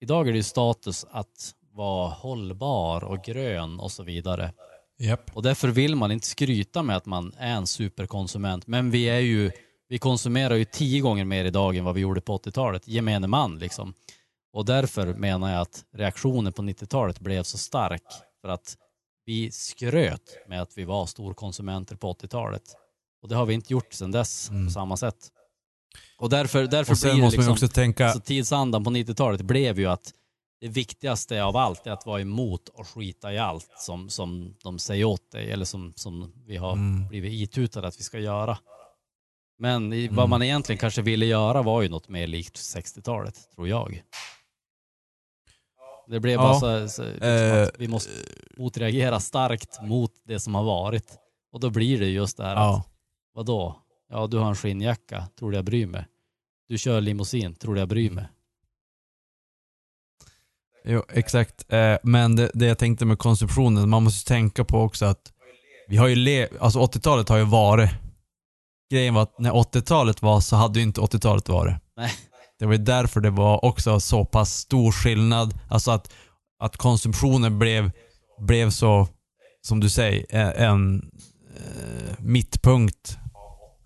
idag 0.00 0.28
är 0.28 0.32
det 0.32 0.36
ju 0.36 0.42
status 0.42 1.06
att 1.10 1.54
vara 1.72 2.08
hållbar 2.08 3.04
och 3.04 3.24
grön 3.24 3.80
och 3.80 3.92
så 3.92 4.02
vidare. 4.02 4.52
Japp. 4.98 5.36
Och 5.36 5.42
därför 5.42 5.68
vill 5.68 5.96
man 5.96 6.12
inte 6.12 6.26
skryta 6.26 6.82
med 6.82 6.96
att 6.96 7.06
man 7.06 7.32
är 7.38 7.54
en 7.54 7.66
superkonsument. 7.66 8.66
Men 8.66 8.90
vi 8.90 9.04
är 9.04 9.20
ju, 9.20 9.50
vi 9.88 9.98
konsumerar 9.98 10.54
ju 10.54 10.64
tio 10.64 11.00
gånger 11.00 11.24
mer 11.24 11.44
idag 11.44 11.76
än 11.76 11.84
vad 11.84 11.94
vi 11.94 12.00
gjorde 12.00 12.20
på 12.20 12.38
80-talet. 12.38 12.88
Gemene 12.88 13.26
man 13.26 13.58
liksom. 13.58 13.94
Och 14.52 14.64
därför 14.64 15.14
menar 15.14 15.52
jag 15.52 15.60
att 15.60 15.84
reaktionen 15.92 16.52
på 16.52 16.62
90-talet 16.62 17.20
blev 17.20 17.42
så 17.42 17.58
stark. 17.58 18.02
För 18.40 18.48
att 18.48 18.76
vi 19.24 19.50
skröt 19.50 20.36
med 20.48 20.62
att 20.62 20.78
vi 20.78 20.84
var 20.84 21.06
storkonsumenter 21.06 21.96
på 21.96 22.12
80-talet. 22.12 22.62
Och 23.22 23.28
det 23.28 23.34
har 23.36 23.46
vi 23.46 23.54
inte 23.54 23.72
gjort 23.72 23.92
sedan 23.92 24.10
dess 24.10 24.50
Mm. 24.50 24.66
på 24.66 24.72
samma 24.72 24.96
sätt. 24.96 25.28
Och 26.18 26.30
därför, 26.30 26.66
därför 26.66 26.92
Och 26.92 26.98
blir 27.02 27.22
det 27.22 27.30
liksom, 27.30 27.52
också 27.52 27.68
tänka, 27.68 28.04
Alltså 28.06 28.20
tidsandan 28.20 28.84
på 28.84 28.90
90-talet 28.90 29.40
blev 29.40 29.78
ju 29.78 29.86
att 29.86 30.12
det 30.60 30.68
viktigaste 30.68 31.42
av 31.42 31.56
allt 31.56 31.86
är 31.86 31.90
att 31.90 32.06
vara 32.06 32.20
emot 32.20 32.68
och 32.68 32.88
skita 32.88 33.32
i 33.32 33.38
allt 33.38 33.70
som, 33.78 34.08
som 34.10 34.54
de 34.62 34.78
säger 34.78 35.04
åt 35.04 35.30
dig 35.30 35.50
eller 35.52 35.64
som, 35.64 35.92
som 35.96 36.32
vi 36.46 36.56
har 36.56 36.72
Mm. 36.72 37.08
blivit 37.08 37.32
itutade 37.32 37.88
att 37.88 37.98
vi 38.00 38.02
ska 38.04 38.18
göra. 38.18 38.58
Men 39.58 39.92
i, 39.92 40.08
vad 40.08 40.18
Mm. 40.18 40.30
man 40.30 40.42
egentligen 40.42 40.78
kanske 40.78 41.02
ville 41.02 41.26
göra 41.26 41.62
var 41.62 41.82
ju 41.82 41.88
något 41.88 42.08
mer 42.08 42.26
likt 42.26 42.56
60-talet, 42.56 43.34
tror 43.54 43.68
jag. 43.68 44.02
Det 46.10 46.20
blev 46.20 46.34
Ja. 46.34 46.38
bara 46.42 46.54
så, 46.60 46.88
så 46.88 47.02
liksom 47.04 47.62
att 47.62 47.70
vi 47.78 47.88
måste 47.88 48.10
motreagera 48.56 49.20
starkt 49.20 49.82
mot 49.82 50.10
det 50.24 50.40
som 50.40 50.54
har 50.54 50.64
varit. 50.64 51.18
Och 51.52 51.60
då 51.60 51.70
blir 51.70 52.00
det 52.00 52.06
just 52.08 52.36
det 52.36 52.44
här 52.44 52.54
ja. 52.54 52.76
att, 52.76 52.86
vadå? 53.34 53.76
Ja, 54.10 54.26
du 54.26 54.38
har 54.38 54.48
en 54.48 54.56
skinnjacka, 54.56 55.28
tror 55.38 55.50
du 55.50 55.56
jag 55.58 55.64
bryr 55.64 55.86
mig? 55.86 56.06
Du 56.68 56.78
kör 56.78 57.00
limousin, 57.00 57.54
tror 57.54 57.74
du 57.74 57.80
jag 57.80 57.88
bryr 57.88 58.10
mig? 58.10 58.28
Jo, 60.84 61.02
exakt. 61.08 61.72
Eh, 61.72 61.96
men 62.02 62.36
det, 62.36 62.50
det 62.54 62.66
jag 62.66 62.78
tänkte 62.78 63.04
med 63.04 63.18
konsumtionen, 63.18 63.88
man 63.88 64.02
måste 64.02 64.28
tänka 64.28 64.64
på 64.64 64.78
också 64.78 65.04
att 65.06 65.32
vi 65.88 65.96
har 65.96 66.08
ju 66.08 66.14
le- 66.14 66.48
alltså 66.60 66.78
80-talet 66.78 67.28
har 67.28 67.36
ju 67.38 67.44
varit. 67.44 67.90
Grejen 68.90 69.14
var 69.14 69.22
att 69.22 69.38
när 69.38 69.50
80-talet 69.52 70.22
var 70.22 70.40
så 70.40 70.56
hade 70.56 70.78
ju 70.78 70.82
inte 70.82 71.00
80-talet 71.00 71.48
varit. 71.48 71.74
Nej. 71.96 72.10
Det 72.60 72.66
var 72.66 72.72
ju 72.72 72.78
därför 72.78 73.20
det 73.20 73.30
var 73.30 73.64
också 73.64 74.00
så 74.00 74.24
pass 74.24 74.54
stor 74.54 74.92
skillnad. 74.92 75.58
Alltså 75.68 75.90
att, 75.90 76.12
att 76.58 76.76
konsumtionen 76.76 77.58
blev, 77.58 77.90
blev 78.38 78.70
så, 78.70 79.08
som 79.62 79.80
du 79.80 79.88
säger, 79.88 80.26
en 80.56 81.10
eh, 81.56 82.14
mittpunkt 82.18 83.18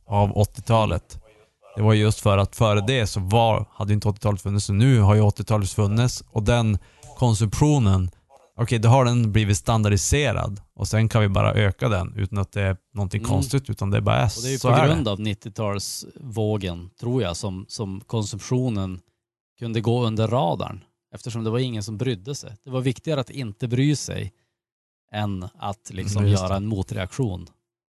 av 0.07 0.33
80-talet. 0.33 1.19
Det 1.77 1.83
var 1.83 1.95
just 1.95 2.21
för 2.21 2.39
att 2.39 2.57
före 2.57 2.81
det 2.81 3.07
så 3.07 3.21
var, 3.21 3.67
hade 3.73 3.93
inte 3.93 4.09
80-talet 4.09 4.43
funnits, 4.43 4.67
så 4.67 4.73
nu 4.73 5.01
har 5.01 5.15
ju 5.15 5.21
80-talet 5.21 5.71
funnits 5.71 6.25
och 6.31 6.43
den 6.43 6.79
konsumtionen, 7.19 8.11
okej 8.57 8.79
då 8.79 8.89
har 8.89 9.05
den 9.05 9.33
blivit 9.33 9.57
standardiserad 9.57 10.61
och 10.75 10.89
sen 10.89 11.09
kan 11.09 11.23
vi 11.23 11.29
bara 11.29 11.55
öka 11.55 11.89
den 11.89 12.15
utan 12.17 12.39
att 12.39 12.53
det 12.53 12.63
är 12.63 12.77
någonting 12.95 13.21
Mm. 13.21 13.31
konstigt 13.31 13.71
utan 13.71 13.91
det 13.91 14.01
bara 14.01 14.17
är 14.17 14.25
Och 14.27 14.43
det 14.43 14.49
är 14.49 14.53
ju 14.53 14.59
på 14.59 14.69
är 14.69 14.87
grund 14.87 15.05
det. 15.05 15.11
av 15.11 15.21
90-talsvågen, 15.21 16.91
tror 17.01 17.23
jag, 17.23 17.37
som, 17.37 17.67
som 17.69 18.01
konsumtionen 18.01 19.01
kunde 19.59 19.81
gå 19.81 20.05
under 20.07 20.29
radarn. 20.29 20.85
Eftersom 21.15 21.45
det 21.45 21.51
var 21.51 21.59
ingen 21.59 21.83
som 21.83 21.99
brydde 21.99 22.35
sig. 22.35 22.57
Det 22.65 22.71
var 22.71 22.81
viktigare 22.81 23.21
att 23.21 23.31
inte 23.31 23.69
bry 23.69 23.97
sig 23.97 24.33
än 25.13 25.49
att 25.59 25.91
liksom 25.91 26.19
Mm, 26.23 26.33
göra 26.33 26.57
en 26.57 26.67
motreaktion 26.67 27.47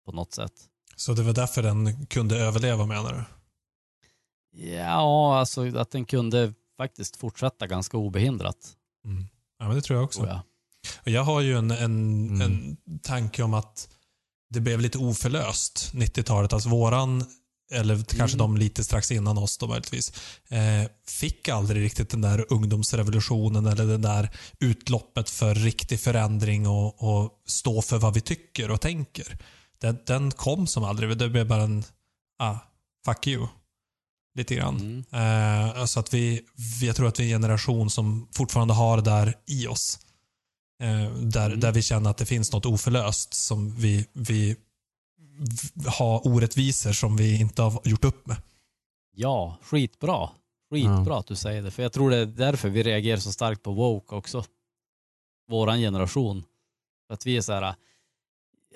på 0.06 0.12
något 0.12 0.32
sätt. 0.34 0.52
Så 0.96 1.12
det 1.12 1.22
var 1.22 1.32
därför 1.32 1.62
den 1.62 2.06
kunde 2.06 2.38
överleva 2.38 2.86
menar 2.86 3.12
du? 3.12 3.24
Ja, 4.72 5.38
alltså 5.38 5.78
att 5.78 5.90
den 5.90 6.04
kunde 6.04 6.52
faktiskt 6.76 7.16
fortsätta 7.16 7.66
ganska 7.66 7.96
obehindrat, 7.96 8.56
Mm. 9.04 9.24
Ja, 9.58 9.66
men 9.66 9.74
det 9.76 9.82
tror 9.82 9.96
jag 9.98 10.04
också. 10.04 10.20
tror 10.20 10.28
jag. 10.32 10.40
Jag 11.04 11.24
har 11.24 11.40
ju 11.40 11.58
en, 11.58 11.70
en, 11.70 12.28
Mm. 12.30 12.40
en 12.40 12.76
tanke 13.02 13.42
om 13.42 13.54
att 13.54 13.88
det 14.50 14.60
blev 14.60 14.80
lite 14.80 14.98
oförlöst 14.98 15.90
90-talet. 15.94 16.52
Alltså 16.52 16.68
våran, 16.68 17.24
eller 17.72 17.96
kanske 18.04 18.36
Mm. 18.36 18.38
de 18.38 18.56
lite 18.56 18.84
strax 18.84 19.10
innan 19.10 19.38
oss 19.38 19.58
då 19.58 19.66
möjligtvis, 19.66 20.12
eh, 20.48 20.90
fick 21.06 21.48
aldrig 21.48 21.82
riktigt 21.84 22.10
den 22.10 22.20
där 22.20 22.52
ungdomsrevolutionen 22.52 23.66
eller 23.66 23.86
det 23.86 23.98
där 23.98 24.30
utloppet 24.60 25.30
för 25.30 25.54
riktig 25.54 26.00
förändring 26.00 26.68
och, 26.68 27.02
och 27.02 27.30
stå 27.46 27.82
för 27.82 27.98
vad 27.98 28.14
vi 28.14 28.20
tycker 28.20 28.70
och 28.70 28.80
tänker. 28.80 29.38
Den, 29.78 29.98
den 30.06 30.30
kom 30.30 30.66
som 30.66 30.84
aldrig. 30.84 31.18
Det 31.18 31.28
blev 31.28 31.46
bara 31.48 31.62
en, 31.62 31.84
ah, 32.38 32.56
fuck 33.06 33.26
you. 33.26 33.46
Lite 34.36 34.54
grann. 34.54 34.76
Mm. 34.80 35.04
Eh, 35.12 35.80
alltså 35.80 36.00
att 36.00 36.14
vi, 36.14 36.40
vi, 36.80 36.86
jag 36.86 36.96
tror 36.96 37.08
att 37.08 37.20
vi 37.20 37.30
är 37.30 37.34
en 37.34 37.42
generation 37.42 37.90
som 37.90 38.28
fortfarande 38.34 38.74
har 38.74 38.96
det 38.96 39.02
där 39.02 39.34
i 39.46 39.66
oss. 39.66 39.98
Eh, 40.82 41.12
där, 41.14 41.46
Mm. 41.46 41.60
där 41.60 41.72
vi 41.72 41.82
känner 41.82 42.10
att 42.10 42.16
det 42.16 42.26
finns 42.26 42.52
något 42.52 42.66
oförlöst 42.66 43.34
som 43.34 43.74
vi, 43.76 44.06
vi 44.12 44.56
har 45.86 46.26
orättvisor 46.26 46.92
som 46.92 47.16
vi 47.16 47.40
inte 47.40 47.62
har 47.62 47.80
gjort 47.84 48.04
upp 48.04 48.26
med. 48.26 48.36
Ja, 49.16 49.56
skitbra. 49.62 50.30
Skitbra 50.70 51.18
att 51.18 51.26
du 51.26 51.36
säger 51.36 51.62
det. 51.62 51.70
För 51.70 51.82
jag 51.82 51.92
tror 51.92 52.10
det 52.10 52.16
är 52.16 52.26
därför 52.26 52.68
vi 52.68 52.82
reagerar 52.82 53.18
så 53.20 53.32
starkt 53.32 53.62
på 53.62 53.72
woke 53.72 54.14
också. 54.14 54.44
Våran 55.50 55.78
generation. 55.78 56.44
För 57.06 57.14
att 57.14 57.26
vi 57.26 57.36
är 57.36 57.40
så 57.40 57.52
här. 57.52 57.74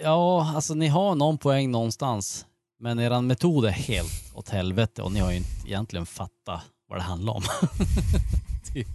Ja, 0.03 0.53
alltså 0.55 0.75
ni 0.75 0.87
har 0.89 1.15
någon 1.15 1.39
poäng 1.39 1.71
någonstans. 1.71 2.47
Men 2.81 2.99
eran 2.99 3.27
metod 3.27 3.65
är 3.65 3.71
helt 3.71 4.35
åt 4.35 4.49
helvete 4.49 5.03
och 5.03 5.13
ni 5.13 5.21
har 5.21 5.31
ju 5.31 5.37
inte 5.37 5.51
egentligen 5.67 6.07
fattat 6.07 6.63
vad 6.89 6.99
det 6.99 7.03
handlar 7.03 7.33
om. 7.33 7.43
typ, 8.73 8.89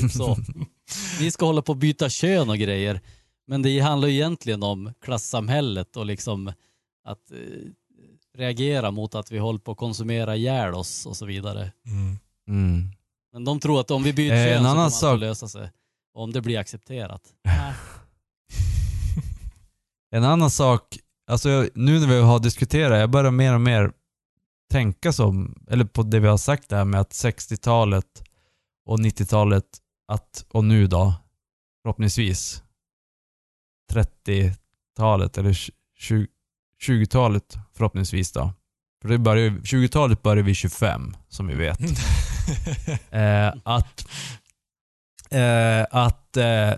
typ 0.00 0.12
så. 0.12 0.36
Ni 1.20 1.30
ska 1.30 1.46
hålla 1.46 1.62
på 1.62 1.72
att 1.72 1.78
byta 1.78 2.08
kön 2.08 2.50
och 2.50 2.58
grejer. 2.58 3.00
Men 3.46 3.62
det 3.62 3.80
handlar 3.80 4.08
ju 4.08 4.14
egentligen 4.14 4.62
om 4.62 4.92
klassamhället 5.00 5.96
och 5.96 6.06
liksom 6.06 6.52
att 7.04 7.30
eh, 7.30 7.36
reagera 8.38 8.90
mot 8.90 9.14
att 9.14 9.30
vi 9.32 9.38
håller 9.38 9.58
på 9.58 9.72
att 9.72 9.78
konsumera 9.78 10.36
ihjäl 10.36 10.74
oss 10.74 11.06
och 11.06 11.16
så 11.16 11.26
vidare. 11.26 11.72
Mm. 11.86 12.18
Mm. 12.48 12.88
Men 13.32 13.44
de 13.44 13.60
tror 13.60 13.80
att 13.80 13.90
om 13.90 14.02
vi 14.02 14.12
byter 14.12 14.32
Eh, 14.34 14.44
kön 14.44 14.56
en 14.56 14.62
så 14.64 14.68
annan 14.68 14.72
kommer 14.74 14.84
allt 14.84 14.94
sak- 14.94 15.20
lösa 15.20 15.48
sig. 15.48 15.70
Om 16.14 16.32
det 16.32 16.40
blir 16.40 16.58
accepterat. 16.58 17.22
En 20.10 20.24
annan 20.24 20.50
sak, 20.50 20.98
alltså 21.30 21.48
jag- 21.50 21.68
nu 21.74 22.00
när 22.00 22.06
vi 22.06 22.20
har 22.20 22.38
diskuterat, 22.38 22.98
jag 23.00 23.10
börjar 23.10 23.30
mer 23.30 23.54
och 23.54 23.60
mer 23.60 23.92
tänka 24.72 25.12
som, 25.12 25.54
eller 25.70 25.84
på 25.84 26.02
det 26.02 26.20
vi 26.20 26.28
har 26.28 26.36
sagt 26.36 26.68
där 26.68 26.84
med 26.84 27.00
att 27.00 27.10
60-talet 27.10 28.22
och 28.86 28.98
90-talet, 28.98 29.64
att, 30.08 30.44
och 30.48 30.64
nu 30.64 30.86
då, 30.86 31.14
förhoppningsvis 31.82 32.62
30-talet 33.92 35.38
eller 35.38 35.52
20 35.98 36.26
20-talet 36.86 37.56
förhoppningsvis 37.74 38.32
då. 38.32 38.52
För 39.02 39.08
det 39.08 39.18
börjar, 39.18 39.44
ju- 39.50 39.60
20-talet 39.60 40.22
börjar 40.22 40.44
vi 40.44 40.54
25, 40.54 41.16
som 41.28 41.46
vi 41.46 41.54
vet. 41.54 41.78
Eh, 43.10 43.52
att 43.64 44.08
eh, 45.30 45.86
att 45.90 46.36
eh, 46.36 46.72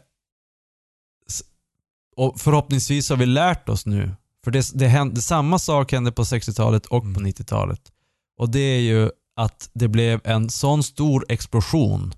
och 2.17 2.41
förhoppningsvis 2.41 3.11
har 3.11 3.17
vi 3.17 3.27
lärt 3.27 3.69
oss 3.69 3.87
nu. 3.87 4.15
För 4.45 4.51
det, 4.51 4.71
det 4.75 4.89
hände, 4.89 5.23
samma 5.23 5.59
sak 5.59 5.93
hände 5.93 6.13
på 6.13 6.23
60-talet 6.23 6.87
och 6.87 7.03
på 7.03 7.09
Mm. 7.09 7.27
90-talet. 7.27 7.93
Och 8.37 8.51
det 8.51 8.61
är 8.61 8.81
ju 8.81 9.11
att 9.37 9.71
det 9.73 9.89
blev 9.89 10.21
en 10.25 10.51
sån 10.51 10.83
stor 10.83 11.25
explosion. 11.29 12.13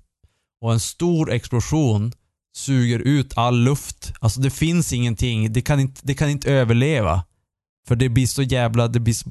Och 0.63 0.73
en 0.73 0.81
stor 0.81 1.33
explosion 1.33 2.13
suger 2.57 2.99
ut 2.99 3.39
all 3.39 3.59
luft. 3.59 4.13
Alltså 4.21 4.41
det 4.41 4.51
finns 4.51 4.93
ingenting, 4.93 5.53
det 5.53 5.63
kan 5.63 5.81
inte, 5.81 6.01
det 6.05 6.15
kan 6.15 6.31
inte 6.31 6.53
överleva. 6.53 7.25
För 7.89 7.97
det 7.97 8.09
blir 8.09 8.27
så 8.27 8.43
jävla, 8.43 8.89
det 8.89 9.01
blir 9.01 9.15
så... 9.15 9.31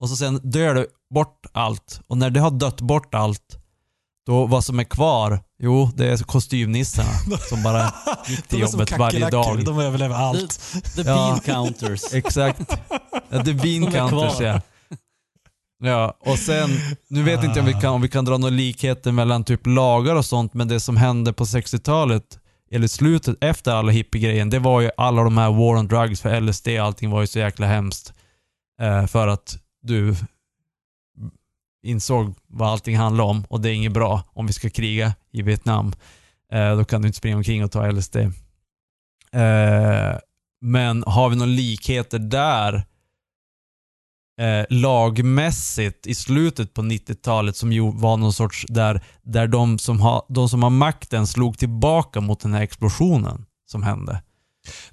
Och 0.00 0.08
så 0.08 0.16
sen 0.16 0.40
dör 0.50 0.74
det 0.74 0.86
bort 1.14 1.46
allt. 1.52 2.00
Och 2.06 2.16
när 2.18 2.30
det 2.30 2.40
har 2.40 2.50
dött 2.50 2.80
bort 2.80 3.14
allt, 3.14 3.58
då 4.26 4.46
vad 4.46 4.64
som 4.64 4.78
är 4.78 4.84
kvar, 4.84 5.40
jo 5.62 5.90
det 5.94 6.06
är 6.06 6.16
kostymnissarna 6.16 7.12
som 7.48 7.62
bara 7.62 7.92
gick 8.28 8.42
till 8.48 8.60
jobbet 8.60 8.98
varje 8.98 9.30
dag. 9.30 9.64
De 9.64 9.78
överlever 9.78 10.14
allt. 10.14 10.60
The 10.96 11.02
Ja. 11.02 11.04
bean 11.04 11.40
counters. 11.40 12.14
Exakt. 12.14 12.68
The 13.44 13.54
bean 13.54 13.92
counters 13.92 14.40
ja. 14.40 14.60
Ja, 15.78 16.16
och 16.20 16.38
sen, 16.38 16.70
nu 17.08 17.22
vet 17.22 17.44
inte 17.44 17.60
om 17.60 17.66
vi 17.66 17.72
kan, 17.72 17.92
om 17.92 18.02
vi 18.02 18.08
kan 18.08 18.24
dra 18.24 18.38
några 18.38 18.54
likheter 18.54 19.12
mellan 19.12 19.44
typ 19.44 19.66
lagar 19.66 20.14
och 20.14 20.24
sånt, 20.24 20.54
men 20.54 20.68
det 20.68 20.80
som 20.80 20.96
hände 20.96 21.32
på 21.32 21.44
60-talet, 21.44 22.38
eller 22.70 22.88
slutet 22.88 23.36
efter 23.40 23.72
alla 23.72 23.92
hippiegrejen, 23.92 24.50
det 24.50 24.58
var 24.58 24.80
ju 24.80 24.90
alla 24.96 25.22
de 25.22 25.38
här 25.38 25.50
war 25.50 25.76
on 25.76 25.88
drugs 25.88 26.20
för 26.20 26.40
LSD, 26.40 26.68
allting 26.68 27.10
var 27.10 27.20
ju 27.20 27.26
så 27.26 27.38
jäkla 27.38 27.66
hemskt. 27.66 28.12
Eh, 28.80 29.06
för 29.06 29.28
att 29.28 29.58
du 29.82 30.16
insåg 31.82 32.34
vad 32.46 32.68
allting 32.68 32.96
handlade 32.96 33.30
om 33.30 33.44
och 33.48 33.60
det 33.60 33.70
är 33.70 33.74
inget 33.74 33.92
bra 33.92 34.22
om 34.32 34.46
vi 34.46 34.52
ska 34.52 34.70
kriga 34.70 35.14
i 35.32 35.42
Vietnam. 35.42 35.92
Eh, 36.52 36.76
då 36.76 36.84
kan 36.84 37.02
du 37.02 37.08
inte 37.08 37.18
springa 37.18 37.36
omkring 37.36 37.64
och 37.64 37.72
ta 37.72 37.90
LSD. 37.90 38.16
Eh, 38.16 38.32
men 40.60 41.04
har 41.06 41.28
vi 41.28 41.36
några 41.36 41.50
likheter 41.50 42.18
där 42.18 42.84
eh, 44.40 44.64
lagmässigt 44.70 46.06
i 46.06 46.14
slutet 46.14 46.74
på 46.74 46.82
90-talet 46.82 47.56
som 47.56 47.72
ju 47.72 47.92
var 47.92 48.16
någon 48.16 48.32
sorts 48.32 48.64
där, 48.68 49.04
där 49.22 49.46
de, 49.46 49.78
som 49.78 50.00
har, 50.00 50.22
de 50.28 50.48
som 50.48 50.62
har 50.62 50.70
makten 50.70 51.26
slog 51.26 51.58
tillbaka 51.58 52.20
mot 52.20 52.40
den 52.40 52.54
här 52.54 52.62
explosionen 52.62 53.44
som 53.70 53.82
hände. 53.82 54.22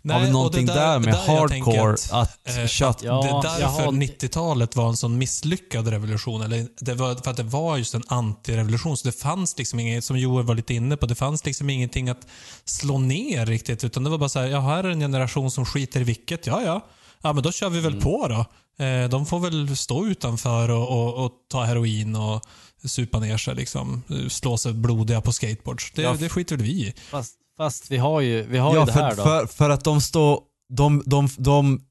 har 0.09 0.19
vi 0.19 0.31
någonting 0.31 0.65
det 0.65 0.73
där, 0.73 0.99
med 0.99 1.13
där 1.13 1.27
hardcore 1.27 1.93
att, 1.93 2.11
att, 2.11 2.57
eh, 2.57 2.67
kött... 2.67 3.03
Ja, 3.03 3.21
det 3.21 3.29
är 3.49 3.59
därför 3.59 3.85
har- 3.85 3.91
90-talet 3.91 4.75
var 4.75 4.89
en 4.89 4.97
sån 4.97 5.17
misslyckad 5.17 5.87
revolution. 5.87 6.41
Eller 6.41 6.67
det 6.79 6.93
var 6.93 7.15
för 7.15 7.31
att 7.31 7.37
det 7.37 7.43
var 7.43 7.77
just 7.77 7.93
en 7.93 8.03
antirevolution. 8.07 8.97
Så 8.97 9.07
det 9.07 9.19
fanns 9.19 9.57
liksom 9.57 9.79
inget, 9.79 10.03
som 10.03 10.17
Joel 10.17 10.45
var 10.45 10.55
lite 10.55 10.73
inne 10.73 10.97
på, 10.97 11.05
det 11.05 11.15
fanns 11.15 11.45
liksom 11.45 11.69
ingenting 11.69 12.09
att 12.09 12.27
slå 12.65 12.97
ner 12.97 13.45
riktigt. 13.45 13.83
Utan 13.83 14.03
det 14.03 14.09
var 14.09 14.17
bara 14.17 14.29
så 14.29 14.39
här, 14.39 14.47
ja 14.47 14.59
här 14.59 14.83
är 14.83 14.89
en 14.89 14.99
generation 14.99 15.51
som 15.51 15.65
skiter 15.65 16.01
i 16.01 16.03
vilket. 16.03 16.47
Ja, 16.47 16.61
ja. 16.61 16.87
Ja, 17.23 17.33
men 17.33 17.43
då 17.43 17.51
kör 17.51 17.69
vi 17.69 17.79
väl 17.79 18.01
på 18.01 18.27
då. 18.27 18.45
Eh, 18.85 19.09
de 19.09 19.25
får 19.25 19.39
väl 19.39 19.77
stå 19.77 20.05
utanför 20.05 20.69
och, 20.69 20.89
och, 20.89 21.25
och 21.25 21.31
ta 21.51 21.63
heroin 21.63 22.15
och 22.15 22.41
supa 22.85 23.19
ner 23.19 23.37
sig 23.37 23.55
liksom. 23.55 24.03
Slå 24.29 24.57
sig 24.57 24.73
blodiga 24.73 25.21
på 25.21 25.31
skateboards. 25.31 25.91
Det, 25.95 26.01
Ja. 26.01 26.15
det 26.19 26.29
skiter 26.29 26.57
väl 26.57 26.65
vi 26.65 26.71
i. 26.71 26.93
Fast, 27.11 27.33
fast 27.57 27.91
vi 27.91 27.97
har 27.97 28.21
ju, 28.21 28.43
vi 28.43 28.57
har 28.57 28.73
ju 28.73 28.79
Ja, 28.79 28.85
det 28.85 28.93
för, 28.93 28.99
här 28.99 29.15
då. 29.15 29.23
för, 29.23 29.45
för 29.45 29.69
att 29.69 29.83
de 29.83 30.01
står... 30.01 30.39
De, 30.69 31.03
de, 31.05 31.29
de, 31.37 31.81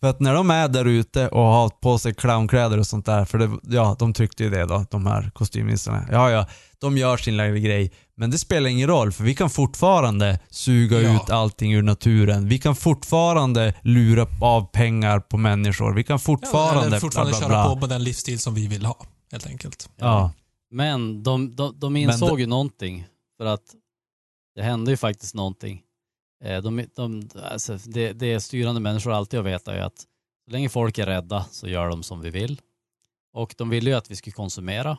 för 0.00 0.06
att 0.10 0.20
när 0.20 0.34
de 0.34 0.50
är 0.50 0.68
där 0.68 0.84
ute 0.84 1.28
och 1.28 1.42
har 1.42 1.68
på 1.68 1.98
sig 1.98 2.14
clownkläder 2.14 2.78
och 2.78 2.86
sånt 2.86 3.06
där, 3.06 3.24
för 3.24 3.38
det, 3.38 3.50
ja, 3.62 3.96
de 3.98 4.12
tyckte 4.12 4.44
ju 4.44 4.50
det 4.50 4.64
då, 4.66 4.84
de 4.90 5.06
här 5.06 5.30
kostymnissarna. 5.34 6.06
Ja, 6.10 6.30
ja, 6.30 6.46
de 6.78 6.98
gör 6.98 7.16
sin 7.16 7.36
lilla 7.36 7.48
grej. 7.58 7.92
Men 8.16 8.30
det 8.30 8.38
spelar 8.38 8.70
ingen 8.70 8.88
roll, 8.88 9.12
för 9.12 9.24
vi 9.24 9.34
kan 9.34 9.50
fortfarande 9.50 10.40
suga 10.50 11.00
Ja. 11.00 11.16
ut 11.16 11.30
allting 11.30 11.72
ur 11.74 11.82
naturen. 11.82 12.48
Vi 12.48 12.58
kan 12.58 12.76
fortfarande 12.76 13.74
lura 13.82 14.26
av 14.40 14.66
pengar 14.72 15.20
på 15.20 15.36
människor. 15.36 15.94
Vi 15.94 16.04
kan 16.04 16.14
Ja, 16.14 16.18
fortfarande... 16.18 16.86
eller 16.86 17.00
fortfarande 17.00 17.30
bla, 17.32 17.38
bla, 17.38 17.48
köra 17.48 17.64
bla. 17.64 17.74
på 17.74 17.80
med 17.80 17.88
den 17.88 18.04
livsstil 18.04 18.38
som 18.38 18.54
vi 18.54 18.66
vill 18.66 18.84
ha, 18.86 18.96
helt 19.32 19.46
enkelt. 19.46 19.90
Ja. 19.96 20.32
Men 20.70 21.22
de, 21.22 21.56
de, 21.56 21.78
de 21.80 21.96
insåg 21.96 22.20
Men 22.28 22.36
det- 22.36 22.40
ju 22.40 22.46
någonting 22.46 23.06
För 23.38 23.46
att 23.46 23.62
det 24.54 24.62
hände 24.62 24.90
ju 24.90 24.96
faktiskt 24.96 25.34
någonting. 25.34 25.80
Eh, 26.44 26.62
de, 26.62 26.86
de, 26.94 27.28
alltså 27.42 27.78
det, 27.84 28.12
det 28.12 28.40
styrande 28.40 28.80
människor 28.80 29.12
alltid 29.12 29.38
har 29.38 29.44
vetat 29.44 29.74
är 29.74 29.80
att 29.80 29.98
så 30.44 30.50
länge 30.50 30.68
folk 30.68 30.98
är 30.98 31.06
rädda 31.06 31.44
så 31.50 31.68
gör 31.68 31.88
de 31.88 32.02
som 32.02 32.20
vi 32.20 32.30
vill. 32.30 32.60
Och 33.32 33.54
de 33.58 33.70
ville 33.70 33.90
ju 33.90 33.96
att 33.96 34.10
vi 34.10 34.16
skulle 34.16 34.34
konsumera. 34.34 34.98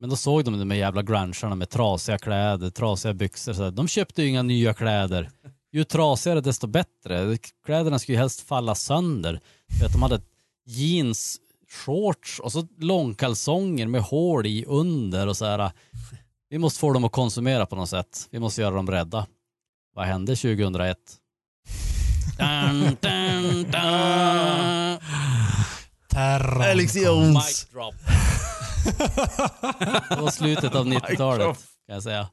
Men 0.00 0.10
då 0.10 0.16
såg 0.16 0.44
de 0.44 0.58
de 0.58 0.70
här 0.70 0.78
jävla 0.78 1.02
grungarna 1.02 1.54
med 1.54 1.70
trasiga 1.70 2.18
kläder, 2.18 2.70
trasiga 2.70 3.14
byxor. 3.14 3.52
Så 3.52 3.70
de 3.70 3.88
köpte 3.88 4.22
ju 4.22 4.28
inga 4.28 4.42
nya 4.42 4.74
kläder. 4.74 5.30
Ju 5.72 5.84
trasigare 5.84 6.40
desto 6.40 6.66
bättre. 6.66 7.38
Kläderna 7.66 7.98
skulle 7.98 8.16
ju 8.16 8.20
helst 8.20 8.40
falla 8.40 8.74
sönder. 8.74 9.40
För 9.78 9.86
att 9.86 9.92
de 9.92 10.02
hade 10.02 10.20
jeans, 10.66 11.40
shorts 11.68 12.40
och 12.40 12.52
så 12.52 12.66
långkalsonger 12.78 13.86
med 13.86 14.02
hål 14.02 14.46
i 14.46 14.64
under 14.64 15.26
och 15.26 15.36
så 15.36 15.44
här. 15.44 15.72
Vi 16.48 16.58
måste 16.58 16.80
få 16.80 16.92
dem 16.92 17.04
att 17.04 17.12
konsumera 17.12 17.66
på 17.66 17.76
något 17.76 17.88
sätt. 17.88 18.28
Vi 18.30 18.38
måste 18.38 18.60
göra 18.60 18.74
dem 18.74 18.90
rädda. 18.90 19.26
Vad 19.94 20.06
hände 20.06 20.36
2001? 20.36 20.96
dun, 22.38 22.96
dun, 23.00 23.62
dun. 23.62 24.98
Terran. 26.10 26.76
Mic 27.34 27.66
drop. 27.72 27.94
Det 30.08 30.16
var 30.20 30.30
slutet 30.30 30.74
av 30.74 30.86
90-talet 30.92 31.46
kan 31.86 31.94
jag 31.94 32.02
säga. 32.02 32.28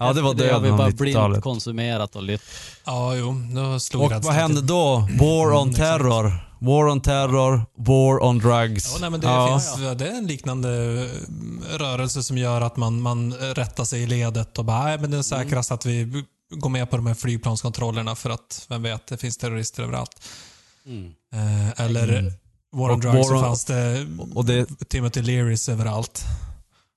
Ja, 0.00 0.12
det 0.12 0.22
var 0.22 0.30
Efter 0.30 0.52
har 0.52 0.60
vi 0.60 0.68
döden 0.68 0.76
bara 0.78 0.86
av 0.86 0.94
blint 0.96 1.16
90-talet. 1.16 1.42
konsumerat 1.42 2.16
och 2.16 2.22
lytt. 2.22 2.42
Ja, 2.84 3.14
jo. 3.14 3.34
Då 3.54 3.80
slog 3.80 4.02
Och 4.02 4.12
vad 4.24 4.34
hände 4.34 4.62
då? 4.62 5.08
War 5.20 5.52
on 5.52 5.62
Mm, 5.62 5.74
terror. 5.74 6.45
War 6.58 6.86
on 6.88 7.00
terror, 7.00 7.66
war 7.76 8.22
on 8.24 8.38
drugs. 8.38 8.90
Ja, 8.92 8.98
nej, 9.00 9.10
men 9.10 9.20
det, 9.20 9.26
Ja. 9.26 9.48
finns, 9.60 9.98
det 9.98 10.08
är 10.08 10.18
en 10.18 10.26
liknande 10.26 10.68
eh, 11.72 11.78
rörelse 11.78 12.22
som 12.22 12.38
gör 12.38 12.60
att 12.60 12.76
man, 12.76 13.00
man 13.00 13.32
rättar 13.34 13.84
sig 13.84 14.02
i 14.02 14.06
ledet 14.06 14.58
och 14.58 14.64
bara, 14.64 14.84
nej, 14.84 14.98
men 14.98 15.10
det 15.10 15.18
är 15.18 15.22
säkrast 15.22 15.70
att 15.72 15.86
vi 15.86 16.24
går 16.50 16.68
med 16.70 16.90
på 16.90 16.96
de 16.96 17.06
här 17.06 17.14
flygplanskontrollerna 17.14 18.14
för 18.14 18.30
att, 18.30 18.66
vem 18.68 18.82
vet, 18.82 19.06
det 19.06 19.16
finns 19.16 19.36
terrorister 19.36 19.82
överallt. 19.82 20.22
Mm. 20.86 21.12
Eh, 21.34 21.80
eller 21.80 22.08
Mm. 22.18 22.32
War 22.72 22.84
on 22.90 22.94
Och 22.94 23.00
Drugs 23.00 23.26
så 23.26 23.32
War 23.34 23.38
on- 23.40 23.44
fanns 23.44 23.64
det, 23.64 24.06
och 24.34 24.44
det- 24.44 24.88
Timothy 24.88 25.22
Learys 25.22 25.68
överallt. 25.68 26.24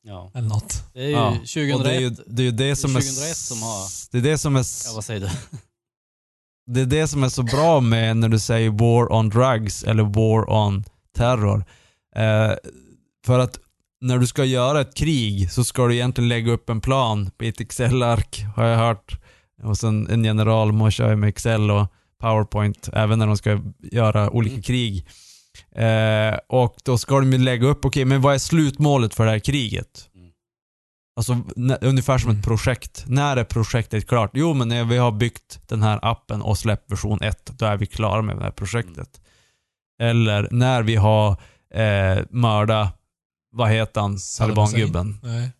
Ja. 0.03 0.31
Eller 0.35 0.47
något. 0.47 0.83
Det 0.93 0.99
är 0.99 1.03
ju 1.05 1.11
Ja, 1.11 1.31
2001. 1.33 1.75
Och 1.77 1.83
det 1.83 1.95
är 1.95 1.99
ju 1.99 2.09
det, 2.27 2.41
är 2.41 2.45
ju 2.45 2.51
det 2.51 2.75
som 2.75 2.95
är... 2.95 3.01
2001 3.01 3.37
som 3.37 3.61
har- 3.61 3.87
Det 4.11 4.17
är 4.17 4.21
det 4.21 4.37
som 4.37 4.55
är... 4.55 4.65
Ja, 4.85 4.91
vad 4.95 5.05
säger 5.05 5.19
du? 5.19 5.29
Det 6.73 6.81
är 6.81 6.85
det 6.85 7.07
som 7.07 7.23
är 7.23 7.29
så 7.29 7.43
bra 7.43 7.79
med 7.79 8.17
när 8.17 8.29
du 8.29 8.39
säger 8.39 8.69
war 8.69 9.13
on 9.13 9.29
drugs 9.29 9.83
eller 9.83 10.03
war 10.03 10.49
on 10.49 10.83
terror. 11.17 11.65
Eh, 12.15 12.53
för 13.25 13.39
att 13.39 13.59
när 14.01 14.17
du 14.17 14.27
ska 14.27 14.45
göra 14.45 14.81
ett 14.81 14.95
krig 14.95 15.51
så 15.51 15.63
ska 15.63 15.87
du 15.87 15.95
egentligen 15.95 16.27
lägga 16.27 16.51
upp 16.51 16.69
en 16.69 16.81
plan 16.81 17.31
på 17.37 17.45
ett 17.45 17.61
Excel-ark, 17.61 18.45
har 18.55 18.65
jag 18.65 18.77
hört. 18.77 19.19
Och 19.63 19.77
sen 19.77 20.07
en 20.09 20.25
general 20.25 20.71
må 20.71 20.89
köra 20.89 21.15
med 21.15 21.29
Excel 21.29 21.71
och 21.71 21.87
PowerPoint, 22.21 22.89
även 22.93 23.19
när 23.19 23.27
de 23.27 23.37
ska 23.37 23.59
göra 23.91 24.29
olika 24.29 24.53
Mm. 24.53 24.61
krig. 24.61 25.07
Eh, 25.75 26.37
och 26.49 26.75
då 26.83 26.97
ska 26.97 27.19
de 27.19 27.33
ju 27.33 27.37
lägga 27.39 27.67
upp, 27.67 27.85
okej 27.85 28.05
men 28.05 28.21
vad 28.21 28.33
är 28.33 28.39
slutmålet 28.39 29.13
för 29.13 29.25
det 29.25 29.31
här 29.31 29.39
kriget? 29.39 30.08
Mm. 31.27 31.71
Alltså 31.71 31.85
ungefär 31.87 32.17
som 32.17 32.29
Mm. 32.29 32.39
ett 32.39 32.45
projekt. 32.45 33.03
När 33.07 33.37
är 33.37 33.43
projektet 33.43 34.07
klart? 34.07 34.31
Jo, 34.33 34.53
men 34.53 34.67
när 34.67 34.83
vi 34.83 34.97
har 34.97 35.11
byggt 35.11 35.61
den 35.67 35.83
här 35.83 35.99
appen 36.01 36.41
och 36.41 36.57
släppt 36.57 36.91
version 36.91 37.21
1, 37.21 37.51
då 37.59 37.65
är 37.65 37.77
vi 37.77 37.85
klara 37.85 38.21
med 38.21 38.37
det 38.37 38.43
här 38.43 38.51
projektet. 38.51 39.21
Eller 40.01 40.47
när 40.51 40.83
vi 40.83 40.95
har 40.95 41.29
eh, 41.73 42.23
mördat, 42.29 42.95
vad 43.51 43.69
heter 43.69 44.01
han, 44.01 44.17
talibangubben? 44.37 45.17
Nej, 45.23 45.51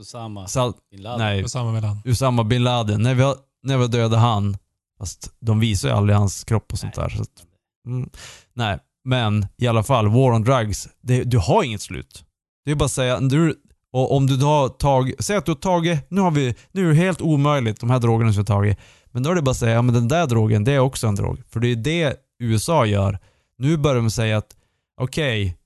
Usama 0.00 0.46
Sal- 0.46 0.74
bin 0.90 1.02
Laden. 1.02 1.18
nej, 1.18 1.44
Osama 1.44 1.72
mellan. 1.72 2.00
Usama 2.04 2.44
bin 2.44 2.64
Laden. 2.64 3.02
När 3.02 3.14
vi 3.14 3.22
har, 3.22 3.36
när 3.62 3.76
vi 3.76 3.82
har 3.82 3.88
dödat 3.90 4.20
han, 4.20 4.56
fast 4.98 5.32
de 5.40 5.60
visar 5.60 5.88
ju 5.88 5.94
aldrig 5.94 6.16
hans 6.18 6.44
kropp 6.44 6.72
och 6.72 6.78
sånt 6.78 6.94
där. 6.94 7.08
Så 7.08 7.22
att, 7.22 7.44
mm, 7.86 8.10
nej, 8.54 8.78
men 9.04 9.46
i 9.56 9.66
alla 9.66 9.82
fall, 9.82 10.08
War 10.08 10.32
on 10.32 10.44
Drugs, 10.44 10.88
det, 11.00 11.24
du 11.24 11.38
har 11.38 11.62
inget 11.62 11.80
slut. 11.82 12.24
Det 12.64 12.70
är 12.70 12.74
bara 12.74 12.84
att 12.84 12.90
säga, 12.92 13.20
du, 13.20 13.54
och 13.92 14.16
om 14.16 14.26
du 14.26 14.36
då 14.36 14.46
har 14.46 14.68
tagit, 14.68 15.24
säg 15.24 15.36
att 15.36 15.44
du 15.44 15.50
har 15.50 15.56
tagit, 15.56 16.10
nu 16.10 16.20
har 16.20 16.30
vi, 16.30 16.54
nu 16.72 16.84
är 16.84 16.88
det 16.88 17.00
helt 17.00 17.20
omöjligt 17.20 17.80
de 17.80 17.90
här 17.90 17.98
drogerna 17.98 18.32
som 18.32 18.42
vi 18.44 18.52
har 18.52 18.56
tagit. 18.56 18.78
Men 19.10 19.22
då 19.22 19.30
är 19.30 19.34
det 19.34 19.42
bara 19.42 19.50
att 19.50 19.56
säga, 19.56 19.74
ja 19.74 19.82
men 19.82 19.94
den 19.94 20.08
där 20.08 20.26
drogen, 20.26 20.64
det 20.64 20.72
är 20.72 20.78
också 20.78 21.06
en 21.06 21.14
drog. 21.14 21.42
För 21.50 21.60
det 21.60 21.68
är 21.68 21.76
det 21.76 22.16
USA 22.42 22.86
gör. 22.86 23.18
Nu 23.58 23.76
börjar 23.76 23.96
de 23.96 24.10
säga 24.10 24.38
att, 24.38 24.56
okej, 25.00 25.56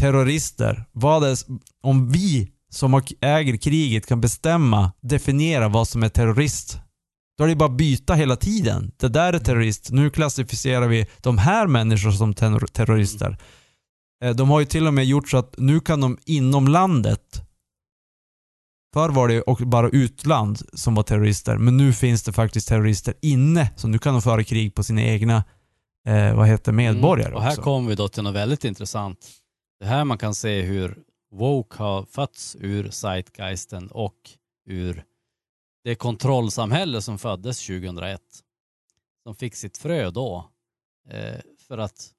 terrorister, 0.00 0.84
vad 0.92 1.24
är, 1.24 1.38
om 1.82 2.10
vi 2.10 2.48
som 2.70 3.02
äger 3.20 3.56
kriget 3.56 4.06
kan 4.06 4.20
bestämma, 4.20 4.92
definiera 5.00 5.68
vad 5.68 5.88
som 5.88 6.02
är 6.02 6.08
terrorist. 6.08 6.78
Då 7.38 7.44
är 7.44 7.48
det 7.48 7.56
bara 7.56 7.70
att 7.70 7.76
byta 7.76 8.14
hela 8.14 8.36
tiden. 8.36 8.92
Det 8.96 9.08
där 9.08 9.32
är 9.32 9.38
terrorist. 9.38 9.90
Nu 9.90 10.10
klassificerar 10.10 10.88
vi 10.88 11.06
de 11.20 11.38
här 11.38 11.66
människorna 11.66 12.12
som 12.12 12.34
terrorister. 12.34 13.38
Eh, 14.24 14.30
de 14.30 14.50
har 14.50 14.60
ju 14.60 14.66
till 14.66 14.86
och 14.86 14.94
med 14.94 15.04
gjort 15.04 15.28
så 15.28 15.36
att 15.36 15.54
nu 15.58 15.80
kan 15.80 16.00
de 16.00 16.18
inom 16.24 16.68
landet 16.68 17.42
Förr 18.94 19.08
var 19.08 19.28
det 19.28 19.42
och 19.42 19.56
bara 19.58 19.88
utland 19.88 20.58
som 20.72 20.94
var 20.94 21.02
terrorister, 21.02 21.56
men 21.58 21.76
nu 21.76 21.92
finns 21.92 22.22
det 22.22 22.32
faktiskt 22.32 22.68
terrorister 22.68 23.14
inne. 23.22 23.70
Så 23.76 23.88
nu 23.88 23.98
kan 23.98 24.12
de 24.14 24.22
föra 24.22 24.44
krig 24.44 24.74
på 24.74 24.84
sina 24.84 25.02
egna, 25.02 25.44
eh, 26.06 26.34
vad 26.36 26.48
heter 26.48 26.72
medborgare 26.72 27.28
Mm. 27.28 27.36
Och 27.36 27.42
här 27.42 27.56
kommer 27.56 27.88
vi 27.88 27.94
då 27.94 28.08
till 28.08 28.22
något 28.22 28.34
väldigt 28.34 28.64
intressant. 28.64 29.30
Det 29.80 29.86
här 29.86 30.04
man 30.04 30.18
kan 30.18 30.34
se 30.34 30.62
hur 30.62 30.98
woke 31.34 31.76
har 31.82 32.04
fötts 32.04 32.56
ur 32.60 32.90
zeitgeisten 32.90 33.88
och 33.90 34.16
ur 34.66 35.04
det 35.84 35.94
kontrollsamhälle 35.94 37.02
som 37.02 37.18
föddes 37.18 37.66
2001. 37.66 38.20
Som 39.24 39.34
fick 39.34 39.54
sitt 39.54 39.78
frö 39.78 40.10
då. 40.10 40.48
Eh, 41.10 41.40
för 41.68 41.78
att 41.78 42.10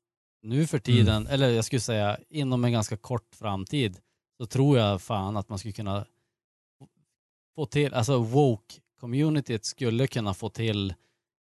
nu 0.43 0.67
för 0.67 0.79
tiden, 0.79 1.21
Mm. 1.21 1.33
eller 1.33 1.49
jag 1.49 1.65
skulle 1.65 1.79
säga 1.79 2.17
inom 2.29 2.63
en 2.65 2.71
ganska 2.71 2.97
kort 2.97 3.35
framtid, 3.35 3.97
så 4.37 4.45
tror 4.45 4.77
jag 4.77 5.01
fan 5.01 5.37
att 5.37 5.49
man 5.49 5.59
skulle 5.59 5.71
kunna 5.71 6.05
få 7.55 7.65
till, 7.65 7.93
alltså 7.93 8.19
woke-communityt 8.19 9.63
skulle 9.63 10.07
kunna 10.07 10.33
få 10.33 10.49
till 10.49 10.93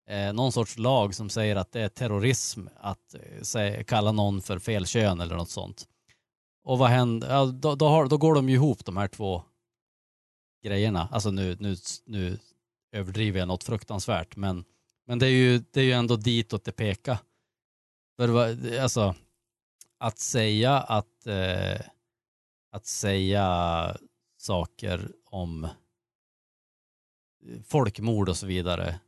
eh, 0.07 0.33
någon 0.33 0.51
sorts 0.51 0.77
lag 0.77 1.15
som 1.15 1.29
säger 1.29 1.55
att 1.55 1.71
det 1.71 1.81
är 1.81 1.89
terrorism 1.89 2.67
att 2.75 3.13
eh, 3.13 3.41
säga, 3.41 3.83
kalla 3.83 4.11
någon 4.11 4.41
för 4.41 4.59
fel 4.59 4.85
kön 4.85 5.21
eller 5.21 5.35
något 5.35 5.49
sånt. 5.49 5.87
Och 6.63 6.77
vad 6.77 6.89
händer? 6.89 7.33
Ja, 7.33 7.45
då, 7.45 7.75
då, 7.75 7.87
har, 7.87 8.07
då 8.07 8.17
går 8.17 8.35
de 8.35 8.49
ju 8.49 8.55
ihop 8.55 8.85
de 8.85 8.97
här 8.97 9.07
två 9.07 9.43
grejerna. 10.63 11.07
Alltså 11.11 11.31
nu, 11.31 11.57
nu, 11.59 11.75
nu 12.05 12.39
överdriver 12.91 13.39
jag 13.39 13.47
något 13.47 13.63
fruktansvärt 13.63 14.35
men, 14.35 14.65
men 15.05 15.19
det, 15.19 15.25
är 15.25 15.31
ju, 15.31 15.63
det 15.71 15.79
är 15.79 15.85
ju 15.85 15.91
ändå 15.91 16.15
ditåt 16.15 16.63
det 16.63 16.71
pekar. 16.71 17.17
För 18.17 18.29
alltså, 18.81 19.15
att 19.97 20.19
säga 20.19 20.79
att, 20.79 21.27
eh, 21.27 21.81
att 22.71 22.85
säga 22.85 23.97
saker 24.37 25.11
om 25.25 25.67
folkmord 27.67 28.29
och 28.29 28.37
så 28.37 28.45
vidare 28.45 28.99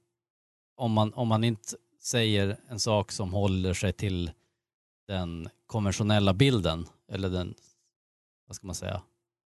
om 0.75 0.91
man, 0.91 1.13
om 1.13 1.27
man 1.27 1.43
inte 1.43 1.75
säger 2.01 2.57
en 2.69 2.79
sak 2.79 3.11
som 3.11 3.33
håller 3.33 3.73
sig 3.73 3.93
till 3.93 4.31
den 5.07 5.49
konventionella 5.67 6.33
bilden 6.33 6.87
eller 7.11 7.29
den, 7.29 7.55
vad 8.47 8.55
ska 8.55 8.67
man 8.67 8.75
säga, 8.75 9.01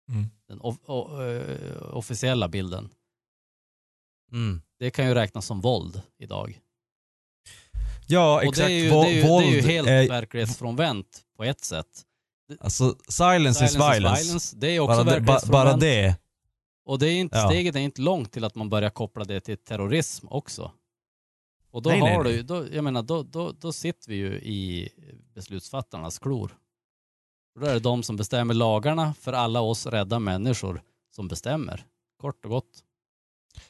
Mm. 0.08 0.26
den 0.48 0.60
off, 0.60 0.76
o, 0.86 1.22
eh, 1.22 1.82
officiella 1.96 2.48
bilden. 2.48 2.88
Mm. 4.32 4.62
Det 4.78 4.90
kan 4.90 5.06
ju 5.06 5.14
räknas 5.14 5.46
som 5.46 5.60
våld 5.60 6.02
idag. 6.18 6.60
Ja, 8.08 8.34
Och 8.36 8.42
exakt. 8.42 8.56
det 8.68 8.72
är 8.72 8.78
ju, 8.84 8.90
det 8.90 8.96
är 8.96 9.08
ju, 9.08 9.22
det 9.22 9.28
är 9.28 9.28
ju 9.28 9.28
våld 9.28 9.66
helt 9.66 9.88
är- 9.88 10.08
verklighetsfrånvänt 10.08 11.24
på 11.36 11.44
ett 11.44 11.64
sätt. 11.64 12.06
Alltså, 12.60 12.96
silence, 13.08 13.64
is 13.64 13.74
violence. 13.76 14.22
violence, 14.22 14.56
det 14.56 14.66
är 14.76 14.80
också 14.80 14.96
Bara, 14.96 15.04
verklighetsfrånvänt. 15.04 15.50
bara 15.52 15.76
det. 15.76 16.16
Och 16.90 16.98
det 16.98 17.06
är 17.08 17.20
inte, 17.20 17.38
Ja. 17.38 17.48
steget 17.48 17.74
är 17.76 17.80
inte 17.80 18.00
långt 18.00 18.32
till 18.32 18.44
att 18.44 18.54
man 18.54 18.68
börjar 18.68 18.90
koppla 18.90 19.24
det 19.24 19.40
till 19.40 19.56
terrorism 19.58 20.26
också. 20.30 20.72
Och 21.70 21.82
då 21.82 21.90
Nej, 21.90 22.00
har 22.00 22.24
nej. 22.24 22.32
du 22.32 22.36
ju- 22.38 22.42
då, 22.42 22.66
jag 22.72 22.84
menar, 22.84 23.02
då, 23.02 23.22
då, 23.22 23.52
då 23.52 23.72
sitter 23.72 24.08
vi 24.10 24.16
ju 24.16 24.32
i 24.32 24.88
beslutsfattarnas 25.34 26.18
klor. 26.18 26.56
Då 27.60 27.66
är 27.66 27.74
det 27.74 27.80
de 27.80 28.02
som 28.02 28.16
bestämmer 28.16 28.54
lagarna 28.54 29.14
för 29.14 29.32
alla 29.32 29.60
oss 29.60 29.86
rädda 29.86 30.18
människor 30.18 30.82
som 31.14 31.28
bestämmer. 31.28 31.86
Kort 32.20 32.44
och 32.44 32.50
gott. 32.50 32.84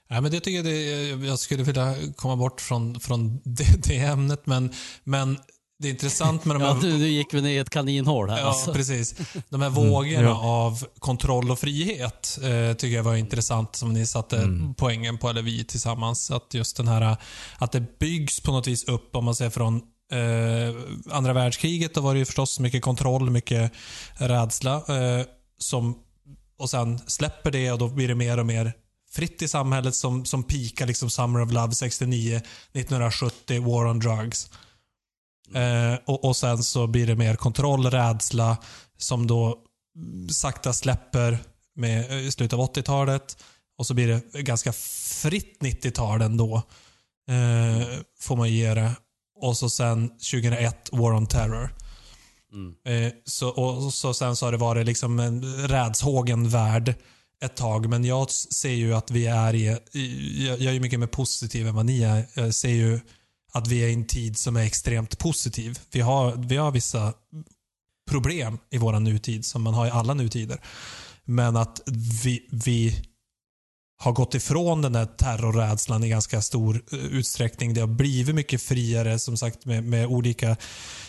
Ja, 0.09 0.21
men 0.21 0.31
det 0.31 0.41
tycker 0.41 0.57
jag, 0.57 0.65
det, 0.65 1.27
jag 1.27 1.39
skulle 1.39 1.63
vilja 1.63 1.95
komma 2.17 2.37
bort 2.37 2.61
från, 2.61 3.01
från 3.01 3.41
det, 3.45 3.85
det 3.89 3.99
ämnet, 3.99 4.47
men, 4.47 4.73
men 5.05 5.39
det 5.81 5.89
är 5.89 5.91
intressant 5.91 6.45
med 6.45 6.57
de 6.57 6.63
Ja, 6.67 6.73
här... 6.73 6.81
du, 6.81 6.99
du 6.99 7.09
gick 7.09 7.35
väl 7.35 7.43
ner 7.43 7.51
i 7.51 7.59
ett 7.59 7.71
kaninhål 7.71 8.31
här 8.31 8.39
Ja, 8.39 8.45
alltså. 8.45 8.73
precis. 8.73 9.15
De 9.49 9.63
här 9.63 9.71
vågorna 9.71 10.23
ja. 10.23 10.41
av 10.41 10.85
kontroll 10.99 11.51
och 11.51 11.59
frihet 11.59 12.39
eh, 12.43 12.77
tycker 12.77 12.97
jag 12.97 13.03
var 13.03 13.17
intressant 13.17 13.77
som 13.77 13.93
ni 13.93 14.07
satte 14.07 14.37
Mm. 14.37 14.75
poängen 14.75 15.19
på, 15.19 15.29
eller 15.29 15.43
vi 15.43 15.65
tillsammans. 15.65 16.31
Att 16.31 16.55
just 16.55 16.77
den 16.77 16.89
här, 16.89 17.17
att 17.59 17.73
det 17.73 17.99
byggs 17.99 18.41
på 18.41 18.53
något 18.53 18.67
vis 18.67 18.85
upp, 18.85 19.17
om 19.17 19.25
man 19.25 19.35
säger 19.35 19.51
från 19.51 19.77
eh, 20.13 21.15
andra 21.17 21.33
världskriget, 21.33 21.95
då 21.95 22.01
var 22.01 22.13
det 22.15 22.19
ju 22.19 22.25
förstås 22.25 22.59
mycket 22.61 22.83
kontroll, 22.83 23.31
mycket 23.31 23.73
rädsla. 24.15 24.75
Eh, 24.77 25.25
som, 25.59 25.99
och 26.59 26.71
sen 26.71 26.99
släpper 27.07 27.51
det 27.51 27.73
och 27.73 27.79
då 27.79 27.89
blir 27.89 28.09
det 28.09 28.15
mer 28.15 28.39
och 28.39 28.47
mer 28.47 28.73
fritt 29.13 29.43
i 29.43 29.49
samhället 29.49 29.95
som, 29.95 30.25
som 30.25 30.43
pikar 30.43 30.87
liksom 30.87 31.11
Summer 31.11 31.43
of 31.43 31.53
Love 31.53 31.73
69, 31.75 32.37
1970, 32.37 33.61
War 33.61 33.87
on 33.87 33.99
Drugs. 33.99 34.51
Eh, 35.55 35.99
och, 36.07 36.25
och 36.25 36.37
sen 36.37 36.63
så 36.63 36.87
blir 36.87 37.07
det 37.07 37.17
mer 37.17 37.37
kontroll, 37.37 37.91
rädsla 37.91 38.57
som 38.99 39.27
då 39.27 39.59
sakta 40.31 40.73
släpper 40.73 41.39
med, 41.77 42.11
eh, 42.11 42.19
i 42.19 42.31
slutet 42.33 42.59
av 42.59 42.75
80-talet. 42.75 43.37
Och 43.79 43.87
så 43.87 43.95
blir 43.95 44.23
det 44.33 44.43
ganska 44.43 44.73
fritt 45.23 45.59
90-tal 45.61 46.23
ändå. 46.23 46.63
Eh, 47.29 47.89
får 48.21 48.37
man 48.37 48.51
ge 48.51 48.75
det. 48.75 48.93
Och 49.41 49.57
så 49.57 49.71
sen 49.71 50.09
2001, 50.09 50.89
War 50.93 51.13
on 51.13 51.27
Terror. 51.27 51.75
Mm. 52.53 52.75
Eh, 53.07 53.13
så, 53.25 53.49
och 53.49 53.95
så 53.95 54.15
sen 54.15 54.37
så 54.37 54.47
har 54.47 54.53
det 54.53 54.59
varit 54.59 54.87
liksom 54.87 55.19
en 55.21 55.69
rädshågen 55.69 56.49
värld 56.49 56.95
ett 57.45 57.57
tag. 57.57 57.89
Men 57.89 58.05
jag 58.05 58.31
ser 58.31 58.73
ju 58.73 58.95
att 58.95 59.11
vi 59.11 59.27
är 59.27 59.55
i, 59.55 59.67
jag, 60.47 60.61
jag 60.61 60.71
är 60.71 60.73
ju 60.73 60.81
mycket 60.81 61.01
mer 61.01 61.07
positiv 61.07 61.69
än 61.69 61.75
vad 61.75 61.87
ni 61.87 62.03
är. 62.03 62.27
Jag 62.35 62.55
ser 62.55 62.69
ju 62.69 63.01
att 63.53 63.69
vi 63.69 63.85
är 63.85 63.89
i 63.89 63.95
en 63.95 64.07
tid 64.07 64.39
som 64.39 64.57
är 64.57 64.65
extremt 64.65 65.19
positiv. 65.19 65.79
Vi 65.93 66.01
har, 66.01 66.33
vi 66.37 66.57
har 66.57 66.71
vissa 66.71 67.13
problem 68.11 68.59
i 68.71 68.79
vår 68.79 69.01
nutid 69.01 69.45
som 69.45 69.63
man 69.63 69.75
har 69.75 69.87
i 69.87 69.91
alla 69.91 70.15
nutider. 70.15 70.61
Men 71.25 71.57
att 71.57 71.81
vi, 72.25 72.49
vi 72.51 73.03
har 73.99 74.13
gått 74.13 74.35
ifrån 74.35 74.83
den 74.83 74.93
där 74.93 75.07
terrorrädslan 75.07 76.05
i 76.05 76.09
ganska 76.09 76.43
stor 76.43 76.83
eh, 76.93 76.99
utsträckning. 76.99 77.75
Det 77.75 77.81
har 77.81 77.89
blivit 77.89 78.35
mycket 78.35 78.63
friare, 78.63 79.19
som 79.19 79.37
sagt, 79.37 79.65
med, 79.65 79.85
med 79.85 80.07
olika 80.07 80.57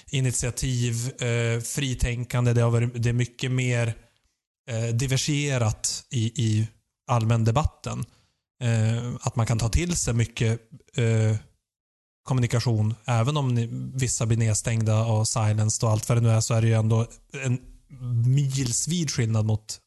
initiativ, 0.09 1.21
eh, 1.23 1.61
fritänkande. 1.61 2.53
Det, 2.53 2.61
har 2.61 2.71
varit, 2.71 3.03
det 3.03 3.09
är 3.09 3.13
mycket 3.13 3.51
mer 3.51 3.93
eh, 4.69 4.95
diversifierat 4.95 6.03
i, 6.09 6.25
i 6.25 6.67
allmän 7.07 7.43
debatten. 7.43 8.05
Eh, 8.63 9.15
att 9.21 9.35
man 9.35 9.45
kan 9.45 9.59
ta 9.59 9.69
till 9.69 9.95
sig 9.95 10.13
mycket 10.13 10.59
eh, 10.95 11.35
kommunikation. 12.23 12.95
Även 13.05 13.37
om 13.37 13.55
ni, 13.55 13.69
vissa 13.93 14.25
blir 14.25 14.37
nedstängda 14.37 15.05
och 15.05 15.27
silenced 15.27 15.87
och 15.87 15.91
allt 15.91 16.09
vad 16.09 16.17
det 16.17 16.21
nu 16.21 16.29
är 16.29 16.41
så 16.41 16.53
är 16.53 16.61
det 16.61 16.67
ju 16.67 16.73
ändå 16.73 17.07
en 17.43 17.59
milsvid 18.25 19.11
skillnad 19.11 19.45
mot 19.45 19.79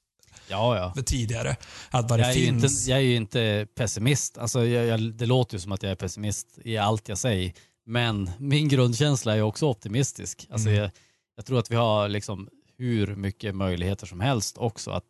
Ja, 0.48 0.93
ja. 0.97 1.02
tidigare. 1.02 1.56
Att 1.90 2.11
vad 2.11 2.20
Jag 2.20 2.31
är, 2.31 2.35
ju 2.35 2.47
inte, 2.47 2.66
jag 2.86 2.98
är 2.98 3.02
ju 3.02 3.16
inte 3.16 3.66
pessimist. 3.74 4.39
Alltså, 4.39 4.66
jag, 4.66 4.86
jag, 4.86 5.12
det 5.15 5.27
låter 5.27 5.55
ju 5.55 5.61
som 5.61 5.73
att 5.73 5.82
jag 5.82 5.93
är 5.93 5.97
pessimist 5.97 6.59
i 6.65 6.77
allt 6.77 7.09
jag 7.09 7.19
säger. 7.19 7.52
Men 7.86 8.31
min 8.39 8.69
grundkänsla 8.69 9.36
är 9.36 9.43
också 9.43 9.66
optimistisk. 9.66 10.47
Alltså, 10.51 10.69
Mm. 10.69 10.81
jag, 10.81 10.90
jag 11.36 11.47
tror 11.47 11.59
att 11.59 11.70
vi 11.70 11.77
har 11.77 12.09
liksom 12.09 12.48
hur 12.78 13.16
mycket 13.16 13.55
möjligheter 13.55 14.06
som 14.06 14.20
helst 14.20 14.59
också 14.59 14.90
att 14.90 15.05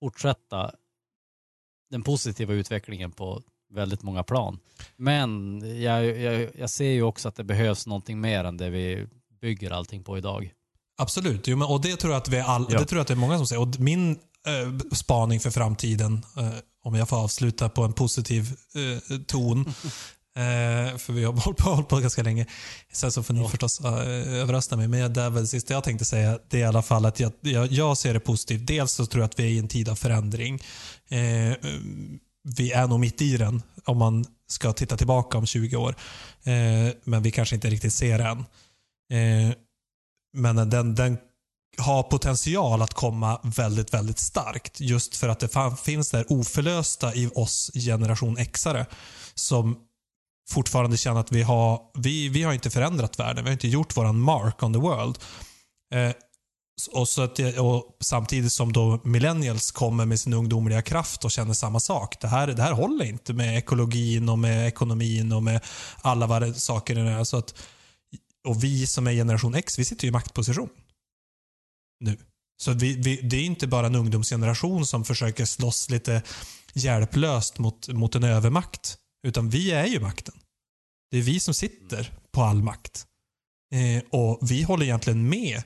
fortsätta 0.00 0.74
den 1.90 2.02
positiva 2.02 2.52
utvecklingen 2.54 3.12
på 3.12 3.42
väldigt 3.74 4.02
många 4.02 4.22
plan. 4.22 4.58
Men 4.96 5.60
jag, 5.82 6.04
jag, 6.18 6.48
jag 6.58 6.70
ser 6.70 6.90
ju 6.90 7.02
också 7.02 7.28
att 7.28 7.36
det 7.36 7.44
behövs 7.44 7.86
någonting 7.86 8.20
mer 8.20 8.44
än 8.44 8.56
det 8.56 8.70
vi 8.70 9.06
bygger 9.40 9.70
allting 9.70 10.04
på 10.04 10.18
idag. 10.18 10.50
Absolut. 10.98 11.46
Jo, 11.48 11.56
men, 11.56 11.68
och 11.68 11.80
det 11.80 11.96
tror 11.96 12.12
jag 12.12 12.20
att 12.20 12.28
vi 12.28 12.40
all, 12.40 12.66
Ja. 12.70 12.78
det 12.78 12.84
tror 12.86 12.98
jag 12.98 13.02
att 13.02 13.08
det 13.08 13.14
är 13.14 13.16
många 13.16 13.36
som 13.36 13.46
säger. 13.46 13.62
Och 13.62 13.80
min 13.80 14.10
eh, 14.10 14.88
spaning 14.92 15.40
för 15.40 15.50
framtiden, 15.50 16.22
eh, 16.36 16.48
om 16.84 16.94
jag 16.94 17.08
får 17.08 17.16
avsluta 17.16 17.68
på 17.68 17.82
en 17.84 17.92
positiv 17.92 18.52
eh, 18.74 19.18
ton, 19.26 19.60
eh, 20.36 20.96
för 20.98 21.12
vi 21.12 21.24
har 21.24 21.32
hållit 21.32 21.58
på, 21.58 21.70
hållit 21.70 21.88
på 21.88 21.98
ganska 21.98 22.22
länge. 22.22 22.46
Sen 22.92 23.12
så 23.12 23.22
får 23.22 23.34
ni 23.34 23.48
förstås 23.48 23.80
eh, 23.80 23.92
överrösta 24.40 24.76
mig. 24.76 24.88
Men 24.88 25.12
det 25.12 25.20
är 25.22 25.30
väl 25.30 25.42
det 25.42 25.48
sista 25.48 25.74
jag 25.74 25.84
tänkte 25.84 26.04
säga. 26.04 26.38
Det 26.50 26.56
är 26.56 26.60
i 26.60 26.64
alla 26.64 26.82
fall 26.82 27.04
att 27.04 27.20
jag, 27.20 27.32
jag, 27.40 27.72
jag 27.72 27.98
ser 27.98 28.14
det 28.14 28.20
positivt. 28.20 28.66
Dels 28.66 28.92
så 28.92 29.06
tror 29.06 29.22
jag 29.22 29.28
att 29.28 29.38
vi 29.38 29.42
är 29.44 29.48
i 29.50 29.58
en 29.58 29.68
tid 29.68 29.88
av 29.88 29.94
förändring. 29.96 30.62
Eh, 31.08 31.52
vi 32.44 32.72
är 32.72 32.86
nog 32.86 33.00
mitt 33.00 33.22
i 33.22 33.36
den 33.36 33.62
om 33.84 33.98
man 33.98 34.24
ska 34.48 34.72
titta 34.72 34.96
tillbaka 34.96 35.38
om 35.38 35.46
20 35.46 35.76
år. 35.76 35.94
Eh, 36.42 36.94
men 37.04 37.22
vi 37.22 37.30
kanske 37.30 37.54
inte 37.54 37.70
riktigt 37.70 37.92
ser 37.92 38.18
det 38.18 38.24
än. 38.24 38.38
Eh, 39.12 39.56
men 40.36 40.70
den, 40.70 40.94
den 40.94 41.18
har 41.78 42.02
potential 42.02 42.82
att 42.82 42.94
komma 42.94 43.40
väldigt, 43.42 43.94
väldigt 43.94 44.18
starkt. 44.18 44.80
Just 44.80 45.16
för 45.16 45.28
att 45.28 45.40
det 45.40 45.48
finns 45.84 46.10
där 46.10 46.32
oförlösta 46.32 47.14
i 47.14 47.30
oss 47.34 47.70
generation 47.74 48.36
Xare 48.36 48.86
som 49.34 49.76
fortfarande 50.48 50.96
känner 50.96 51.20
att 51.20 51.32
vi 51.32 51.42
har, 51.42 51.80
vi, 51.94 52.28
vi 52.28 52.42
har 52.42 52.52
inte 52.52 52.70
förändrat 52.70 53.18
världen. 53.18 53.44
Vi 53.44 53.50
har 53.50 53.52
inte 53.52 53.68
gjort 53.68 53.96
våran 53.96 54.20
mark 54.20 54.62
on 54.62 54.72
the 54.72 54.78
world. 54.78 55.18
Eh, 55.94 56.12
och, 56.92 57.08
så 57.08 57.22
att, 57.22 57.38
och 57.58 57.96
Samtidigt 58.00 58.52
som 58.52 58.72
då 58.72 59.00
millennials 59.04 59.70
kommer 59.70 60.06
med 60.06 60.20
sin 60.20 60.32
ungdomliga 60.32 60.82
kraft 60.82 61.24
och 61.24 61.30
känner 61.30 61.54
samma 61.54 61.80
sak. 61.80 62.20
Det 62.20 62.28
här, 62.28 62.46
det 62.46 62.62
här 62.62 62.72
håller 62.72 63.04
inte 63.04 63.32
med 63.32 63.58
ekologin 63.58 64.28
och 64.28 64.38
med 64.38 64.68
ekonomin 64.68 65.32
och 65.32 65.42
med 65.42 65.64
alla 66.00 66.26
vad 66.26 66.42
det, 66.42 66.54
saker 66.54 66.94
det 66.94 67.00
är. 67.00 67.24
Så 67.24 67.36
att, 67.36 67.54
och 68.48 68.64
vi 68.64 68.86
som 68.86 69.06
är 69.06 69.12
generation 69.12 69.54
X, 69.54 69.78
vi 69.78 69.84
sitter 69.84 70.04
ju 70.04 70.08
i 70.08 70.12
maktposition. 70.12 70.68
Nu. 72.00 72.18
Så 72.62 72.72
vi, 72.72 72.96
vi, 72.96 73.16
det 73.16 73.36
är 73.36 73.44
inte 73.44 73.66
bara 73.66 73.86
en 73.86 73.94
ungdomsgeneration 73.94 74.86
som 74.86 75.04
försöker 75.04 75.44
slåss 75.44 75.90
lite 75.90 76.22
hjälplöst 76.74 77.58
mot, 77.58 77.88
mot 77.88 78.14
en 78.14 78.24
övermakt. 78.24 78.98
Utan 79.26 79.50
vi 79.50 79.70
är 79.70 79.86
ju 79.86 80.00
makten. 80.00 80.34
Det 81.10 81.18
är 81.18 81.22
vi 81.22 81.40
som 81.40 81.54
sitter 81.54 82.12
på 82.32 82.42
all 82.42 82.62
makt. 82.62 83.06
Eh, 83.74 84.02
och 84.10 84.38
vi 84.50 84.62
håller 84.62 84.84
egentligen 84.84 85.28
med 85.28 85.62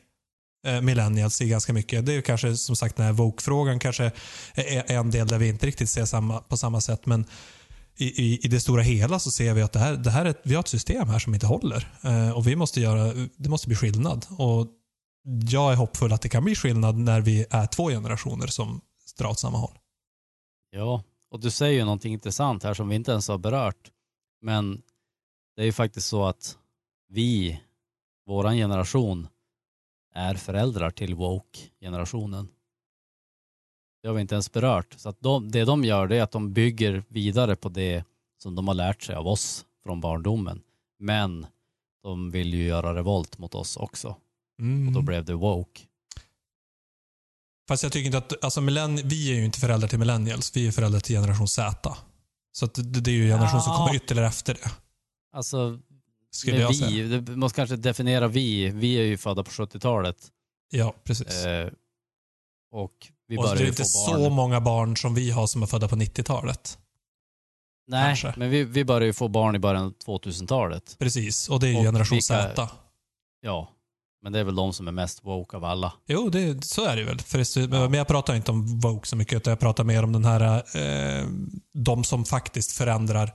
eh, 0.66 0.80
millennials 0.80 1.40
i 1.40 1.48
ganska 1.48 1.72
mycket. 1.72 2.06
Det 2.06 2.12
är 2.12 2.16
ju 2.16 2.22
kanske 2.22 2.56
som 2.56 2.76
sagt 2.76 2.96
den 2.96 3.06
här 3.06 3.12
woke-frågan 3.12 3.78
kanske 3.78 4.12
är 4.54 4.92
en 4.92 5.10
del 5.10 5.28
där 5.28 5.38
vi 5.38 5.48
inte 5.48 5.66
riktigt 5.66 5.90
ser 5.90 6.04
samma, 6.04 6.40
på 6.40 6.56
samma 6.56 6.80
sätt. 6.80 7.06
Men 7.06 7.26
i, 7.96 8.04
i, 8.04 8.38
i 8.44 8.48
det 8.48 8.60
stora 8.60 8.82
hela 8.82 9.18
så 9.18 9.30
ser 9.30 9.54
vi 9.54 9.62
att 9.62 9.72
det 9.72 9.78
här, 9.78 9.96
det 9.96 10.10
här 10.10 10.24
är 10.24 10.34
vi 10.42 10.54
har 10.54 10.60
ett 10.60 10.68
system 10.68 11.08
här 11.08 11.18
som 11.18 11.34
inte 11.34 11.46
håller. 11.46 11.92
Eh, 12.02 12.30
och 12.30 12.46
vi 12.46 12.56
måste 12.56 12.80
göra, 12.80 13.28
det 13.36 13.48
måste 13.48 13.68
bli 13.68 13.76
skillnad. 13.76 14.26
Och 14.30 14.66
jag 15.50 15.72
är 15.72 15.76
hoppfull 15.76 16.12
att 16.12 16.22
det 16.22 16.28
kan 16.28 16.44
bli 16.44 16.54
skillnad 16.54 16.98
när 16.98 17.20
vi 17.20 17.46
är 17.50 17.66
två 17.66 17.88
generationer 17.88 18.46
som 18.46 18.80
drar 19.18 19.28
åt 19.28 19.38
samma 19.38 19.58
håll. 19.58 19.78
Ja, 20.70 21.02
och 21.30 21.40
du 21.40 21.50
säger 21.50 21.78
ju 21.78 21.84
någonting 21.84 22.12
intressant 22.12 22.62
här 22.62 22.74
som 22.74 22.88
vi 22.88 22.96
inte 22.96 23.10
ens 23.10 23.28
har 23.28 23.38
berört. 23.38 23.90
Men 24.42 24.82
det 25.56 25.62
är 25.62 25.66
ju 25.66 25.72
faktiskt 25.72 26.06
så 26.06 26.24
att 26.24 26.56
vi, 27.08 27.60
våran 28.26 28.56
generation, 28.56 29.28
är 30.18 30.34
föräldrar 30.34 30.90
till 30.90 31.14
woke-generationen. 31.14 32.48
Det 34.02 34.08
har 34.08 34.14
vi 34.14 34.20
inte 34.20 34.34
ens 34.34 34.52
berört. 34.52 34.94
Så 34.98 35.08
att 35.08 35.20
de, 35.20 35.50
det 35.50 35.64
de 35.64 35.84
gör 35.84 36.06
det 36.06 36.16
är 36.16 36.22
att 36.22 36.30
de 36.30 36.52
bygger 36.52 37.04
vidare 37.08 37.56
på 37.56 37.68
det 37.68 38.04
som 38.42 38.54
de 38.54 38.68
har 38.68 38.74
lärt 38.74 39.02
sig 39.02 39.14
av 39.14 39.26
oss 39.26 39.66
från 39.82 40.00
barndomen. 40.00 40.60
Men 40.98 41.46
de 42.02 42.30
vill 42.30 42.54
ju 42.54 42.64
göra 42.66 42.94
revolt 42.94 43.38
mot 43.38 43.54
oss 43.54 43.76
också. 43.76 44.08
Och 44.86 44.92
då 44.92 45.02
blev 45.02 45.24
det 45.24 45.34
woke. 45.34 45.80
Fast 47.68 47.82
jag 47.82 47.92
tycker 47.92 48.06
inte 48.06 48.18
att, 48.18 48.44
alltså 48.44 48.60
millenn- 48.60 49.00
vi 49.04 49.30
är 49.32 49.34
ju 49.36 49.44
inte 49.44 49.60
föräldrar 49.60 49.88
till 49.88 49.98
millennials, 49.98 50.56
vi 50.56 50.66
är 50.68 50.72
föräldrar 50.72 51.00
till 51.00 51.16
generation 51.16 51.48
Z. 51.48 51.96
Så 52.52 52.66
det, 52.66 52.82
det 53.00 53.10
är 53.10 53.14
ju 53.14 53.22
en 53.22 53.38
generation 53.38 53.60
som 53.60 53.72
Ja. 53.72 53.76
kommer 53.78 53.96
ytterligare 53.96 54.28
efter 54.28 54.54
det. 54.54 54.70
Alltså, 55.32 55.78
Skulle 56.30 56.52
med 56.56 56.62
jag 56.62 56.76
säga. 56.76 56.90
vi, 56.90 57.20
det 57.20 57.36
måste 57.36 57.56
kanske 57.56 57.76
definiera 57.76 58.28
vi. 58.28 58.70
Vi 58.70 58.94
är 58.94 59.02
ju 59.02 59.16
födda 59.16 59.44
på 59.44 59.50
70-talet. 59.50 60.16
Ja, 60.70 60.94
precis. 61.04 61.44
Eh, 61.44 61.70
och 62.72 62.92
vi 63.28 63.36
och 63.38 63.42
det 63.42 63.48
börjar 63.48 63.62
är 63.62 63.68
inte 63.68 63.84
så 63.84 64.30
många 64.30 64.60
barn 64.60 64.96
som 64.96 65.14
vi 65.14 65.30
har 65.30 65.46
som 65.46 65.62
är 65.62 65.66
födda 65.66 65.88
på 65.88 65.96
90-talet. 65.96 66.78
Nej, 67.86 68.06
kanske. 68.06 68.34
men 68.36 68.50
vi, 68.50 68.64
vi 68.64 68.84
börjar 68.84 69.06
ju 69.06 69.12
få 69.12 69.28
barn 69.28 69.56
i 69.56 69.58
början 69.58 69.84
av 69.84 69.94
2000-talet. 70.20 70.96
Precis, 70.98 71.48
och 71.48 71.60
det 71.60 71.66
är 71.68 71.70
ju 71.70 71.76
Och 71.76 71.82
generation 71.84 72.16
vilka- 72.16 72.54
Z. 72.54 72.68
Ja, 73.40 73.68
men 74.22 74.32
det 74.32 74.38
är 74.38 74.44
väl 74.44 74.54
de 74.56 74.72
som 74.72 74.88
är 74.88 74.92
mest 74.92 75.24
woke 75.24 75.56
av 75.56 75.64
alla. 75.64 75.92
Jo, 76.06 76.28
det, 76.30 76.64
så 76.64 76.84
är 76.84 76.96
det 76.96 77.04
väl. 77.04 77.18
För 77.20 77.68
Men 77.68 77.94
jag 77.94 78.06
pratar 78.06 78.34
inte 78.34 78.50
om 78.50 78.80
woke 78.80 79.08
så 79.08 79.16
mycket, 79.16 79.36
utan 79.36 79.50
jag 79.50 79.60
pratar 79.60 79.84
mer 79.84 80.02
om 80.02 80.12
den 80.12 80.24
här, 80.24 80.62
eh, 80.76 81.26
de 81.74 82.04
som 82.04 82.24
faktiskt 82.24 82.72
förändrar, 82.72 83.34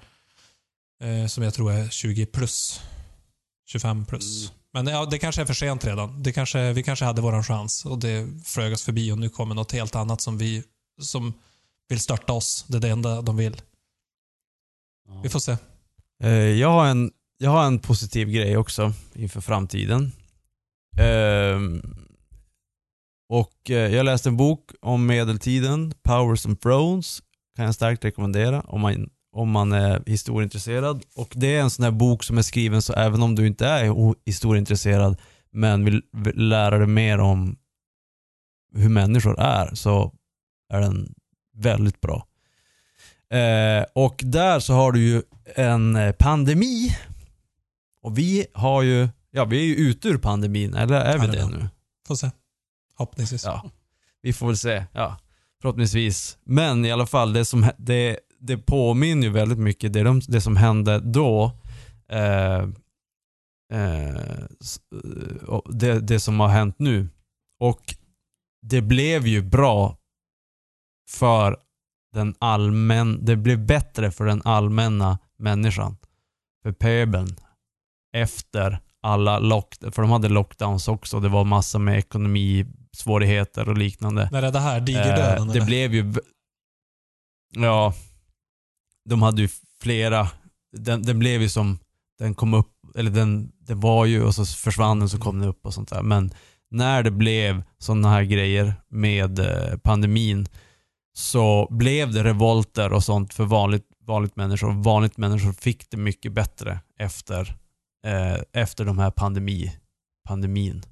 eh, 1.04 1.28
som 1.28 1.44
jag 1.44 1.54
tror 1.54 1.72
är 1.72 1.90
20 1.90 2.26
plus. 2.26 2.82
25 3.66 4.06
plus. 4.06 4.50
Mm. 4.50 4.60
Men 4.74 4.88
ja, 4.94 5.06
det 5.06 5.20
kanske 5.20 5.42
är 5.42 5.46
för 5.46 5.54
sent 5.54 5.86
redan. 5.86 6.24
Det 6.24 6.32
kanske, 6.34 6.74
vi 6.74 6.84
kanske 6.84 7.06
hade 7.06 7.22
våran 7.22 7.44
chans 7.44 7.86
och 7.86 8.00
det 8.00 8.28
flög 8.46 8.74
oss 8.74 8.84
förbi 8.84 9.12
och 9.12 9.18
nu 9.18 9.30
kommer 9.30 9.56
något 9.56 9.72
helt 9.72 9.96
annat 9.96 10.22
som 10.22 10.38
vi 10.38 10.64
som 11.02 11.34
vill 11.90 12.00
störta 12.00 12.34
oss. 12.34 12.66
Det 12.68 12.78
är 12.78 12.82
det 12.82 12.90
enda 12.90 13.22
de 13.22 13.38
vill. 13.38 13.62
Ja. 15.08 15.22
Vi 15.24 15.30
får 15.30 15.40
se. 15.40 15.58
Eh, 16.24 16.30
Jag 16.32 16.70
har, 16.70 16.86
en, 16.86 17.12
jag 17.38 17.52
har 17.52 17.66
en 17.66 17.80
positiv 17.80 18.30
grej 18.30 18.58
också 18.58 18.94
inför 19.14 19.42
framtiden. 19.42 20.12
Ehm, 21.00 21.82
och 23.30 23.70
eh, 23.70 23.96
jag 23.96 24.06
läste 24.06 24.30
en 24.30 24.38
bok 24.38 24.72
om 24.82 25.06
medeltiden, 25.06 25.94
Powers 26.04 26.46
and 26.46 26.62
Thrones. 26.62 27.22
Kan 27.56 27.66
jag 27.66 27.76
starkt 27.76 28.06
rekommendera 28.06 28.62
om 28.62 28.82
man, 28.82 29.10
om 29.34 29.52
man 29.52 29.72
är 29.72 30.04
historieintresserad. 30.06 31.04
Och 31.16 31.34
det 31.36 31.56
är 31.56 31.62
en 31.62 31.70
sån 31.70 31.84
här 31.84 31.92
bok 31.92 32.24
som 32.24 32.38
är 32.38 32.42
skriven 32.42 32.82
så 32.82 32.94
även 32.94 33.24
om 33.24 33.36
du 33.36 33.48
inte 33.48 33.68
är 33.68 34.16
historieintresserad 34.26 35.18
men 35.52 35.86
vill, 35.86 36.02
lära 36.34 36.78
dig 36.78 36.88
mer 36.88 37.20
om 37.20 37.56
hur 38.76 38.90
människor 38.90 39.40
är 39.40 39.76
så 39.76 40.14
är 40.70 40.82
den 40.82 41.14
väldigt 41.56 42.02
bra. 42.02 42.28
Eh, 43.30 43.86
och 43.94 44.22
där 44.26 44.60
så 44.60 44.74
har 44.74 44.92
du 44.92 45.00
ju 45.00 45.22
en 45.56 45.96
eh, 45.96 46.12
pandemi. 46.12 46.98
Och 48.02 48.18
vi 48.18 48.46
har 48.54 48.82
ju, 48.82 49.10
ja 49.32 49.46
vi 49.46 49.60
är 49.60 49.66
ju 49.66 49.76
ute 49.76 50.08
ur 50.08 50.18
pandemin, 50.18 50.74
eller 50.74 50.96
är 50.96 51.18
vi 51.18 51.26
Ja, 51.26 51.32
det 51.32 51.38
det 51.38 51.48
nu? 51.48 51.70
Får 52.08 52.16
se. 52.16 52.32
Hoppningsvis. 52.96 53.46
Ja, 53.46 53.70
vi 54.22 54.34
får 54.34 54.48
väl 54.48 54.58
se. 54.58 54.84
Ja, 54.94 55.18
förhoppningsvis. 55.62 56.38
Men 56.44 56.86
i 56.86 56.92
alla 56.92 57.06
fall, 57.06 57.34
det, 57.34 57.46
som, 57.46 57.70
det, 57.78 58.20
det 58.46 58.58
påminner 58.58 59.28
ju 59.28 59.34
väldigt 59.34 59.60
mycket, 59.60 59.94
det, 59.94 60.04
de, 60.04 60.22
det 60.28 60.42
som 60.42 60.58
hände 60.58 61.00
då, 61.00 61.52
eh, 62.10 62.70
eh, 63.74 64.10
eh, 64.10 65.60
det, 65.66 66.00
det 66.00 66.20
som 66.20 66.40
har 66.40 66.48
hänt 66.48 66.76
nu. 66.80 67.10
Och 67.60 67.96
det 68.62 68.82
blev 68.82 69.28
ju 69.28 69.42
bra 69.42 69.98
för 71.10 71.58
den 72.14 72.36
allmän, 72.40 73.26
det 73.26 73.36
blev 73.36 73.66
bättre 73.66 74.12
för 74.12 74.26
den 74.26 74.42
allmänna 74.46 75.20
människan. 75.38 75.98
För 76.64 76.72
pöbeln. 76.72 77.36
Efter 78.16 78.80
alla 79.02 79.40
lock, 79.40 79.76
för 79.92 80.02
de 80.02 80.12
hade 80.12 80.30
lockdowns 80.30 80.88
också. 80.88 81.20
Det 81.20 81.30
var 81.30 81.44
massa 81.44 81.80
med 81.80 81.98
ekonomisvårigheter 81.98 83.70
och 83.70 83.78
liknande. 83.78 84.30
När 84.32 84.44
är 84.44 84.52
det 84.52 84.60
här? 84.60 84.82
Digerdöden? 84.82 85.48
Eh, 85.48 85.54
det 85.54 85.62
blev 85.66 85.94
ju... 85.94 86.14
Ja. 87.56 87.94
De 89.10 89.22
hade 89.22 89.42
ju 89.42 89.50
flera. 89.82 90.28
Den, 90.78 91.04
den 91.04 91.20
blev 91.20 91.42
ju 91.42 91.50
som... 91.50 91.80
Den 92.20 92.36
kom 92.36 92.54
upp, 92.54 92.72
eller 92.96 93.12
den, 93.12 93.52
den 93.60 93.80
var 93.80 94.06
ju 94.06 94.24
och 94.24 94.36
så 94.36 94.46
försvann 94.46 95.00
den 95.00 95.10
så 95.10 95.20
kom 95.20 95.40
den 95.40 95.50
upp 95.50 95.66
och 95.66 95.74
sånt 95.74 95.90
där. 95.90 96.02
Men 96.02 96.34
när 96.72 97.04
det 97.04 97.12
blev 97.12 97.64
sådana 97.78 98.10
här 98.10 98.24
grejer 98.24 98.74
med 98.90 99.40
eh, 99.40 99.78
pandemin 99.78 100.48
så 101.14 101.68
blev 101.70 102.14
det 102.14 102.24
revolter 102.24 102.94
och 102.94 103.04
sånt 103.04 103.34
för 103.34 103.46
vanligt, 103.46 103.86
vanligt 104.00 104.36
människor. 104.36 104.84
Vanligt 104.84 105.18
människor 105.18 105.54
fick 105.54 105.90
det 105.90 105.98
mycket 105.98 106.34
bättre 106.34 106.80
efter, 107.00 107.56
eh, 108.06 108.62
efter 108.64 108.86
de 108.86 109.00
här 109.00 109.12
pandemi, 109.12 109.72
pandemin. 110.28 110.84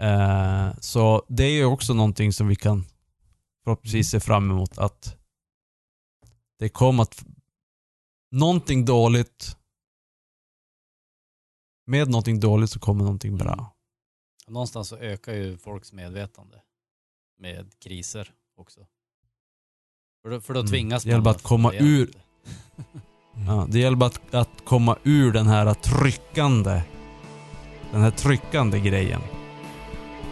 Eh, 0.00 0.68
så 0.80 1.22
det 1.28 1.44
är 1.44 1.52
ju 1.52 1.64
också 1.64 1.94
någonting 1.94 2.32
som 2.32 2.48
vi 2.48 2.56
kan 2.56 2.84
förhoppningsvis 3.64 4.10
se 4.10 4.20
fram 4.20 4.50
emot 4.50 4.78
att 4.78 5.16
det 6.58 6.68
kommer 6.68 7.02
att 7.02 7.24
någonting 8.30 8.84
dåligt 8.84 9.56
med 11.86 12.08
någonting 12.08 12.40
dåligt 12.40 12.70
så 12.70 12.80
kommer 12.80 13.04
någonting 13.04 13.36
bra. 13.36 13.70
Någonstans 14.46 14.88
så 14.88 14.96
ökar 14.96 15.32
ju 15.32 15.56
folks 15.58 15.92
medvetande 15.92 16.62
med 17.38 17.78
kriser 17.78 18.32
också. 18.56 18.86
För 20.22 20.30
då, 20.30 20.40
för 20.40 20.54
då 20.54 20.60
Mm. 20.60 20.70
tvingas 20.70 21.02
Det 21.02 21.08
gäller 21.10 21.24
bara 21.24 21.34
att 21.34 21.42
komma 21.42 21.72
ur-. 21.74 22.14
Ja, 23.46 23.66
det 23.70 23.78
gäller 23.78 23.96
bara 23.96 24.06
att, 24.06 24.34
att 24.34 24.64
komma 24.64 24.98
ur 25.04 25.32
den 25.32 25.46
här 25.46 25.74
tryckande 25.74 26.82
den 27.92 28.02
här 28.02 28.10
tryckande 28.10 28.80
grejen. 28.80 29.20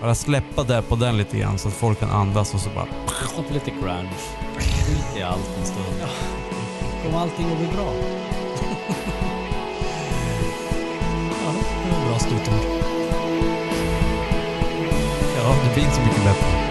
Bara 0.01 0.15
släppa 0.15 0.65
där 0.65 0.83
på 0.83 0.97
den 0.97 1.17
lite 1.17 1.39
grann 1.39 1.59
så 1.59 1.69
att 1.69 1.75
folk 1.75 1.99
kan 1.99 2.11
andas 2.11 2.55
och 2.55 2.61
så 2.61 2.71
bara 2.71 2.87
Lyssna 3.23 3.43
på 3.43 3.55
lite 3.55 3.71
grunge. 3.71 4.11
I 5.17 5.23
allt 5.23 5.59
en 5.59 5.67
stund. 5.67 6.03
Kommer 7.03 7.19
allting 7.19 7.47
att 7.53 7.59
bli 7.59 7.67
bra? 7.67 7.93
Ja, 11.45 11.53
det 11.85 11.93
var 11.93 12.09
bra 12.09 12.19
slutord. 12.19 12.55
Ja, 15.37 15.55
det 15.65 15.75
blir 15.75 15.85
inte 15.85 15.97
så 15.97 16.01
mycket 16.01 16.25
bättre. 16.25 16.62